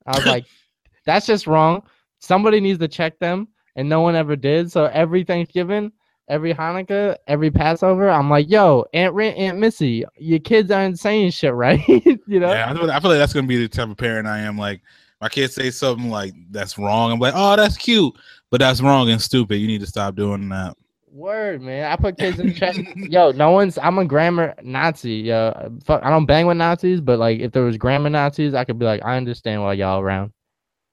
I 0.05 0.15
was 0.15 0.25
like, 0.27 0.45
that's 1.07 1.25
just 1.25 1.47
wrong. 1.47 1.81
Somebody 2.19 2.59
needs 2.59 2.77
to 2.79 2.87
check 2.87 3.17
them, 3.17 3.47
and 3.75 3.89
no 3.89 4.01
one 4.01 4.15
ever 4.15 4.35
did. 4.35 4.71
So 4.71 4.85
every 4.85 5.23
Thanksgiving, 5.23 5.91
every 6.27 6.53
Hanukkah, 6.53 7.17
every 7.27 7.51
Passover, 7.51 8.09
I'm 8.09 8.29
like, 8.29 8.49
yo, 8.49 8.85
Aunt 8.93 9.13
Rent, 9.13 9.37
Aunt 9.37 9.57
Missy, 9.57 10.05
your 10.17 10.39
kids 10.39 10.71
aren't 10.71 10.99
saying 10.99 11.31
shit 11.31 11.53
right. 11.53 11.85
you 11.87 12.39
know? 12.39 12.51
Yeah, 12.51 12.69
I 12.69 12.73
feel, 12.73 13.09
like 13.09 13.19
that's 13.19 13.33
gonna 13.33 13.47
be 13.47 13.57
the 13.57 13.67
type 13.67 13.89
of 13.89 13.97
parent 13.97 14.27
I 14.27 14.39
am. 14.39 14.57
Like, 14.57 14.81
My 15.21 15.29
kids 15.29 15.53
say 15.53 15.71
something 15.71 16.09
like 16.09 16.33
that's 16.51 16.77
wrong. 16.77 17.11
I'm 17.11 17.19
like, 17.19 17.33
oh, 17.35 17.55
that's 17.55 17.77
cute, 17.77 18.13
but 18.49 18.59
that's 18.59 18.81
wrong 18.81 19.09
and 19.09 19.21
stupid. 19.21 19.57
You 19.57 19.67
need 19.67 19.81
to 19.81 19.87
stop 19.87 20.15
doing 20.15 20.49
that. 20.49 20.75
Word, 21.13 21.61
man. 21.61 21.91
I 21.91 21.95
put 21.95 22.17
kids 22.17 22.39
in 22.39 22.55
check. 22.55 22.75
Yo, 22.95 23.31
no 23.31 23.51
one's. 23.51 23.77
I'm 23.77 23.99
a 23.99 24.05
grammar 24.05 24.55
Nazi. 24.63 25.13
Yo, 25.13 25.77
fuck. 25.83 26.03
I 26.03 26.09
don't 26.09 26.25
bang 26.25 26.47
with 26.47 26.57
Nazis, 26.57 27.01
but 27.01 27.19
like, 27.19 27.39
if 27.39 27.51
there 27.51 27.61
was 27.61 27.77
grammar 27.77 28.09
Nazis, 28.09 28.55
I 28.55 28.63
could 28.63 28.79
be 28.79 28.85
like, 28.85 29.05
I 29.05 29.15
understand 29.15 29.61
why 29.61 29.73
y'all 29.73 29.99
around. 30.01 30.31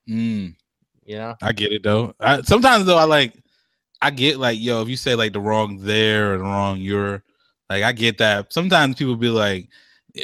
Mm. 0.07 0.55
You 1.07 1.17
know. 1.17 1.37
I 1.41 1.53
get 1.53 1.73
it 1.73 1.83
though. 1.83 2.15
I, 2.21 2.43
sometimes 2.43 2.85
though, 2.85 2.99
I 2.99 3.05
like. 3.05 3.33
I 4.03 4.11
get 4.11 4.39
like, 4.39 4.61
yo, 4.61 4.83
if 4.83 4.89
you 4.89 4.97
say 4.97 5.15
like 5.15 5.33
the 5.33 5.41
wrong 5.41 5.79
there 5.79 6.35
or 6.35 6.39
the 6.39 6.45
wrong 6.45 6.79
you're, 6.79 7.23
like 7.69 7.83
I 7.83 7.93
get 7.93 8.19
that. 8.19 8.53
Sometimes 8.53 8.97
people 8.97 9.17
be 9.17 9.29
like, 9.29 9.69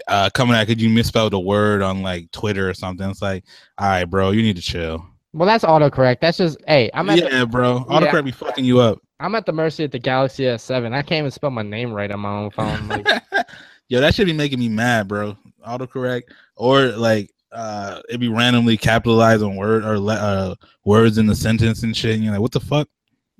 uh, 0.08 0.30
coming 0.34 0.56
at, 0.56 0.66
could 0.66 0.80
you 0.80 0.88
misspell 0.88 1.30
the 1.30 1.38
word 1.38 1.82
on 1.82 2.02
like 2.02 2.30
Twitter 2.32 2.68
or 2.68 2.74
something? 2.74 3.08
It's 3.08 3.22
like, 3.22 3.44
all 3.78 3.88
right, 3.88 4.04
bro, 4.04 4.30
you 4.30 4.42
need 4.42 4.56
to 4.56 4.62
chill. 4.62 5.06
Well, 5.32 5.46
that's 5.46 5.64
autocorrect. 5.64 6.20
That's 6.20 6.38
just, 6.38 6.58
hey, 6.66 6.90
I'm 6.94 7.10
at 7.10 7.18
yeah, 7.18 7.40
the, 7.40 7.46
bro. 7.46 7.84
Autocorrect 7.88 8.12
yeah. 8.12 8.20
be 8.22 8.30
fucking 8.32 8.64
you 8.64 8.80
up. 8.80 8.98
I'm 9.20 9.34
at 9.34 9.46
the 9.46 9.52
mercy 9.52 9.84
of 9.84 9.90
the 9.90 9.98
Galaxy 9.98 10.44
S7. 10.44 10.92
I 10.92 11.02
can't 11.02 11.20
even 11.20 11.30
spell 11.30 11.50
my 11.50 11.62
name 11.62 11.92
right 11.92 12.10
on 12.10 12.20
my 12.20 12.30
own 12.30 12.50
phone. 12.50 12.88
Like, 12.88 13.06
Yo, 13.88 14.00
that 14.00 14.14
should 14.14 14.26
be 14.26 14.32
making 14.32 14.58
me 14.58 14.68
mad, 14.68 15.08
bro. 15.08 15.36
Autocorrect 15.66 16.22
or 16.56 16.86
like 16.86 17.32
uh 17.52 18.00
it 18.08 18.18
be 18.18 18.28
randomly 18.28 18.76
capitalized 18.76 19.42
on 19.42 19.56
word 19.56 19.84
or 19.84 19.96
uh 20.10 20.54
words 20.84 21.18
in 21.18 21.26
the 21.26 21.34
sentence 21.34 21.82
and 21.82 21.96
shit. 21.96 22.14
And 22.14 22.24
you're 22.24 22.32
like, 22.32 22.40
what 22.40 22.52
the 22.52 22.60
fuck? 22.60 22.88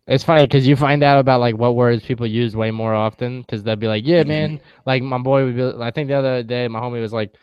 It's 0.06 0.22
funny 0.22 0.44
because 0.44 0.66
you 0.66 0.76
find 0.76 1.02
out 1.02 1.18
about 1.18 1.40
like 1.40 1.56
what 1.56 1.74
words 1.74 2.04
people 2.04 2.26
use 2.26 2.54
way 2.54 2.70
more 2.70 2.94
often 2.94 3.40
because 3.40 3.64
they'll 3.64 3.74
be 3.74 3.88
like, 3.88 4.06
"Yeah, 4.06 4.20
mm-hmm. 4.20 4.28
man." 4.28 4.60
Like 4.84 5.02
my 5.02 5.18
boy 5.18 5.44
would 5.44 5.56
be. 5.56 5.82
I 5.82 5.90
think 5.90 6.08
the 6.08 6.14
other 6.14 6.42
day 6.44 6.68
my 6.68 6.80
homie 6.80 7.00
was 7.00 7.12
like, 7.12 7.34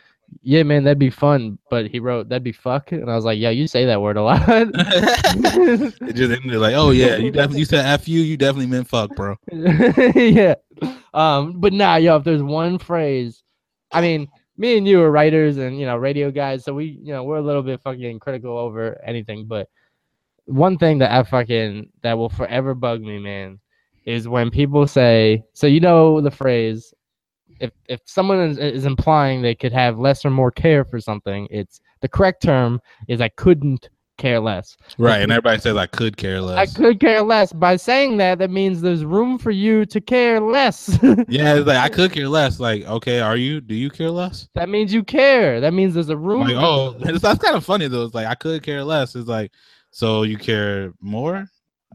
"Yeah, 0.43 0.63
man, 0.63 0.85
that'd 0.85 0.97
be 0.97 1.09
fun," 1.09 1.57
but 1.69 1.87
he 1.87 1.99
wrote, 1.99 2.29
"That'd 2.29 2.43
be 2.43 2.53
fuck," 2.53 2.93
and 2.93 3.11
I 3.11 3.15
was 3.15 3.25
like, 3.25 3.37
"Yeah, 3.37 3.49
you 3.49 3.67
say 3.67 3.85
that 3.85 4.01
word 4.01 4.15
a 4.15 4.23
lot." 4.23 4.41
it 4.47 6.15
just 6.15 6.31
ended 6.31 6.61
like, 6.61 6.75
"Oh 6.75 6.91
yeah, 6.91 7.17
you 7.17 7.31
definitely 7.31 7.59
you 7.59 7.65
said 7.65 7.85
f 7.85 8.07
you, 8.07 8.21
you 8.21 8.37
definitely 8.37 8.67
meant 8.67 8.87
fuck, 8.87 9.13
bro." 9.13 9.35
yeah, 9.51 10.55
um, 11.13 11.59
but 11.59 11.73
nah, 11.73 11.97
yo, 11.97 12.15
if 12.15 12.23
there's 12.23 12.43
one 12.43 12.79
phrase, 12.79 13.43
I 13.91 13.99
mean, 13.99 14.29
me 14.57 14.77
and 14.77 14.87
you 14.87 15.01
are 15.01 15.11
writers 15.11 15.57
and 15.57 15.77
you 15.77 15.85
know 15.85 15.97
radio 15.97 16.31
guys, 16.31 16.63
so 16.63 16.73
we, 16.73 16.97
you 17.03 17.11
know, 17.11 17.25
we're 17.25 17.37
a 17.37 17.41
little 17.41 17.61
bit 17.63 17.81
fucking 17.81 18.19
critical 18.19 18.57
over 18.57 19.01
anything, 19.05 19.47
but 19.47 19.67
one 20.45 20.77
thing 20.77 20.99
that 20.99 21.11
I 21.11 21.23
fucking 21.23 21.89
that 22.01 22.17
will 22.17 22.29
forever 22.29 22.73
bug 22.73 23.01
me, 23.01 23.19
man, 23.19 23.59
is 24.05 24.27
when 24.27 24.49
people 24.49 24.87
say, 24.87 25.43
so 25.53 25.67
you 25.67 25.79
know 25.79 26.21
the 26.21 26.31
phrase, 26.31 26.93
if 27.59 27.71
if 27.87 28.01
someone 28.05 28.39
is, 28.39 28.57
is 28.57 28.85
implying 28.85 29.41
they 29.41 29.55
could 29.55 29.73
have 29.73 29.99
less 29.99 30.25
or 30.25 30.29
more 30.29 30.51
care 30.51 30.83
for 30.83 30.99
something, 30.99 31.47
it's 31.49 31.79
the 32.01 32.09
correct 32.09 32.41
term 32.43 32.81
is 33.07 33.21
I 33.21 33.29
couldn't 33.29 33.89
care 34.17 34.39
less. 34.39 34.77
Right, 34.97 35.21
and 35.21 35.31
everybody 35.31 35.59
says 35.59 35.75
I 35.75 35.87
could 35.87 36.17
care 36.17 36.41
less. 36.41 36.57
I 36.57 36.73
could 36.73 36.99
care 36.99 37.21
less. 37.21 37.53
By 37.53 37.75
saying 37.77 38.17
that, 38.17 38.39
that 38.39 38.51
means 38.51 38.81
there's 38.81 39.05
room 39.05 39.37
for 39.37 39.51
you 39.51 39.85
to 39.87 40.01
care 40.01 40.39
less. 40.39 40.99
yeah, 41.27 41.55
it's 41.55 41.67
like 41.67 41.77
I 41.77 41.89
could 41.89 42.11
care 42.11 42.27
less. 42.27 42.59
Like, 42.59 42.83
okay, 42.83 43.19
are 43.19 43.37
you? 43.37 43.61
Do 43.61 43.75
you 43.75 43.89
care 43.89 44.11
less? 44.11 44.47
That 44.55 44.69
means 44.69 44.93
you 44.93 45.03
care. 45.03 45.59
That 45.61 45.73
means 45.73 45.93
there's 45.93 46.09
a 46.09 46.17
room. 46.17 46.47
Like, 46.47 46.55
oh, 46.55 46.91
that's 46.99 47.43
kind 47.43 47.55
of 47.55 47.65
funny 47.65 47.87
though. 47.87 48.03
It's 48.03 48.15
like 48.15 48.27
I 48.27 48.35
could 48.35 48.63
care 48.63 48.83
less. 48.83 49.15
It's 49.15 49.27
like 49.27 49.51
so 49.93 50.23
you 50.23 50.37
care 50.37 50.91
more 50.99 51.47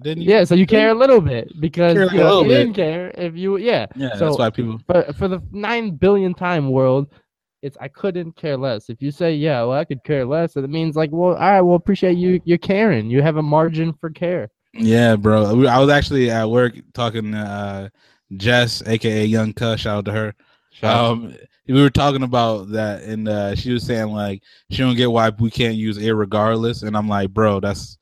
than 0.03 0.21
you? 0.21 0.31
Yeah, 0.31 0.45
so 0.45 0.55
you 0.55 0.67
care 0.67 0.91
a 0.91 0.95
little 0.95 1.21
bit 1.21 1.49
because 1.61 1.97
you, 1.97 2.19
know, 2.19 2.43
you 2.43 2.49
didn't 2.49 2.75
care 2.75 3.11
if 3.19 3.37
you 3.37 3.59
yeah. 3.59 3.87
Yeah, 3.97 4.15
so, 4.15 4.27
that's 4.27 4.39
why 4.39 4.51
people. 4.51 4.81
But 4.87 5.17
for 5.17 5.27
the 5.27 5.43
nine 5.51 5.97
billion 5.97 6.33
time 6.33 6.71
world, 6.71 7.13
it's 7.61 7.77
I 7.81 7.89
couldn't 7.89 8.37
care 8.37 8.57
less. 8.57 8.89
If 8.89 9.03
you 9.03 9.11
say 9.11 9.35
yeah, 9.35 9.63
well 9.63 9.73
I 9.73 9.85
could 9.85 10.05
care 10.05 10.25
less, 10.25 10.57
it 10.57 10.71
means 10.71 10.95
like 10.95 11.11
well 11.13 11.35
all 11.35 11.41
right, 11.41 11.61
well 11.61 11.75
appreciate 11.75 12.17
you 12.17 12.41
you're 12.45 12.57
caring. 12.57 13.11
You 13.11 13.21
have 13.21 13.37
a 13.37 13.43
margin 13.43 13.93
for 13.93 14.11
care. 14.11 14.49
Yeah, 14.73 15.17
bro. 15.17 15.67
I 15.67 15.79
was 15.81 15.91
actually 15.91 16.31
at 16.31 16.49
work 16.49 16.75
talking 16.95 17.33
to 17.33 17.39
uh, 17.39 17.89
Jess, 18.37 18.81
aka 18.87 19.25
Young 19.25 19.53
Cuss. 19.53 19.81
Shout 19.81 19.99
out 19.99 20.05
to 20.05 20.13
her. 20.13 20.35
Um, 20.83 21.35
we 21.75 21.83
were 21.83 21.91
talking 21.91 22.23
about 22.23 22.71
that, 22.71 23.03
and 23.03 23.29
uh, 23.29 23.55
she 23.55 23.73
was 23.73 23.85
saying 23.85 24.09
like 24.09 24.43
she 24.71 24.79
don't 24.79 24.97
get 24.97 25.11
why 25.11 25.29
we 25.31 25.51
can't 25.51 25.75
use 25.75 25.99
irregardless, 25.99 26.83
and 26.83 26.97
I'm 26.97 27.09
like, 27.09 27.31
bro, 27.31 27.61
that's 27.61 27.99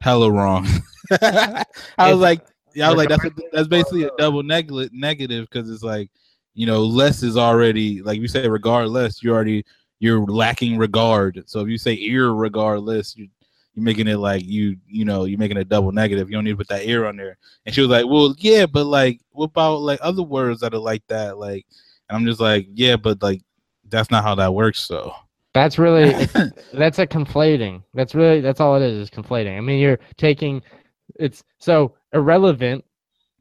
hella 0.00 0.30
wrong. 0.30 0.66
I 1.20 1.64
was 1.98 2.18
like, 2.18 2.44
yeah, 2.74 2.86
I 2.86 2.90
was 2.90 2.98
like, 2.98 3.08
that's 3.08 3.24
a, 3.24 3.30
that's 3.52 3.68
basically 3.68 4.04
a 4.04 4.10
double 4.18 4.42
neg- 4.42 4.92
negative 4.92 5.48
because 5.50 5.70
it's 5.70 5.84
like, 5.84 6.10
you 6.54 6.66
know, 6.66 6.82
less 6.82 7.22
is 7.22 7.36
already 7.36 8.02
like 8.02 8.20
you 8.20 8.28
say, 8.28 8.48
regardless, 8.48 9.22
you're 9.22 9.34
already 9.34 9.64
you're 10.00 10.24
lacking 10.26 10.76
regard. 10.76 11.42
So 11.46 11.60
if 11.60 11.68
you 11.68 11.78
say 11.78 11.96
irregardless, 11.96 13.16
you 13.16 13.28
you're 13.74 13.84
making 13.84 14.08
it 14.08 14.18
like 14.18 14.44
you 14.44 14.76
you 14.86 15.04
know 15.04 15.24
you're 15.24 15.38
making 15.38 15.56
a 15.58 15.64
double 15.64 15.92
negative. 15.92 16.28
You 16.28 16.36
don't 16.36 16.44
need 16.44 16.52
to 16.52 16.56
put 16.56 16.68
that 16.68 16.86
ear 16.86 17.06
on 17.06 17.16
there. 17.16 17.36
And 17.64 17.74
she 17.74 17.80
was 17.80 17.90
like, 17.90 18.06
well, 18.06 18.34
yeah, 18.38 18.66
but 18.66 18.86
like, 18.86 19.20
what 19.30 19.46
about 19.46 19.82
like 19.82 20.00
other 20.02 20.22
words 20.22 20.60
that 20.60 20.74
are 20.74 20.78
like 20.78 21.02
that, 21.08 21.38
like 21.38 21.64
and 22.08 22.16
I'm 22.16 22.26
just 22.26 22.40
like, 22.40 22.66
yeah, 22.72 22.96
but 22.96 23.22
like 23.22 23.42
that's 23.88 24.10
not 24.10 24.24
how 24.24 24.34
that 24.36 24.54
works. 24.54 24.80
So 24.80 25.14
that's 25.52 25.78
really 25.78 26.10
that's 26.72 26.98
a 26.98 27.06
conflating. 27.06 27.82
That's 27.94 28.14
really 28.14 28.40
that's 28.40 28.60
all 28.60 28.76
it 28.76 28.82
is 28.82 28.98
is 28.98 29.10
conflating. 29.10 29.56
I 29.56 29.60
mean, 29.60 29.80
you're 29.80 30.00
taking 30.16 30.62
it's 31.16 31.44
so 31.58 31.94
irrelevant. 32.12 32.84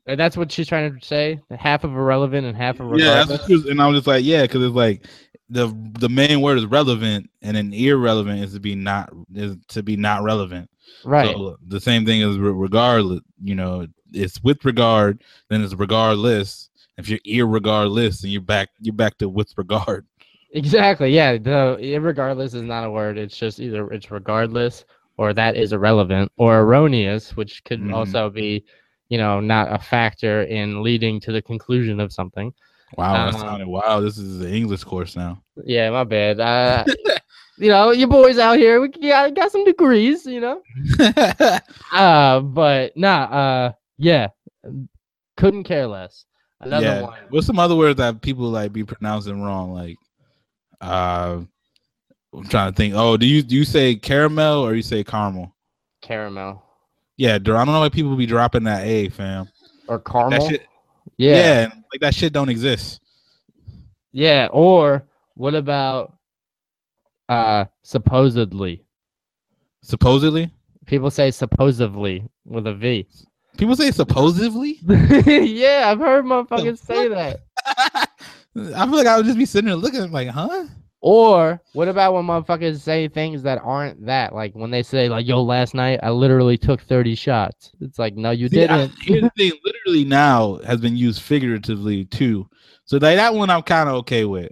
And 0.06 0.20
that's 0.20 0.36
what 0.36 0.52
she's 0.52 0.68
trying 0.68 1.00
to 1.00 1.06
say. 1.06 1.40
Half 1.50 1.86
of 1.86 1.92
irrelevant 1.92 2.46
and 2.46 2.58
half 2.58 2.82
of 2.82 2.88
regardless. 2.88 3.48
Yeah, 3.48 3.72
and 3.72 3.82
I 3.82 3.88
was 3.88 4.00
just 4.00 4.08
like, 4.08 4.26
yeah, 4.26 4.42
because 4.42 4.62
it's 4.62 4.76
like 4.76 5.06
the 5.48 5.74
the 5.98 6.10
main 6.10 6.42
word 6.42 6.58
is 6.58 6.66
relevant, 6.66 7.30
and 7.42 7.56
then 7.56 7.72
irrelevant 7.72 8.44
is 8.44 8.54
to 8.54 8.60
be 8.60 8.76
not 8.76 9.14
is 9.34 9.56
to 9.70 9.82
be 9.82 9.96
not 9.96 10.24
relevant. 10.24 10.70
Right. 11.06 11.34
So 11.34 11.58
the 11.66 11.80
same 11.80 12.06
thing 12.06 12.20
is 12.20 12.38
regardless. 12.38 13.22
You 13.42 13.56
know, 13.56 13.88
it's 14.12 14.44
with 14.44 14.66
regard, 14.66 15.24
then 15.50 15.62
it's 15.62 15.74
regardless, 15.74 16.70
if 16.98 17.10
you're 17.10 17.20
irregardless 17.20 18.24
and 18.24 18.32
you're 18.32 18.42
back 18.42 18.70
you're 18.80 18.94
back 18.94 19.18
to 19.18 19.30
with 19.30 19.54
regard. 19.58 20.06
Exactly. 20.54 21.10
Yeah. 21.10 21.34
The 21.34 21.78
irregardless 21.82 22.54
is 22.54 22.62
not 22.62 22.86
a 22.86 22.92
word. 22.92 23.18
It's 23.18 23.38
just 23.38 23.60
either 23.60 23.92
it's 23.92 24.12
regardless 24.12 24.86
or 25.18 25.34
that 25.34 25.56
is 25.56 25.74
irrelevant 25.74 26.32
or 26.38 26.60
erroneous, 26.60 27.36
which 27.36 27.64
could 27.64 27.82
mm. 27.82 27.94
also 27.94 28.30
be, 28.30 28.64
you 29.10 29.18
know, 29.18 29.40
not 29.40 29.74
a 29.74 29.80
factor 29.80 30.44
in 30.44 30.84
leading 30.84 31.20
to 31.22 31.32
the 31.32 31.42
conclusion 31.42 32.00
of 32.00 32.14
something. 32.14 32.54
Wow, 32.98 33.14
that 33.14 33.36
um, 33.36 33.42
sounded 33.42 33.68
wow. 33.68 34.00
This 34.00 34.20
is 34.20 34.40
the 34.40 34.54
English 34.54 34.84
course 34.84 35.16
now. 35.16 35.42
Yeah, 35.66 35.90
my 35.90 36.04
bad. 36.04 36.40
Uh, 36.40 36.86
you 37.58 37.70
know, 37.70 37.90
your 37.90 38.08
boys 38.08 38.38
out 38.38 38.58
here, 38.58 38.80
we 38.80 38.90
got, 38.90 39.34
got 39.34 39.52
some 39.52 39.66
degrees, 39.66 40.26
you 40.28 40.40
know. 40.40 40.62
uh, 41.92 42.40
but 42.42 42.96
nah, 42.96 43.24
uh, 43.24 43.72
yeah, 43.98 44.28
couldn't 45.38 45.64
care 45.64 45.88
less. 45.88 46.26
Another 46.66 46.86
yeah. 46.86 47.02
one. 47.02 47.20
What's 47.30 47.48
some 47.48 47.60
other 47.60 47.76
words 47.76 47.98
that 47.98 48.22
people 48.22 48.50
like 48.50 48.74
be 48.74 48.84
pronouncing 48.84 49.42
wrong? 49.42 49.74
Like, 49.74 49.98
uh, 50.82 51.42
I'm 52.34 52.48
trying 52.48 52.72
to 52.72 52.76
think. 52.76 52.94
Oh, 52.96 53.18
do 53.18 53.26
you 53.26 53.44
do 53.44 53.56
you 53.56 53.66
say 53.66 53.96
caramel 53.96 54.62
or 54.62 54.76
you 54.76 54.82
say 54.82 55.04
caramel? 55.04 55.56
Caramel. 56.02 56.64
Yeah, 57.18 57.36
I 57.36 57.38
don't 57.38 57.68
know 57.68 57.80
why 57.80 57.90
people 57.90 58.16
be 58.16 58.26
dropping 58.26 58.64
that 58.64 58.86
A, 58.86 59.10
fam. 59.10 59.48
Or 59.88 60.00
caramel. 60.00 60.50
Shit, 60.50 60.66
yeah. 61.18 61.36
yeah, 61.36 61.72
like 61.92 62.02
that 62.02 62.16
shit 62.16 62.34
don't 62.34 62.50
exist. 62.50 63.02
Yeah, 64.12 64.48
or 64.52 65.06
what 65.36 65.56
about 65.56 66.18
uh 67.30 67.66
supposedly? 67.84 68.84
Supposedly? 69.82 70.52
People 70.86 71.12
say 71.12 71.32
supposedly 71.32 72.28
with 72.46 72.68
a 72.68 72.74
V. 72.74 73.08
People 73.58 73.76
say 73.76 73.92
supposedly. 73.92 74.80
yeah, 74.86 75.84
I've 75.88 76.00
heard 76.00 76.26
motherfuckers 76.26 76.80
say 76.80 77.08
that. 77.10 77.42
I 77.66 78.86
feel 78.86 78.96
like 78.96 79.08
I 79.08 79.18
would 79.18 79.26
just 79.26 79.38
be 79.38 79.46
sitting 79.46 79.68
there 79.68 79.76
looking 79.76 80.12
like, 80.12 80.30
huh? 80.30 80.66
Or 81.02 81.62
what 81.74 81.90
about 81.90 82.14
when 82.14 82.24
motherfuckers 82.24 82.80
say 82.80 83.10
things 83.10 83.44
that 83.44 83.60
aren't 83.62 84.06
that? 84.06 84.34
Like 84.34 84.54
when 84.56 84.72
they 84.72 84.84
say, 84.84 85.10
like, 85.10 85.28
yo, 85.28 85.44
last 85.44 85.74
night 85.74 86.00
I 86.02 86.12
literally 86.12 86.58
took 86.58 86.82
30 86.82 87.14
shots. 87.16 87.72
It's 87.82 88.00
like, 88.00 88.16
no, 88.16 88.32
you 88.32 88.48
See, 88.48 88.56
didn't. 88.56 88.92
I, 88.92 88.94
here's 89.02 89.24
the 89.24 89.32
thing, 89.36 89.52
literally 89.66 90.06
now 90.06 90.60
has 90.66 90.80
been 90.80 90.96
used 90.96 91.22
figuratively 91.22 92.06
too. 92.06 92.48
So 92.86 92.98
like 92.98 93.18
that 93.18 93.34
one 93.34 93.50
I'm 93.50 93.64
kind 93.64 93.90
of 93.90 93.96
okay 93.96 94.24
with. 94.24 94.52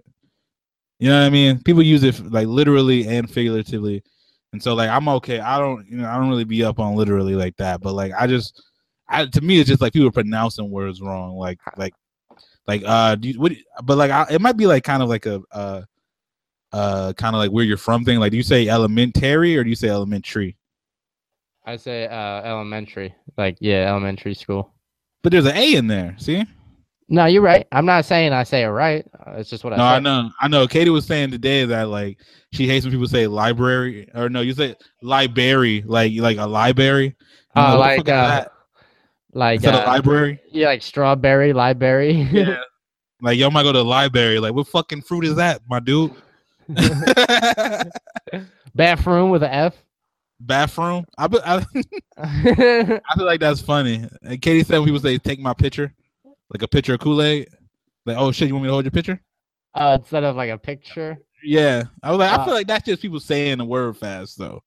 You 1.00 1.10
know 1.10 1.22
what 1.22 1.26
I 1.26 1.30
mean? 1.30 1.64
People 1.64 1.84
use 1.84 2.04
it 2.04 2.20
like 2.32 2.48
literally 2.48 3.08
and 3.08 3.32
figuratively. 3.32 4.04
And 4.52 4.62
so 4.62 4.74
like 4.74 4.90
I'm 4.90 5.08
okay. 5.08 5.40
I 5.40 5.58
don't 5.58 5.88
you 5.88 6.00
know, 6.00 6.10
I 6.10 6.18
don't 6.18 6.30
really 6.30 6.44
be 6.44 6.66
up 6.66 6.80
on 6.80 6.96
literally 6.96 7.36
like 7.36 7.56
that, 7.58 7.80
but 7.80 7.94
like 7.94 8.12
I 8.20 8.28
just 8.28 8.62
I, 9.12 9.26
to 9.26 9.42
me, 9.42 9.60
it's 9.60 9.70
just 9.70 9.82
like 9.82 9.94
people 9.94 10.12
pronouncing 10.12 10.70
words 10.70 11.02
wrong. 11.02 11.36
Like, 11.36 11.60
like, 11.78 11.94
like, 12.68 12.84
uh, 12.86 13.16
do 13.16 13.30
you, 13.30 13.40
what, 13.40 13.52
but 13.84 13.98
like, 13.98 14.12
I, 14.12 14.26
it 14.32 14.42
might 14.42 14.58
be 14.58 14.68
like 14.68 14.84
kind 14.84 15.04
of 15.04 15.10
like 15.10 15.26
a, 15.26 15.42
uh, 15.52 15.82
uh, 16.72 17.14
kind 17.14 17.36
of 17.36 17.40
like 17.40 17.52
where 17.52 17.66
you're 17.66 17.78
from 17.78 18.06
thing. 18.06 18.20
Like, 18.20 18.32
do 18.32 18.38
you 18.38 18.44
say 18.44 18.68
elementary 18.68 19.58
or 19.58 19.64
do 19.64 19.70
you 19.70 19.76
say 19.76 19.90
elementary? 19.90 20.58
I 21.66 21.76
say 21.78 22.08
uh 22.08 22.42
elementary. 22.42 23.14
Like, 23.38 23.58
yeah, 23.60 23.88
elementary 23.90 24.34
school. 24.34 24.74
But 25.22 25.32
there's 25.32 25.46
an 25.46 25.56
A 25.56 25.76
in 25.76 25.88
there. 25.88 26.16
See? 26.18 26.44
No, 27.08 27.26
you're 27.26 27.42
right. 27.42 27.68
I'm 27.72 27.86
not 27.86 28.06
saying 28.06 28.32
I 28.32 28.44
say 28.44 28.64
it 28.64 28.68
right. 28.68 29.06
Uh, 29.14 29.34
it's 29.34 29.50
just 29.50 29.64
what 29.64 29.76
no, 29.76 29.84
I. 29.84 30.00
No, 30.00 30.12
I 30.12 30.22
know. 30.22 30.32
I 30.42 30.48
know. 30.48 30.68
Katie 30.68 30.90
was 30.90 31.06
saying 31.06 31.32
today 31.32 31.66
that 31.66 31.90
like 31.90 32.20
she 32.54 32.68
hates 32.68 32.86
when 32.86 32.94
people 32.94 33.08
say 33.08 33.28
library 33.28 34.10
or 34.16 34.30
no, 34.30 34.42
you 34.42 34.54
say 34.54 34.76
library, 35.02 35.84
like 35.86 36.14
like 36.16 36.38
a 36.38 36.48
library. 36.48 37.16
Oh, 37.56 37.74
uh, 37.74 37.78
like 37.78 38.08
uh, 38.08 38.46
like 39.34 39.66
uh, 39.66 39.84
library. 39.86 40.40
Yeah, 40.50 40.68
like 40.68 40.82
strawberry 40.82 41.54
library. 41.54 42.28
yeah. 42.32 42.58
Like 43.24 43.38
y'all 43.38 43.52
might 43.52 43.62
go 43.62 43.72
to 43.72 43.78
the 43.78 43.86
library. 43.86 44.40
Like 44.40 44.56
what 44.56 44.68
fucking 44.68 45.04
fruit 45.04 45.26
is 45.26 45.36
that, 45.36 45.62
my 45.70 45.80
dude? 45.80 46.12
Bathroom 48.74 49.30
with 49.30 49.44
an 49.44 49.52
F. 49.52 49.76
Bathroom. 50.40 51.06
I, 51.20 51.28
I, 51.46 51.66
I 52.18 53.00
feel 53.16 53.26
like 53.28 53.40
that's 53.40 53.62
funny. 53.62 54.08
And 54.24 54.42
Katie 54.42 54.64
said 54.64 54.84
people 54.84 55.00
say 55.00 55.20
take 55.20 55.40
my 55.40 55.54
picture, 55.54 55.94
like 56.52 56.64
a 56.64 56.68
picture 56.68 56.96
of 56.96 57.00
Kool 57.00 57.22
Aid. 57.22 57.48
Like, 58.08 58.18
oh 58.18 58.32
shit, 58.32 58.48
you 58.48 58.56
want 58.56 58.64
me 58.64 58.70
to 58.70 58.74
hold 58.74 58.86
your 58.86 58.92
picture? 58.92 59.22
Uh, 59.76 59.98
instead 60.00 60.24
of 60.24 60.36
like 60.36 60.50
a 60.50 60.58
picture. 60.58 61.20
Yeah, 61.44 61.84
I 62.02 62.10
was 62.10 62.20
like, 62.20 62.32
uh, 62.32 62.42
I 62.42 62.46
feel 62.46 62.56
like 62.56 62.66
that's 62.66 62.86
just 62.86 63.04
people 63.04 63.20
saying 63.20 63.60
the 63.60 63.66
word 63.66 63.98
fast 63.98 64.40
though. 64.40 64.64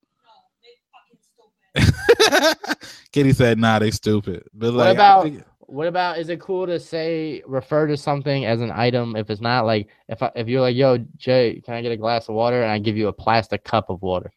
Katie 3.12 3.33
said, 3.33 3.59
"Nah, 3.59 3.79
they 3.79 3.91
stupid." 3.91 4.45
But 4.55 4.75
like, 4.75 4.87
what 4.87 4.93
about 4.93 5.22
think... 5.25 5.45
what 5.61 5.87
about? 5.87 6.18
Is 6.18 6.29
it 6.29 6.41
cool 6.41 6.66
to 6.66 6.79
say 6.79 7.43
refer 7.47 7.87
to 7.87 7.97
something 7.97 8.45
as 8.45 8.61
an 8.61 8.70
item 8.70 9.16
if 9.16 9.31
it's 9.31 9.41
not 9.41 9.66
like 9.66 9.89
if 10.09 10.22
I, 10.22 10.31
if 10.35 10.49
you're 10.49 10.61
like, 10.61 10.77
"Yo, 10.77 10.99
Jay, 11.16 11.61
can 11.64 11.75
I 11.75 11.83
get 11.83 11.93
a 11.93 11.97
glass 11.97 12.29
of 12.29 12.35
water?" 12.35 12.62
and 12.62 12.70
I 12.70 12.79
give 12.79 12.97
you 12.97 13.09
a 13.09 13.12
plastic 13.12 13.64
cup 13.64 13.91
of 13.91 14.03
water? 14.03 14.33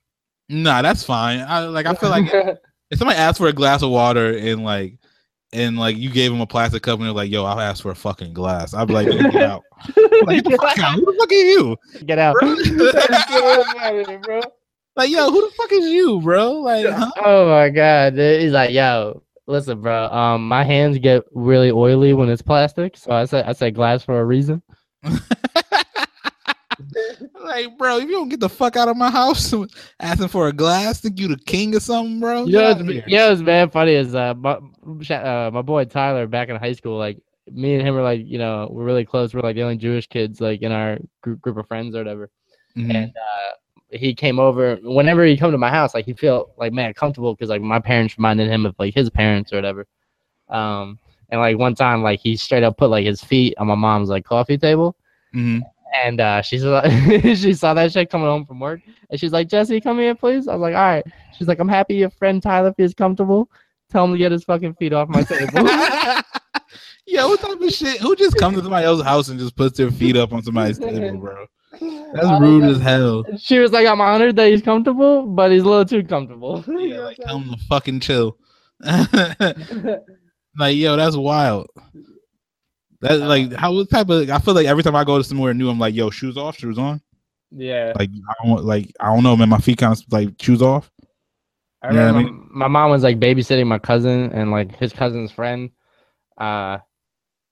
Nah, 0.49 0.81
that's 0.81 1.03
fine. 1.03 1.39
I 1.41 1.65
like. 1.65 1.85
I 1.85 1.93
feel 1.93 2.09
like 2.09 2.31
if 2.33 2.59
somebody 2.97 3.19
asks 3.19 3.37
for 3.37 3.47
a 3.47 3.53
glass 3.53 3.83
of 3.83 3.91
water 3.91 4.35
and 4.35 4.63
like 4.63 4.97
and 5.53 5.77
like 5.77 5.97
you 5.97 6.09
gave 6.09 6.31
him 6.31 6.41
a 6.41 6.47
plastic 6.47 6.83
cup 6.83 6.99
and 6.99 7.05
they're 7.05 7.13
like, 7.13 7.31
"Yo, 7.31 7.43
I'll 7.45 7.59
ask 7.59 7.83
for 7.83 7.91
a 7.91 7.95
fucking 7.95 8.33
glass." 8.33 8.73
I'd 8.73 8.87
be 8.87 8.93
like, 8.93 9.07
"Get 9.07 9.35
out!" 9.35 9.63
like, 10.23 10.43
get 10.43 10.59
out! 10.63 10.95
Who 10.95 11.05
the 11.05 11.15
fuck 11.19 11.31
are 11.31 11.35
you? 11.35 11.77
Get 12.05 12.19
out! 12.19 12.35
bro. 14.23 14.41
Like, 14.97 15.11
yo, 15.11 15.29
who 15.29 15.47
the 15.47 15.53
fuck 15.55 15.71
is 15.71 15.85
you, 15.85 16.19
bro? 16.21 16.53
Like, 16.53 16.87
huh? 16.87 17.11
oh 17.23 17.47
my 17.47 17.69
god, 17.69 18.13
he's 18.17 18.51
like, 18.51 18.71
yo, 18.71 19.21
listen, 19.45 19.79
bro. 19.79 20.07
Um, 20.07 20.47
my 20.47 20.63
hands 20.63 20.97
get 20.97 21.23
really 21.33 21.69
oily 21.69 22.13
when 22.13 22.29
it's 22.29 22.41
plastic, 22.41 22.97
so 22.97 23.11
I 23.11 23.25
said 23.25 23.45
I 23.45 23.53
said 23.53 23.75
glass 23.75 24.03
for 24.03 24.19
a 24.19 24.25
reason. 24.25 24.63
like, 27.43 27.77
bro, 27.77 27.97
if 27.97 28.05
you 28.05 28.11
don't 28.11 28.29
get 28.29 28.39
the 28.39 28.49
fuck 28.49 28.75
out 28.75 28.87
of 28.87 28.97
my 28.97 29.11
house 29.11 29.53
asking 29.99 30.29
for 30.29 30.47
a 30.47 30.53
glass, 30.53 30.99
think 30.99 31.19
you 31.19 31.27
the 31.27 31.37
king 31.37 31.75
or 31.75 31.79
something, 31.79 32.19
bro? 32.19 32.45
Yeah, 32.45 32.73
it's, 32.75 33.07
yeah, 33.07 33.31
it's 33.31 33.41
man 33.41 33.69
funny 33.69 33.93
as 33.93 34.15
uh 34.15 34.33
my, 34.33 34.57
uh, 35.11 35.51
my 35.53 35.61
boy 35.61 35.85
Tyler 35.85 36.25
back 36.25 36.49
in 36.49 36.55
high 36.55 36.73
school, 36.73 36.97
like 36.97 37.21
me 37.51 37.75
and 37.75 37.87
him 37.87 37.93
were 37.93 38.01
like, 38.01 38.21
you 38.25 38.39
know, 38.39 38.67
we're 38.71 38.83
really 38.83 39.05
close. 39.05 39.35
We're 39.35 39.41
like 39.41 39.55
the 39.55 39.61
only 39.61 39.77
Jewish 39.77 40.07
kids 40.07 40.41
like 40.41 40.63
in 40.63 40.71
our 40.71 40.97
group 41.21 41.39
group 41.41 41.57
of 41.57 41.67
friends 41.67 41.95
or 41.95 41.99
whatever. 41.99 42.31
Mm-hmm. 42.75 42.91
And 42.95 43.11
uh 43.11 43.51
he 43.89 44.13
came 44.13 44.39
over 44.39 44.77
whenever 44.83 45.25
he 45.25 45.37
come 45.37 45.51
to 45.51 45.57
my 45.57 45.69
house, 45.69 45.93
like 45.93 46.05
he 46.05 46.13
felt 46.13 46.51
like 46.57 46.73
man 46.73 46.93
comfortable 46.93 47.33
because 47.33 47.49
like 47.49 47.61
my 47.61 47.79
parents 47.79 48.17
reminded 48.17 48.49
him 48.49 48.65
of 48.65 48.75
like 48.79 48.93
his 48.93 49.09
parents 49.09 49.53
or 49.53 49.57
whatever. 49.57 49.87
Um, 50.49 50.99
and 51.29 51.41
like 51.41 51.57
one 51.57 51.75
time, 51.75 52.03
like 52.03 52.19
he 52.19 52.37
straight 52.37 52.63
up 52.63 52.77
put 52.77 52.89
like 52.89 53.05
his 53.05 53.23
feet 53.23 53.53
on 53.57 53.67
my 53.67 53.75
mom's 53.75 54.09
like 54.09 54.25
coffee 54.25 54.57
table. 54.57 54.95
Mm-hmm. 55.33 55.59
And 56.03 56.19
uh, 56.19 56.41
she's 56.41 56.63
like, 56.65 56.91
she 57.23 57.53
saw 57.53 57.73
that 57.73 57.91
shit 57.91 58.09
coming 58.09 58.27
home 58.27 58.45
from 58.45 58.59
work, 58.59 58.81
and 59.09 59.19
she's 59.19 59.31
like, 59.31 59.47
Jesse, 59.47 59.81
come 59.81 59.99
here, 59.99 60.15
please. 60.15 60.47
I 60.47 60.53
was 60.53 60.61
like, 60.61 60.75
all 60.75 60.81
right. 60.81 61.05
She's 61.37 61.47
like, 61.47 61.59
I'm 61.59 61.69
happy 61.69 61.95
your 61.95 62.09
friend 62.09 62.41
Tyler 62.41 62.73
feels 62.73 62.93
comfortable. 62.93 63.49
Tell 63.89 64.03
him 64.03 64.11
to 64.11 64.17
get 64.17 64.31
his 64.31 64.43
fucking 64.43 64.73
feet 64.75 64.91
off 64.91 65.07
my 65.07 65.23
table. 65.23 65.47
yeah, 67.05 67.25
what 67.25 67.39
type 67.39 67.59
of 67.59 67.71
shit? 67.71 68.01
Who 68.01 68.15
just 68.15 68.35
comes 68.35 68.57
to 68.57 68.63
somebody 68.63 68.85
else's 68.85 69.05
house 69.05 69.29
and 69.29 69.39
just 69.39 69.55
puts 69.55 69.77
their 69.77 69.91
feet 69.91 70.17
up 70.17 70.33
on 70.33 70.43
somebody's 70.43 70.77
table, 70.77 71.17
bro? 71.19 71.45
That's 72.13 72.41
rude 72.41 72.63
as 72.63 72.81
hell. 72.81 73.25
She 73.37 73.59
was 73.59 73.71
like, 73.71 73.87
I'm 73.87 74.01
honored 74.01 74.35
that 74.37 74.49
he's 74.49 74.61
comfortable, 74.61 75.25
but 75.25 75.51
he's 75.51 75.63
a 75.63 75.67
little 75.67 75.85
too 75.85 76.03
comfortable. 76.03 76.63
Yeah, 76.67 76.99
like 76.99 77.17
tell 77.17 77.39
him 77.39 77.51
to 77.51 77.57
fucking 77.65 77.99
chill. 77.99 78.37
like, 78.81 80.75
yo, 80.75 80.95
that's 80.95 81.15
wild. 81.15 81.67
That 83.01 83.19
like 83.19 83.53
how 83.53 83.73
what 83.73 83.89
type 83.89 84.09
of 84.09 84.29
I 84.29 84.39
feel 84.39 84.53
like 84.53 84.65
every 84.65 84.83
time 84.83 84.95
I 84.95 85.03
go 85.03 85.17
to 85.17 85.23
somewhere 85.23 85.53
new, 85.53 85.69
I'm 85.69 85.79
like, 85.79 85.93
yo, 85.93 86.09
shoes 86.09 86.37
off, 86.37 86.57
shoes 86.57 86.79
on. 86.79 87.01
Yeah. 87.51 87.93
Like 87.97 88.09
I 88.29 88.45
don't 88.45 88.63
like 88.63 88.91
I 88.99 89.13
don't 89.13 89.23
know, 89.23 89.35
man. 89.35 89.49
My 89.49 89.59
feet 89.59 89.77
kind 89.77 89.93
of 89.93 90.01
like 90.11 90.29
shoes 90.41 90.61
off. 90.61 90.91
I 91.81 91.89
remember 91.89 92.19
I 92.19 92.23
mean? 92.23 92.49
my 92.51 92.67
mom 92.67 92.89
was 92.89 93.03
like 93.03 93.19
babysitting 93.19 93.67
my 93.67 93.79
cousin 93.79 94.31
and 94.31 94.51
like 94.51 94.75
his 94.75 94.93
cousin's 94.93 95.31
friend. 95.31 95.69
Uh 96.37 96.79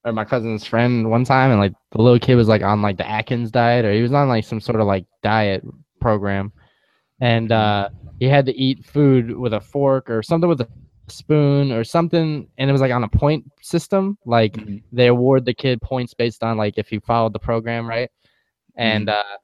or 0.05 0.13
my 0.13 0.23
cousin's 0.23 0.65
friend 0.65 1.09
one 1.09 1.25
time, 1.25 1.51
and 1.51 1.59
like 1.59 1.73
the 1.91 2.01
little 2.01 2.19
kid 2.19 2.35
was 2.35 2.47
like 2.47 2.61
on 2.61 2.81
like 2.81 2.97
the 2.97 3.09
Atkins 3.09 3.51
diet, 3.51 3.85
or 3.85 3.91
he 3.91 4.01
was 4.01 4.13
on 4.13 4.29
like 4.29 4.45
some 4.45 4.61
sort 4.61 4.79
of 4.79 4.87
like 4.87 5.05
diet 5.23 5.63
program, 5.99 6.53
and 7.19 7.51
uh, 7.51 7.89
he 8.19 8.25
had 8.25 8.45
to 8.45 8.55
eat 8.55 8.85
food 8.85 9.35
with 9.35 9.53
a 9.53 9.59
fork 9.59 10.09
or 10.09 10.21
something 10.21 10.47
with 10.47 10.61
a 10.61 10.67
spoon 11.07 11.71
or 11.71 11.83
something, 11.83 12.47
and 12.57 12.69
it 12.69 12.71
was 12.71 12.81
like 12.81 12.91
on 12.91 13.03
a 13.03 13.09
point 13.09 13.51
system. 13.61 14.17
Like 14.25 14.53
mm-hmm. 14.53 14.77
they 14.91 15.07
award 15.07 15.43
the 15.43 15.53
kid 15.53 15.81
points 15.81 16.13
based 16.13 16.43
on 16.43 16.55
like 16.55 16.77
if 16.77 16.87
he 16.87 16.99
followed 16.99 17.33
the 17.33 17.39
program 17.39 17.87
right, 17.87 18.09
and 18.77 19.07
mm-hmm. 19.07 19.19
uh, 19.19 19.37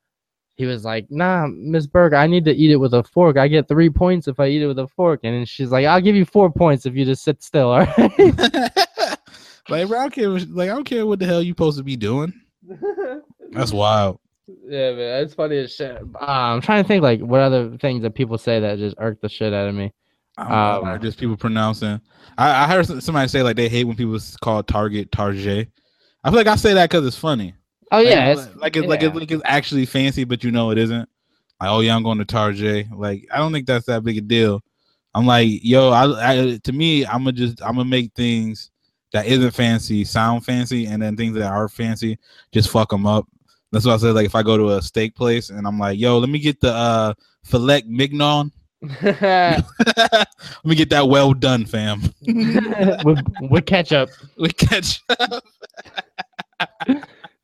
he 0.55 0.65
was 0.65 0.85
like, 0.85 1.07
"Nah, 1.09 1.47
Miss 1.47 1.87
Burke, 1.87 2.13
I 2.13 2.27
need 2.27 2.45
to 2.45 2.53
eat 2.53 2.69
it 2.69 2.77
with 2.77 2.93
a 2.93 3.03
fork. 3.03 3.37
I 3.37 3.47
get 3.47 3.67
three 3.67 3.89
points 3.89 4.27
if 4.27 4.39
I 4.39 4.47
eat 4.47 4.61
it 4.61 4.67
with 4.67 4.79
a 4.79 4.87
fork." 4.87 5.21
And 5.23 5.49
she's 5.49 5.71
like, 5.71 5.87
"I'll 5.87 6.01
give 6.01 6.15
you 6.15 6.25
four 6.25 6.51
points 6.51 6.85
if 6.85 6.95
you 6.95 7.03
just 7.03 7.23
sit 7.23 7.41
still." 7.41 7.71
All 7.71 7.79
right. 7.79 8.71
Like, 9.71 9.87
bro, 9.87 9.99
I 9.99 10.01
don't 10.03 10.13
care. 10.13 10.29
Like, 10.29 10.69
I 10.69 10.73
don't 10.73 10.83
care 10.83 11.05
what 11.05 11.19
the 11.19 11.25
hell 11.25 11.41
you 11.41 11.51
supposed 11.51 11.77
to 11.77 11.83
be 11.83 11.95
doing. 11.95 12.33
That's 13.51 13.73
wild. 13.73 14.19
Yeah, 14.67 14.91
man, 14.93 15.23
it's 15.23 15.33
funny 15.33 15.57
as 15.57 15.73
shit. 15.73 15.97
Uh, 16.19 16.25
I'm 16.25 16.61
trying 16.61 16.83
to 16.83 16.87
think 16.87 17.03
like 17.03 17.21
what 17.21 17.41
other 17.41 17.77
things 17.77 18.01
that 18.03 18.15
people 18.15 18.37
say 18.37 18.59
that 18.59 18.79
just 18.79 18.95
irk 18.99 19.21
the 19.21 19.29
shit 19.29 19.53
out 19.53 19.67
of 19.67 19.75
me. 19.75 19.93
Um, 20.37 20.85
know, 20.85 20.97
just 20.97 21.19
people 21.19 21.37
pronouncing. 21.37 22.01
I, 22.37 22.63
I, 22.63 22.67
heard 22.67 22.85
somebody 23.03 23.27
say 23.27 23.43
like 23.43 23.57
they 23.57 23.69
hate 23.69 23.83
when 23.83 23.95
people 23.95 24.17
call 24.41 24.63
Target 24.63 25.11
Target. 25.11 25.69
I 26.23 26.29
feel 26.29 26.37
like 26.37 26.47
I 26.47 26.55
say 26.55 26.73
that 26.73 26.89
because 26.89 27.05
it's 27.05 27.17
funny. 27.17 27.53
Oh 27.91 27.99
yeah, 27.99 28.29
like 28.29 28.37
it's, 28.37 28.55
like 28.55 28.75
it's, 28.75 28.83
yeah. 28.83 28.89
like 28.89 29.03
it's 29.03 29.15
like 29.15 29.31
it's 29.31 29.43
actually 29.45 29.85
fancy, 29.85 30.23
but 30.23 30.43
you 30.43 30.51
know 30.51 30.71
it 30.71 30.77
isn't. 30.77 31.09
Like 31.59 31.69
oh 31.69 31.81
yeah, 31.81 31.95
I'm 31.95 32.03
going 32.03 32.17
to 32.19 32.25
Target. 32.25 32.87
Like 32.95 33.27
I 33.31 33.37
don't 33.37 33.51
think 33.51 33.67
that's 33.67 33.85
that 33.87 34.03
big 34.03 34.17
a 34.17 34.21
deal. 34.21 34.61
I'm 35.13 35.25
like 35.25 35.49
yo, 35.61 35.89
I, 35.89 36.31
I 36.31 36.57
to 36.63 36.71
me 36.71 37.05
I'm 37.05 37.25
gonna 37.25 37.33
just 37.33 37.61
I'm 37.61 37.75
gonna 37.75 37.89
make 37.89 38.13
things 38.13 38.70
that 39.11 39.25
isn't 39.25 39.51
fancy 39.51 40.03
sound 40.03 40.45
fancy, 40.45 40.85
and 40.85 41.01
then 41.01 41.15
things 41.15 41.35
that 41.35 41.51
are 41.51 41.69
fancy 41.69 42.17
just 42.51 42.69
fuck 42.69 42.89
them 42.89 43.05
up. 43.05 43.27
That's 43.71 43.85
why 43.85 43.93
I 43.93 43.97
said 43.97 44.15
like 44.15 44.25
if 44.25 44.35
I 44.35 44.43
go 44.43 44.57
to 44.57 44.71
a 44.71 44.81
steak 44.81 45.15
place 45.15 45.49
and 45.49 45.65
I'm 45.67 45.79
like, 45.79 45.99
yo, 45.99 46.17
let 46.17 46.29
me 46.29 46.39
get 46.39 46.59
the 46.59 46.73
uh 46.73 47.13
filet 47.43 47.83
mignon. 47.87 48.51
let 49.01 50.27
me 50.65 50.75
get 50.75 50.89
that 50.89 51.07
well 51.07 51.33
done, 51.33 51.65
fam. 51.65 52.01
with, 53.03 53.19
with 53.41 53.65
ketchup. 53.65 54.09
With 54.37 54.57
ketchup. 54.57 55.43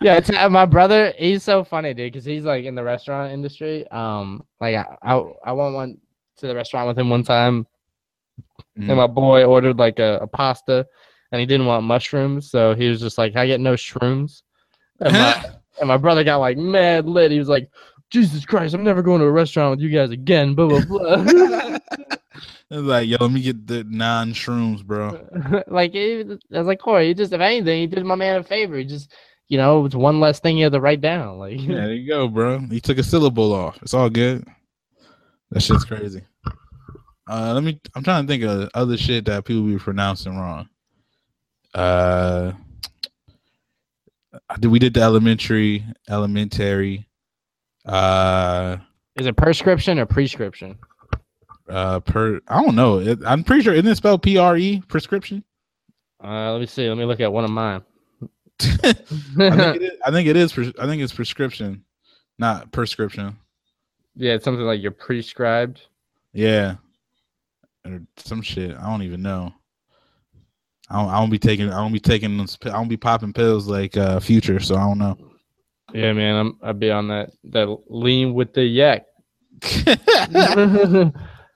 yeah, 0.01 0.19
uh, 0.37 0.49
my 0.49 0.65
brother, 0.65 1.13
he's 1.17 1.43
so 1.43 1.63
funny, 1.63 1.93
dude, 1.93 2.11
because 2.11 2.25
he's 2.25 2.43
like 2.43 2.65
in 2.65 2.75
the 2.75 2.83
restaurant 2.83 3.31
industry. 3.31 3.87
Um, 3.91 4.43
like 4.59 4.75
I, 4.75 4.85
I, 5.03 5.23
I 5.45 5.51
went 5.51 5.75
one 5.75 5.97
to 6.37 6.47
the 6.47 6.55
restaurant 6.55 6.87
with 6.87 6.97
him 6.97 7.09
one 7.09 7.23
time, 7.23 7.67
mm. 8.77 8.87
and 8.87 8.97
my 8.97 9.07
boy 9.07 9.43
ordered 9.43 9.77
like 9.77 9.99
a, 9.99 10.19
a 10.21 10.27
pasta, 10.27 10.87
and 11.31 11.39
he 11.39 11.45
didn't 11.45 11.65
want 11.65 11.85
mushrooms, 11.85 12.49
so 12.49 12.75
he 12.75 12.89
was 12.89 12.99
just 12.99 13.17
like, 13.17 13.35
"I 13.35 13.47
get 13.47 13.59
no 13.59 13.73
shrooms." 13.73 14.41
And 14.99 15.13
my, 15.13 15.45
and 15.79 15.87
my 15.87 15.97
brother 15.97 16.23
got 16.23 16.37
like 16.37 16.57
mad 16.57 17.07
lit. 17.07 17.31
He 17.31 17.39
was 17.39 17.49
like, 17.49 17.69
"Jesus 18.09 18.45
Christ, 18.45 18.73
I'm 18.73 18.83
never 18.83 19.01
going 19.01 19.21
to 19.21 19.27
a 19.27 19.31
restaurant 19.31 19.71
with 19.71 19.79
you 19.81 19.89
guys 19.89 20.11
again." 20.11 20.53
Blah 20.55 20.67
blah 20.67 20.85
blah. 20.85 21.77
it's 22.69 22.87
like, 22.87 23.07
yo, 23.07 23.17
let 23.19 23.31
me 23.31 23.41
get 23.41 23.67
the 23.67 23.83
non 23.85 24.33
shrooms, 24.33 24.83
bro. 24.83 25.27
like, 25.67 25.95
it, 25.95 26.39
I 26.53 26.57
was 26.57 26.67
like, 26.67 26.79
Corey, 26.79 27.07
he 27.07 27.13
just, 27.13 27.33
if 27.33 27.41
anything, 27.41 27.81
he 27.81 27.87
did 27.87 28.05
my 28.05 28.15
man 28.15 28.39
a 28.39 28.43
favor. 28.43 28.77
He 28.77 28.85
just, 28.85 29.11
you 29.47 29.57
know, 29.57 29.85
it's 29.85 29.95
one 29.95 30.19
less 30.19 30.39
thing 30.39 30.57
you 30.57 30.65
have 30.65 30.73
to 30.73 30.81
write 30.81 31.01
down. 31.01 31.37
Like, 31.37 31.61
yeah, 31.61 31.75
there 31.75 31.93
you 31.93 32.07
go, 32.07 32.27
bro. 32.27 32.59
He 32.59 32.81
took 32.81 32.97
a 32.97 33.03
syllable 33.03 33.53
off. 33.53 33.79
It's 33.81 33.93
all 33.93 34.09
good. 34.09 34.45
That 35.51 35.61
shit's 35.61 35.85
crazy. 35.85 36.23
Uh, 37.29 37.53
let 37.53 37.63
me. 37.63 37.79
I'm 37.95 38.03
trying 38.03 38.25
to 38.25 38.31
think 38.31 38.43
of 38.43 38.69
other 38.73 38.97
shit 38.97 39.25
that 39.25 39.45
people 39.45 39.63
be 39.63 39.77
pronouncing 39.77 40.37
wrong. 40.37 40.69
Uh, 41.77 42.53
we 44.63 44.79
did 44.79 44.95
the 44.95 45.01
elementary, 45.01 45.85
elementary. 46.09 47.07
Uh, 47.85 48.77
is 49.15 49.27
it 49.27 49.37
prescription 49.37 49.99
or 49.99 50.07
prescription? 50.07 50.79
Uh, 51.69 51.99
per 51.99 52.41
I 52.47 52.63
don't 52.63 52.75
know. 52.75 52.99
It, 52.99 53.19
I'm 53.23 53.43
pretty 53.43 53.61
sure 53.61 53.73
isn't 53.73 53.87
it 53.87 53.95
spelled 53.95 54.23
P 54.23 54.37
R 54.37 54.57
E 54.57 54.81
prescription? 54.87 55.43
Uh, 56.23 56.51
let 56.51 56.61
me 56.61 56.65
see. 56.65 56.89
Let 56.89 56.97
me 56.97 57.05
look 57.05 57.19
at 57.19 57.31
one 57.31 57.43
of 57.43 57.51
mine. 57.51 57.83
I, 58.59 58.93
think 58.93 59.75
it 59.75 59.83
is, 59.83 59.91
I 60.03 60.11
think 60.11 60.27
it 60.29 60.35
is. 60.35 60.57
I 60.79 60.87
think 60.87 61.03
it's 61.03 61.13
prescription, 61.13 61.83
not 62.39 62.71
prescription. 62.71 63.37
Yeah, 64.15 64.33
it's 64.33 64.45
something 64.45 64.65
like 64.65 64.81
you're 64.81 64.91
prescribed. 64.91 65.81
Yeah, 66.33 66.77
or 67.85 68.01
some 68.17 68.41
shit. 68.41 68.75
I 68.75 68.89
don't 68.89 69.03
even 69.03 69.21
know. 69.21 69.53
I 70.89 71.01
don't, 71.01 71.09
I 71.09 71.19
don't 71.19 71.29
be 71.29 71.39
taking. 71.39 71.71
I 71.71 71.77
don't 71.77 71.91
be 71.91 71.99
taking. 71.99 72.39
I 72.39 72.69
don't 72.69 72.87
be 72.87 72.97
popping 72.97 73.33
pills 73.33 73.67
like 73.67 73.97
uh, 73.97 74.19
Future. 74.19 74.59
So 74.59 74.75
I 74.75 74.79
don't 74.79 74.97
know. 74.97 75.17
Yeah, 75.93 76.13
man, 76.13 76.35
I'm 76.35 76.59
I'd 76.61 76.79
be 76.79 76.91
on 76.91 77.07
that 77.09 77.31
that 77.45 77.77
lean 77.89 78.33
with 78.33 78.53
the 78.53 78.63
yak. 78.63 79.05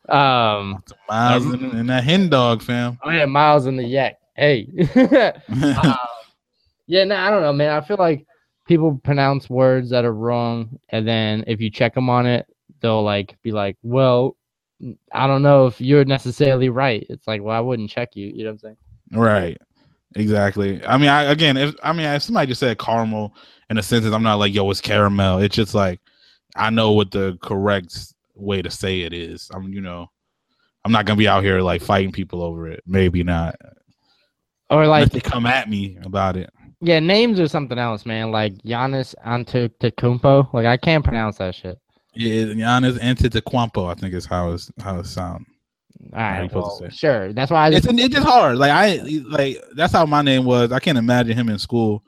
um, 0.10 0.84
miles 1.08 1.46
um, 1.46 1.54
in, 1.54 1.78
in, 1.78 1.88
that 1.88 2.04
hen 2.04 2.30
dog, 2.30 2.62
fam. 2.62 2.98
Oh 3.04 3.10
yeah, 3.10 3.26
miles 3.26 3.68
in 3.68 3.76
the 3.76 3.84
yak. 3.84 4.18
Hey, 4.36 4.68
um, 4.96 5.98
yeah, 6.88 7.04
no, 7.04 7.16
I 7.16 7.30
don't 7.30 7.42
know, 7.42 7.54
man. 7.54 7.72
I 7.72 7.82
feel 7.82 7.98
like 7.98 8.26
people 8.66 9.00
pronounce 9.04 9.50
words 9.50 9.90
that 9.92 10.06
are 10.06 10.14
wrong, 10.14 10.80
and 10.90 11.08
then 11.08 11.44
if 11.48 11.62
you 11.62 11.70
check 11.70 11.94
them 11.94 12.10
on 12.10 12.26
it, 12.26 12.48
they'll 12.82 13.04
like 13.04 13.38
be 13.44 13.52
like, 13.52 13.78
"Well, 13.84 14.36
I 15.12 15.28
don't 15.28 15.44
know 15.44 15.68
if 15.68 15.80
you're 15.80 16.06
necessarily 16.06 16.70
right." 16.70 17.06
It's 17.10 17.28
like, 17.28 17.42
well, 17.42 17.56
I 17.56 17.60
wouldn't 17.60 17.90
check 17.90 18.16
you. 18.16 18.28
You 18.28 18.46
know 18.46 18.50
what 18.50 18.54
I'm 18.54 18.60
saying? 18.60 18.78
Right. 19.12 19.58
Exactly. 20.16 20.86
I 20.86 20.98
mean, 20.98 21.10
I 21.10 21.24
again, 21.24 21.58
if 21.58 21.76
I 21.84 21.94
mean, 21.94 22.06
if 22.06 22.24
somebody 22.24 22.48
just 22.48 22.60
said 22.60 22.78
caramel 22.78 23.34
in 23.70 23.78
a 23.78 23.84
sentence, 23.84 24.14
I'm 24.14 24.24
not 24.24 24.36
like, 24.36 24.54
yo, 24.54 24.70
it's 24.70 24.82
caramel. 24.82 25.40
It's 25.40 25.56
just 25.56 25.74
like 25.74 26.02
I 26.56 26.70
know 26.70 26.92
what 26.92 27.12
the 27.12 27.38
correct 27.42 28.14
way 28.36 28.62
to 28.62 28.70
say 28.70 29.02
it 29.02 29.14
is. 29.14 29.50
I'm, 29.54 29.72
you 29.72 29.82
know, 29.82 30.10
I'm 30.84 30.92
not 30.92 31.06
gonna 31.06 31.18
be 31.18 31.28
out 31.28 31.44
here 31.44 31.62
like 31.62 31.82
fighting 31.82 32.12
people 32.12 32.44
over 32.44 32.68
it. 32.68 32.84
Maybe 32.86 33.24
not. 33.24 33.56
Or 34.70 34.88
like 34.88 35.04
Unless 35.04 35.24
they 35.24 35.30
come 35.30 35.46
at 35.46 35.70
me 35.70 35.98
about 36.04 36.36
it. 36.36 36.50
Yeah, 36.82 37.00
names 37.00 37.40
or 37.40 37.48
something 37.48 37.78
else, 37.78 38.06
man. 38.06 38.32
Like 38.32 38.54
Giannis 38.64 39.14
Antetokounmpo. 39.26 40.54
Like 40.54 40.66
I 40.66 40.78
can't 40.78 41.04
pronounce 41.04 41.38
that 41.38 41.56
shit. 41.56 41.80
Yeah, 42.14 42.46
Giannis 42.46 43.00
Antetokounmpo. 43.00 43.90
I 43.90 43.94
think 43.94 44.14
is 44.14 44.26
how 44.26 44.52
it's 44.52 44.72
how 44.82 45.00
it 45.00 45.06
sounds. 45.06 45.46
All 46.14 46.20
right, 46.20 46.54
well, 46.54 46.90
sure. 46.90 47.32
That's 47.34 47.52
why 47.52 47.68
I 47.68 47.72
just, 47.72 47.86
it's 47.86 48.00
it's 48.00 48.16
just 48.16 48.28
hard. 48.28 48.58
Like 48.58 48.72
I 48.72 48.98
like 49.28 49.64
that's 49.76 49.94
how 49.94 50.06
my 50.06 50.22
name 50.22 50.46
was. 50.46 50.72
I 50.72 50.80
can't 50.80 50.98
imagine 50.98 51.38
him 51.38 51.50
in 51.50 51.60
school. 51.60 52.04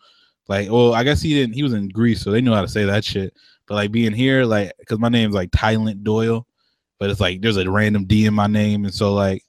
Like, 0.48 0.70
well, 0.70 0.94
I 0.94 1.04
guess 1.04 1.22
he 1.22 1.34
didn't. 1.34 1.54
He 1.54 1.64
was 1.64 1.74
in 1.74 1.88
Greece, 1.90 2.22
so 2.22 2.32
they 2.32 2.42
knew 2.42 2.54
how 2.54 2.62
to 2.62 2.68
say 2.68 2.86
that 2.86 3.06
shit. 3.06 3.34
But 3.68 3.76
like 3.76 3.92
being 3.92 4.14
here, 4.14 4.46
like, 4.46 4.74
because 4.80 5.00
my 5.00 5.10
name's 5.10 5.36
like 5.36 5.52
Tylent 5.52 6.04
Doyle, 6.04 6.46
but 7.00 7.10
it's 7.10 7.22
like 7.22 7.42
there's 7.42 7.58
a 7.58 7.70
random 7.70 8.06
D 8.06 8.26
in 8.26 8.34
my 8.34 8.48
name, 8.48 8.84
and 8.84 8.94
so 8.94 9.14
like, 9.14 9.44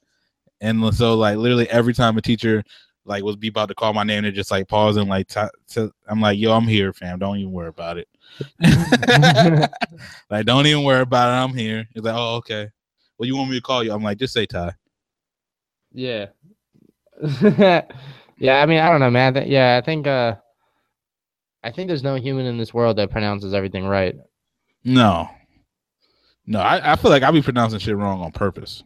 and 0.61 0.93
so 0.95 1.15
like 1.15 1.37
literally 1.37 1.69
every 1.69 1.93
time 1.93 2.17
a 2.17 2.21
teacher 2.21 2.63
like 3.05 3.23
was 3.23 3.35
be 3.35 3.49
about 3.49 3.67
to 3.69 3.75
call 3.75 3.93
my 3.93 4.03
name, 4.03 4.23
they're 4.23 4.31
just 4.31 4.51
like 4.51 4.67
pausing, 4.67 5.07
like 5.07 5.27
t- 5.27 5.41
t- 5.67 5.89
I'm 6.07 6.21
like, 6.21 6.39
yo, 6.39 6.53
I'm 6.53 6.67
here, 6.67 6.93
fam. 6.93 7.19
Don't 7.19 7.37
even 7.37 7.51
worry 7.51 7.69
about 7.69 7.97
it. 7.97 8.07
like, 10.29 10.45
don't 10.45 10.65
even 10.65 10.83
worry 10.83 11.01
about 11.01 11.29
it. 11.29 11.43
I'm 11.43 11.57
here. 11.57 11.87
It's 11.93 12.05
like, 12.05 12.15
oh, 12.15 12.35
okay. 12.37 12.69
Well, 13.17 13.27
you 13.27 13.37
want 13.37 13.49
me 13.49 13.57
to 13.57 13.61
call 13.61 13.83
you? 13.83 13.93
I'm 13.93 14.03
like, 14.03 14.17
just 14.17 14.33
say 14.33 14.45
Ty. 14.45 14.73
Yeah. 15.93 16.27
yeah, 17.41 18.61
I 18.61 18.65
mean, 18.65 18.79
I 18.79 18.89
don't 18.89 18.99
know, 18.99 19.09
man. 19.09 19.43
Yeah, 19.47 19.79
I 19.81 19.85
think 19.85 20.07
uh 20.07 20.35
I 21.63 21.71
think 21.71 21.87
there's 21.87 22.03
no 22.03 22.15
human 22.15 22.45
in 22.45 22.57
this 22.57 22.73
world 22.73 22.97
that 22.97 23.09
pronounces 23.09 23.53
everything 23.53 23.85
right. 23.85 24.15
No. 24.83 25.29
No, 26.45 26.59
I, 26.59 26.93
I 26.93 26.95
feel 26.95 27.09
like 27.09 27.23
I 27.23 27.31
be 27.31 27.41
pronouncing 27.41 27.79
shit 27.79 27.95
wrong 27.95 28.21
on 28.21 28.31
purpose. 28.31 28.83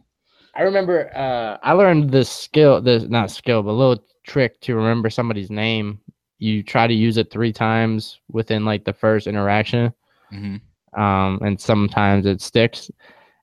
I 0.54 0.62
remember 0.62 1.14
uh 1.16 1.58
I 1.62 1.72
learned 1.72 2.10
this 2.10 2.30
skill, 2.30 2.80
this 2.80 3.04
not 3.04 3.30
skill, 3.30 3.62
but 3.62 3.72
a 3.72 3.72
little 3.72 4.04
trick 4.24 4.60
to 4.62 4.76
remember 4.76 5.10
somebody's 5.10 5.50
name. 5.50 6.00
You 6.38 6.62
try 6.62 6.86
to 6.86 6.94
use 6.94 7.16
it 7.16 7.30
three 7.30 7.52
times 7.52 8.20
within 8.30 8.64
like 8.64 8.84
the 8.84 8.92
first 8.92 9.26
interaction. 9.26 9.92
Mm-hmm. 10.32 11.00
Um, 11.00 11.38
and 11.42 11.60
sometimes 11.60 12.26
it 12.26 12.40
sticks 12.40 12.90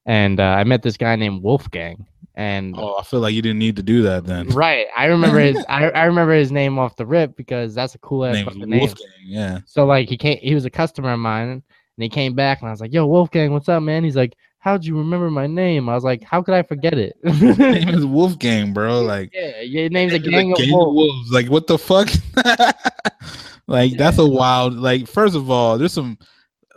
and 0.08 0.40
uh, 0.40 0.44
I 0.44 0.64
met 0.64 0.82
this 0.82 0.98
guy 0.98 1.16
named 1.16 1.44
Wolfgang. 1.44 2.08
And 2.34 2.76
oh, 2.78 2.98
I 2.98 3.04
feel 3.04 3.20
like 3.20 3.34
you 3.34 3.42
didn't 3.42 3.58
need 3.58 3.76
to 3.78 3.84
do 3.84 4.04
that 4.04 4.26
then. 4.26 4.48
Right. 4.54 4.86
I 4.96 5.06
remember 5.06 5.40
his. 5.40 5.64
I, 5.68 5.90
I 5.90 6.06
remember 6.06 6.34
his 6.34 6.52
name 6.52 6.78
off 6.80 6.96
the 6.96 7.06
rip 7.06 7.36
because 7.36 7.74
that's 7.74 7.96
a 7.96 7.98
cool 8.00 8.26
ass 8.26 8.36
name. 8.56 8.80
Wolfgang. 8.80 9.08
Yeah. 9.26 9.60
So 9.66 9.86
like 9.86 10.08
he 10.08 10.18
came. 10.18 10.38
He 10.38 10.54
was 10.54 10.64
a 10.64 10.70
customer 10.70 11.12
of 11.14 11.20
mine, 11.20 11.50
and 11.50 11.64
he 11.98 12.10
came 12.10 12.36
back, 12.36 12.62
and 12.62 12.68
I 12.68 12.72
was 12.72 12.80
like, 12.80 12.94
"Yo, 12.94 13.08
Wolfgang, 13.08 13.54
what's 13.54 13.68
up, 13.68 13.82
man?" 13.82 14.04
He's 14.04 14.16
like, 14.16 14.36
"How'd 14.60 14.86
you 14.86 14.96
remember 15.00 15.32
my 15.32 15.48
name?" 15.48 15.90
I 15.90 15.96
was 15.96 16.04
like, 16.04 16.24
"How 16.24 16.44
could 16.44 16.54
I 16.54 16.62
forget 16.62 16.94
it?" 16.94 17.18
His 17.24 17.58
name 17.58 17.90
is 17.90 18.06
Wolfgang, 18.06 18.72
bro. 18.72 19.02
Like, 19.02 19.32
yeah, 19.34 19.62
your 19.62 19.90
name's 19.90 20.14
a 20.14 20.20
gang, 20.20 20.52
of, 20.52 20.60
gang 20.60 20.72
wolves. 20.72 20.90
of 20.90 20.94
wolves. 20.94 21.32
Like, 21.32 21.48
what 21.48 21.66
the 21.66 21.80
fuck? 21.80 22.10
like, 23.68 23.94
yeah. 23.94 23.98
that's 23.98 24.20
a 24.20 24.28
wild. 24.28 24.76
Like, 24.76 25.08
first 25.08 25.34
of 25.34 25.50
all, 25.50 25.80
there's 25.80 25.94
some 25.94 26.20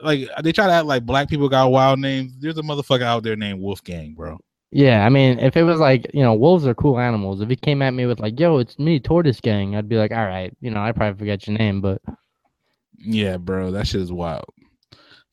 like 0.03 0.29
they 0.43 0.53
try 0.53 0.67
to 0.67 0.73
act 0.73 0.87
like 0.87 1.05
black 1.05 1.29
people 1.29 1.49
got 1.49 1.71
wild 1.71 1.99
names. 1.99 2.33
There's 2.39 2.59
a 2.59 2.63
motherfucker 2.63 3.03
out 3.03 3.23
there 3.23 3.37
named 3.37 3.61
Wolfgang, 3.61 4.15
bro. 4.15 4.39
Yeah, 4.73 5.05
I 5.05 5.09
mean, 5.09 5.41
if 5.41 5.57
it 5.57 5.65
was 5.65 5.81
like, 5.81 6.09
you 6.15 6.23
know, 6.23 6.35
wolves 6.35 6.67
are 6.67 6.75
cool 6.75 7.01
animals. 7.01 7.41
If 7.41 7.49
he 7.49 7.57
came 7.57 7.83
at 7.83 7.93
me 7.93 8.07
with 8.07 8.21
like, 8.21 8.39
"Yo, 8.39 8.59
it's 8.59 8.79
me, 8.79 9.01
Tortoise 9.01 9.41
Gang," 9.41 9.75
I'd 9.75 9.89
be 9.89 9.97
like, 9.97 10.13
"All 10.13 10.27
right, 10.27 10.57
you 10.61 10.71
know, 10.71 10.81
I 10.81 10.93
probably 10.93 11.19
forget 11.19 11.47
your 11.47 11.59
name, 11.59 11.81
but." 11.81 12.01
Yeah, 12.99 13.37
bro, 13.37 13.73
that 13.73 13.89
shit 13.89 14.03
is 14.03 14.13
wild. 14.13 14.45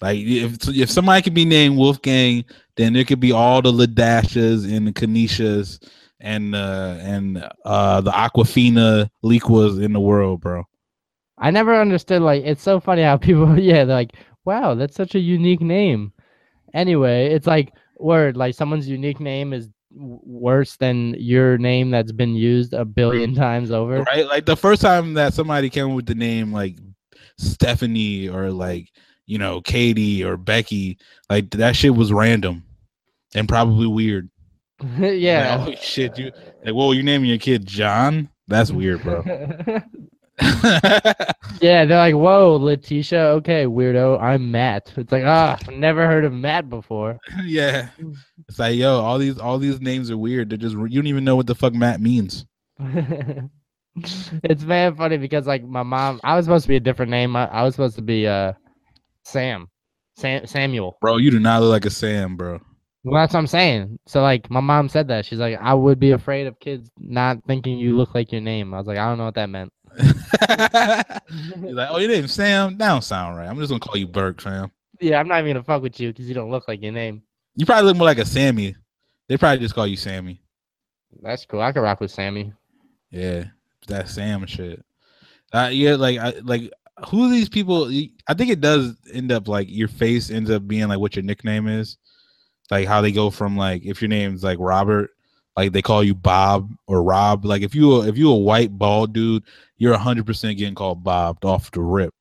Like 0.01 0.19
if 0.19 0.67
if 0.69 0.91
somebody 0.91 1.21
could 1.23 1.33
be 1.33 1.45
named 1.45 1.77
Wolfgang, 1.77 2.45
then 2.75 2.93
there 2.93 3.03
could 3.03 3.19
be 3.19 3.31
all 3.31 3.61
the 3.61 3.71
Ladashas 3.71 4.71
and 4.71 4.87
the 4.87 4.91
Kanishas 4.91 5.83
and 6.19 6.55
uh 6.55 6.97
and 6.99 7.47
uh 7.65 8.01
the 8.01 8.11
Aquafina 8.11 9.09
Liquas 9.23 9.79
in 9.79 9.93
the 9.93 9.99
world, 9.99 10.41
bro. 10.41 10.63
I 11.39 11.51
never 11.51 11.79
understood 11.79 12.21
like 12.21 12.43
it's 12.45 12.61
so 12.61 12.79
funny 12.79 13.01
how 13.03 13.17
people 13.17 13.59
yeah, 13.59 13.83
like, 13.83 14.15
wow, 14.47 14.73
that's 14.73 14.95
such 14.95 15.13
a 15.13 15.19
unique 15.19 15.59
name. 15.59 16.13
Anyway, 16.73 17.27
it's 17.27 17.45
like 17.45 17.73
word 17.99 18.37
like 18.37 18.55
someone's 18.55 18.87
unique 18.87 19.19
name 19.19 19.51
is 19.51 19.69
worse 19.91 20.77
than 20.77 21.15
your 21.17 21.57
name 21.57 21.91
that's 21.91 22.11
been 22.11 22.33
used 22.33 22.73
a 22.73 22.85
billion 22.85 23.35
times 23.45 23.71
over. 23.71 24.01
Right? 24.03 24.25
Like 24.25 24.45
the 24.45 24.55
first 24.55 24.81
time 24.81 25.13
that 25.15 25.33
somebody 25.33 25.69
came 25.69 25.93
with 25.93 26.05
the 26.05 26.15
name 26.15 26.53
like 26.53 26.77
Stephanie 27.37 28.29
or 28.29 28.49
like, 28.51 28.89
you 29.25 29.37
know, 29.37 29.59
Katie 29.61 30.23
or 30.23 30.37
Becky, 30.37 30.97
like 31.29 31.49
that 31.51 31.75
shit 31.75 31.93
was 31.93 32.13
random 32.13 32.63
and 33.35 33.49
probably 33.49 33.87
weird. 33.87 34.29
yeah. 34.97 35.57
Like, 35.57 35.77
oh 35.77 35.81
shit, 35.81 36.17
you 36.17 36.31
like 36.63 36.73
whoa, 36.73 36.93
you 36.93 37.03
naming 37.03 37.29
your 37.29 37.37
kid 37.37 37.65
John? 37.65 38.29
That's 38.47 38.71
weird, 38.71 39.03
bro. 39.03 39.23
yeah, 41.61 41.85
they're 41.85 41.97
like, 41.97 42.13
"Whoa, 42.13 42.57
Letitia, 42.57 43.19
okay, 43.37 43.65
weirdo. 43.65 44.21
I'm 44.21 44.51
Matt." 44.51 44.93
It's 44.95 45.11
like, 45.11 45.23
ah, 45.25 45.57
never 45.71 46.05
heard 46.05 46.25
of 46.25 46.33
Matt 46.33 46.69
before. 46.69 47.17
yeah, 47.43 47.89
it's 48.47 48.59
like, 48.59 48.75
yo, 48.75 48.99
all 48.99 49.17
these 49.17 49.39
all 49.39 49.57
these 49.57 49.81
names 49.81 50.11
are 50.11 50.17
weird. 50.17 50.49
They're 50.49 50.57
just 50.57 50.75
you 50.75 50.89
don't 50.89 51.07
even 51.07 51.23
know 51.23 51.35
what 51.35 51.47
the 51.47 51.55
fuck 51.55 51.73
Matt 51.73 52.01
means. 52.01 52.45
it's 53.95 54.61
very 54.61 54.95
funny 54.95 55.17
because 55.17 55.47
like 55.47 55.63
my 55.63 55.81
mom, 55.81 56.19
I 56.23 56.35
was 56.35 56.45
supposed 56.45 56.65
to 56.65 56.69
be 56.69 56.75
a 56.75 56.81
different 56.81 57.09
name. 57.09 57.35
I, 57.35 57.47
I 57.47 57.63
was 57.63 57.73
supposed 57.73 57.95
to 57.95 58.03
be 58.03 58.27
uh 58.27 58.53
Sam, 59.23 59.69
Sam 60.17 60.45
Samuel. 60.45 60.97
Bro, 61.01 61.17
you 61.17 61.31
do 61.31 61.39
not 61.39 61.63
look 61.63 61.71
like 61.71 61.85
a 61.85 61.89
Sam, 61.89 62.35
bro. 62.35 62.59
Well, 63.03 63.21
that's 63.21 63.33
what 63.33 63.39
I'm 63.39 63.47
saying. 63.47 63.97
So 64.05 64.21
like, 64.21 64.51
my 64.51 64.59
mom 64.59 64.89
said 64.89 65.07
that 65.07 65.25
she's 65.25 65.39
like, 65.39 65.57
I 65.59 65.73
would 65.73 65.99
be 65.99 66.11
afraid 66.11 66.45
of 66.45 66.59
kids 66.59 66.91
not 66.99 67.37
thinking 67.47 67.79
you 67.79 67.97
look 67.97 68.13
like 68.13 68.31
your 68.31 68.41
name. 68.41 68.73
I 68.73 68.77
was 68.77 68.85
like, 68.85 68.97
I 68.97 69.07
don't 69.07 69.17
know 69.17 69.25
what 69.25 69.35
that 69.35 69.49
meant. 69.49 69.71
He's 69.99 71.73
like, 71.73 71.89
oh, 71.91 71.97
your 71.97 72.09
name's 72.09 72.33
Sam? 72.33 72.77
That 72.77 72.89
don't 72.89 73.03
sound 73.03 73.37
right. 73.37 73.47
I'm 73.47 73.57
just 73.57 73.69
gonna 73.69 73.79
call 73.79 73.97
you 73.97 74.07
Burke, 74.07 74.41
fam. 74.41 74.71
Yeah, 74.99 75.19
I'm 75.19 75.27
not 75.27 75.39
even 75.39 75.53
gonna 75.53 75.63
fuck 75.63 75.81
with 75.81 75.99
you 75.99 76.09
because 76.09 76.27
you 76.27 76.35
don't 76.35 76.51
look 76.51 76.67
like 76.67 76.81
your 76.81 76.91
name. 76.91 77.23
You 77.55 77.65
probably 77.65 77.85
look 77.85 77.97
more 77.97 78.05
like 78.05 78.17
a 78.17 78.25
Sammy. 78.25 78.75
They 79.27 79.37
probably 79.37 79.59
just 79.59 79.75
call 79.75 79.87
you 79.87 79.97
Sammy. 79.97 80.41
That's 81.21 81.45
cool. 81.45 81.61
I 81.61 81.71
can 81.71 81.81
rock 81.81 81.99
with 81.99 82.11
Sammy. 82.11 82.53
Yeah, 83.09 83.45
that 83.87 84.09
Sam 84.09 84.45
shit. 84.45 84.83
Uh, 85.53 85.69
yeah, 85.71 85.95
like, 85.95 86.19
I, 86.19 86.33
like 86.43 86.71
who 87.09 87.29
these 87.29 87.49
people? 87.49 87.89
I 88.27 88.33
think 88.33 88.49
it 88.49 88.61
does 88.61 88.95
end 89.13 89.31
up 89.31 89.47
like 89.47 89.67
your 89.69 89.87
face 89.87 90.29
ends 90.29 90.49
up 90.49 90.67
being 90.67 90.87
like 90.87 90.99
what 90.99 91.15
your 91.15 91.23
nickname 91.23 91.67
is, 91.67 91.97
like 92.69 92.87
how 92.87 93.01
they 93.01 93.11
go 93.11 93.29
from 93.29 93.57
like 93.57 93.85
if 93.85 94.01
your 94.01 94.09
name's 94.09 94.43
like 94.43 94.57
Robert, 94.59 95.11
like 95.57 95.71
they 95.71 95.81
call 95.81 96.03
you 96.03 96.13
Bob 96.13 96.71
or 96.85 97.01
Rob. 97.01 97.43
Like 97.43 97.63
if 97.63 97.73
you 97.73 98.03
if 98.03 98.15
you 98.15 98.31
a 98.31 98.37
white 98.37 98.77
bald 98.77 99.11
dude, 99.11 99.43
you're 99.77 99.97
hundred 99.97 100.27
percent 100.27 100.57
getting 100.57 100.75
called 100.75 101.03
Bob 101.03 101.43
off 101.43 101.71
the 101.71 101.81
rip. 101.81 102.13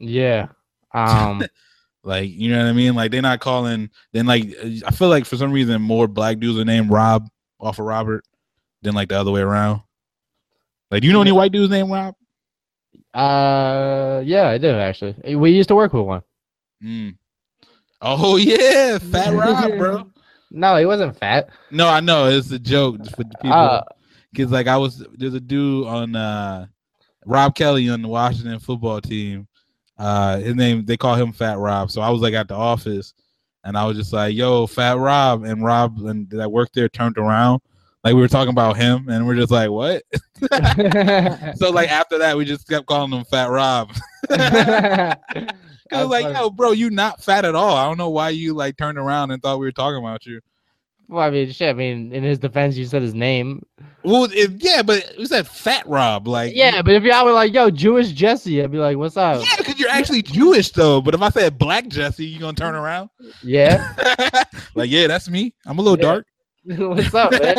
Yeah. 0.00 0.48
Um 0.92 1.44
like 2.02 2.28
you 2.28 2.50
know 2.50 2.58
what 2.58 2.68
I 2.68 2.72
mean? 2.72 2.96
Like 2.96 3.12
they're 3.12 3.22
not 3.22 3.40
calling 3.40 3.88
then 4.12 4.26
like 4.26 4.52
I 4.84 4.90
feel 4.90 5.08
like 5.08 5.24
for 5.24 5.36
some 5.36 5.52
reason 5.52 5.80
more 5.80 6.08
black 6.08 6.40
dudes 6.40 6.58
are 6.58 6.64
named 6.64 6.90
Rob 6.90 7.28
off 7.60 7.78
of 7.78 7.86
Robert 7.86 8.24
than 8.82 8.94
like 8.94 9.08
the 9.08 9.18
other 9.18 9.30
way 9.30 9.42
around. 9.42 9.82
Like 10.90 11.02
do 11.02 11.06
you 11.06 11.12
know 11.12 11.22
any 11.22 11.32
white 11.32 11.52
dudes 11.52 11.70
named 11.70 11.90
Rob? 11.90 12.16
Uh 13.14 14.22
yeah, 14.24 14.48
I 14.48 14.58
do 14.58 14.70
actually. 14.70 15.36
We 15.36 15.52
used 15.52 15.68
to 15.68 15.76
work 15.76 15.92
with 15.92 16.04
one. 16.04 16.22
Mm. 16.82 17.16
Oh 18.02 18.36
yeah, 18.36 18.98
Fat 18.98 19.32
Rob, 19.32 19.78
bro. 19.78 20.10
No, 20.50 20.76
he 20.76 20.86
wasn't 20.86 21.16
fat. 21.16 21.48
No, 21.70 21.88
I 21.88 22.00
know 22.00 22.26
it's 22.26 22.50
a 22.50 22.58
joke 22.58 23.04
for 23.10 23.24
the 23.24 23.36
people. 23.42 23.52
Uh, 23.52 23.82
Cause 24.36 24.50
like 24.50 24.66
I 24.66 24.76
was, 24.76 25.04
there's 25.14 25.34
a 25.34 25.40
dude 25.40 25.86
on 25.86 26.14
uh, 26.14 26.66
Rob 27.24 27.54
Kelley 27.54 27.88
on 27.88 28.02
the 28.02 28.08
Washington 28.08 28.58
football 28.58 29.00
team. 29.00 29.48
Uh, 29.98 30.38
his 30.38 30.54
name 30.54 30.84
they 30.84 30.96
call 30.96 31.14
him 31.14 31.32
Fat 31.32 31.58
Rob. 31.58 31.90
So 31.90 32.02
I 32.02 32.10
was 32.10 32.20
like 32.20 32.34
at 32.34 32.48
the 32.48 32.54
office, 32.54 33.14
and 33.64 33.78
I 33.78 33.86
was 33.86 33.96
just 33.96 34.12
like, 34.12 34.34
"Yo, 34.34 34.66
Fat 34.66 34.98
Rob," 34.98 35.44
and 35.44 35.64
Rob 35.64 35.98
and 36.00 36.28
that 36.30 36.52
worked 36.52 36.74
there 36.74 36.88
turned 36.88 37.16
around, 37.16 37.62
Like 38.06 38.14
we 38.14 38.20
were 38.20 38.28
talking 38.28 38.50
about 38.52 38.76
him, 38.76 39.08
and 39.08 39.26
we're 39.26 39.34
just 39.34 39.50
like, 39.50 39.68
what? 39.68 40.04
so 41.56 41.70
like 41.72 41.90
after 41.90 42.18
that, 42.18 42.36
we 42.36 42.44
just 42.44 42.68
kept 42.68 42.86
calling 42.86 43.10
him 43.10 43.24
Fat 43.24 43.46
Rob. 43.46 43.92
Cause 45.90 46.08
like, 46.08 46.32
yo, 46.32 46.50
bro, 46.50 46.70
you 46.70 46.90
not 46.90 47.20
fat 47.20 47.44
at 47.44 47.56
all. 47.56 47.76
I 47.76 47.84
don't 47.84 47.98
know 47.98 48.10
why 48.10 48.28
you 48.28 48.54
like 48.54 48.76
turned 48.76 48.96
around 48.96 49.32
and 49.32 49.42
thought 49.42 49.58
we 49.58 49.66
were 49.66 49.72
talking 49.72 49.98
about 49.98 50.24
you. 50.24 50.40
Well, 51.08 51.26
I 51.26 51.30
mean, 51.30 51.50
shit. 51.50 51.68
I 51.68 51.72
mean, 51.72 52.12
in 52.12 52.22
his 52.22 52.38
defense, 52.38 52.76
you 52.76 52.84
said 52.84 53.02
his 53.02 53.12
name. 53.12 53.66
Well, 54.04 54.28
if, 54.30 54.52
yeah, 54.62 54.82
but 54.82 55.18
you 55.18 55.26
said 55.26 55.48
Fat 55.48 55.84
Rob, 55.88 56.28
like. 56.28 56.54
Yeah, 56.54 56.82
but 56.82 56.94
if 56.94 57.02
y'all 57.02 57.24
were 57.24 57.32
like, 57.32 57.52
"Yo, 57.52 57.70
Jewish 57.70 58.12
Jesse," 58.12 58.62
I'd 58.62 58.70
be 58.70 58.78
like, 58.78 58.96
"What's 58.98 59.16
up?" 59.16 59.42
Yeah, 59.44 59.56
because 59.58 59.80
you're 59.80 59.90
actually 59.90 60.22
Jewish 60.22 60.70
though. 60.70 61.00
But 61.00 61.14
if 61.14 61.22
I 61.22 61.30
said 61.30 61.58
Black 61.58 61.88
Jesse, 61.88 62.24
you 62.24 62.38
gonna 62.38 62.52
turn 62.52 62.76
around? 62.76 63.10
Yeah. 63.42 63.94
like, 64.76 64.92
yeah, 64.92 65.08
that's 65.08 65.28
me. 65.28 65.54
I'm 65.66 65.80
a 65.80 65.82
little 65.82 65.98
yeah. 65.98 66.12
dark. 66.12 66.26
What's 66.78 67.14
up, 67.14 67.30
man? 67.30 67.56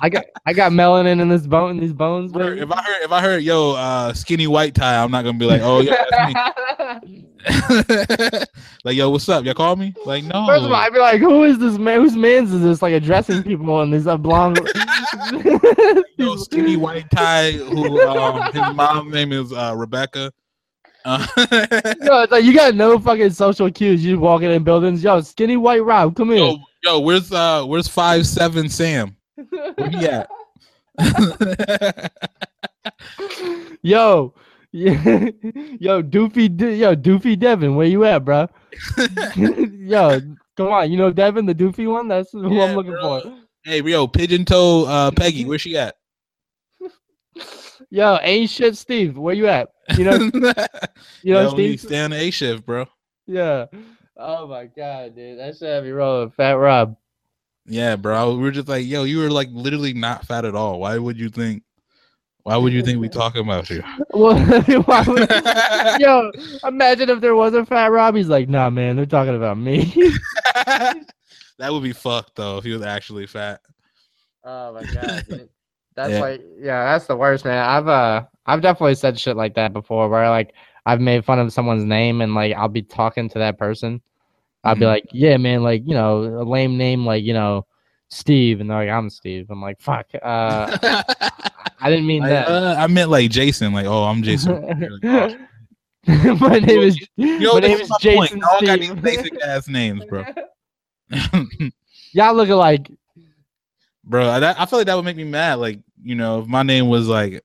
I 0.00 0.08
got 0.08 0.24
I 0.46 0.54
got 0.54 0.72
melanin 0.72 1.20
in 1.20 1.28
this 1.28 1.46
bone 1.46 1.72
in 1.72 1.80
these 1.80 1.92
bones. 1.92 2.32
Baby. 2.32 2.60
If 2.60 2.72
I 2.72 2.82
heard 2.82 3.02
if 3.02 3.12
I 3.12 3.20
heard 3.20 3.42
yo 3.42 3.72
uh, 3.72 4.14
skinny 4.14 4.46
white 4.46 4.74
tie, 4.74 5.02
I'm 5.02 5.10
not 5.10 5.22
gonna 5.22 5.36
be 5.36 5.44
like, 5.44 5.60
oh 5.62 5.80
yeah, 5.80 6.02
that's 6.10 7.04
me. 7.04 7.26
like 8.84 8.96
yo, 8.96 9.10
what's 9.10 9.28
up? 9.28 9.44
Y'all 9.44 9.52
call 9.52 9.76
me? 9.76 9.92
Like 10.06 10.24
no. 10.24 10.46
First 10.46 10.64
of 10.64 10.70
all, 10.70 10.76
I'd 10.76 10.94
be 10.94 10.98
like, 10.98 11.20
who 11.20 11.44
is 11.44 11.58
this 11.58 11.76
man? 11.76 12.00
Whose 12.00 12.16
man's 12.16 12.50
is 12.54 12.62
this? 12.62 12.80
Like 12.80 12.94
addressing 12.94 13.42
people 13.42 13.82
and 13.82 13.92
this 13.92 14.06
uh, 14.06 14.16
blonde. 14.16 14.58
yo, 16.16 16.36
skinny 16.36 16.78
white 16.78 17.10
tie. 17.10 17.52
Who 17.52 18.00
um, 18.08 18.50
his 18.50 18.74
mom 18.74 19.10
name 19.10 19.32
is 19.32 19.52
uh, 19.52 19.74
Rebecca. 19.76 20.32
Uh, 21.04 21.26
yo, 21.36 22.22
it's 22.22 22.32
like 22.32 22.44
you 22.44 22.54
got 22.54 22.74
no 22.74 22.98
fucking 22.98 23.30
social 23.30 23.70
cues. 23.70 24.02
You 24.02 24.18
walking 24.18 24.50
in 24.50 24.64
buildings. 24.64 25.04
Yo, 25.04 25.20
skinny 25.20 25.58
white 25.58 25.84
Rob, 25.84 26.16
come 26.16 26.30
here. 26.30 26.56
Yo, 26.84 27.00
where's 27.00 27.32
uh, 27.32 27.64
where's 27.64 27.88
five 27.88 28.26
seven 28.26 28.68
Sam? 28.68 29.16
Where 29.34 29.90
he 29.90 30.06
at? 30.06 30.28
yo, 33.82 34.34
yo, 34.72 36.02
Doofy, 36.02 36.78
yo, 36.78 36.94
Doofy 36.94 37.38
Devin, 37.38 37.74
where 37.74 37.86
you 37.86 38.04
at, 38.04 38.24
bro? 38.24 38.48
yo, 39.36 40.20
come 40.56 40.68
on, 40.68 40.90
you 40.90 40.98
know 40.98 41.10
Devin, 41.10 41.46
the 41.46 41.54
Doofy 41.54 41.90
one. 41.90 42.08
That's 42.08 42.32
who 42.32 42.54
yeah, 42.54 42.64
I'm 42.64 42.76
looking 42.76 42.92
bro. 42.92 43.20
for. 43.20 43.34
Hey, 43.64 43.82
yo, 43.82 44.06
Pigeon 44.06 44.44
Toe, 44.44 44.86
uh, 44.86 45.10
Peggy, 45.10 45.44
where 45.44 45.58
she 45.58 45.76
at? 45.76 45.96
Yo, 47.90 48.18
A 48.22 48.46
shit, 48.46 48.76
Steve, 48.76 49.16
where 49.16 49.34
you 49.34 49.48
at? 49.48 49.68
You 49.96 50.04
know, 50.04 50.16
you 51.22 51.32
know, 51.32 51.48
Steve. 51.50 51.80
Stay 51.80 52.00
on 52.00 52.10
the 52.10 52.16
A 52.16 52.30
shift, 52.30 52.66
bro. 52.66 52.86
Yeah. 53.26 53.66
Oh 54.18 54.48
my 54.48 54.66
god, 54.66 55.14
dude, 55.14 55.38
that 55.38 55.56
should 55.56 55.84
be 55.84 55.92
rolling, 55.92 56.30
Fat 56.30 56.54
Rob. 56.54 56.96
Yeah, 57.66 57.94
bro. 57.94 58.34
We 58.34 58.42
were 58.42 58.50
just 58.50 58.66
like, 58.66 58.84
yo, 58.84 59.04
you 59.04 59.18
were 59.18 59.30
like 59.30 59.48
literally 59.52 59.92
not 59.92 60.26
fat 60.26 60.44
at 60.44 60.56
all. 60.56 60.80
Why 60.80 60.98
would 60.98 61.18
you 61.18 61.28
think? 61.28 61.62
Why 62.42 62.56
would 62.56 62.72
you 62.72 62.82
think 62.82 62.98
we 62.98 63.08
talking 63.10 63.42
about 63.42 63.70
you? 63.70 63.82
Well, 64.10 64.34
would, 65.06 65.30
yo, 66.00 66.32
imagine 66.64 67.10
if 67.10 67.20
there 67.20 67.36
was 67.36 67.54
a 67.54 67.64
fat 67.64 67.92
Rob. 67.92 68.16
He's 68.16 68.28
like, 68.28 68.48
nah, 68.48 68.70
man, 68.70 68.96
they're 68.96 69.06
talking 69.06 69.36
about 69.36 69.58
me. 69.58 69.92
that 70.64 71.72
would 71.72 71.82
be 71.84 71.92
fucked 71.92 72.34
though 72.34 72.58
if 72.58 72.64
he 72.64 72.72
was 72.72 72.82
actually 72.82 73.26
fat. 73.26 73.60
Oh 74.42 74.72
my 74.72 74.82
god, 74.82 75.26
dude. 75.28 75.48
that's 75.94 76.12
yeah. 76.12 76.20
like, 76.20 76.42
yeah, 76.58 76.92
that's 76.92 77.06
the 77.06 77.16
worst, 77.16 77.44
man. 77.44 77.64
I've 77.64 77.86
uh, 77.86 78.24
I've 78.46 78.62
definitely 78.62 78.96
said 78.96 79.20
shit 79.20 79.36
like 79.36 79.54
that 79.54 79.72
before, 79.72 80.08
where 80.08 80.28
like 80.30 80.54
I've 80.88 81.00
made 81.00 81.24
fun 81.24 81.38
of 81.38 81.52
someone's 81.52 81.84
name 81.84 82.20
and 82.20 82.34
like 82.34 82.54
I'll 82.54 82.68
be 82.68 82.82
talking 82.82 83.28
to 83.30 83.38
that 83.38 83.58
person 83.58 84.00
I'll 84.64 84.74
be 84.74 84.80
mm-hmm. 84.80 84.88
like, 84.88 85.08
yeah, 85.12 85.36
man, 85.36 85.62
like, 85.62 85.82
you 85.86 85.94
know, 85.94 86.24
a 86.24 86.44
lame 86.44 86.76
name 86.76 87.06
like, 87.06 87.24
you 87.24 87.32
know, 87.32 87.66
Steve. 88.08 88.60
And 88.60 88.68
they're 88.68 88.78
like, 88.78 88.88
I'm 88.88 89.08
Steve. 89.08 89.46
I'm 89.50 89.62
like, 89.62 89.80
fuck. 89.80 90.06
Uh, 90.14 90.76
I 91.80 91.90
didn't 91.90 92.06
mean 92.06 92.24
that. 92.24 92.48
Uh, 92.48 92.74
I 92.78 92.86
meant 92.88 93.10
like 93.10 93.30
Jason. 93.30 93.72
Like, 93.72 93.86
oh, 93.86 94.04
I'm 94.04 94.22
Jason. 94.22 94.60
my 96.06 96.58
name 96.58 96.80
is, 96.80 96.98
Yo, 97.16 97.54
my 97.54 97.60
name 97.60 97.80
is 97.80 97.90
Jason. 98.00 98.42
All 98.42 98.60
got 98.62 98.80
these 98.80 98.94
basic 98.94 99.40
ass 99.42 99.68
names, 99.68 100.04
bro. 100.06 100.24
Y'all 102.12 102.34
look 102.34 102.48
alike. 102.48 102.90
Bro, 104.04 104.28
I 104.30 104.66
feel 104.66 104.80
like 104.80 104.86
that 104.86 104.94
would 104.94 105.04
make 105.04 105.16
me 105.16 105.24
mad. 105.24 105.54
Like, 105.54 105.80
you 106.02 106.14
know, 106.14 106.40
if 106.40 106.46
my 106.46 106.62
name 106.62 106.88
was 106.88 107.08
like, 107.08 107.44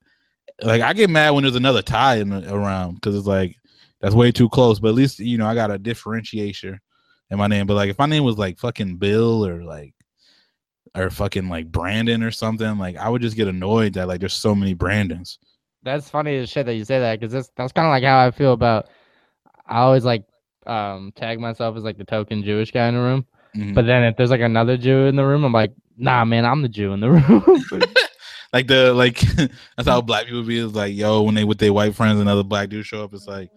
like 0.63 0.81
I 0.81 0.93
get 0.93 1.09
mad 1.09 1.31
when 1.31 1.43
there's 1.43 1.55
another 1.55 1.81
tie 1.81 2.17
in 2.17 2.29
the, 2.29 2.53
around 2.53 2.95
because 2.95 3.15
it's 3.15 3.27
like 3.27 3.55
that's 4.01 4.15
way 4.15 4.31
too 4.31 4.49
close. 4.49 4.79
But 4.79 4.89
at 4.89 4.95
least 4.95 5.19
you 5.19 5.37
know 5.37 5.47
I 5.47 5.55
got 5.55 5.71
a 5.71 5.77
differentiation 5.77 6.79
in 7.29 7.37
my 7.37 7.47
name. 7.47 7.67
But 7.67 7.75
like 7.75 7.89
if 7.89 7.99
my 7.99 8.05
name 8.05 8.23
was 8.23 8.37
like 8.37 8.59
fucking 8.59 8.97
Bill 8.97 9.45
or 9.45 9.63
like 9.63 9.93
or 10.95 11.09
fucking 11.09 11.49
like 11.49 11.71
Brandon 11.71 12.23
or 12.23 12.31
something, 12.31 12.77
like 12.77 12.97
I 12.97 13.09
would 13.09 13.21
just 13.21 13.35
get 13.35 13.47
annoyed 13.47 13.93
that 13.93 14.07
like 14.07 14.19
there's 14.19 14.33
so 14.33 14.55
many 14.55 14.73
Brandons. 14.73 15.39
That's 15.83 16.09
funny 16.09 16.37
as 16.37 16.49
shit 16.49 16.65
that 16.65 16.75
you 16.75 16.85
say 16.85 16.99
that 16.99 17.19
because 17.19 17.33
that's 17.33 17.51
that's 17.55 17.73
kind 17.73 17.87
of 17.87 17.91
like 17.91 18.03
how 18.03 18.25
I 18.25 18.31
feel 18.31 18.53
about. 18.53 18.87
I 19.67 19.79
always 19.79 20.05
like 20.05 20.23
um 20.65 21.11
tag 21.15 21.39
myself 21.39 21.75
as 21.75 21.83
like 21.83 21.97
the 21.97 22.05
token 22.05 22.43
Jewish 22.43 22.71
guy 22.71 22.87
in 22.87 22.95
the 22.95 23.01
room, 23.01 23.25
mm-hmm. 23.55 23.73
but 23.73 23.85
then 23.85 24.03
if 24.03 24.15
there's 24.15 24.31
like 24.31 24.41
another 24.41 24.77
Jew 24.77 25.05
in 25.05 25.15
the 25.15 25.25
room, 25.25 25.43
I'm 25.43 25.51
like, 25.51 25.73
nah, 25.97 26.23
man, 26.23 26.45
I'm 26.45 26.61
the 26.61 26.69
Jew 26.69 26.93
in 26.93 26.99
the 26.99 27.11
room. 27.71 27.85
like 28.53 28.67
the 28.67 28.93
like 28.93 29.19
that's 29.75 29.87
how 29.87 30.01
black 30.01 30.25
people 30.25 30.43
be. 30.43 30.59
Is 30.59 30.75
like, 30.75 30.95
yo, 30.95 31.23
when 31.23 31.35
they 31.35 31.43
with 31.43 31.57
their 31.57 31.73
white 31.73 31.95
friends, 31.95 32.21
another 32.21 32.43
black 32.43 32.69
dude 32.69 32.85
show 32.85 33.03
up, 33.03 33.13
it's 33.13 33.27
like, 33.27 33.49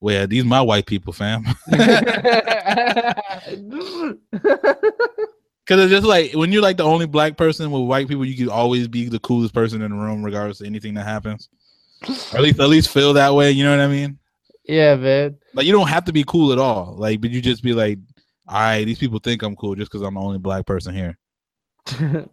well, 0.00 0.26
these 0.26 0.44
my 0.44 0.60
white 0.60 0.86
people, 0.86 1.12
fam. 1.12 1.44
Because 5.66 5.84
it's 5.84 5.90
just 5.90 6.06
like 6.06 6.34
when 6.34 6.52
you're 6.52 6.62
like 6.62 6.76
the 6.76 6.84
only 6.84 7.06
black 7.06 7.38
person 7.38 7.70
with 7.70 7.84
white 7.84 8.06
people, 8.06 8.24
you 8.24 8.36
can 8.36 8.50
always 8.50 8.86
be 8.86 9.08
the 9.08 9.18
coolest 9.18 9.54
person 9.54 9.80
in 9.80 9.90
the 9.90 9.96
room, 9.96 10.22
regardless 10.22 10.60
of 10.60 10.66
anything 10.66 10.92
that 10.94 11.06
happens. 11.06 11.48
Or 12.02 12.36
at 12.36 12.42
least, 12.42 12.60
at 12.60 12.68
least 12.68 12.90
feel 12.90 13.14
that 13.14 13.34
way. 13.34 13.50
You 13.50 13.64
know 13.64 13.70
what 13.70 13.80
I 13.80 13.88
mean? 13.88 14.18
Yeah, 14.68 14.94
man. 14.96 15.38
Like 15.54 15.64
you 15.64 15.72
don't 15.72 15.88
have 15.88 16.04
to 16.04 16.12
be 16.12 16.22
cool 16.24 16.52
at 16.52 16.58
all. 16.58 16.94
Like, 16.98 17.22
but 17.22 17.30
you 17.30 17.40
just 17.40 17.62
be 17.62 17.72
like, 17.72 17.98
all 18.46 18.60
right, 18.60 18.84
these 18.84 18.98
people 18.98 19.20
think 19.20 19.42
I'm 19.42 19.56
cool 19.56 19.74
just 19.74 19.90
because 19.90 20.06
I'm 20.06 20.14
the 20.14 20.20
only 20.20 20.38
black 20.38 20.66
person 20.66 20.94
here. 20.94 21.16
and 21.98 22.28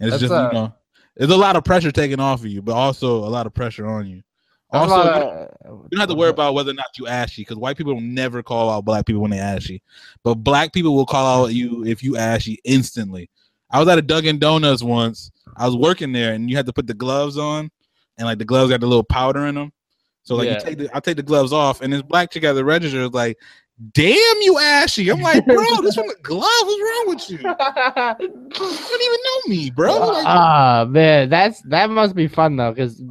it's 0.00 0.18
just 0.18 0.32
uh, 0.32 0.48
you 0.50 0.58
know, 0.58 0.74
there's 1.16 1.30
a 1.30 1.36
lot 1.36 1.56
of 1.56 1.64
pressure 1.64 1.90
taken 1.90 2.20
off 2.20 2.40
of 2.40 2.46
you, 2.46 2.62
but 2.62 2.74
also 2.74 3.16
a 3.18 3.30
lot 3.30 3.46
of 3.46 3.54
pressure 3.54 3.86
on 3.86 4.06
you. 4.06 4.22
Also, 4.70 4.96
you 4.96 5.10
don't, 5.10 5.82
you 5.84 5.88
don't 5.92 6.00
have 6.00 6.08
to 6.08 6.14
worry 6.14 6.30
about 6.30 6.54
whether 6.54 6.72
or 6.72 6.74
not 6.74 6.98
you 6.98 7.06
ashy 7.06 7.42
because 7.42 7.56
white 7.56 7.76
people 7.76 7.94
will 7.94 8.00
never 8.00 8.42
call 8.42 8.68
out 8.68 8.84
black 8.84 9.06
people 9.06 9.22
when 9.22 9.30
they 9.30 9.38
ashy, 9.38 9.82
but 10.24 10.34
black 10.34 10.72
people 10.72 10.94
will 10.94 11.06
call 11.06 11.44
out 11.44 11.54
you 11.54 11.84
if 11.84 12.02
you 12.02 12.16
ashy 12.16 12.58
instantly. 12.64 13.30
I 13.70 13.78
was 13.78 13.88
at 13.88 13.98
a 13.98 14.02
Dunkin' 14.02 14.38
Donuts 14.38 14.82
once. 14.82 15.30
I 15.56 15.66
was 15.66 15.76
working 15.76 16.12
there, 16.12 16.34
and 16.34 16.50
you 16.50 16.56
had 16.56 16.66
to 16.66 16.72
put 16.72 16.86
the 16.86 16.94
gloves 16.94 17.38
on, 17.38 17.70
and 18.18 18.26
like 18.26 18.38
the 18.38 18.44
gloves 18.44 18.70
got 18.70 18.80
the 18.80 18.86
little 18.86 19.04
powder 19.04 19.46
in 19.46 19.54
them. 19.54 19.72
So 20.24 20.34
like 20.34 20.48
yeah. 20.48 20.54
you 20.54 20.60
take 20.60 20.78
the, 20.78 20.96
I 20.96 21.00
take 21.00 21.16
the 21.16 21.22
gloves 21.22 21.52
off, 21.52 21.80
and 21.80 21.92
this 21.92 22.02
black 22.02 22.32
chick 22.32 22.44
at 22.44 22.52
the 22.54 22.64
register 22.64 23.02
is 23.02 23.12
like, 23.12 23.38
"Damn 23.92 24.40
you, 24.40 24.58
ashy!" 24.58 25.08
I'm 25.10 25.20
like, 25.20 25.44
"Bro, 25.44 25.64
this 25.82 25.94
from 25.94 26.08
the 26.08 26.16
glove. 26.22 26.42
What's 26.42 26.82
wrong 26.82 27.04
with 27.06 27.30
you? 27.30 27.38
you 27.38 28.48
don't 28.50 29.02
even 29.02 29.18
know 29.24 29.40
me, 29.48 29.70
bro." 29.70 29.92
Ah 29.92 30.06
like, 30.06 30.26
uh, 30.26 30.90
man, 30.90 31.28
that's 31.28 31.60
that 31.62 31.90
must 31.90 32.14
be 32.14 32.28
fun 32.28 32.56
though, 32.56 32.72
because 32.72 33.02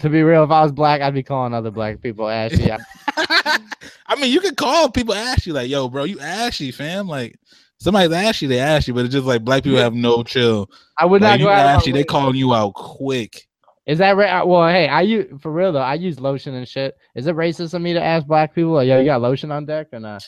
to 0.00 0.08
be 0.08 0.22
real, 0.22 0.44
if 0.44 0.50
I 0.50 0.62
was 0.62 0.72
black, 0.72 1.00
I'd 1.00 1.14
be 1.14 1.22
calling 1.22 1.54
other 1.54 1.70
black 1.70 2.00
people 2.00 2.28
ashy. 2.28 2.70
I 3.16 4.16
mean, 4.18 4.32
you 4.32 4.40
can 4.40 4.54
call 4.54 4.90
people 4.90 5.14
ashy, 5.14 5.52
like, 5.52 5.68
yo, 5.68 5.88
bro, 5.88 6.04
you 6.04 6.20
ashy, 6.20 6.70
fam. 6.70 7.08
Like, 7.08 7.38
somebody's 7.78 8.12
ashy, 8.12 8.46
they 8.46 8.58
ashy, 8.58 8.92
but 8.92 9.04
it's 9.04 9.14
just 9.14 9.26
like 9.26 9.44
black 9.44 9.64
people 9.64 9.78
have 9.78 9.94
no 9.94 10.22
chill. 10.22 10.70
I 10.98 11.06
would 11.06 11.20
like, 11.22 11.40
not 11.40 11.44
go 11.44 11.50
ashy. 11.50 11.92
They 11.92 12.04
calling 12.04 12.36
you 12.36 12.54
out 12.54 12.74
quick. 12.74 13.46
Is 13.86 13.98
that 13.98 14.16
right? 14.16 14.46
Well, 14.46 14.68
hey, 14.68 14.86
I 14.88 15.00
use 15.02 15.40
for 15.40 15.50
real 15.50 15.72
though. 15.72 15.80
I 15.80 15.94
use 15.94 16.20
lotion 16.20 16.54
and 16.54 16.68
shit. 16.68 16.96
Is 17.14 17.26
it 17.26 17.34
racist 17.34 17.74
of 17.74 17.82
me 17.82 17.92
to 17.94 18.02
ask 18.02 18.26
black 18.26 18.54
people, 18.54 18.72
like, 18.72 18.86
yo, 18.86 18.98
you 19.00 19.04
got 19.04 19.20
lotion 19.20 19.50
on 19.50 19.66
deck 19.66 19.88
or 19.92 19.98
not? 19.98 20.26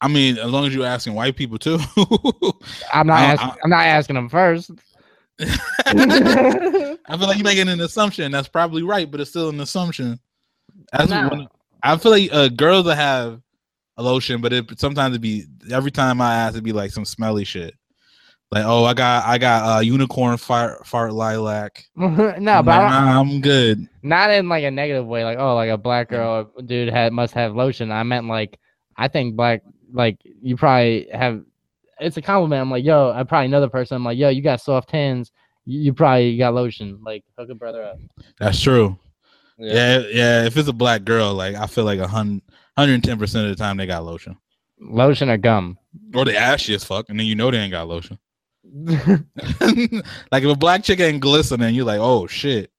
I 0.00 0.08
mean, 0.08 0.38
as 0.38 0.50
long 0.50 0.66
as 0.66 0.74
you're 0.74 0.86
asking 0.86 1.14
white 1.14 1.36
people 1.36 1.58
too. 1.58 1.78
I'm 2.92 3.06
not. 3.06 3.20
asking, 3.20 3.60
I'm 3.64 3.70
not 3.70 3.86
asking 3.86 4.14
them 4.14 4.28
first. 4.28 4.70
I 5.40 5.46
feel 5.86 7.28
like 7.28 7.36
you're 7.36 7.44
making 7.44 7.68
an 7.68 7.80
assumption 7.80 8.32
that's 8.32 8.48
probably 8.48 8.82
right, 8.82 9.08
but 9.08 9.20
it's 9.20 9.30
still 9.30 9.48
an 9.48 9.60
assumption. 9.60 10.18
As 10.92 11.10
when, 11.10 11.48
I 11.82 11.96
feel 11.96 12.12
like 12.12 12.32
uh, 12.32 12.48
girls 12.48 12.86
that 12.86 12.96
have 12.96 13.40
a 13.96 14.02
lotion, 14.02 14.40
but 14.40 14.52
it 14.52 14.80
sometimes 14.80 15.14
it 15.14 15.20
be 15.20 15.44
every 15.70 15.90
time 15.90 16.20
I 16.20 16.34
ask, 16.34 16.56
it 16.56 16.64
be 16.64 16.72
like 16.72 16.90
some 16.90 17.04
smelly 17.04 17.44
shit. 17.44 17.74
Like, 18.50 18.64
oh, 18.64 18.84
I 18.84 18.94
got 18.94 19.26
I 19.26 19.36
got 19.36 19.76
uh, 19.76 19.80
unicorn 19.80 20.38
fart 20.38 20.86
fart 20.86 21.12
lilac. 21.12 21.84
no, 21.96 22.06
I'm 22.06 22.42
but 22.42 22.42
like, 22.48 22.64
nah, 22.64 23.20
I'm 23.20 23.40
good. 23.42 23.86
Not 24.02 24.30
in 24.30 24.48
like 24.48 24.64
a 24.64 24.70
negative 24.70 25.06
way, 25.06 25.24
like 25.24 25.38
oh, 25.38 25.54
like 25.54 25.70
a 25.70 25.76
black 25.76 26.08
girl 26.08 26.50
dude 26.64 26.88
had 26.88 27.12
must 27.12 27.34
have 27.34 27.54
lotion. 27.54 27.92
I 27.92 28.02
meant 28.04 28.26
like 28.26 28.58
I 28.96 29.08
think 29.08 29.36
black 29.36 29.62
like 29.92 30.18
you 30.24 30.56
probably 30.56 31.08
have 31.12 31.42
it's 32.00 32.16
a 32.16 32.22
compliment. 32.22 32.62
I'm 32.62 32.70
like, 32.70 32.84
yo, 32.84 33.12
I 33.12 33.22
probably 33.24 33.48
know 33.48 33.60
the 33.60 33.68
person. 33.68 33.96
I'm 33.96 34.04
like, 34.04 34.18
yo, 34.18 34.28
you 34.28 34.40
got 34.40 34.60
soft 34.60 34.90
hands. 34.90 35.32
You, 35.64 35.80
you 35.80 35.92
probably 35.92 36.36
got 36.36 36.54
lotion. 36.54 37.00
Like, 37.04 37.24
hook 37.36 37.50
a 37.50 37.54
brother 37.54 37.82
up. 37.82 37.98
That's 38.38 38.60
true. 38.60 38.98
Yeah. 39.58 39.74
yeah, 39.74 40.06
yeah. 40.10 40.44
If 40.46 40.56
it's 40.56 40.68
a 40.68 40.72
black 40.72 41.04
girl, 41.04 41.34
like 41.34 41.54
I 41.56 41.66
feel 41.66 41.84
like 41.84 41.98
a 41.98 42.08
hundred, 42.08 42.42
110 42.74 43.18
percent 43.18 43.46
of 43.46 43.56
the 43.56 43.62
time 43.62 43.76
they 43.76 43.86
got 43.86 44.04
lotion. 44.04 44.36
Lotion 44.80 45.28
or 45.28 45.36
gum. 45.36 45.76
Or 46.14 46.24
they 46.24 46.36
ashy 46.36 46.74
as 46.74 46.84
fuck, 46.84 47.06
and 47.08 47.18
then 47.18 47.26
you 47.26 47.34
know 47.34 47.50
they 47.50 47.58
ain't 47.58 47.72
got 47.72 47.88
lotion. 47.88 48.18
like 50.30 50.42
if 50.42 50.50
a 50.50 50.56
black 50.56 50.84
chick 50.84 51.00
ain't 51.00 51.20
glistening, 51.20 51.74
you're 51.74 51.84
like, 51.84 52.00
oh 52.00 52.26
shit, 52.26 52.70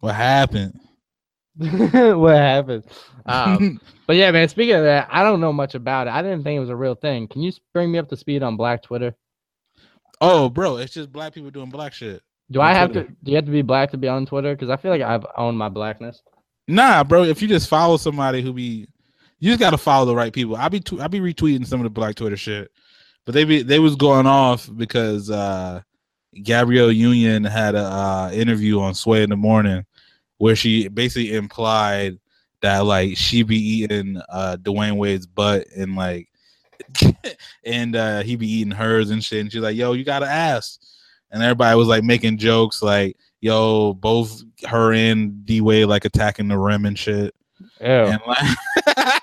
what 0.00 0.14
happened? 0.14 0.78
what 1.56 2.36
happened? 2.36 2.84
Um, 3.26 3.80
but 4.06 4.16
yeah, 4.16 4.30
man. 4.30 4.48
Speaking 4.48 4.74
of 4.74 4.84
that, 4.84 5.08
I 5.10 5.22
don't 5.22 5.40
know 5.40 5.52
much 5.52 5.74
about 5.74 6.08
it. 6.08 6.12
I 6.12 6.22
didn't 6.22 6.42
think 6.44 6.56
it 6.56 6.60
was 6.60 6.70
a 6.70 6.76
real 6.76 6.94
thing. 6.94 7.28
Can 7.28 7.42
you 7.42 7.52
bring 7.72 7.90
me 7.92 7.98
up 7.98 8.08
to 8.08 8.16
speed 8.16 8.42
on 8.42 8.56
Black 8.56 8.82
Twitter? 8.82 9.14
Oh, 10.20 10.48
bro, 10.48 10.76
it's 10.76 10.94
just 10.94 11.12
black 11.12 11.34
people 11.34 11.50
doing 11.50 11.70
black 11.70 11.92
shit. 11.92 12.22
Do 12.50 12.60
I 12.60 12.72
have 12.72 12.92
Twitter. 12.92 13.08
to? 13.08 13.16
Do 13.22 13.30
you 13.30 13.36
have 13.36 13.46
to 13.46 13.50
be 13.50 13.62
black 13.62 13.90
to 13.92 13.96
be 13.96 14.08
on 14.08 14.26
Twitter? 14.26 14.54
Because 14.54 14.70
I 14.70 14.76
feel 14.76 14.90
like 14.90 15.02
I've 15.02 15.26
owned 15.36 15.58
my 15.58 15.68
blackness. 15.68 16.22
Nah, 16.68 17.04
bro. 17.04 17.24
If 17.24 17.42
you 17.42 17.48
just 17.48 17.68
follow 17.68 17.96
somebody 17.96 18.42
who 18.42 18.52
be, 18.52 18.86
you 19.38 19.50
just 19.50 19.60
gotta 19.60 19.78
follow 19.78 20.06
the 20.06 20.14
right 20.14 20.32
people. 20.32 20.56
I 20.56 20.68
be 20.68 20.80
t- 20.80 21.00
I 21.00 21.08
be 21.08 21.20
retweeting 21.20 21.66
some 21.66 21.80
of 21.80 21.84
the 21.84 21.90
black 21.90 22.14
Twitter 22.14 22.36
shit, 22.36 22.70
but 23.24 23.34
they 23.34 23.44
be 23.44 23.62
they 23.62 23.78
was 23.78 23.96
going 23.96 24.26
off 24.26 24.68
because 24.76 25.30
uh 25.30 25.80
Gabrielle 26.42 26.92
Union 26.92 27.44
had 27.44 27.76
a 27.76 27.84
uh, 27.84 28.30
interview 28.32 28.80
on 28.80 28.94
Sway 28.94 29.22
in 29.22 29.30
the 29.30 29.36
morning 29.36 29.84
where 30.38 30.56
she 30.56 30.88
basically 30.88 31.34
implied 31.34 32.18
that 32.60 32.80
like 32.80 33.16
she 33.16 33.42
be 33.42 33.56
eating 33.56 34.20
uh 34.28 34.56
Dwyane 34.60 34.96
Wade's 34.96 35.26
butt 35.26 35.66
and 35.76 35.94
like 35.94 36.28
and 37.64 37.94
uh 37.94 38.22
he 38.22 38.36
be 38.36 38.50
eating 38.50 38.72
hers 38.72 39.10
and 39.10 39.22
shit. 39.22 39.40
And 39.40 39.52
she's 39.52 39.62
like 39.62 39.76
yo 39.76 39.92
you 39.92 40.04
gotta 40.04 40.26
ask. 40.26 40.80
And 41.30 41.42
everybody 41.42 41.76
was 41.76 41.88
like 41.88 42.04
making 42.04 42.38
jokes 42.38 42.82
like 42.82 43.16
yo 43.40 43.94
both 43.94 44.42
her 44.66 44.92
and 44.92 45.44
D 45.46 45.60
Wade 45.60 45.86
like 45.86 46.04
attacking 46.04 46.48
the 46.48 46.58
rim 46.58 46.84
and 46.84 46.98
shit. 46.98 47.34
Yeah. 47.80 48.18
Like, 48.26 49.22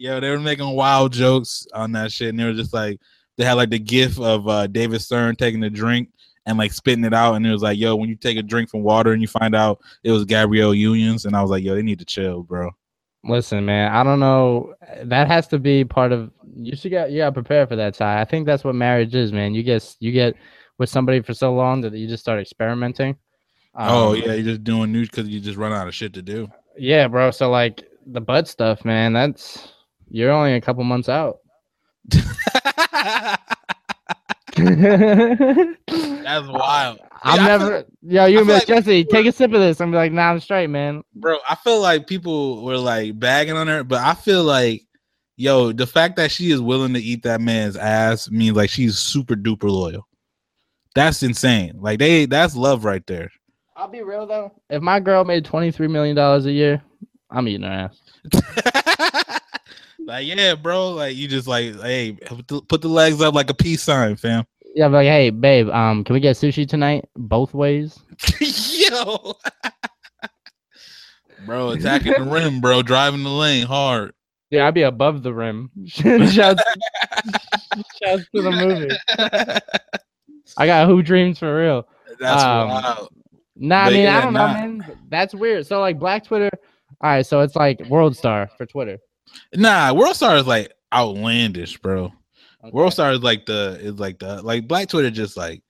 yo 0.00 0.18
they 0.18 0.30
were 0.30 0.40
making 0.40 0.68
wild 0.74 1.12
jokes 1.12 1.66
on 1.74 1.92
that 1.92 2.10
shit 2.10 2.30
and 2.30 2.38
they 2.38 2.44
were 2.44 2.54
just 2.54 2.72
like 2.72 2.98
they 3.36 3.44
had 3.44 3.54
like 3.54 3.70
the 3.70 3.78
gif 3.78 4.18
of 4.18 4.48
uh 4.48 4.66
David 4.66 5.00
Stern 5.00 5.36
taking 5.36 5.62
a 5.62 5.70
drink 5.70 6.08
and 6.46 6.58
like 6.58 6.72
spitting 6.72 7.04
it 7.04 7.14
out. 7.14 7.34
And 7.34 7.46
it 7.46 7.52
was 7.52 7.62
like, 7.62 7.78
yo, 7.78 7.96
when 7.96 8.08
you 8.08 8.16
take 8.16 8.36
a 8.36 8.42
drink 8.42 8.70
from 8.70 8.82
water 8.82 9.12
and 9.12 9.22
you 9.22 9.28
find 9.28 9.54
out 9.54 9.80
it 10.02 10.10
was 10.10 10.24
Gabrielle 10.24 10.74
Unions, 10.74 11.24
and 11.24 11.36
I 11.36 11.42
was 11.42 11.50
like, 11.50 11.62
yo, 11.62 11.74
they 11.74 11.82
need 11.82 11.98
to 11.98 12.04
chill, 12.04 12.42
bro. 12.42 12.70
Listen, 13.22 13.66
man, 13.66 13.92
I 13.92 14.02
don't 14.02 14.20
know. 14.20 14.74
That 15.04 15.26
has 15.28 15.46
to 15.48 15.58
be 15.58 15.84
part 15.84 16.12
of 16.12 16.30
you 16.54 16.74
should 16.74 16.90
get 16.90 17.10
you 17.10 17.18
got 17.18 17.34
prepare 17.34 17.66
for 17.66 17.76
that, 17.76 17.94
Ty. 17.94 18.20
I 18.20 18.24
think 18.24 18.46
that's 18.46 18.64
what 18.64 18.74
marriage 18.74 19.14
is, 19.14 19.32
man. 19.32 19.54
You 19.54 19.62
get 19.62 19.96
you 20.00 20.10
get 20.10 20.34
with 20.78 20.88
somebody 20.88 21.20
for 21.20 21.34
so 21.34 21.52
long 21.54 21.82
that 21.82 21.92
you 21.92 22.08
just 22.08 22.22
start 22.22 22.40
experimenting. 22.40 23.16
Um, 23.74 23.88
oh 23.90 24.12
yeah, 24.14 24.32
you're 24.32 24.42
just 24.42 24.64
doing 24.64 24.90
news 24.90 25.10
because 25.10 25.28
you 25.28 25.38
just 25.38 25.58
run 25.58 25.72
out 25.72 25.86
of 25.86 25.94
shit 25.94 26.14
to 26.14 26.22
do. 26.22 26.50
Yeah, 26.78 27.08
bro. 27.08 27.30
So 27.30 27.50
like 27.50 27.86
the 28.06 28.20
butt 28.22 28.48
stuff, 28.48 28.86
man. 28.86 29.12
That's 29.12 29.68
you're 30.10 30.32
only 30.32 30.54
a 30.54 30.60
couple 30.60 30.84
months 30.84 31.08
out. 31.08 31.38
That's 34.56 36.48
wild. 36.48 36.98
I'm 37.22 37.38
yeah, 37.38 37.46
never. 37.46 37.82
Feel, 37.82 37.86
yo, 38.02 38.26
you 38.26 38.44
miss 38.44 38.60
like 38.60 38.66
Jesse. 38.66 39.04
Take 39.04 39.26
a 39.26 39.32
sip 39.32 39.52
of 39.52 39.60
this. 39.60 39.80
I'm 39.80 39.92
like, 39.92 40.12
nah, 40.12 40.30
I'm 40.30 40.40
straight, 40.40 40.68
man. 40.68 41.02
Bro, 41.14 41.38
I 41.48 41.54
feel 41.56 41.80
like 41.80 42.06
people 42.06 42.64
were 42.64 42.78
like 42.78 43.18
bagging 43.18 43.56
on 43.56 43.68
her, 43.68 43.84
but 43.84 44.02
I 44.02 44.14
feel 44.14 44.42
like, 44.42 44.82
yo, 45.36 45.72
the 45.72 45.86
fact 45.86 46.16
that 46.16 46.30
she 46.30 46.50
is 46.50 46.60
willing 46.60 46.94
to 46.94 47.00
eat 47.00 47.22
that 47.22 47.40
man's 47.40 47.76
ass 47.76 48.30
means 48.30 48.56
like 48.56 48.70
she's 48.70 48.98
super 48.98 49.34
duper 49.34 49.70
loyal. 49.70 50.06
That's 50.94 51.22
insane. 51.22 51.74
Like 51.78 51.98
they, 51.98 52.26
that's 52.26 52.56
love 52.56 52.84
right 52.84 53.06
there. 53.06 53.30
I'll 53.76 53.88
be 53.88 54.02
real 54.02 54.26
though. 54.26 54.52
If 54.68 54.82
my 54.82 55.00
girl 55.00 55.24
made 55.24 55.44
twenty 55.44 55.70
three 55.70 55.88
million 55.88 56.16
dollars 56.16 56.46
a 56.46 56.52
year, 56.52 56.82
I'm 57.30 57.48
eating 57.48 57.62
her 57.62 57.90
ass. 57.90 58.00
like, 60.10 60.26
yeah, 60.26 60.54
bro. 60.54 60.90
Like 60.90 61.16
you 61.16 61.28
just 61.28 61.46
like, 61.46 61.80
hey, 61.80 62.12
put 62.12 62.82
the 62.82 62.88
legs 62.88 63.20
up 63.20 63.34
like 63.34 63.50
a 63.50 63.54
peace 63.54 63.82
sign, 63.82 64.16
fam. 64.16 64.44
Yeah, 64.74 64.88
but 64.88 64.98
like, 64.98 65.06
hey, 65.06 65.30
babe, 65.30 65.68
um, 65.70 66.04
can 66.04 66.14
we 66.14 66.20
get 66.20 66.36
sushi 66.36 66.68
tonight? 66.68 67.08
Both 67.16 67.54
ways. 67.54 67.98
Yo, 68.40 69.34
bro, 71.46 71.70
attacking 71.70 72.12
the 72.12 72.22
rim, 72.22 72.60
bro, 72.60 72.82
driving 72.82 73.22
the 73.22 73.30
lane 73.30 73.66
hard. 73.66 74.12
Yeah, 74.50 74.66
I'd 74.66 74.74
be 74.74 74.82
above 74.82 75.22
the 75.22 75.32
rim. 75.32 75.70
shouts, 75.86 76.34
shouts 76.34 76.64
to 78.34 78.42
the 78.42 78.50
movie. 78.50 79.60
I 80.56 80.66
got 80.66 80.88
who 80.88 81.02
dreams 81.02 81.38
for 81.38 81.56
real. 81.56 81.86
That's 82.18 82.42
um, 82.42 82.68
wild. 82.68 83.08
Nah, 83.56 83.82
I 83.84 83.90
mean, 83.90 84.06
I 84.08 84.20
don't 84.20 84.32
know, 84.32 84.48
man. 84.48 84.98
That's 85.08 85.34
weird. 85.34 85.66
So 85.66 85.80
like 85.80 85.98
Black 85.98 86.24
Twitter. 86.24 86.50
All 87.00 87.10
right, 87.10 87.24
so 87.24 87.40
it's 87.40 87.54
like 87.54 87.80
World 87.86 88.16
Star 88.16 88.50
for 88.56 88.66
Twitter. 88.66 88.98
Nah, 89.54 89.92
World 89.92 90.16
Star 90.16 90.36
is 90.36 90.46
like 90.46 90.72
outlandish, 90.92 91.78
bro. 91.78 92.12
Okay. 92.62 92.70
World 92.72 92.92
Star 92.92 93.12
is 93.12 93.22
like 93.22 93.46
the 93.46 93.78
is 93.80 93.98
like 93.98 94.18
the 94.18 94.42
like 94.42 94.68
Black 94.68 94.88
Twitter 94.88 95.10
just 95.10 95.36
like 95.36 95.62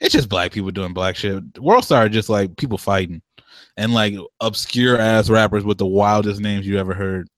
it's 0.00 0.12
just 0.12 0.28
black 0.28 0.52
people 0.52 0.70
doing 0.70 0.92
black 0.92 1.16
shit. 1.16 1.42
World 1.58 1.84
Star 1.84 2.08
just 2.08 2.28
like 2.28 2.56
people 2.56 2.78
fighting 2.78 3.22
and 3.76 3.94
like 3.94 4.14
obscure 4.40 4.98
ass 4.98 5.30
rappers 5.30 5.64
with 5.64 5.78
the 5.78 5.86
wildest 5.86 6.40
names 6.40 6.66
you 6.66 6.78
ever 6.78 6.94
heard. 6.94 7.28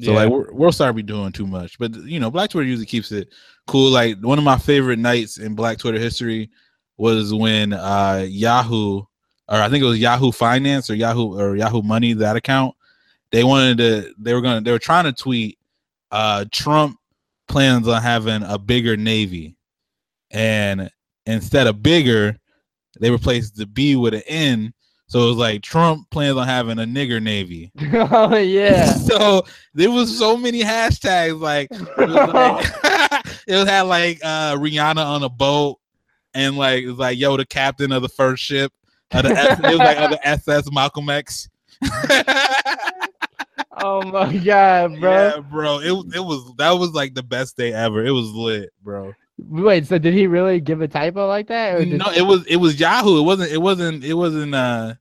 So 0.00 0.12
yeah. 0.12 0.24
like 0.24 0.52
World 0.52 0.74
Star 0.74 0.92
be 0.92 1.02
doing 1.02 1.32
too 1.32 1.46
much, 1.46 1.78
but 1.78 1.94
you 1.94 2.20
know 2.20 2.30
Black 2.30 2.50
Twitter 2.50 2.68
usually 2.68 2.86
keeps 2.86 3.10
it 3.12 3.28
cool. 3.66 3.90
Like 3.90 4.18
one 4.20 4.38
of 4.38 4.44
my 4.44 4.58
favorite 4.58 4.98
nights 4.98 5.38
in 5.38 5.54
Black 5.54 5.78
Twitter 5.78 5.98
history 5.98 6.50
was 6.98 7.32
when 7.32 7.72
uh 7.72 8.26
Yahoo 8.28 9.02
or 9.48 9.60
I 9.60 9.68
think 9.68 9.82
it 9.82 9.86
was 9.86 9.98
Yahoo 9.98 10.32
Finance 10.32 10.90
or 10.90 10.94
Yahoo 10.94 11.38
or 11.38 11.56
Yahoo 11.56 11.82
Money 11.82 12.12
that 12.14 12.36
account. 12.36 12.74
They 13.32 13.44
wanted 13.44 13.78
to 13.78 14.14
they 14.18 14.34
were 14.34 14.40
gonna 14.40 14.60
they 14.60 14.70
were 14.70 14.78
trying 14.78 15.04
to 15.04 15.12
tweet 15.12 15.58
uh, 16.10 16.44
Trump 16.52 16.98
plans 17.48 17.88
on 17.88 18.02
having 18.02 18.42
a 18.42 18.58
bigger 18.58 18.96
navy, 18.96 19.56
and 20.30 20.90
instead 21.26 21.66
of 21.66 21.82
bigger, 21.82 22.38
they 23.00 23.10
replaced 23.10 23.56
the 23.56 23.66
B 23.66 23.96
with 23.96 24.14
an 24.14 24.22
N. 24.26 24.72
So 25.08 25.24
it 25.24 25.26
was 25.26 25.36
like 25.36 25.62
Trump 25.62 26.10
plans 26.10 26.36
on 26.36 26.46
having 26.46 26.78
a 26.78 26.84
nigger 26.84 27.22
navy. 27.22 27.70
oh 27.92 28.36
yeah. 28.36 28.92
so 28.94 29.44
there 29.74 29.90
was 29.90 30.16
so 30.16 30.36
many 30.36 30.62
hashtags. 30.62 31.40
Like 31.40 31.68
it 31.70 31.80
was, 31.98 32.08
like, 32.08 33.26
it 33.46 33.68
had 33.68 33.82
like 33.82 34.20
uh, 34.22 34.56
Rihanna 34.56 35.04
on 35.04 35.22
a 35.22 35.28
boat, 35.28 35.78
and 36.34 36.56
like 36.56 36.84
it 36.84 36.88
was 36.88 36.98
like 36.98 37.18
yo 37.18 37.36
the 37.36 37.46
captain 37.46 37.92
of 37.92 38.02
the 38.02 38.08
first 38.08 38.42
ship. 38.42 38.72
Uh, 39.12 39.22
the 39.22 39.30
S, 39.30 39.58
it 39.58 39.62
was 39.62 39.78
like 39.78 39.98
uh, 39.98 40.08
the 40.08 40.28
SS 40.28 40.72
Malcolm 40.72 41.08
X 41.08 41.48
oh 43.82 44.02
my 44.02 44.36
god, 44.36 45.00
bro. 45.00 45.10
Yeah, 45.10 45.40
bro. 45.40 45.78
It 45.80 46.16
it 46.16 46.20
was 46.20 46.52
that 46.56 46.72
was 46.72 46.92
like 46.92 47.14
the 47.14 47.22
best 47.22 47.56
day 47.56 47.72
ever. 47.72 48.04
It 48.04 48.12
was 48.12 48.30
lit, 48.30 48.70
bro. 48.82 49.12
Wait, 49.38 49.86
so 49.86 49.98
did 49.98 50.14
he 50.14 50.26
really 50.26 50.60
give 50.60 50.80
a 50.80 50.88
typo 50.88 51.28
like 51.28 51.48
that? 51.48 51.86
no, 51.86 52.10
it 52.16 52.22
was 52.22 52.46
it 52.46 52.56
was 52.56 52.80
Yahoo. 52.80 53.18
It 53.18 53.24
wasn't 53.24 53.52
it 53.52 53.60
wasn't 53.60 54.04
it 54.04 54.14
wasn't 54.14 54.54
uh 54.54 54.94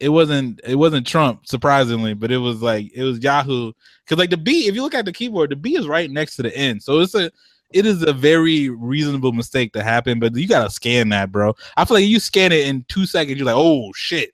it 0.00 0.08
wasn't 0.08 0.60
it 0.64 0.76
wasn't 0.76 1.06
Trump, 1.06 1.46
surprisingly, 1.46 2.14
but 2.14 2.30
it 2.30 2.38
was 2.38 2.62
like 2.62 2.92
it 2.94 3.02
was 3.02 3.18
Yahoo. 3.18 3.72
Cause 4.06 4.18
like 4.18 4.30
the 4.30 4.36
B, 4.36 4.66
if 4.66 4.74
you 4.74 4.82
look 4.82 4.94
at 4.94 5.06
the 5.06 5.12
keyboard, 5.12 5.50
the 5.50 5.56
B 5.56 5.76
is 5.76 5.88
right 5.88 6.10
next 6.10 6.36
to 6.36 6.42
the 6.42 6.54
N. 6.56 6.78
So 6.78 7.00
it's 7.00 7.14
a 7.14 7.30
it 7.72 7.86
is 7.86 8.02
a 8.02 8.12
very 8.12 8.68
reasonable 8.68 9.32
mistake 9.32 9.72
to 9.72 9.82
happen, 9.82 10.20
but 10.20 10.36
you 10.36 10.46
gotta 10.46 10.70
scan 10.70 11.08
that, 11.08 11.32
bro. 11.32 11.54
I 11.76 11.84
feel 11.84 11.96
like 11.96 12.06
you 12.06 12.20
scan 12.20 12.52
it 12.52 12.68
in 12.68 12.84
two 12.88 13.06
seconds, 13.06 13.36
you're 13.38 13.46
like, 13.46 13.56
oh 13.56 13.92
shit. 13.94 14.30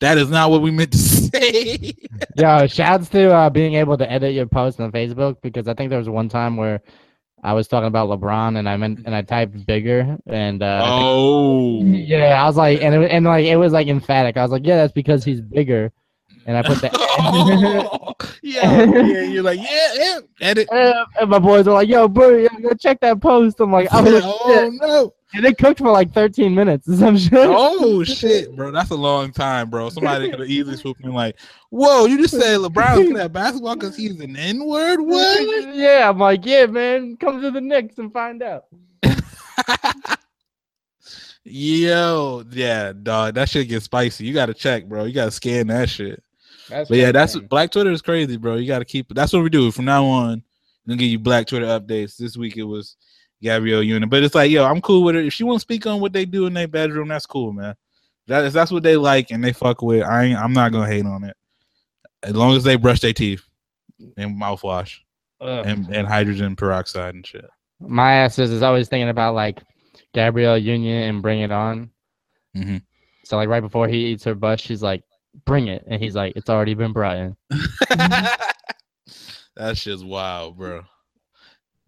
That 0.00 0.16
is 0.16 0.30
not 0.30 0.50
what 0.50 0.62
we 0.62 0.70
meant 0.70 0.92
to 0.92 0.98
say. 1.34 1.94
Yo, 2.36 2.66
shouts 2.66 3.08
to 3.10 3.32
uh, 3.32 3.50
being 3.50 3.74
able 3.74 3.96
to 3.98 4.10
edit 4.10 4.34
your 4.34 4.46
post 4.46 4.80
on 4.80 4.92
Facebook 4.92 5.36
because 5.42 5.68
I 5.68 5.74
think 5.74 5.90
there 5.90 5.98
was 5.98 6.08
one 6.08 6.28
time 6.28 6.56
where 6.56 6.82
I 7.42 7.52
was 7.54 7.68
talking 7.68 7.86
about 7.86 8.08
LeBron 8.08 8.58
and 8.58 8.68
I 8.68 8.76
meant 8.76 9.00
and 9.06 9.14
I 9.14 9.22
typed 9.22 9.64
bigger 9.66 10.18
and 10.26 10.62
uh, 10.62 10.82
oh 10.84 11.82
yeah, 11.84 12.42
I 12.42 12.46
was 12.46 12.56
like 12.56 12.82
and 12.82 12.94
it, 12.94 13.10
and 13.10 13.24
like 13.24 13.46
it 13.46 13.56
was 13.56 13.72
like 13.72 13.88
emphatic. 13.88 14.36
I 14.36 14.42
was 14.42 14.50
like, 14.50 14.66
yeah, 14.66 14.76
that's 14.76 14.92
because 14.92 15.24
he's 15.24 15.40
bigger. 15.40 15.92
And 16.46 16.56
I 16.56 16.62
put 16.62 16.80
that. 16.80 16.92
oh, 16.98 18.14
yeah, 18.42 18.84
yeah, 18.84 19.22
you're 19.22 19.42
like, 19.42 19.60
yeah, 19.60 19.88
yeah, 19.94 20.18
edit. 20.40 20.68
And, 20.72 20.94
and 21.20 21.30
my 21.30 21.38
boys 21.38 21.68
are 21.68 21.74
like, 21.74 21.88
yo, 21.88 22.08
bro, 22.08 22.48
go 22.62 22.72
check 22.74 23.00
that 23.00 23.20
post. 23.20 23.60
I'm 23.60 23.70
like, 23.70 23.88
oh, 23.92 24.70
no. 24.80 25.14
And 25.32 25.44
it 25.44 25.58
cooked 25.58 25.78
for 25.78 25.90
like 25.90 26.12
13 26.12 26.54
minutes 26.54 26.88
or 26.88 26.96
some 26.96 27.16
shit. 27.16 27.32
Oh 27.34 28.02
shit, 28.02 28.54
bro. 28.56 28.72
That's 28.72 28.90
a 28.90 28.96
long 28.96 29.30
time, 29.32 29.70
bro. 29.70 29.88
Somebody 29.88 30.28
could 30.28 30.40
have 30.40 30.50
easily 30.50 30.76
swooped 30.76 31.04
in 31.04 31.12
like, 31.12 31.38
whoa, 31.70 32.06
you 32.06 32.18
just 32.18 32.34
said 32.34 32.58
LeBron's 32.58 33.08
good 33.08 33.16
at 33.16 33.32
basketball 33.32 33.76
because 33.76 33.96
he's 33.96 34.18
an 34.20 34.36
N-word? 34.36 35.00
What? 35.00 35.40
Yeah, 35.80 36.10
I'm 36.10 36.18
like, 36.18 36.44
yeah, 36.44 36.66
man. 36.66 37.16
Come 37.16 37.40
to 37.40 37.50
the 37.50 37.60
Knicks 37.60 37.98
and 37.98 38.12
find 38.12 38.42
out. 38.42 38.64
Yo, 41.44 42.44
yeah, 42.50 42.92
dog. 42.92 43.34
That 43.34 43.48
shit 43.48 43.68
gets 43.68 43.84
spicy. 43.86 44.24
You 44.26 44.34
gotta 44.34 44.52
check, 44.52 44.86
bro. 44.86 45.04
You 45.04 45.14
gotta 45.14 45.30
scan 45.30 45.68
that 45.68 45.88
shit. 45.88 46.22
That's 46.68 46.88
but 46.88 46.98
yeah, 46.98 47.12
that's 47.12 47.36
Black 47.36 47.70
Twitter 47.70 47.90
is 47.90 48.02
crazy, 48.02 48.36
bro. 48.36 48.56
You 48.56 48.66
gotta 48.66 48.84
keep 48.84 49.12
that's 49.14 49.32
what 49.32 49.42
we 49.42 49.48
do. 49.48 49.70
From 49.70 49.86
now 49.86 50.04
on, 50.04 50.32
I'm 50.32 50.42
gonna 50.86 50.98
give 50.98 51.08
you 51.08 51.18
Black 51.18 51.46
Twitter 51.46 51.66
updates. 51.66 52.16
This 52.16 52.36
week 52.36 52.56
it 52.56 52.64
was 52.64 52.96
Gabrielle 53.42 53.82
Union. 53.82 54.08
But 54.08 54.22
it's 54.22 54.34
like, 54.34 54.50
yo, 54.50 54.64
I'm 54.64 54.80
cool 54.80 55.02
with 55.04 55.16
it. 55.16 55.26
If 55.26 55.32
she 55.32 55.44
want 55.44 55.56
to 55.56 55.60
speak 55.60 55.86
on 55.86 56.00
what 56.00 56.12
they 56.12 56.24
do 56.24 56.46
in 56.46 56.54
their 56.54 56.68
bedroom, 56.68 57.08
that's 57.08 57.26
cool, 57.26 57.52
man. 57.52 57.74
That 58.26 58.44
is 58.44 58.52
that's 58.52 58.70
what 58.70 58.82
they 58.82 58.96
like 58.96 59.30
and 59.30 59.42
they 59.42 59.52
fuck 59.52 59.82
with. 59.82 60.04
I 60.04 60.24
ain't, 60.24 60.38
I'm 60.38 60.52
not 60.52 60.72
gonna 60.72 60.86
hate 60.86 61.06
on 61.06 61.24
it. 61.24 61.36
As 62.22 62.34
long 62.34 62.54
as 62.54 62.64
they 62.64 62.76
brush 62.76 63.00
their 63.00 63.12
teeth 63.12 63.42
and 64.16 64.40
mouthwash. 64.40 64.98
and, 65.40 65.88
and 65.88 66.06
hydrogen 66.06 66.54
peroxide 66.54 67.14
and 67.14 67.26
shit. 67.26 67.48
My 67.80 68.12
ass 68.12 68.38
is, 68.38 68.50
is 68.50 68.62
always 68.62 68.88
thinking 68.88 69.08
about 69.08 69.34
like 69.34 69.62
Gabrielle 70.12 70.58
Union 70.58 71.02
and 71.04 71.22
Bring 71.22 71.40
It 71.40 71.50
On. 71.50 71.90
Mm-hmm. 72.56 72.76
So 73.24 73.36
like 73.36 73.48
right 73.48 73.62
before 73.62 73.88
he 73.88 74.06
eats 74.06 74.24
her 74.24 74.34
butt, 74.34 74.60
she's 74.60 74.82
like, 74.82 75.02
"Bring 75.46 75.68
it," 75.68 75.84
and 75.86 76.02
he's 76.02 76.14
like, 76.14 76.34
"It's 76.36 76.50
already 76.50 76.74
been 76.74 76.92
brought 76.92 77.16
in." 77.16 77.36
that 79.56 79.76
shit's 79.76 80.04
wild, 80.04 80.58
bro. 80.58 80.82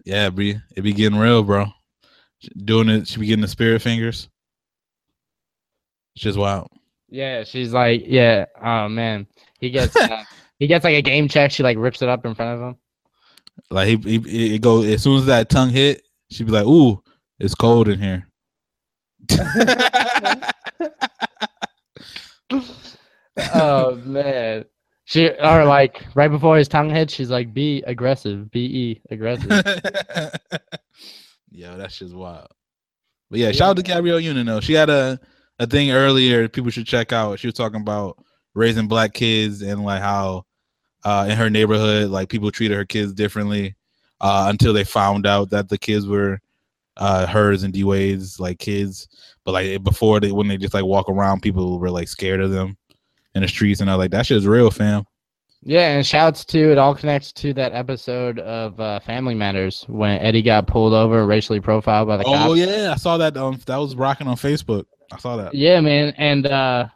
Yeah, 0.04 0.30
be 0.30 0.56
it 0.76 0.82
be 0.82 0.92
getting 0.92 1.18
real, 1.18 1.42
bro. 1.42 1.66
Doing 2.64 2.88
it, 2.88 3.08
she 3.08 3.20
be 3.20 3.26
getting 3.26 3.42
the 3.42 3.48
spirit 3.48 3.82
fingers. 3.82 4.28
It's 6.14 6.24
just 6.24 6.38
wild. 6.38 6.68
Yeah, 7.08 7.44
she's 7.44 7.72
like, 7.72 8.02
yeah, 8.06 8.46
oh 8.62 8.88
man, 8.88 9.26
he 9.60 9.70
gets 9.70 9.94
uh, 9.94 10.24
he 10.58 10.66
gets 10.66 10.84
like 10.84 10.96
a 10.96 11.02
game 11.02 11.28
check. 11.28 11.52
She 11.52 11.62
like 11.62 11.76
rips 11.78 12.02
it 12.02 12.08
up 12.08 12.26
in 12.26 12.34
front 12.34 12.60
of 12.60 12.68
him. 12.68 12.76
Like 13.70 13.88
he, 13.88 13.96
he 13.96 14.54
it 14.56 14.62
go 14.62 14.82
as 14.82 15.02
soon 15.02 15.18
as 15.18 15.26
that 15.26 15.48
tongue 15.48 15.70
hit, 15.70 16.02
she'd 16.30 16.46
be 16.46 16.52
like, 16.52 16.66
"Ooh, 16.66 17.02
it's 17.38 17.54
cold 17.54 17.88
in 17.88 18.00
here." 18.00 18.26
oh 23.54 23.94
man. 24.04 24.64
She 25.12 25.28
or 25.28 25.66
like 25.66 26.06
right 26.14 26.30
before 26.30 26.56
his 26.56 26.68
tongue 26.68 26.88
hit, 26.88 27.10
she's 27.10 27.28
like, 27.28 27.52
"Be 27.52 27.82
aggressive, 27.86 28.50
be 28.50 29.02
aggressive." 29.10 29.50
Yo, 31.50 31.76
that's 31.76 31.98
just 31.98 32.14
wild. 32.14 32.48
But 33.28 33.40
yeah, 33.40 33.48
yeah, 33.48 33.52
shout 33.52 33.68
out 33.68 33.76
to 33.76 33.82
Gabrielle 33.82 34.20
Union 34.20 34.46
though. 34.46 34.60
She 34.60 34.72
had 34.72 34.88
a 34.88 35.20
a 35.58 35.66
thing 35.66 35.90
earlier 35.90 36.48
people 36.48 36.70
should 36.70 36.86
check 36.86 37.12
out. 37.12 37.38
She 37.38 37.46
was 37.46 37.52
talking 37.52 37.82
about 37.82 38.24
raising 38.54 38.88
black 38.88 39.12
kids 39.12 39.60
and 39.60 39.84
like 39.84 40.00
how 40.00 40.46
uh, 41.04 41.26
in 41.28 41.36
her 41.36 41.50
neighborhood, 41.50 42.08
like 42.08 42.30
people 42.30 42.50
treated 42.50 42.78
her 42.78 42.86
kids 42.86 43.12
differently 43.12 43.76
uh, 44.22 44.46
until 44.48 44.72
they 44.72 44.82
found 44.82 45.26
out 45.26 45.50
that 45.50 45.68
the 45.68 45.76
kids 45.76 46.06
were 46.06 46.40
uh, 46.96 47.26
hers 47.26 47.64
and 47.64 47.74
D 47.74 47.84
Wade's 47.84 48.40
like 48.40 48.58
kids. 48.58 49.08
But 49.44 49.52
like 49.52 49.84
before 49.84 50.20
they 50.20 50.32
when 50.32 50.48
they 50.48 50.56
just 50.56 50.72
like 50.72 50.86
walk 50.86 51.10
around, 51.10 51.42
people 51.42 51.78
were 51.78 51.90
like 51.90 52.08
scared 52.08 52.40
of 52.40 52.50
them 52.50 52.78
in 53.34 53.42
the 53.42 53.48
streets, 53.48 53.80
and 53.80 53.90
I 53.90 53.96
was 53.96 54.04
like, 54.04 54.10
that 54.12 54.26
shit's 54.26 54.46
real, 54.46 54.70
fam. 54.70 55.04
Yeah, 55.64 55.94
and 55.94 56.04
shouts 56.04 56.44
to 56.46 56.72
it 56.72 56.78
all 56.78 56.94
connects 56.94 57.32
to 57.34 57.54
that 57.54 57.72
episode 57.72 58.40
of 58.40 58.80
uh, 58.80 58.98
Family 59.00 59.34
Matters 59.34 59.84
when 59.88 60.18
Eddie 60.18 60.42
got 60.42 60.66
pulled 60.66 60.92
over 60.92 61.24
racially 61.24 61.60
profiled 61.60 62.08
by 62.08 62.16
the 62.16 62.24
oh, 62.24 62.32
cops. 62.32 62.50
Oh 62.50 62.54
yeah, 62.54 62.92
I 62.92 62.96
saw 62.96 63.16
that. 63.18 63.36
Um, 63.36 63.60
that 63.66 63.76
was 63.76 63.94
rocking 63.94 64.26
on 64.26 64.34
Facebook. 64.34 64.86
I 65.12 65.18
saw 65.18 65.36
that. 65.36 65.54
Yeah, 65.54 65.80
man, 65.80 66.14
and 66.16 66.46
uh, 66.46 66.88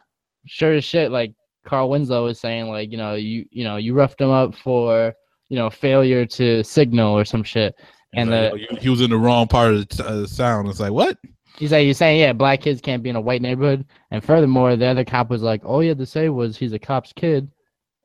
sure 0.47 0.73
as 0.73 0.83
shit, 0.83 1.11
like 1.11 1.33
Carl 1.65 1.89
Winslow 1.89 2.25
was 2.25 2.39
saying, 2.41 2.67
like 2.67 2.91
you 2.91 2.97
know, 2.97 3.13
you 3.13 3.45
you 3.51 3.63
know, 3.63 3.77
you 3.77 3.93
roughed 3.93 4.19
him 4.19 4.31
up 4.31 4.53
for 4.53 5.13
you 5.47 5.57
know 5.57 5.69
failure 5.69 6.25
to 6.25 6.61
signal 6.63 7.17
or 7.17 7.23
some 7.23 7.43
shit, 7.43 7.73
and 8.15 8.29
like, 8.29 8.51
the, 8.69 8.77
he 8.81 8.89
was 8.89 8.99
in 8.99 9.09
the 9.09 9.17
wrong 9.17 9.47
part 9.47 9.73
of 9.73 9.87
the, 9.87 10.05
uh, 10.05 10.15
the 10.17 10.27
sound. 10.27 10.67
It's 10.67 10.81
like 10.81 10.91
what? 10.91 11.17
He's 11.57 11.71
like, 11.71 11.85
you're 11.85 11.93
saying, 11.93 12.19
yeah, 12.19 12.33
black 12.33 12.61
kids 12.61 12.81
can't 12.81 13.01
be 13.01 13.09
in 13.09 13.15
a 13.15 13.21
white 13.21 13.41
neighborhood. 13.41 13.85
And 14.11 14.23
furthermore, 14.23 14.75
the 14.75 14.85
other 14.85 15.03
cop 15.03 15.29
was 15.29 15.41
like, 15.41 15.65
all 15.65 15.79
he 15.79 15.87
had 15.87 15.97
to 15.97 16.05
say 16.05 16.29
was 16.29 16.55
he's 16.55 16.73
a 16.73 16.79
cop's 16.79 17.13
kid. 17.13 17.49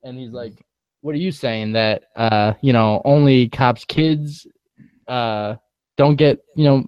And 0.03 0.19
he's 0.19 0.31
like, 0.31 0.55
what 1.03 1.15
are 1.15 1.19
you 1.19 1.33
saying 1.33 1.73
that, 1.73 2.05
uh, 2.17 2.55
you 2.63 2.73
know, 2.73 3.03
only 3.05 3.49
cops' 3.49 3.85
kids, 3.85 4.47
uh, 5.07 5.57
don't 5.99 6.17
get, 6.17 6.43
you 6.57 6.65
know, 6.65 6.85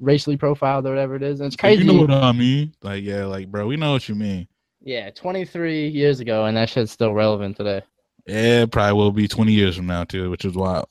racially 0.00 0.36
profiled 0.36 0.86
or 0.86 0.90
whatever 0.90 1.14
it 1.14 1.22
is. 1.22 1.40
And 1.40 1.46
it's 1.46 1.56
crazy. 1.56 1.84
You 1.84 1.92
know 1.92 2.00
what 2.00 2.10
I 2.10 2.32
mean? 2.32 2.74
Like, 2.82 3.04
yeah, 3.04 3.24
like, 3.24 3.50
bro, 3.50 3.66
we 3.66 3.76
know 3.76 3.92
what 3.92 4.08
you 4.08 4.14
mean. 4.14 4.48
Yeah, 4.80 5.10
23 5.10 5.88
years 5.88 6.20
ago, 6.20 6.44
and 6.46 6.56
that 6.56 6.68
shit's 6.68 6.92
still 6.92 7.14
relevant 7.14 7.56
today. 7.56 7.82
Yeah, 8.26 8.66
probably 8.66 8.94
will 8.94 9.12
be 9.12 9.28
20 9.28 9.52
years 9.52 9.76
from 9.76 9.86
now, 9.86 10.04
too, 10.04 10.30
which 10.30 10.44
is 10.44 10.54
wild. 10.54 10.88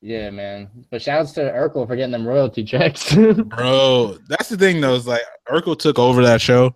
Yeah, 0.00 0.30
man. 0.30 0.68
But 0.90 1.02
shouts 1.02 1.32
to 1.32 1.40
Urkel 1.40 1.86
for 1.86 1.96
getting 1.96 2.12
them 2.12 2.26
royalty 2.26 2.64
checks. 2.64 3.14
Bro, 3.14 4.18
that's 4.28 4.48
the 4.48 4.56
thing 4.56 4.80
though. 4.80 4.94
It's 4.94 5.06
like 5.06 5.22
Urkel 5.48 5.78
took 5.78 5.98
over 5.98 6.22
that 6.22 6.40
show. 6.40 6.74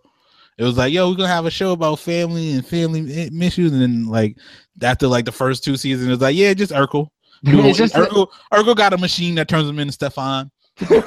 It 0.58 0.64
was 0.64 0.76
like, 0.76 0.92
yo, 0.92 1.08
we're 1.08 1.16
gonna 1.16 1.28
have 1.28 1.46
a 1.46 1.50
show 1.50 1.72
about 1.72 1.98
family 2.00 2.52
and 2.52 2.66
family 2.66 3.30
issues, 3.40 3.72
and 3.72 3.80
then 3.80 4.06
like 4.06 4.36
after 4.82 5.06
like 5.06 5.24
the 5.24 5.32
first 5.32 5.64
two 5.64 5.76
seasons, 5.76 6.10
it's 6.10 6.22
like, 6.22 6.36
yeah, 6.36 6.52
just 6.54 6.72
Urkel. 6.72 7.08
just 7.44 7.94
Urkel, 7.94 8.28
Urkel 8.52 8.76
got 8.76 8.92
a 8.92 8.98
machine 8.98 9.34
that 9.36 9.48
turns 9.48 9.66
them 9.66 9.78
into 9.78 9.92
Stefan. 9.92 10.50
like, 10.80 11.04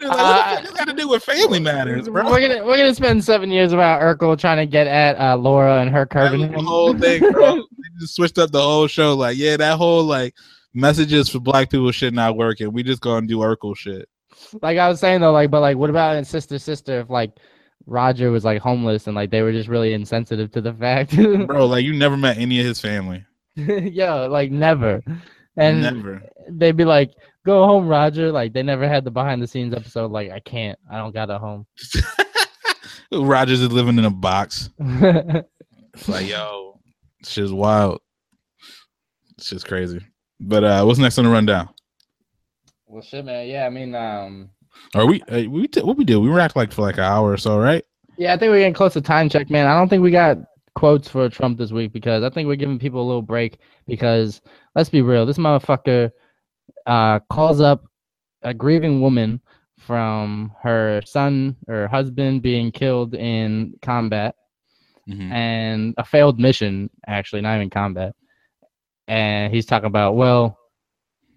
uh, 0.00 0.60
got 0.62 0.86
to 0.86 0.92
do 0.96 1.08
with 1.08 1.22
family 1.22 1.60
matters, 1.60 2.08
bro? 2.08 2.24
We're 2.30 2.40
gonna 2.40 2.64
we're 2.64 2.76
gonna 2.76 2.94
spend 2.94 3.24
seven 3.24 3.50
years 3.50 3.72
about 3.72 4.00
Urkel 4.00 4.38
trying 4.38 4.58
to 4.58 4.66
get 4.66 4.86
at 4.86 5.18
uh, 5.18 5.36
Laura 5.36 5.80
and 5.80 5.90
her 5.90 6.06
curving. 6.06 6.52
The 6.52 6.62
whole 6.62 6.96
thing, 6.96 7.20
bro. 7.32 7.64
Just 7.98 8.14
switched 8.16 8.38
up 8.38 8.50
the 8.50 8.62
whole 8.62 8.86
show. 8.86 9.14
Like, 9.14 9.36
yeah, 9.36 9.56
that 9.56 9.76
whole 9.76 10.04
like 10.04 10.34
messages 10.74 11.28
for 11.28 11.40
black 11.40 11.70
people 11.70 11.90
shit 11.90 12.14
not 12.14 12.36
working. 12.36 12.72
We 12.72 12.82
just 12.82 13.00
gonna 13.00 13.26
do 13.26 13.38
Urkel 13.38 13.76
shit. 13.76 14.08
Like 14.62 14.78
I 14.78 14.88
was 14.88 15.00
saying 15.00 15.20
though, 15.20 15.32
like, 15.32 15.50
but 15.50 15.60
like, 15.60 15.76
what 15.76 15.90
about 15.90 16.16
in 16.16 16.24
Sister 16.24 16.58
Sister? 16.58 17.00
If 17.00 17.10
like 17.10 17.32
Roger 17.86 18.30
was 18.30 18.44
like 18.44 18.60
homeless 18.60 19.06
and 19.06 19.16
like 19.16 19.30
they 19.30 19.42
were 19.42 19.52
just 19.52 19.68
really 19.68 19.92
insensitive 19.92 20.50
to 20.52 20.60
the 20.60 20.74
fact, 20.74 21.16
bro. 21.46 21.66
Like 21.66 21.84
you 21.84 21.94
never 21.94 22.16
met 22.16 22.38
any 22.38 22.60
of 22.60 22.66
his 22.66 22.80
family. 22.80 23.24
yeah, 23.56 24.14
like 24.14 24.50
never. 24.50 25.02
And 25.56 25.80
never. 25.80 26.22
They'd 26.50 26.76
be 26.76 26.84
like, 26.84 27.12
"Go 27.46 27.64
home, 27.64 27.88
Roger." 27.88 28.30
Like 28.30 28.52
they 28.52 28.62
never 28.62 28.86
had 28.86 29.04
the 29.04 29.10
behind 29.10 29.40
the 29.40 29.46
scenes 29.46 29.74
episode. 29.74 30.10
Like 30.10 30.30
I 30.30 30.40
can't. 30.40 30.78
I 30.90 30.98
don't 30.98 31.14
got 31.14 31.30
a 31.30 31.38
home. 31.38 31.66
Rogers 33.12 33.62
is 33.62 33.72
living 33.72 33.98
in 33.98 34.04
a 34.04 34.10
box. 34.10 34.68
it's 34.78 36.08
like, 36.08 36.28
yo, 36.28 36.75
shit's 37.28 37.52
wild. 37.52 38.00
It's 39.38 39.50
just 39.50 39.66
crazy. 39.66 40.00
But 40.40 40.64
uh 40.64 40.84
what's 40.84 40.98
next 40.98 41.18
on 41.18 41.24
the 41.24 41.30
rundown? 41.30 41.68
Well, 42.86 43.02
shit, 43.02 43.24
man. 43.24 43.48
Yeah, 43.48 43.66
I 43.66 43.70
mean, 43.70 43.94
um, 43.94 44.50
are 44.94 45.06
we? 45.06 45.20
Uh, 45.22 45.44
we 45.50 45.66
t- 45.66 45.82
what 45.82 45.96
we 45.96 46.04
did? 46.04 46.16
We 46.18 46.28
were 46.28 46.40
acting 46.40 46.60
like 46.60 46.72
for 46.72 46.82
like 46.82 46.98
an 46.98 47.04
hour 47.04 47.32
or 47.32 47.36
so, 47.36 47.58
right? 47.58 47.84
Yeah, 48.16 48.32
I 48.32 48.38
think 48.38 48.50
we're 48.50 48.58
getting 48.58 48.74
close 48.74 48.92
to 48.94 49.00
time 49.00 49.28
check, 49.28 49.50
man. 49.50 49.66
I 49.66 49.74
don't 49.74 49.88
think 49.88 50.02
we 50.02 50.10
got 50.10 50.38
quotes 50.74 51.08
for 51.08 51.28
Trump 51.28 51.58
this 51.58 51.72
week 51.72 51.92
because 51.92 52.22
I 52.22 52.30
think 52.30 52.46
we're 52.46 52.56
giving 52.56 52.78
people 52.78 53.02
a 53.02 53.06
little 53.06 53.22
break 53.22 53.58
because 53.86 54.40
let's 54.74 54.88
be 54.88 55.02
real, 55.02 55.26
this 55.26 55.38
motherfucker 55.38 56.10
uh 56.86 57.18
calls 57.30 57.60
up 57.60 57.84
a 58.42 58.54
grieving 58.54 59.00
woman 59.00 59.40
from 59.78 60.52
her 60.62 61.02
son 61.04 61.56
or 61.68 61.88
husband 61.88 62.42
being 62.42 62.70
killed 62.70 63.14
in 63.14 63.74
combat 63.82 64.34
mm-hmm. 65.08 65.32
and 65.32 65.94
a 65.98 66.04
failed 66.04 66.38
mission, 66.38 66.90
actually, 67.06 67.42
not 67.42 67.56
even 67.56 67.70
combat. 67.70 68.14
And 69.08 69.52
he's 69.54 69.66
talking 69.66 69.86
about, 69.86 70.16
well, 70.16 70.58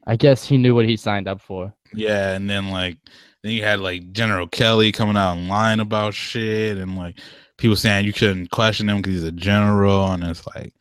I 0.08 0.16
guess 0.16 0.44
he 0.44 0.58
knew 0.58 0.74
what 0.74 0.86
he 0.86 0.98
signed 0.98 1.28
up 1.28 1.40
for. 1.40 1.74
Yeah, 1.94 2.34
and 2.34 2.50
then 2.50 2.70
like 2.70 2.98
then 3.44 3.52
you 3.54 3.64
had 3.64 3.80
like 3.80 4.12
General 4.12 4.48
Kelly 4.48 4.92
coming 4.92 5.18
out 5.18 5.38
in 5.38 5.48
line 5.48 5.80
about 5.80 6.14
shit, 6.14 6.78
and 6.78 6.98
like 6.98 7.20
people 7.58 7.76
saying 7.76 8.06
you 8.06 8.14
couldn't 8.14 8.52
question 8.52 8.90
him 8.90 8.98
because 8.98 9.14
he's 9.14 9.24
a 9.24 9.32
general, 9.32 10.12
and 10.12 10.24
it's 10.24 10.46
like, 10.56 10.74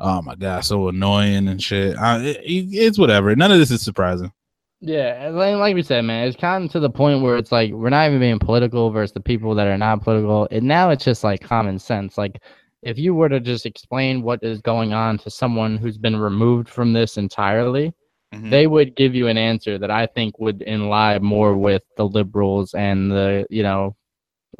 oh 0.00 0.22
my 0.22 0.34
god, 0.34 0.64
so 0.64 0.88
annoying 0.88 1.48
and 1.48 1.62
shit. 1.62 1.96
Uh, 1.96 2.20
it, 2.22 2.38
it's 2.44 2.98
whatever. 2.98 3.34
None 3.34 3.52
of 3.52 3.58
this 3.58 3.70
is 3.70 3.82
surprising. 3.82 4.32
Yeah, 4.80 5.30
like, 5.32 5.56
like 5.56 5.74
we 5.74 5.82
said, 5.82 6.02
man, 6.02 6.28
it's 6.28 6.36
gotten 6.36 6.68
to 6.68 6.80
the 6.80 6.90
point 6.90 7.22
where 7.22 7.36
it's 7.36 7.50
like 7.50 7.72
we're 7.72 7.88
not 7.88 8.08
even 8.08 8.20
being 8.20 8.38
political 8.38 8.90
versus 8.90 9.12
the 9.12 9.20
people 9.20 9.54
that 9.54 9.66
are 9.66 9.78
not 9.78 10.02
political. 10.02 10.46
And 10.50 10.66
now 10.66 10.90
it's 10.90 11.04
just 11.04 11.24
like 11.24 11.40
common 11.40 11.78
sense. 11.78 12.18
Like 12.18 12.42
if 12.82 12.98
you 12.98 13.14
were 13.14 13.28
to 13.28 13.40
just 13.40 13.64
explain 13.64 14.22
what 14.22 14.42
is 14.42 14.60
going 14.60 14.92
on 14.92 15.18
to 15.18 15.30
someone 15.30 15.78
who's 15.78 15.96
been 15.96 16.16
removed 16.16 16.68
from 16.68 16.92
this 16.92 17.16
entirely, 17.16 17.94
mm-hmm. 18.34 18.50
they 18.50 18.66
would 18.66 18.94
give 18.96 19.14
you 19.14 19.28
an 19.28 19.38
answer 19.38 19.78
that 19.78 19.90
I 19.90 20.06
think 20.06 20.38
would 20.38 20.60
in 20.62 20.88
lie 20.88 21.18
more 21.20 21.56
with 21.56 21.82
the 21.96 22.06
liberals 22.06 22.74
and 22.74 23.10
the 23.10 23.46
you 23.48 23.62
know 23.62 23.96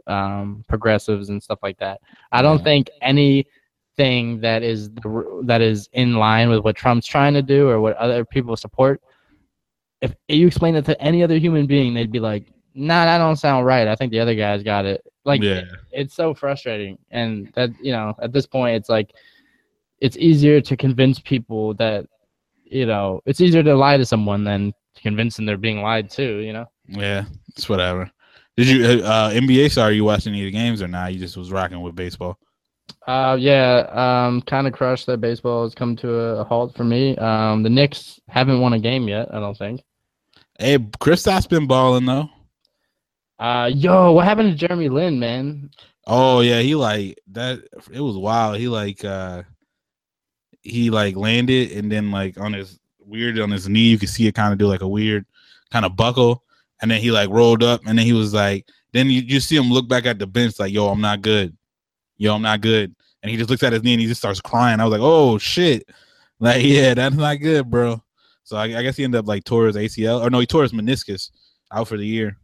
um, 0.07 0.65
progressives 0.67 1.29
and 1.29 1.43
stuff 1.43 1.59
like 1.63 1.79
that. 1.79 2.01
I 2.33 2.41
don't 2.41 2.59
yeah. 2.59 2.65
think 2.65 2.91
anything 3.03 4.41
that 4.41 4.63
is 4.63 4.91
that 5.45 5.61
is 5.61 5.91
in 5.93 6.15
line 6.15 6.49
with 6.49 6.65
what 6.65 6.75
Trump's 6.75 7.07
trying 7.07 7.35
to 7.35 7.43
do 7.43 7.69
or 7.69 7.81
what 7.81 7.97
other 7.99 8.25
people 8.25 8.57
support 8.57 9.03
if 10.29 10.37
you 10.39 10.47
explain 10.47 10.75
it 10.75 10.85
to 10.87 11.01
any 11.01 11.23
other 11.23 11.39
human 11.39 11.67
being, 11.67 11.95
they'd 11.95 12.13
be 12.13 12.21
like, 12.21 12.47
"Nah, 12.75 13.05
that 13.05 13.19
don't 13.19 13.37
sound 13.37 13.67
right. 13.67 13.89
I 13.89 13.97
think 13.97 14.13
the 14.13 14.21
other 14.21 14.35
guy's 14.35 14.63
got 14.63 14.85
it." 14.85 15.05
Like, 15.25 15.43
yeah. 15.43 15.59
it, 15.59 15.69
it's 15.93 16.15
so 16.15 16.35
frustrating, 16.35 16.99
and 17.11 17.53
that 17.55 17.71
you 17.81 17.93
know, 17.93 18.15
at 18.21 18.33
this 18.33 18.47
point, 18.47 18.77
it's 18.77 18.89
like, 18.89 19.13
it's 20.01 20.17
easier 20.17 20.61
to 20.61 20.77
convince 20.77 21.19
people 21.19 21.75
that, 21.75 22.07
you 22.65 22.87
know, 22.87 23.21
it's 23.27 23.41
easier 23.41 23.63
to 23.63 23.75
lie 23.75 23.97
to 23.97 24.07
someone 24.07 24.45
than 24.45 24.73
to 24.95 25.03
convince 25.03 25.37
them 25.37 25.47
they're 25.47 25.57
being 25.57 25.83
lied 25.83 26.11
to. 26.11 26.39
You 26.39 26.53
know? 26.53 26.67
Yeah, 26.89 27.25
it's 27.49 27.69
whatever. 27.69 28.11
Did 28.57 28.69
you 28.69 28.85
uh, 29.05 29.31
NBA? 29.31 29.71
Sorry, 29.71 29.97
you 29.97 30.05
watching 30.05 30.33
any 30.33 30.43
of 30.43 30.47
the 30.47 30.59
games 30.59 30.81
or 30.81 30.89
not? 30.89 31.13
You 31.13 31.19
just 31.19 31.37
was 31.37 31.53
rocking 31.53 31.81
with 31.83 31.95
baseball. 31.95 32.39
Uh, 33.07 33.37
yeah, 33.39 33.87
um, 34.27 34.43
kind 34.43 34.67
of 34.67 34.73
crushed 34.73 35.07
that 35.07 35.21
baseball 35.21 35.65
has 35.65 35.75
come 35.75 35.95
to 35.97 36.13
a, 36.13 36.45
halt 36.45 36.75
for 36.75 36.85
me. 36.85 37.17
Um, 37.19 37.63
the 37.63 37.71
Knicks 37.71 38.21
haven't 38.29 38.61
won 38.61 38.73
a 38.73 38.79
game 38.79 39.09
yet. 39.09 39.33
I 39.33 39.41
don't 39.41 39.57
think. 39.57 39.83
Hey, 40.59 40.79
Kristaps 40.79 41.49
been 41.49 41.67
balling 41.67 42.07
though. 42.07 42.31
Uh, 43.39 43.71
yo, 43.73 44.13
what 44.13 44.25
happened 44.25 44.51
to 44.51 44.57
Jeremy 44.57 44.89
Lin, 44.89 45.19
man? 45.19 45.71
Oh 46.07 46.41
yeah, 46.41 46.61
he 46.61 46.75
like 46.75 47.19
that. 47.33 47.61
It 47.93 48.01
was 48.01 48.17
wild. 48.17 48.57
He 48.57 48.69
like 48.69 49.05
uh, 49.05 49.43
he 50.63 50.91
like 50.91 51.17
landed 51.17 51.73
and 51.73 51.93
then 51.93 52.11
like 52.11 52.41
on 52.41 52.55
his 52.55 52.79
weird 53.01 53.39
on 53.39 53.51
his 53.51 53.69
knee, 53.69 53.89
you 53.89 53.99
could 53.99 54.09
see 54.09 54.27
it 54.27 54.35
kind 54.35 54.53
of 54.53 54.59
do 54.59 54.67
like 54.67 54.81
a 54.81 54.89
weird 54.89 55.27
kind 55.71 55.85
of 55.85 55.97
buckle, 55.97 56.43
and 56.81 56.91
then 56.91 57.01
he 57.01 57.11
like 57.11 57.29
rolled 57.31 57.63
up, 57.63 57.81
and 57.87 57.99
then 57.99 58.07
he 58.07 58.13
was 58.13 58.33
like, 58.33 58.67
then 58.93 59.11
you, 59.11 59.21
you 59.23 59.41
see 59.41 59.57
him 59.57 59.71
look 59.71 59.89
back 59.89 60.07
at 60.07 60.19
the 60.19 60.27
bench 60.27 60.59
like, 60.59 60.73
yo, 60.73 60.89
I'm 60.89 61.01
not 61.01 61.21
good, 61.23 61.57
yo, 62.17 62.35
I'm 62.35 62.43
not 62.43 62.61
good, 62.63 62.95
and 63.23 63.31
he 63.31 63.37
just 63.37 63.51
looks 63.51 63.63
at 63.63 63.73
his 63.73 63.83
knee 63.83 63.93
and 63.93 64.01
he 64.01 64.09
just 64.09 64.21
starts 64.21 64.41
crying. 64.41 64.81
I 64.81 64.85
was 64.85 64.93
like, 64.93 65.03
oh 65.03 65.39
shit, 65.39 65.89
like 66.41 66.63
yeah, 66.65 66.95
that's 66.95 67.17
not 67.17 67.37
good, 67.37 67.69
bro. 67.71 68.03
So 68.47 68.57
I, 68.57 68.79
I 68.79 68.83
guess 68.83 68.97
he 68.97 69.03
ended 69.03 69.19
up 69.19 69.27
like 69.27 69.43
tore 69.43 69.67
his 69.67 69.75
ACL, 69.75 70.23
or 70.23 70.31
no, 70.31 70.39
he 70.39 70.47
tore 70.47 70.63
his 70.63 70.73
meniscus 70.73 71.31
out 71.73 71.89
for 71.89 71.97
the 71.97 72.07
year. 72.07 72.39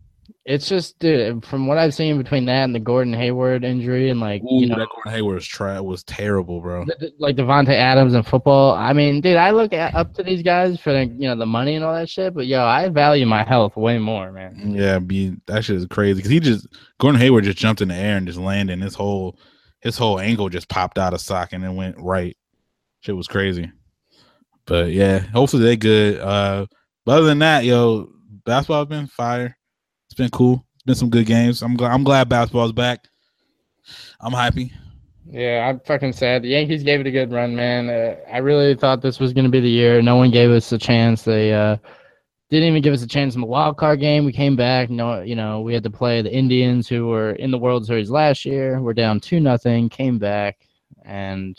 It's 0.45 0.69
just, 0.69 0.99
dude, 0.99 1.45
from 1.45 1.69
what 1.69 1.79
I've 1.79 1.95
seen 1.95 2.19
between 2.19 2.45
that 2.47 2.65
and 2.65 2.75
the 2.75 2.81
Gordon 2.81 3.13
Hayward 3.13 3.63
injury, 3.63 4.11
and 4.11 4.19
like, 4.19 4.43
Ooh, 4.43 4.61
you 4.61 4.67
know, 4.67 4.79
that 4.79 4.89
Gordon 4.89 5.13
Hayward 5.13 5.37
was, 5.37 5.83
was 5.85 6.03
terrible, 6.03 6.61
bro. 6.61 6.85
like 7.21 7.37
Davante 7.37 7.69
Adams 7.69 8.15
in 8.15 8.25
football. 8.25 8.75
I 8.75 8.93
mean, 8.93 9.21
dude, 9.21 9.37
I 9.37 9.53
look 9.53 9.73
at, 9.73 9.95
up 9.95 10.13
to 10.15 10.25
these 10.25 10.43
guys 10.43 10.81
for 10.81 10.93
the, 10.93 11.05
you 11.07 11.29
know 11.29 11.37
the 11.37 11.47
money 11.47 11.77
and 11.77 11.85
all 11.85 11.95
that 11.95 12.09
shit, 12.09 12.35
but 12.35 12.47
yo, 12.47 12.65
I 12.65 12.89
value 12.89 13.25
my 13.25 13.45
health 13.45 13.77
way 13.77 13.99
more, 13.99 14.33
man. 14.33 14.75
Yeah, 14.75 14.99
be 14.99 15.37
that 15.47 15.65
shit 15.65 15.77
is 15.77 15.87
crazy 15.87 16.17
because 16.17 16.33
he 16.33 16.41
just 16.41 16.67
Gordon 16.99 17.21
Hayward 17.21 17.45
just 17.45 17.59
jumped 17.59 17.81
in 17.81 17.89
the 17.89 17.95
air 17.95 18.17
and 18.17 18.27
just 18.27 18.41
landed. 18.41 18.73
And 18.73 18.83
his 18.83 18.97
whole 18.97 19.39
his 19.81 19.97
whole 19.97 20.19
ankle 20.19 20.49
just 20.49 20.69
popped 20.69 20.99
out 20.99 21.15
of 21.15 21.21
socket 21.21 21.63
and 21.63 21.77
went 21.77 21.97
right. 22.01 22.37
Shit 23.03 23.17
was 23.17 23.29
crazy. 23.29 23.71
But 24.67 24.91
yeah, 24.91 25.19
hopefully 25.19 25.65
they 25.65 25.77
good. 25.77 26.21
Uh, 26.21 26.67
but 27.05 27.19
other 27.19 27.27
than 27.27 27.41
that, 27.41 27.65
yo, 27.65 28.11
basketball's 28.45 28.89
been 28.89 29.07
fire. 29.07 29.57
It's 30.07 30.15
been 30.15 30.31
cool. 30.31 30.65
It's 30.75 30.85
been 30.85 30.95
some 30.95 31.11
good 31.11 31.27
games. 31.27 31.63
I'm 31.63 31.77
glad. 31.77 31.93
I'm 31.93 32.05
glad 32.05 32.29
basketball's 32.29 32.73
back. 32.73 33.09
I'm 34.21 34.33
happy. 34.33 34.73
Yeah, 35.27 35.67
I'm 35.69 35.81
fucking 35.81 36.13
sad. 36.13 36.43
The 36.43 36.49
Yankees 36.49 36.83
gave 36.83 37.01
it 37.01 37.07
a 37.07 37.11
good 37.11 37.33
run, 37.33 37.57
man. 37.57 37.89
Uh, 37.89 38.17
I 38.31 38.39
really 38.39 38.75
thought 38.75 39.03
this 39.03 39.21
was 39.21 39.33
going 39.33 39.45
to 39.45 39.51
be 39.51 39.61
the 39.61 39.71
year. 39.71 40.03
No 40.03 40.17
one 40.17 40.31
gave 40.31 40.51
us 40.51 40.71
a 40.73 40.79
chance. 40.79 41.23
They 41.23 41.53
uh, 41.53 41.77
didn't 42.51 42.69
even 42.69 42.83
give 42.83 42.93
us 42.93 43.03
a 43.03 43.07
chance 43.07 43.35
in 43.35 43.41
the 43.41 43.47
wild 43.47 43.79
card 43.79 44.01
game. 44.01 44.25
We 44.25 44.33
came 44.33 44.57
back. 44.57 44.91
No, 44.91 45.23
you 45.23 45.35
know, 45.35 45.61
we 45.61 45.75
had 45.75 45.85
to 45.85 45.91
play 45.91 46.23
the 46.23 46.33
Indians, 46.33 46.89
who 46.89 47.07
were 47.07 47.33
in 47.33 47.51
the 47.51 47.59
World 47.59 47.87
Series 47.87 48.11
last 48.11 48.45
year. 48.45 48.81
We're 48.81 48.93
down 48.93 49.21
two 49.21 49.41
nothing. 49.41 49.89
Came 49.89 50.19
back, 50.19 50.59
and 51.05 51.59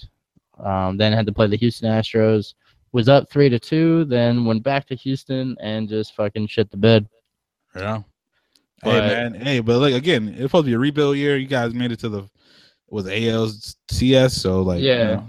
um, 0.60 0.98
then 0.98 1.14
had 1.14 1.26
to 1.26 1.34
play 1.34 1.48
the 1.48 1.58
Houston 1.58 1.90
Astros. 1.90 2.54
Was 2.94 3.10
up 3.10 3.30
three 3.30 3.50
to 3.50 3.60
two. 3.60 4.06
Then 4.06 4.46
went 4.46 4.64
back 4.64 4.88
to 4.88 4.96
Houston 4.96 5.58
and 5.60 5.90
just 5.90 6.16
fucking 6.16 6.48
shit 6.48 6.72
the 6.72 6.78
bed. 6.78 7.10
Yeah. 7.76 8.04
But, 8.82 8.92
hey 8.92 9.00
man, 9.00 9.34
hey, 9.34 9.60
but 9.62 9.80
like 9.80 9.94
again, 9.94 10.30
it's 10.30 10.44
supposed 10.44 10.66
to 10.66 10.70
be 10.70 10.74
a 10.74 10.80
rebuild 10.80 11.18
year. 11.18 11.38
You 11.38 11.48
guys 11.48 11.74
made 11.74 11.92
it 11.92 12.00
to 12.00 12.10
the 12.10 12.30
was 12.88 13.06
ALCS, 13.06 14.32
so 14.32 14.62
like 14.62 14.82
yeah. 14.82 14.98
You 14.98 15.16
know, 15.16 15.28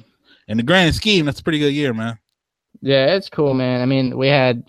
in 0.48 0.56
the 0.58 0.62
grand 0.62 0.94
scheme, 0.94 1.24
that's 1.24 1.40
a 1.40 1.42
pretty 1.42 1.58
good 1.58 1.72
year, 1.72 1.94
man. 1.94 2.18
Yeah, 2.82 3.14
it's 3.14 3.30
cool, 3.30 3.54
man. 3.54 3.80
I 3.80 3.86
mean, 3.86 4.18
we 4.18 4.28
had 4.28 4.62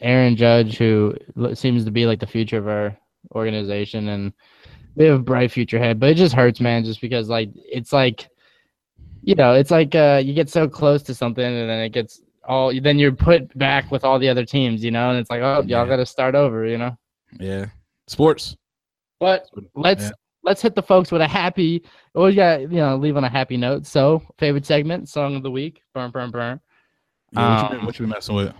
Aaron 0.00 0.36
Judge, 0.36 0.78
who 0.78 1.14
seems 1.54 1.84
to 1.84 1.90
be 1.90 2.06
like 2.06 2.20
the 2.20 2.26
future 2.26 2.56
of 2.56 2.68
our 2.68 2.96
organization, 3.34 4.08
and 4.08 4.32
we 4.94 5.04
have 5.04 5.20
a 5.20 5.22
bright 5.22 5.50
future 5.50 5.76
ahead. 5.76 6.00
But 6.00 6.10
it 6.10 6.14
just 6.14 6.34
hurts, 6.34 6.60
man, 6.60 6.84
just 6.84 7.00
because 7.02 7.28
like 7.28 7.50
it's 7.54 7.92
like, 7.92 8.28
you 9.22 9.34
know, 9.34 9.54
it's 9.54 9.70
like 9.70 9.94
uh, 9.94 10.20
you 10.24 10.34
get 10.34 10.50
so 10.50 10.68
close 10.68 11.02
to 11.04 11.14
something, 11.14 11.44
and 11.44 11.70
then 11.70 11.78
it 11.80 11.90
gets 11.90 12.20
all. 12.44 12.72
Then 12.80 12.98
you're 12.98 13.12
put 13.12 13.56
back 13.56 13.90
with 13.90 14.04
all 14.04 14.18
the 14.18 14.28
other 14.28 14.44
teams, 14.44 14.82
you 14.84 14.90
know, 14.90 15.10
and 15.10 15.18
it's 15.18 15.30
like, 15.30 15.42
oh, 15.42 15.62
y'all 15.62 15.84
yeah. 15.84 15.86
got 15.86 15.96
to 15.96 16.06
start 16.06 16.34
over, 16.34 16.66
you 16.66 16.78
know. 16.78 16.96
Yeah, 17.38 17.66
sports. 18.08 18.56
But 19.20 19.46
let's 19.74 20.04
yeah. 20.04 20.10
let's 20.42 20.60
hit 20.60 20.74
the 20.74 20.82
folks 20.82 21.12
with 21.12 21.22
a 21.22 21.28
happy. 21.28 21.84
We 22.14 22.34
got 22.34 22.62
you 22.62 22.68
know 22.68 22.96
leave 22.96 23.16
on 23.16 23.24
a 23.24 23.28
happy 23.28 23.56
note. 23.56 23.86
So 23.86 24.22
favorite 24.38 24.66
segment, 24.66 25.08
song 25.08 25.36
of 25.36 25.42
the 25.42 25.50
week, 25.50 25.82
burn, 25.94 26.10
burn, 26.10 26.30
burn. 26.30 26.60
Yeah, 27.32 27.40
what, 27.40 27.64
um, 27.64 27.64
you 27.64 27.76
been, 27.78 27.86
what 27.86 27.98
you 27.98 28.02
been 28.04 28.10
messing 28.10 28.34
with? 28.34 28.52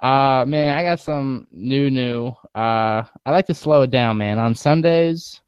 Uh 0.00 0.44
man, 0.46 0.76
I 0.76 0.82
got 0.82 1.00
some 1.00 1.46
new 1.52 1.90
new. 1.90 2.28
Uh 2.54 3.04
I 3.24 3.30
like 3.30 3.46
to 3.46 3.54
slow 3.54 3.82
it 3.82 3.90
down, 3.90 4.16
man. 4.16 4.38
On 4.38 4.54
Sundays, 4.54 5.40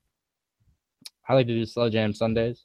I 1.28 1.34
like 1.34 1.46
to 1.46 1.54
do 1.54 1.64
slow 1.66 1.90
jam 1.90 2.12
Sundays. 2.12 2.64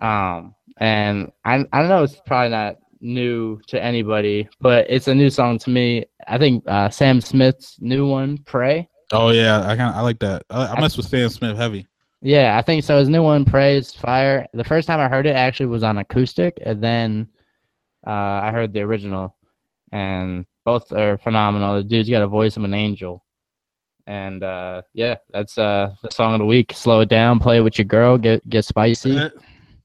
Um 0.00 0.54
and 0.78 1.30
I 1.44 1.64
I 1.72 1.80
don't 1.80 1.88
know 1.88 2.02
it's 2.02 2.20
probably 2.26 2.50
not 2.50 2.76
new 3.00 3.60
to 3.66 3.82
anybody, 3.82 4.48
but 4.60 4.86
it's 4.88 5.08
a 5.08 5.14
new 5.14 5.28
song 5.30 5.58
to 5.58 5.70
me. 5.70 6.04
I 6.28 6.38
think 6.38 6.64
uh, 6.66 6.88
Sam 6.88 7.20
Smith's 7.20 7.76
new 7.80 8.06
one, 8.06 8.38
"Pray." 8.38 8.88
Oh 9.12 9.30
yeah, 9.30 9.60
I 9.60 9.76
kind 9.76 9.94
I 9.94 10.00
like 10.00 10.20
that. 10.20 10.44
I, 10.50 10.68
I 10.68 10.80
mess 10.80 10.96
with 10.96 11.06
Sam 11.06 11.28
Smith 11.28 11.56
heavy. 11.56 11.86
Yeah, 12.22 12.56
I 12.56 12.62
think 12.62 12.84
so. 12.84 12.98
His 12.98 13.08
new 13.08 13.22
one, 13.22 13.44
"Praise 13.44 13.92
Fire." 13.92 14.46
The 14.54 14.64
first 14.64 14.86
time 14.86 15.00
I 15.00 15.08
heard 15.08 15.26
it 15.26 15.36
actually 15.36 15.66
was 15.66 15.82
on 15.82 15.98
acoustic, 15.98 16.58
and 16.64 16.82
then 16.82 17.28
uh, 18.06 18.10
I 18.10 18.50
heard 18.52 18.72
the 18.72 18.80
original, 18.80 19.36
and 19.90 20.46
both 20.64 20.92
are 20.92 21.18
phenomenal. 21.18 21.76
The 21.76 21.84
dude's 21.84 22.08
got 22.08 22.22
a 22.22 22.28
voice 22.28 22.56
of 22.56 22.64
an 22.64 22.74
angel, 22.74 23.24
and 24.06 24.42
uh, 24.42 24.82
yeah, 24.94 25.16
that's 25.30 25.58
uh, 25.58 25.94
the 26.02 26.10
song 26.10 26.34
of 26.34 26.38
the 26.38 26.46
week. 26.46 26.72
Slow 26.72 27.00
it 27.00 27.08
down, 27.08 27.40
play 27.40 27.58
it 27.58 27.62
with 27.62 27.78
your 27.78 27.86
girl, 27.86 28.16
get 28.16 28.48
get 28.48 28.64
spicy. 28.64 29.18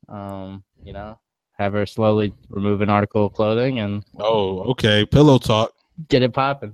Um, 0.08 0.64
you 0.88 0.94
know, 0.94 1.20
have 1.52 1.74
her 1.74 1.86
slowly 1.86 2.34
remove 2.50 2.80
an 2.82 2.90
article 2.90 3.26
of 3.26 3.34
clothing 3.34 3.80
and 3.80 4.06
oh 4.20 4.62
okay. 4.72 5.06
Pillow 5.06 5.38
talk. 5.38 5.74
get 6.08 6.24
it 6.24 6.34
popping. 6.34 6.74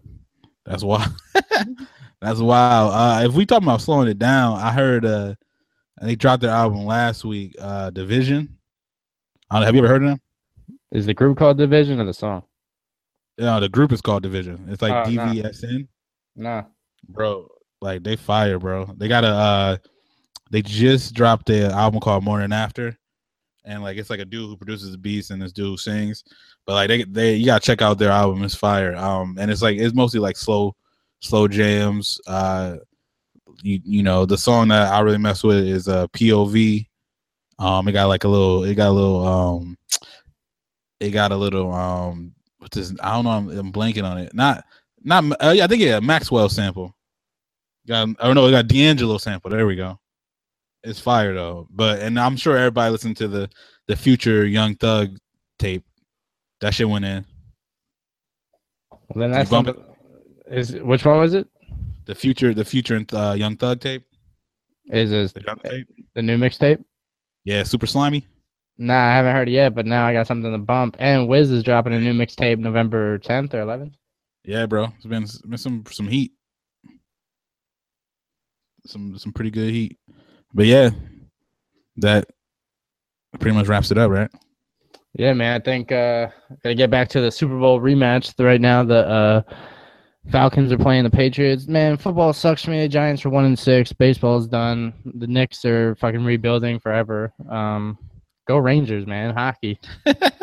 That's 0.65 0.83
why 0.83 1.07
that's 2.21 2.39
wild. 2.39 2.93
Uh 2.93 3.27
if 3.27 3.33
we 3.33 3.45
talk 3.45 3.63
about 3.63 3.81
slowing 3.81 4.07
it 4.07 4.19
down 4.19 4.59
i 4.59 4.71
heard 4.71 5.03
uh 5.03 5.33
they 6.01 6.15
dropped 6.15 6.41
their 6.41 6.51
album 6.51 6.85
last 6.85 7.25
week 7.25 7.55
uh 7.59 7.89
division. 7.89 8.57
I 9.49 9.65
have 9.65 9.73
you 9.73 9.79
ever 9.79 9.87
heard 9.87 10.03
of 10.03 10.09
them? 10.09 10.21
Is 10.91 11.07
the 11.07 11.13
group 11.13 11.37
called 11.37 11.57
division 11.57 11.99
or 11.99 12.05
the 12.05 12.13
song? 12.13 12.43
No 13.39 13.59
the 13.59 13.69
group 13.69 13.91
is 13.91 14.01
called 14.01 14.21
division. 14.21 14.67
It's 14.69 14.81
like 14.81 14.91
uh, 14.91 15.05
dvsn 15.05 15.87
nah. 16.35 16.61
nah 16.61 16.63
bro 17.09 17.47
like 17.81 18.03
they 18.03 18.15
fire 18.15 18.59
bro. 18.59 18.93
They 18.95 19.07
got 19.07 19.23
a 19.23 19.27
uh 19.27 19.77
they 20.51 20.61
just 20.61 21.15
dropped 21.15 21.49
a 21.49 21.71
album 21.71 21.99
called 21.99 22.23
morning 22.23 22.53
after 22.53 22.97
and 23.65 23.83
like 23.83 23.97
it's 23.97 24.09
like 24.09 24.19
a 24.19 24.25
dude 24.25 24.49
who 24.49 24.57
produces 24.57 24.91
the 24.91 24.97
beats 24.97 25.29
and 25.29 25.41
this 25.41 25.51
dude 25.51 25.65
who 25.67 25.77
sings. 25.77 26.23
But 26.65 26.73
like 26.73 26.87
they 26.87 27.03
they 27.03 27.35
you 27.35 27.45
gotta 27.45 27.65
check 27.65 27.81
out 27.81 27.97
their 27.97 28.11
album. 28.11 28.43
It's 28.43 28.55
fire. 28.55 28.95
Um, 28.95 29.37
and 29.39 29.49
it's 29.49 29.61
like 29.61 29.77
it's 29.77 29.95
mostly 29.95 30.19
like 30.19 30.37
slow 30.37 30.75
slow 31.19 31.47
jams. 31.47 32.19
Uh, 32.27 32.77
you 33.61 33.79
you 33.83 34.03
know 34.03 34.25
the 34.25 34.37
song 34.37 34.69
that 34.69 34.91
I 34.91 34.99
really 35.01 35.17
mess 35.17 35.43
with 35.43 35.65
is 35.65 35.87
uh 35.87 36.07
POV. 36.07 36.87
Um, 37.59 37.87
it 37.87 37.93
got 37.93 38.07
like 38.07 38.23
a 38.23 38.27
little. 38.27 38.63
It 38.63 38.75
got 38.75 38.89
a 38.89 38.91
little. 38.91 39.25
Um, 39.25 39.77
it 40.99 41.11
got 41.11 41.31
a 41.31 41.37
little. 41.37 41.73
Um, 41.73 42.33
what's 42.59 42.75
this? 42.75 42.93
I 43.01 43.11
don't 43.13 43.25
know. 43.25 43.31
I'm, 43.31 43.49
I'm 43.49 43.71
blanking 43.71 44.03
on 44.03 44.17
it. 44.17 44.33
Not 44.33 44.65
not. 45.03 45.23
Uh, 45.39 45.55
I 45.61 45.67
think 45.67 45.81
yeah, 45.81 45.99
Maxwell 45.99 46.49
sample. 46.49 46.95
Got. 47.87 48.09
I 48.19 48.25
don't 48.25 48.35
know. 48.35 48.47
it 48.47 48.51
got 48.51 48.67
D'Angelo 48.67 49.17
sample. 49.17 49.51
There 49.51 49.67
we 49.67 49.75
go. 49.75 49.99
It's 50.83 50.99
fire 50.99 51.33
though. 51.33 51.67
But 51.69 51.99
and 51.99 52.19
I'm 52.19 52.35
sure 52.35 52.57
everybody 52.57 52.91
listened 52.91 53.17
to 53.17 53.27
the 53.27 53.49
the 53.87 53.95
future 53.95 54.45
Young 54.45 54.75
Thug 54.75 55.17
tape. 55.59 55.83
That 56.61 56.73
shit 56.73 56.89
went 56.89 57.05
in. 57.05 57.25
Well, 59.09 59.29
then 59.29 59.31
that's 59.31 59.51
is 60.47 60.75
which 60.75 61.05
one 61.05 61.19
was 61.19 61.33
it? 61.33 61.47
The 62.05 62.15
future, 62.15 62.53
the 62.53 62.65
future 62.65 63.03
uh, 63.13 63.35
Young 63.37 63.55
Thug 63.55 63.79
tape. 63.79 64.03
Is 64.87 65.11
this 65.11 65.31
the, 65.31 65.85
the 66.13 66.21
new 66.21 66.37
mixtape? 66.37 66.83
Yeah, 67.45 67.63
Super 67.63 67.85
Slimey. 67.85 68.25
Nah, 68.77 68.93
I 68.93 69.15
haven't 69.15 69.33
heard 69.33 69.47
it 69.47 69.51
yet, 69.51 69.75
but 69.75 69.85
now 69.85 70.05
I 70.05 70.13
got 70.13 70.27
something 70.27 70.51
to 70.51 70.57
bump. 70.57 70.97
And 70.99 71.27
Wiz 71.27 71.51
is 71.51 71.63
dropping 71.63 71.93
a 71.93 71.99
new 71.99 72.13
mixtape 72.13 72.57
November 72.57 73.19
10th 73.19 73.53
or 73.53 73.63
11th. 73.63 73.93
Yeah, 74.43 74.65
bro, 74.65 74.87
it's 74.97 75.05
been, 75.05 75.23
it's 75.23 75.41
been 75.41 75.57
some 75.57 75.85
some 75.89 76.07
heat, 76.07 76.33
some 78.85 79.17
some 79.17 79.31
pretty 79.31 79.51
good 79.51 79.71
heat. 79.71 79.97
But 80.53 80.65
yeah, 80.65 80.91
that 81.97 82.27
pretty 83.39 83.55
much 83.55 83.67
wraps 83.67 83.91
it 83.91 83.97
up, 83.97 84.11
right? 84.11 84.29
Yeah, 85.13 85.33
man. 85.33 85.59
I 85.59 85.63
think 85.63 85.91
uh 85.91 86.27
gotta 86.63 86.75
get 86.75 86.89
back 86.89 87.09
to 87.09 87.21
the 87.21 87.31
Super 87.31 87.59
Bowl 87.59 87.79
rematch. 87.79 88.33
Right 88.43 88.61
now, 88.61 88.83
the 88.83 89.07
uh 89.07 89.41
Falcons 90.31 90.71
are 90.71 90.77
playing 90.77 91.03
the 91.03 91.09
Patriots. 91.09 91.67
Man, 91.67 91.97
football 91.97 92.31
sucks 92.31 92.63
for 92.63 92.71
me. 92.71 92.81
The 92.81 92.87
Giants 92.87 93.25
are 93.25 93.29
one 93.29 93.45
and 93.45 93.59
six. 93.59 93.91
Baseball's 93.91 94.47
done. 94.47 94.93
The 95.03 95.27
Knicks 95.27 95.65
are 95.65 95.95
fucking 95.95 96.23
rebuilding 96.23 96.79
forever. 96.79 97.33
Um, 97.49 97.97
go 98.47 98.57
Rangers, 98.57 99.05
man. 99.05 99.33
Hockey. 99.35 99.79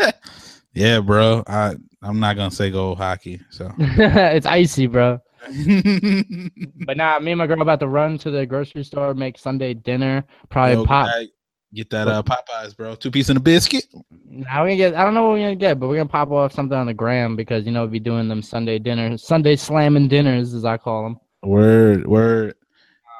yeah, 0.74 1.00
bro. 1.00 1.42
I 1.46 1.76
I'm 2.02 2.20
not 2.20 2.36
gonna 2.36 2.50
say 2.50 2.70
go 2.70 2.94
hockey. 2.94 3.40
So 3.50 3.72
it's 3.78 4.46
icy, 4.46 4.86
bro. 4.86 5.18
but 6.86 6.96
nah, 6.96 7.18
me 7.18 7.32
and 7.32 7.38
my 7.38 7.46
girl 7.46 7.62
about 7.62 7.80
to 7.80 7.88
run 7.88 8.18
to 8.18 8.30
the 8.30 8.46
grocery 8.46 8.84
store, 8.84 9.14
make 9.14 9.38
Sunday 9.38 9.74
dinner. 9.74 10.24
Probably 10.48 10.74
Yo, 10.74 10.84
pop. 10.84 11.08
Get 11.72 11.88
that 11.90 12.08
uh 12.08 12.22
Popeyes, 12.22 12.76
bro. 12.76 12.96
Two 12.96 13.10
piece 13.10 13.28
and 13.28 13.36
a 13.36 13.40
biscuit. 13.40 13.84
Now 14.28 14.64
we 14.64 14.70
gonna 14.70 14.76
get. 14.76 14.94
I 14.94 15.04
don't 15.04 15.14
know 15.14 15.22
what 15.22 15.34
we're 15.34 15.44
gonna 15.44 15.56
get, 15.56 15.78
but 15.78 15.88
we're 15.88 15.96
gonna 15.96 16.08
pop 16.08 16.30
off 16.30 16.52
something 16.52 16.76
on 16.76 16.86
the 16.86 16.94
gram 16.94 17.36
because 17.36 17.64
you 17.64 17.70
know 17.70 17.84
we 17.84 17.92
be 17.92 18.00
doing 18.00 18.28
them 18.28 18.42
Sunday 18.42 18.78
dinners, 18.80 19.22
Sunday 19.22 19.54
slamming 19.54 20.08
dinners 20.08 20.52
as 20.52 20.64
I 20.64 20.78
call 20.78 21.04
them. 21.04 21.20
Word, 21.42 22.06
word. 22.06 22.54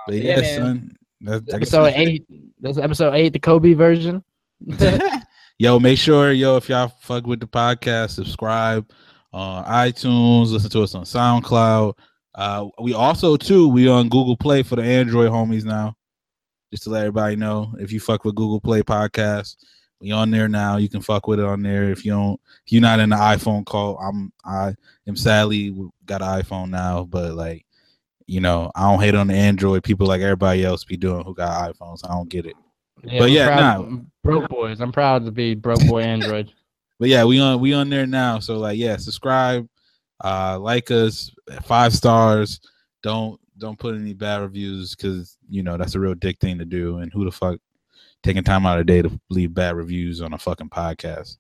But 0.07 0.17
yeah, 0.17 0.41
yeah 0.41 0.57
son. 0.57 0.97
That's, 1.21 1.55
episode 1.55 1.93
eight. 1.95 2.27
That's 2.61 2.79
episode 2.79 3.15
eight, 3.15 3.33
the 3.33 3.39
Kobe 3.39 3.75
version. 3.75 4.25
Yo, 5.61 5.79
make 5.79 5.99
sure, 5.99 6.33
yo, 6.33 6.57
if 6.57 6.71
y'all 6.71 6.89
fuck 6.89 7.27
with 7.27 7.39
the 7.39 7.47
podcast, 7.47 8.13
subscribe 8.13 8.91
on 9.31 9.63
iTunes, 9.67 10.51
listen 10.53 10.71
to 10.71 10.83
us 10.83 10.95
on 10.95 11.05
SoundCloud. 11.05 11.99
Uh, 12.41 12.71
we 12.81 12.95
also 12.95 13.37
too 13.37 13.69
we 13.69 13.87
on 13.87 14.09
Google 14.09 14.35
Play 14.35 14.63
for 14.63 14.77
the 14.77 14.83
Android 14.83 15.31
homies 15.31 15.65
now. 15.65 15.95
Just 16.73 16.85
to 16.85 16.91
let 16.91 17.01
everybody 17.01 17.37
know, 17.37 17.75
if 17.79 17.93
you 17.93 18.01
fuck 18.01 18.25
with 18.25 18.35
Google 18.35 18.61
Play 18.61 18.83
podcast, 18.83 19.57
we 20.01 20.11
on 20.11 20.31
there 20.31 20.49
now. 20.49 20.79
You 20.79 20.89
can 20.89 21.03
fuck 21.03 21.27
with 21.27 21.39
it 21.39 21.45
on 21.45 21.63
there. 21.63 21.91
If 21.91 22.03
you 22.03 22.13
don't, 22.13 22.41
if 22.65 22.73
you're 22.73 22.81
not 22.81 22.99
in 22.99 23.11
the 23.11 23.17
iPhone 23.17 23.67
call, 23.67 23.99
I'm 23.99 24.33
I 24.43 24.75
am 25.07 25.17
sadly 25.17 25.77
got 26.07 26.23
an 26.23 26.43
iPhone 26.43 26.71
now, 26.71 27.05
but 27.05 27.35
like 27.35 27.67
you 28.27 28.41
know, 28.41 28.71
I 28.75 28.91
don't 28.91 29.03
hate 29.03 29.15
on 29.15 29.27
the 29.27 29.35
Android 29.35 29.85
people 29.85 30.07
like 30.07 30.23
everybody 30.23 30.65
else 30.65 30.83
be 30.83 30.97
doing 30.97 31.23
who 31.25 31.35
got 31.35 31.75
iPhones. 31.75 32.09
I 32.09 32.15
don't 32.15 32.31
get 32.31 32.47
it. 32.47 32.57
Yeah, 33.05 33.19
but 33.19 33.31
yeah, 33.33 33.47
proud, 33.49 33.91
nah. 33.91 33.99
broke 34.25 34.49
boys. 34.49 34.81
I'm 34.81 34.93
proud 34.93 35.27
to 35.27 35.31
be 35.31 35.55
broke 35.55 35.87
boy 35.87 36.01
Android. 36.01 36.51
but 36.99 37.11
yeah, 37.11 37.25
we 37.25 37.39
on 37.39 37.61
we 37.61 37.75
on 37.75 37.91
there 37.91 38.07
now. 38.07 38.39
So 38.39 38.57
like, 38.57 38.79
yeah, 38.79 38.97
subscribe, 38.97 39.69
uh, 40.23 40.59
like 40.59 40.91
us, 40.91 41.31
five 41.63 41.93
stars. 41.93 42.61
Don't 43.03 43.41
don't 43.59 43.79
put 43.79 43.95
any 43.95 44.15
bad 44.15 44.41
reviews 44.41 44.95
because 44.95 45.37
you 45.49 45.63
know 45.63 45.77
that's 45.77 45.95
a 45.95 46.01
real 46.01 46.15
dick 46.15 46.39
thing 46.41 46.59
to 46.59 46.65
do. 46.65 46.99
And 46.99 47.13
who 47.13 47.25
the 47.25 47.31
fuck 47.31 47.59
taking 48.23 48.45
time 48.45 48.67
out 48.67 48.79
of 48.79 48.87
the 48.87 48.93
day 48.93 49.03
to 49.03 49.21
leave 49.31 49.55
bad 49.55 49.77
reviews 49.77 50.21
on 50.21 50.33
a 50.33 50.39
fucking 50.39 50.71
podcast? 50.71 51.37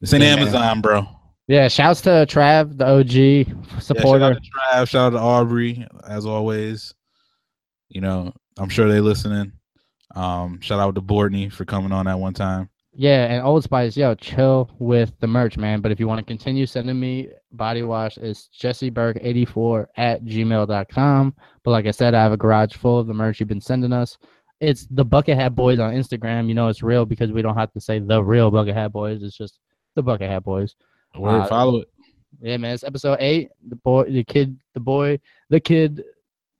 It's 0.00 0.12
ain't 0.12 0.22
yeah. 0.22 0.30
Amazon, 0.30 0.80
bro. 0.80 1.06
Yeah, 1.46 1.68
shouts 1.68 2.00
to 2.02 2.26
Trav, 2.28 2.78
the 2.78 2.86
OG 2.86 3.82
supporter. 3.82 4.18
Yeah, 4.18 4.32
shout 4.32 4.32
out 4.32 4.42
to 4.42 4.50
Trav, 4.50 4.88
shout 4.88 5.06
out 5.06 5.10
to 5.10 5.18
Aubrey, 5.18 5.86
as 6.08 6.24
always. 6.24 6.94
You 7.90 8.00
know, 8.00 8.32
I'm 8.58 8.70
sure 8.70 8.88
they 8.88 9.00
listening. 9.00 9.52
Um, 10.14 10.60
shout 10.60 10.80
out 10.80 10.94
to 10.94 11.02
Bortney 11.02 11.52
for 11.52 11.64
coming 11.64 11.92
on 11.92 12.06
that 12.06 12.18
one 12.18 12.34
time. 12.34 12.70
Yeah, 12.96 13.24
and 13.24 13.44
Old 13.44 13.64
Spice, 13.64 13.96
yo, 13.96 14.14
chill 14.14 14.70
with 14.78 15.12
the 15.18 15.26
merch, 15.26 15.56
man. 15.56 15.80
But 15.80 15.90
if 15.90 15.98
you 15.98 16.06
want 16.06 16.20
to 16.20 16.24
continue 16.24 16.64
sending 16.64 16.98
me 16.98 17.28
body 17.50 17.82
wash, 17.82 18.16
it's 18.18 18.48
jesseburke84 18.56 19.86
at 19.96 20.24
gmail.com. 20.24 21.34
But 21.64 21.70
like 21.70 21.86
I 21.86 21.90
said, 21.90 22.14
I 22.14 22.22
have 22.22 22.32
a 22.32 22.36
garage 22.36 22.74
full 22.74 23.00
of 23.00 23.08
the 23.08 23.14
merch 23.14 23.40
you've 23.40 23.48
been 23.48 23.60
sending 23.60 23.92
us. 23.92 24.16
It's 24.60 24.86
the 24.90 25.04
Bucket 25.04 25.36
Hat 25.36 25.56
Boys 25.56 25.80
on 25.80 25.92
Instagram. 25.92 26.46
You 26.46 26.54
know 26.54 26.68
it's 26.68 26.82
real 26.82 27.04
because 27.04 27.32
we 27.32 27.42
don't 27.42 27.56
have 27.56 27.72
to 27.72 27.80
say 27.80 27.98
the 27.98 28.22
real 28.22 28.50
Bucket 28.50 28.74
Hat 28.74 28.92
Boys. 28.92 29.22
It's 29.22 29.36
just 29.36 29.58
the 29.96 30.02
Bucket 30.02 30.30
Hat 30.30 30.44
Boys. 30.44 30.76
Word, 31.18 31.40
uh, 31.40 31.46
follow 31.46 31.80
it. 31.80 31.88
Yeah, 32.40 32.56
man. 32.58 32.74
It's 32.74 32.84
episode 32.84 33.18
eight. 33.20 33.50
The 33.68 33.76
boy, 33.76 34.04
the 34.04 34.24
kid, 34.24 34.56
the 34.72 34.80
boy, 34.80 35.18
the 35.50 35.60
kid, 35.60 36.04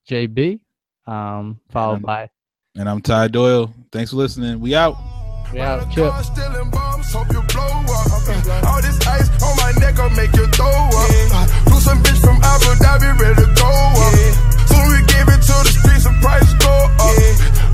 JB. 0.09 0.61
Um, 1.07 1.61
followed 1.71 1.95
and 1.95 2.03
by. 2.03 2.31
And 2.77 2.89
I'm 2.89 3.01
Ty 3.01 3.29
Doyle. 3.29 3.73
Thanks 3.93 4.11
for 4.11 4.17
listening. 4.17 4.59
We 4.61 4.75
out. 4.75 4.97
We 5.55 5.61
out. 5.61 5.89
Chill. 5.89 6.11
All 6.11 6.19
this 8.83 8.99
ice 9.07 9.31
on 9.41 9.55
my 9.57 9.71
neck, 9.79 10.01
I'll 10.01 10.11
make 10.11 10.35
you 10.35 10.47
throw 10.49 10.67
up. 10.67 11.09
Do 11.71 11.79
some 11.79 12.03
bitch 12.03 12.19
from 12.19 12.43
Abu 12.43 12.75
Dhabi, 12.83 13.15
ready 13.21 13.39
to 13.39 13.47
go 13.55 13.71
up. 13.71 14.15
Soon 14.67 14.83
we 14.91 14.99
give 15.07 15.29
it 15.31 15.43
to 15.47 15.55
the 15.63 15.71
streets 15.71 16.07
and 16.07 16.19
price 16.21 16.53
go 16.55 16.75
up. 16.99 17.15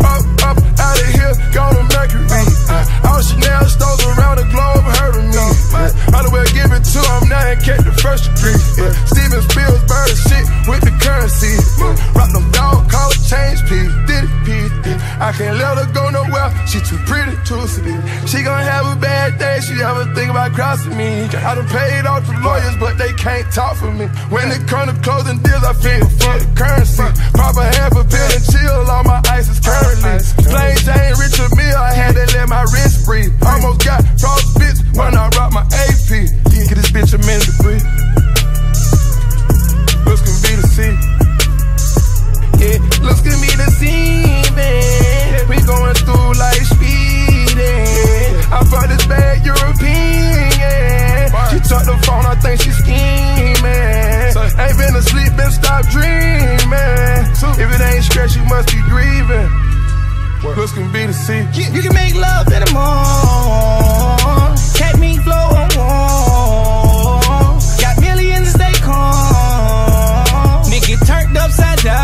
Up, 0.04 0.20
up, 0.44 0.59
out 0.90 0.98
of 0.98 1.10
here, 1.14 1.34
go 1.54 1.64
to 1.70 1.82
Mercury. 1.94 2.46
Uh, 2.66 3.06
all 3.06 3.22
Chanel 3.22 3.64
stores 3.70 4.02
around 4.10 4.42
the 4.42 4.46
globe 4.50 4.82
hurting 4.98 5.30
me. 5.30 5.46
Uh, 5.70 5.90
might 6.10 6.26
as 6.26 6.32
well 6.34 6.46
give 6.50 6.70
it 6.74 6.82
to 6.82 7.00
them 7.00 7.22
now 7.30 7.46
and 7.46 7.60
catch 7.62 7.82
the 7.86 7.94
first 8.02 8.26
degree. 8.34 8.58
Uh, 8.82 8.90
Steven 9.06 9.42
Spielberg 9.46 10.10
shit 10.26 10.46
with 10.66 10.82
the 10.82 10.94
currency. 10.98 11.54
Uh, 11.78 11.94
rock 12.18 12.30
them 12.34 12.46
dog 12.50 12.90
collar 12.90 13.14
change, 13.22 13.62
please. 13.70 13.90
Did 14.10 14.26
it, 14.26 14.34
please. 14.42 14.72
I 15.20 15.30
can't 15.36 15.56
let 15.58 15.78
her 15.78 15.86
go 15.92 16.10
nowhere. 16.10 16.50
She 16.66 16.80
too 16.80 16.98
pretty 17.06 17.36
to 17.46 17.68
sleep. 17.68 18.00
She 18.26 18.42
gon' 18.42 18.62
have 18.64 18.86
a 18.90 18.96
bad 18.98 19.38
day. 19.38 19.60
She 19.60 19.78
ever 19.82 20.08
think 20.14 20.30
about 20.30 20.52
crossing 20.52 20.96
me. 20.96 21.28
I 21.30 21.54
done 21.54 21.68
paid 21.68 22.06
off 22.06 22.26
the 22.26 22.34
lawyers, 22.42 22.76
but 22.80 22.98
they 22.98 23.12
can't 23.14 23.46
talk 23.52 23.76
for 23.76 23.92
me. 23.92 24.06
When 24.32 24.50
it 24.50 24.66
come 24.66 24.88
to 24.88 24.96
closing 25.02 25.38
deals, 25.44 25.62
I 25.62 25.74
feel 25.76 26.08
for 26.18 26.34
the 26.40 26.48
currency. 26.56 27.06
Pop 27.36 27.54
a 27.56 27.66
half 27.78 27.92
a 27.92 28.02
pill 28.02 28.30
and 28.32 28.44
chill. 28.48 28.80
All 28.90 29.04
my 29.04 29.20
ice 29.28 29.48
is 29.48 29.60
currently. 29.60 30.18
Plain 30.48 30.79
Jane, 30.84 31.14
Richard 31.20 31.52
Mille. 31.56 31.76
I 31.76 31.92
had 31.92 32.14
to 32.16 32.24
let 32.36 32.48
my 32.48 32.62
wrist 32.72 33.04
breathe. 33.04 33.32
Almost 33.44 33.84
got 33.84 34.00
frostbite 34.18 34.80
when 34.96 35.16
I 35.16 35.28
rock 35.36 35.52
my 35.52 35.62
AP. 35.62 36.08
Get 36.50 36.76
this 36.76 36.90
bitch 36.90 37.12
a 37.12 37.20
minute 37.26 37.44
to 37.48 37.54
breathe. 37.60 37.84
Looks 40.06 40.22
can 40.24 40.38
be 40.40 40.52
the 40.56 40.66
sea. 40.70 40.94
Yeah, 42.60 42.78
looks 43.02 43.20
can 43.20 43.36
be 43.40 43.50
the 43.56 43.68
man. 44.54 45.48
We 45.48 45.56
going 45.66 45.94
through 45.94 46.38
like 46.38 46.62
speeding. 46.62 48.36
I 48.52 48.64
brought 48.68 48.88
this 48.88 49.04
bad 49.06 49.44
European. 49.44 50.50
She 51.50 51.58
took 51.66 51.84
the 51.84 51.98
phone, 52.06 52.26
I 52.26 52.36
think 52.36 52.60
she 52.62 52.70
scheming. 52.70 54.32
Ain't 54.60 54.78
been 54.78 54.96
asleep, 54.96 55.36
been 55.36 55.50
stop 55.50 55.86
dreaming. 55.88 57.26
If 57.58 57.68
it 57.68 57.80
ain't 57.80 58.04
stress, 58.04 58.36
you 58.36 58.44
must 58.44 58.68
be 58.68 58.80
grieving. 58.88 59.69
Looks 60.42 60.72
can 60.72 60.90
be 60.90 61.06
the 61.06 61.08
deceived. 61.08 61.56
You 61.56 61.82
can 61.82 61.94
make 61.94 62.14
love 62.14 62.46
in 62.52 62.60
the 62.64 62.72
morning. 62.72 64.56
Cat 64.74 64.98
me 64.98 65.16
flow 65.18 65.52
on 65.56 65.68
warm. 65.76 67.60
Got 67.80 68.00
millions, 68.00 68.52
they 68.54 68.72
come. 68.80 70.64
Nigga 70.68 70.96
turned 71.06 71.36
upside 71.36 71.78
down. 71.80 71.96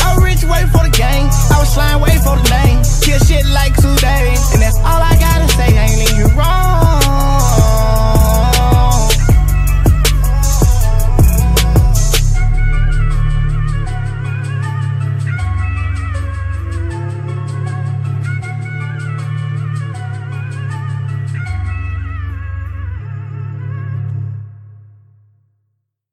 I 0.00 0.14
was 0.14 0.24
rich, 0.24 0.44
wait 0.44 0.68
for 0.68 0.84
the 0.84 0.92
game. 0.96 1.28
I 1.52 1.56
was 1.58 1.72
slime, 1.72 2.00
wait 2.00 2.20
for 2.20 2.36
the 2.36 2.48
name. 2.48 2.80
Kill 3.00 3.18
shit 3.20 3.44
like 3.46 3.74
two 3.76 3.96
days. 3.96 4.52
And 4.52 4.62
that's 4.62 4.76
all 4.78 5.00
I 5.00 5.16
gotta 5.20 5.48
say, 5.52 5.76
I 5.76 5.88
ain't 5.88 6.16
you? 6.16 6.31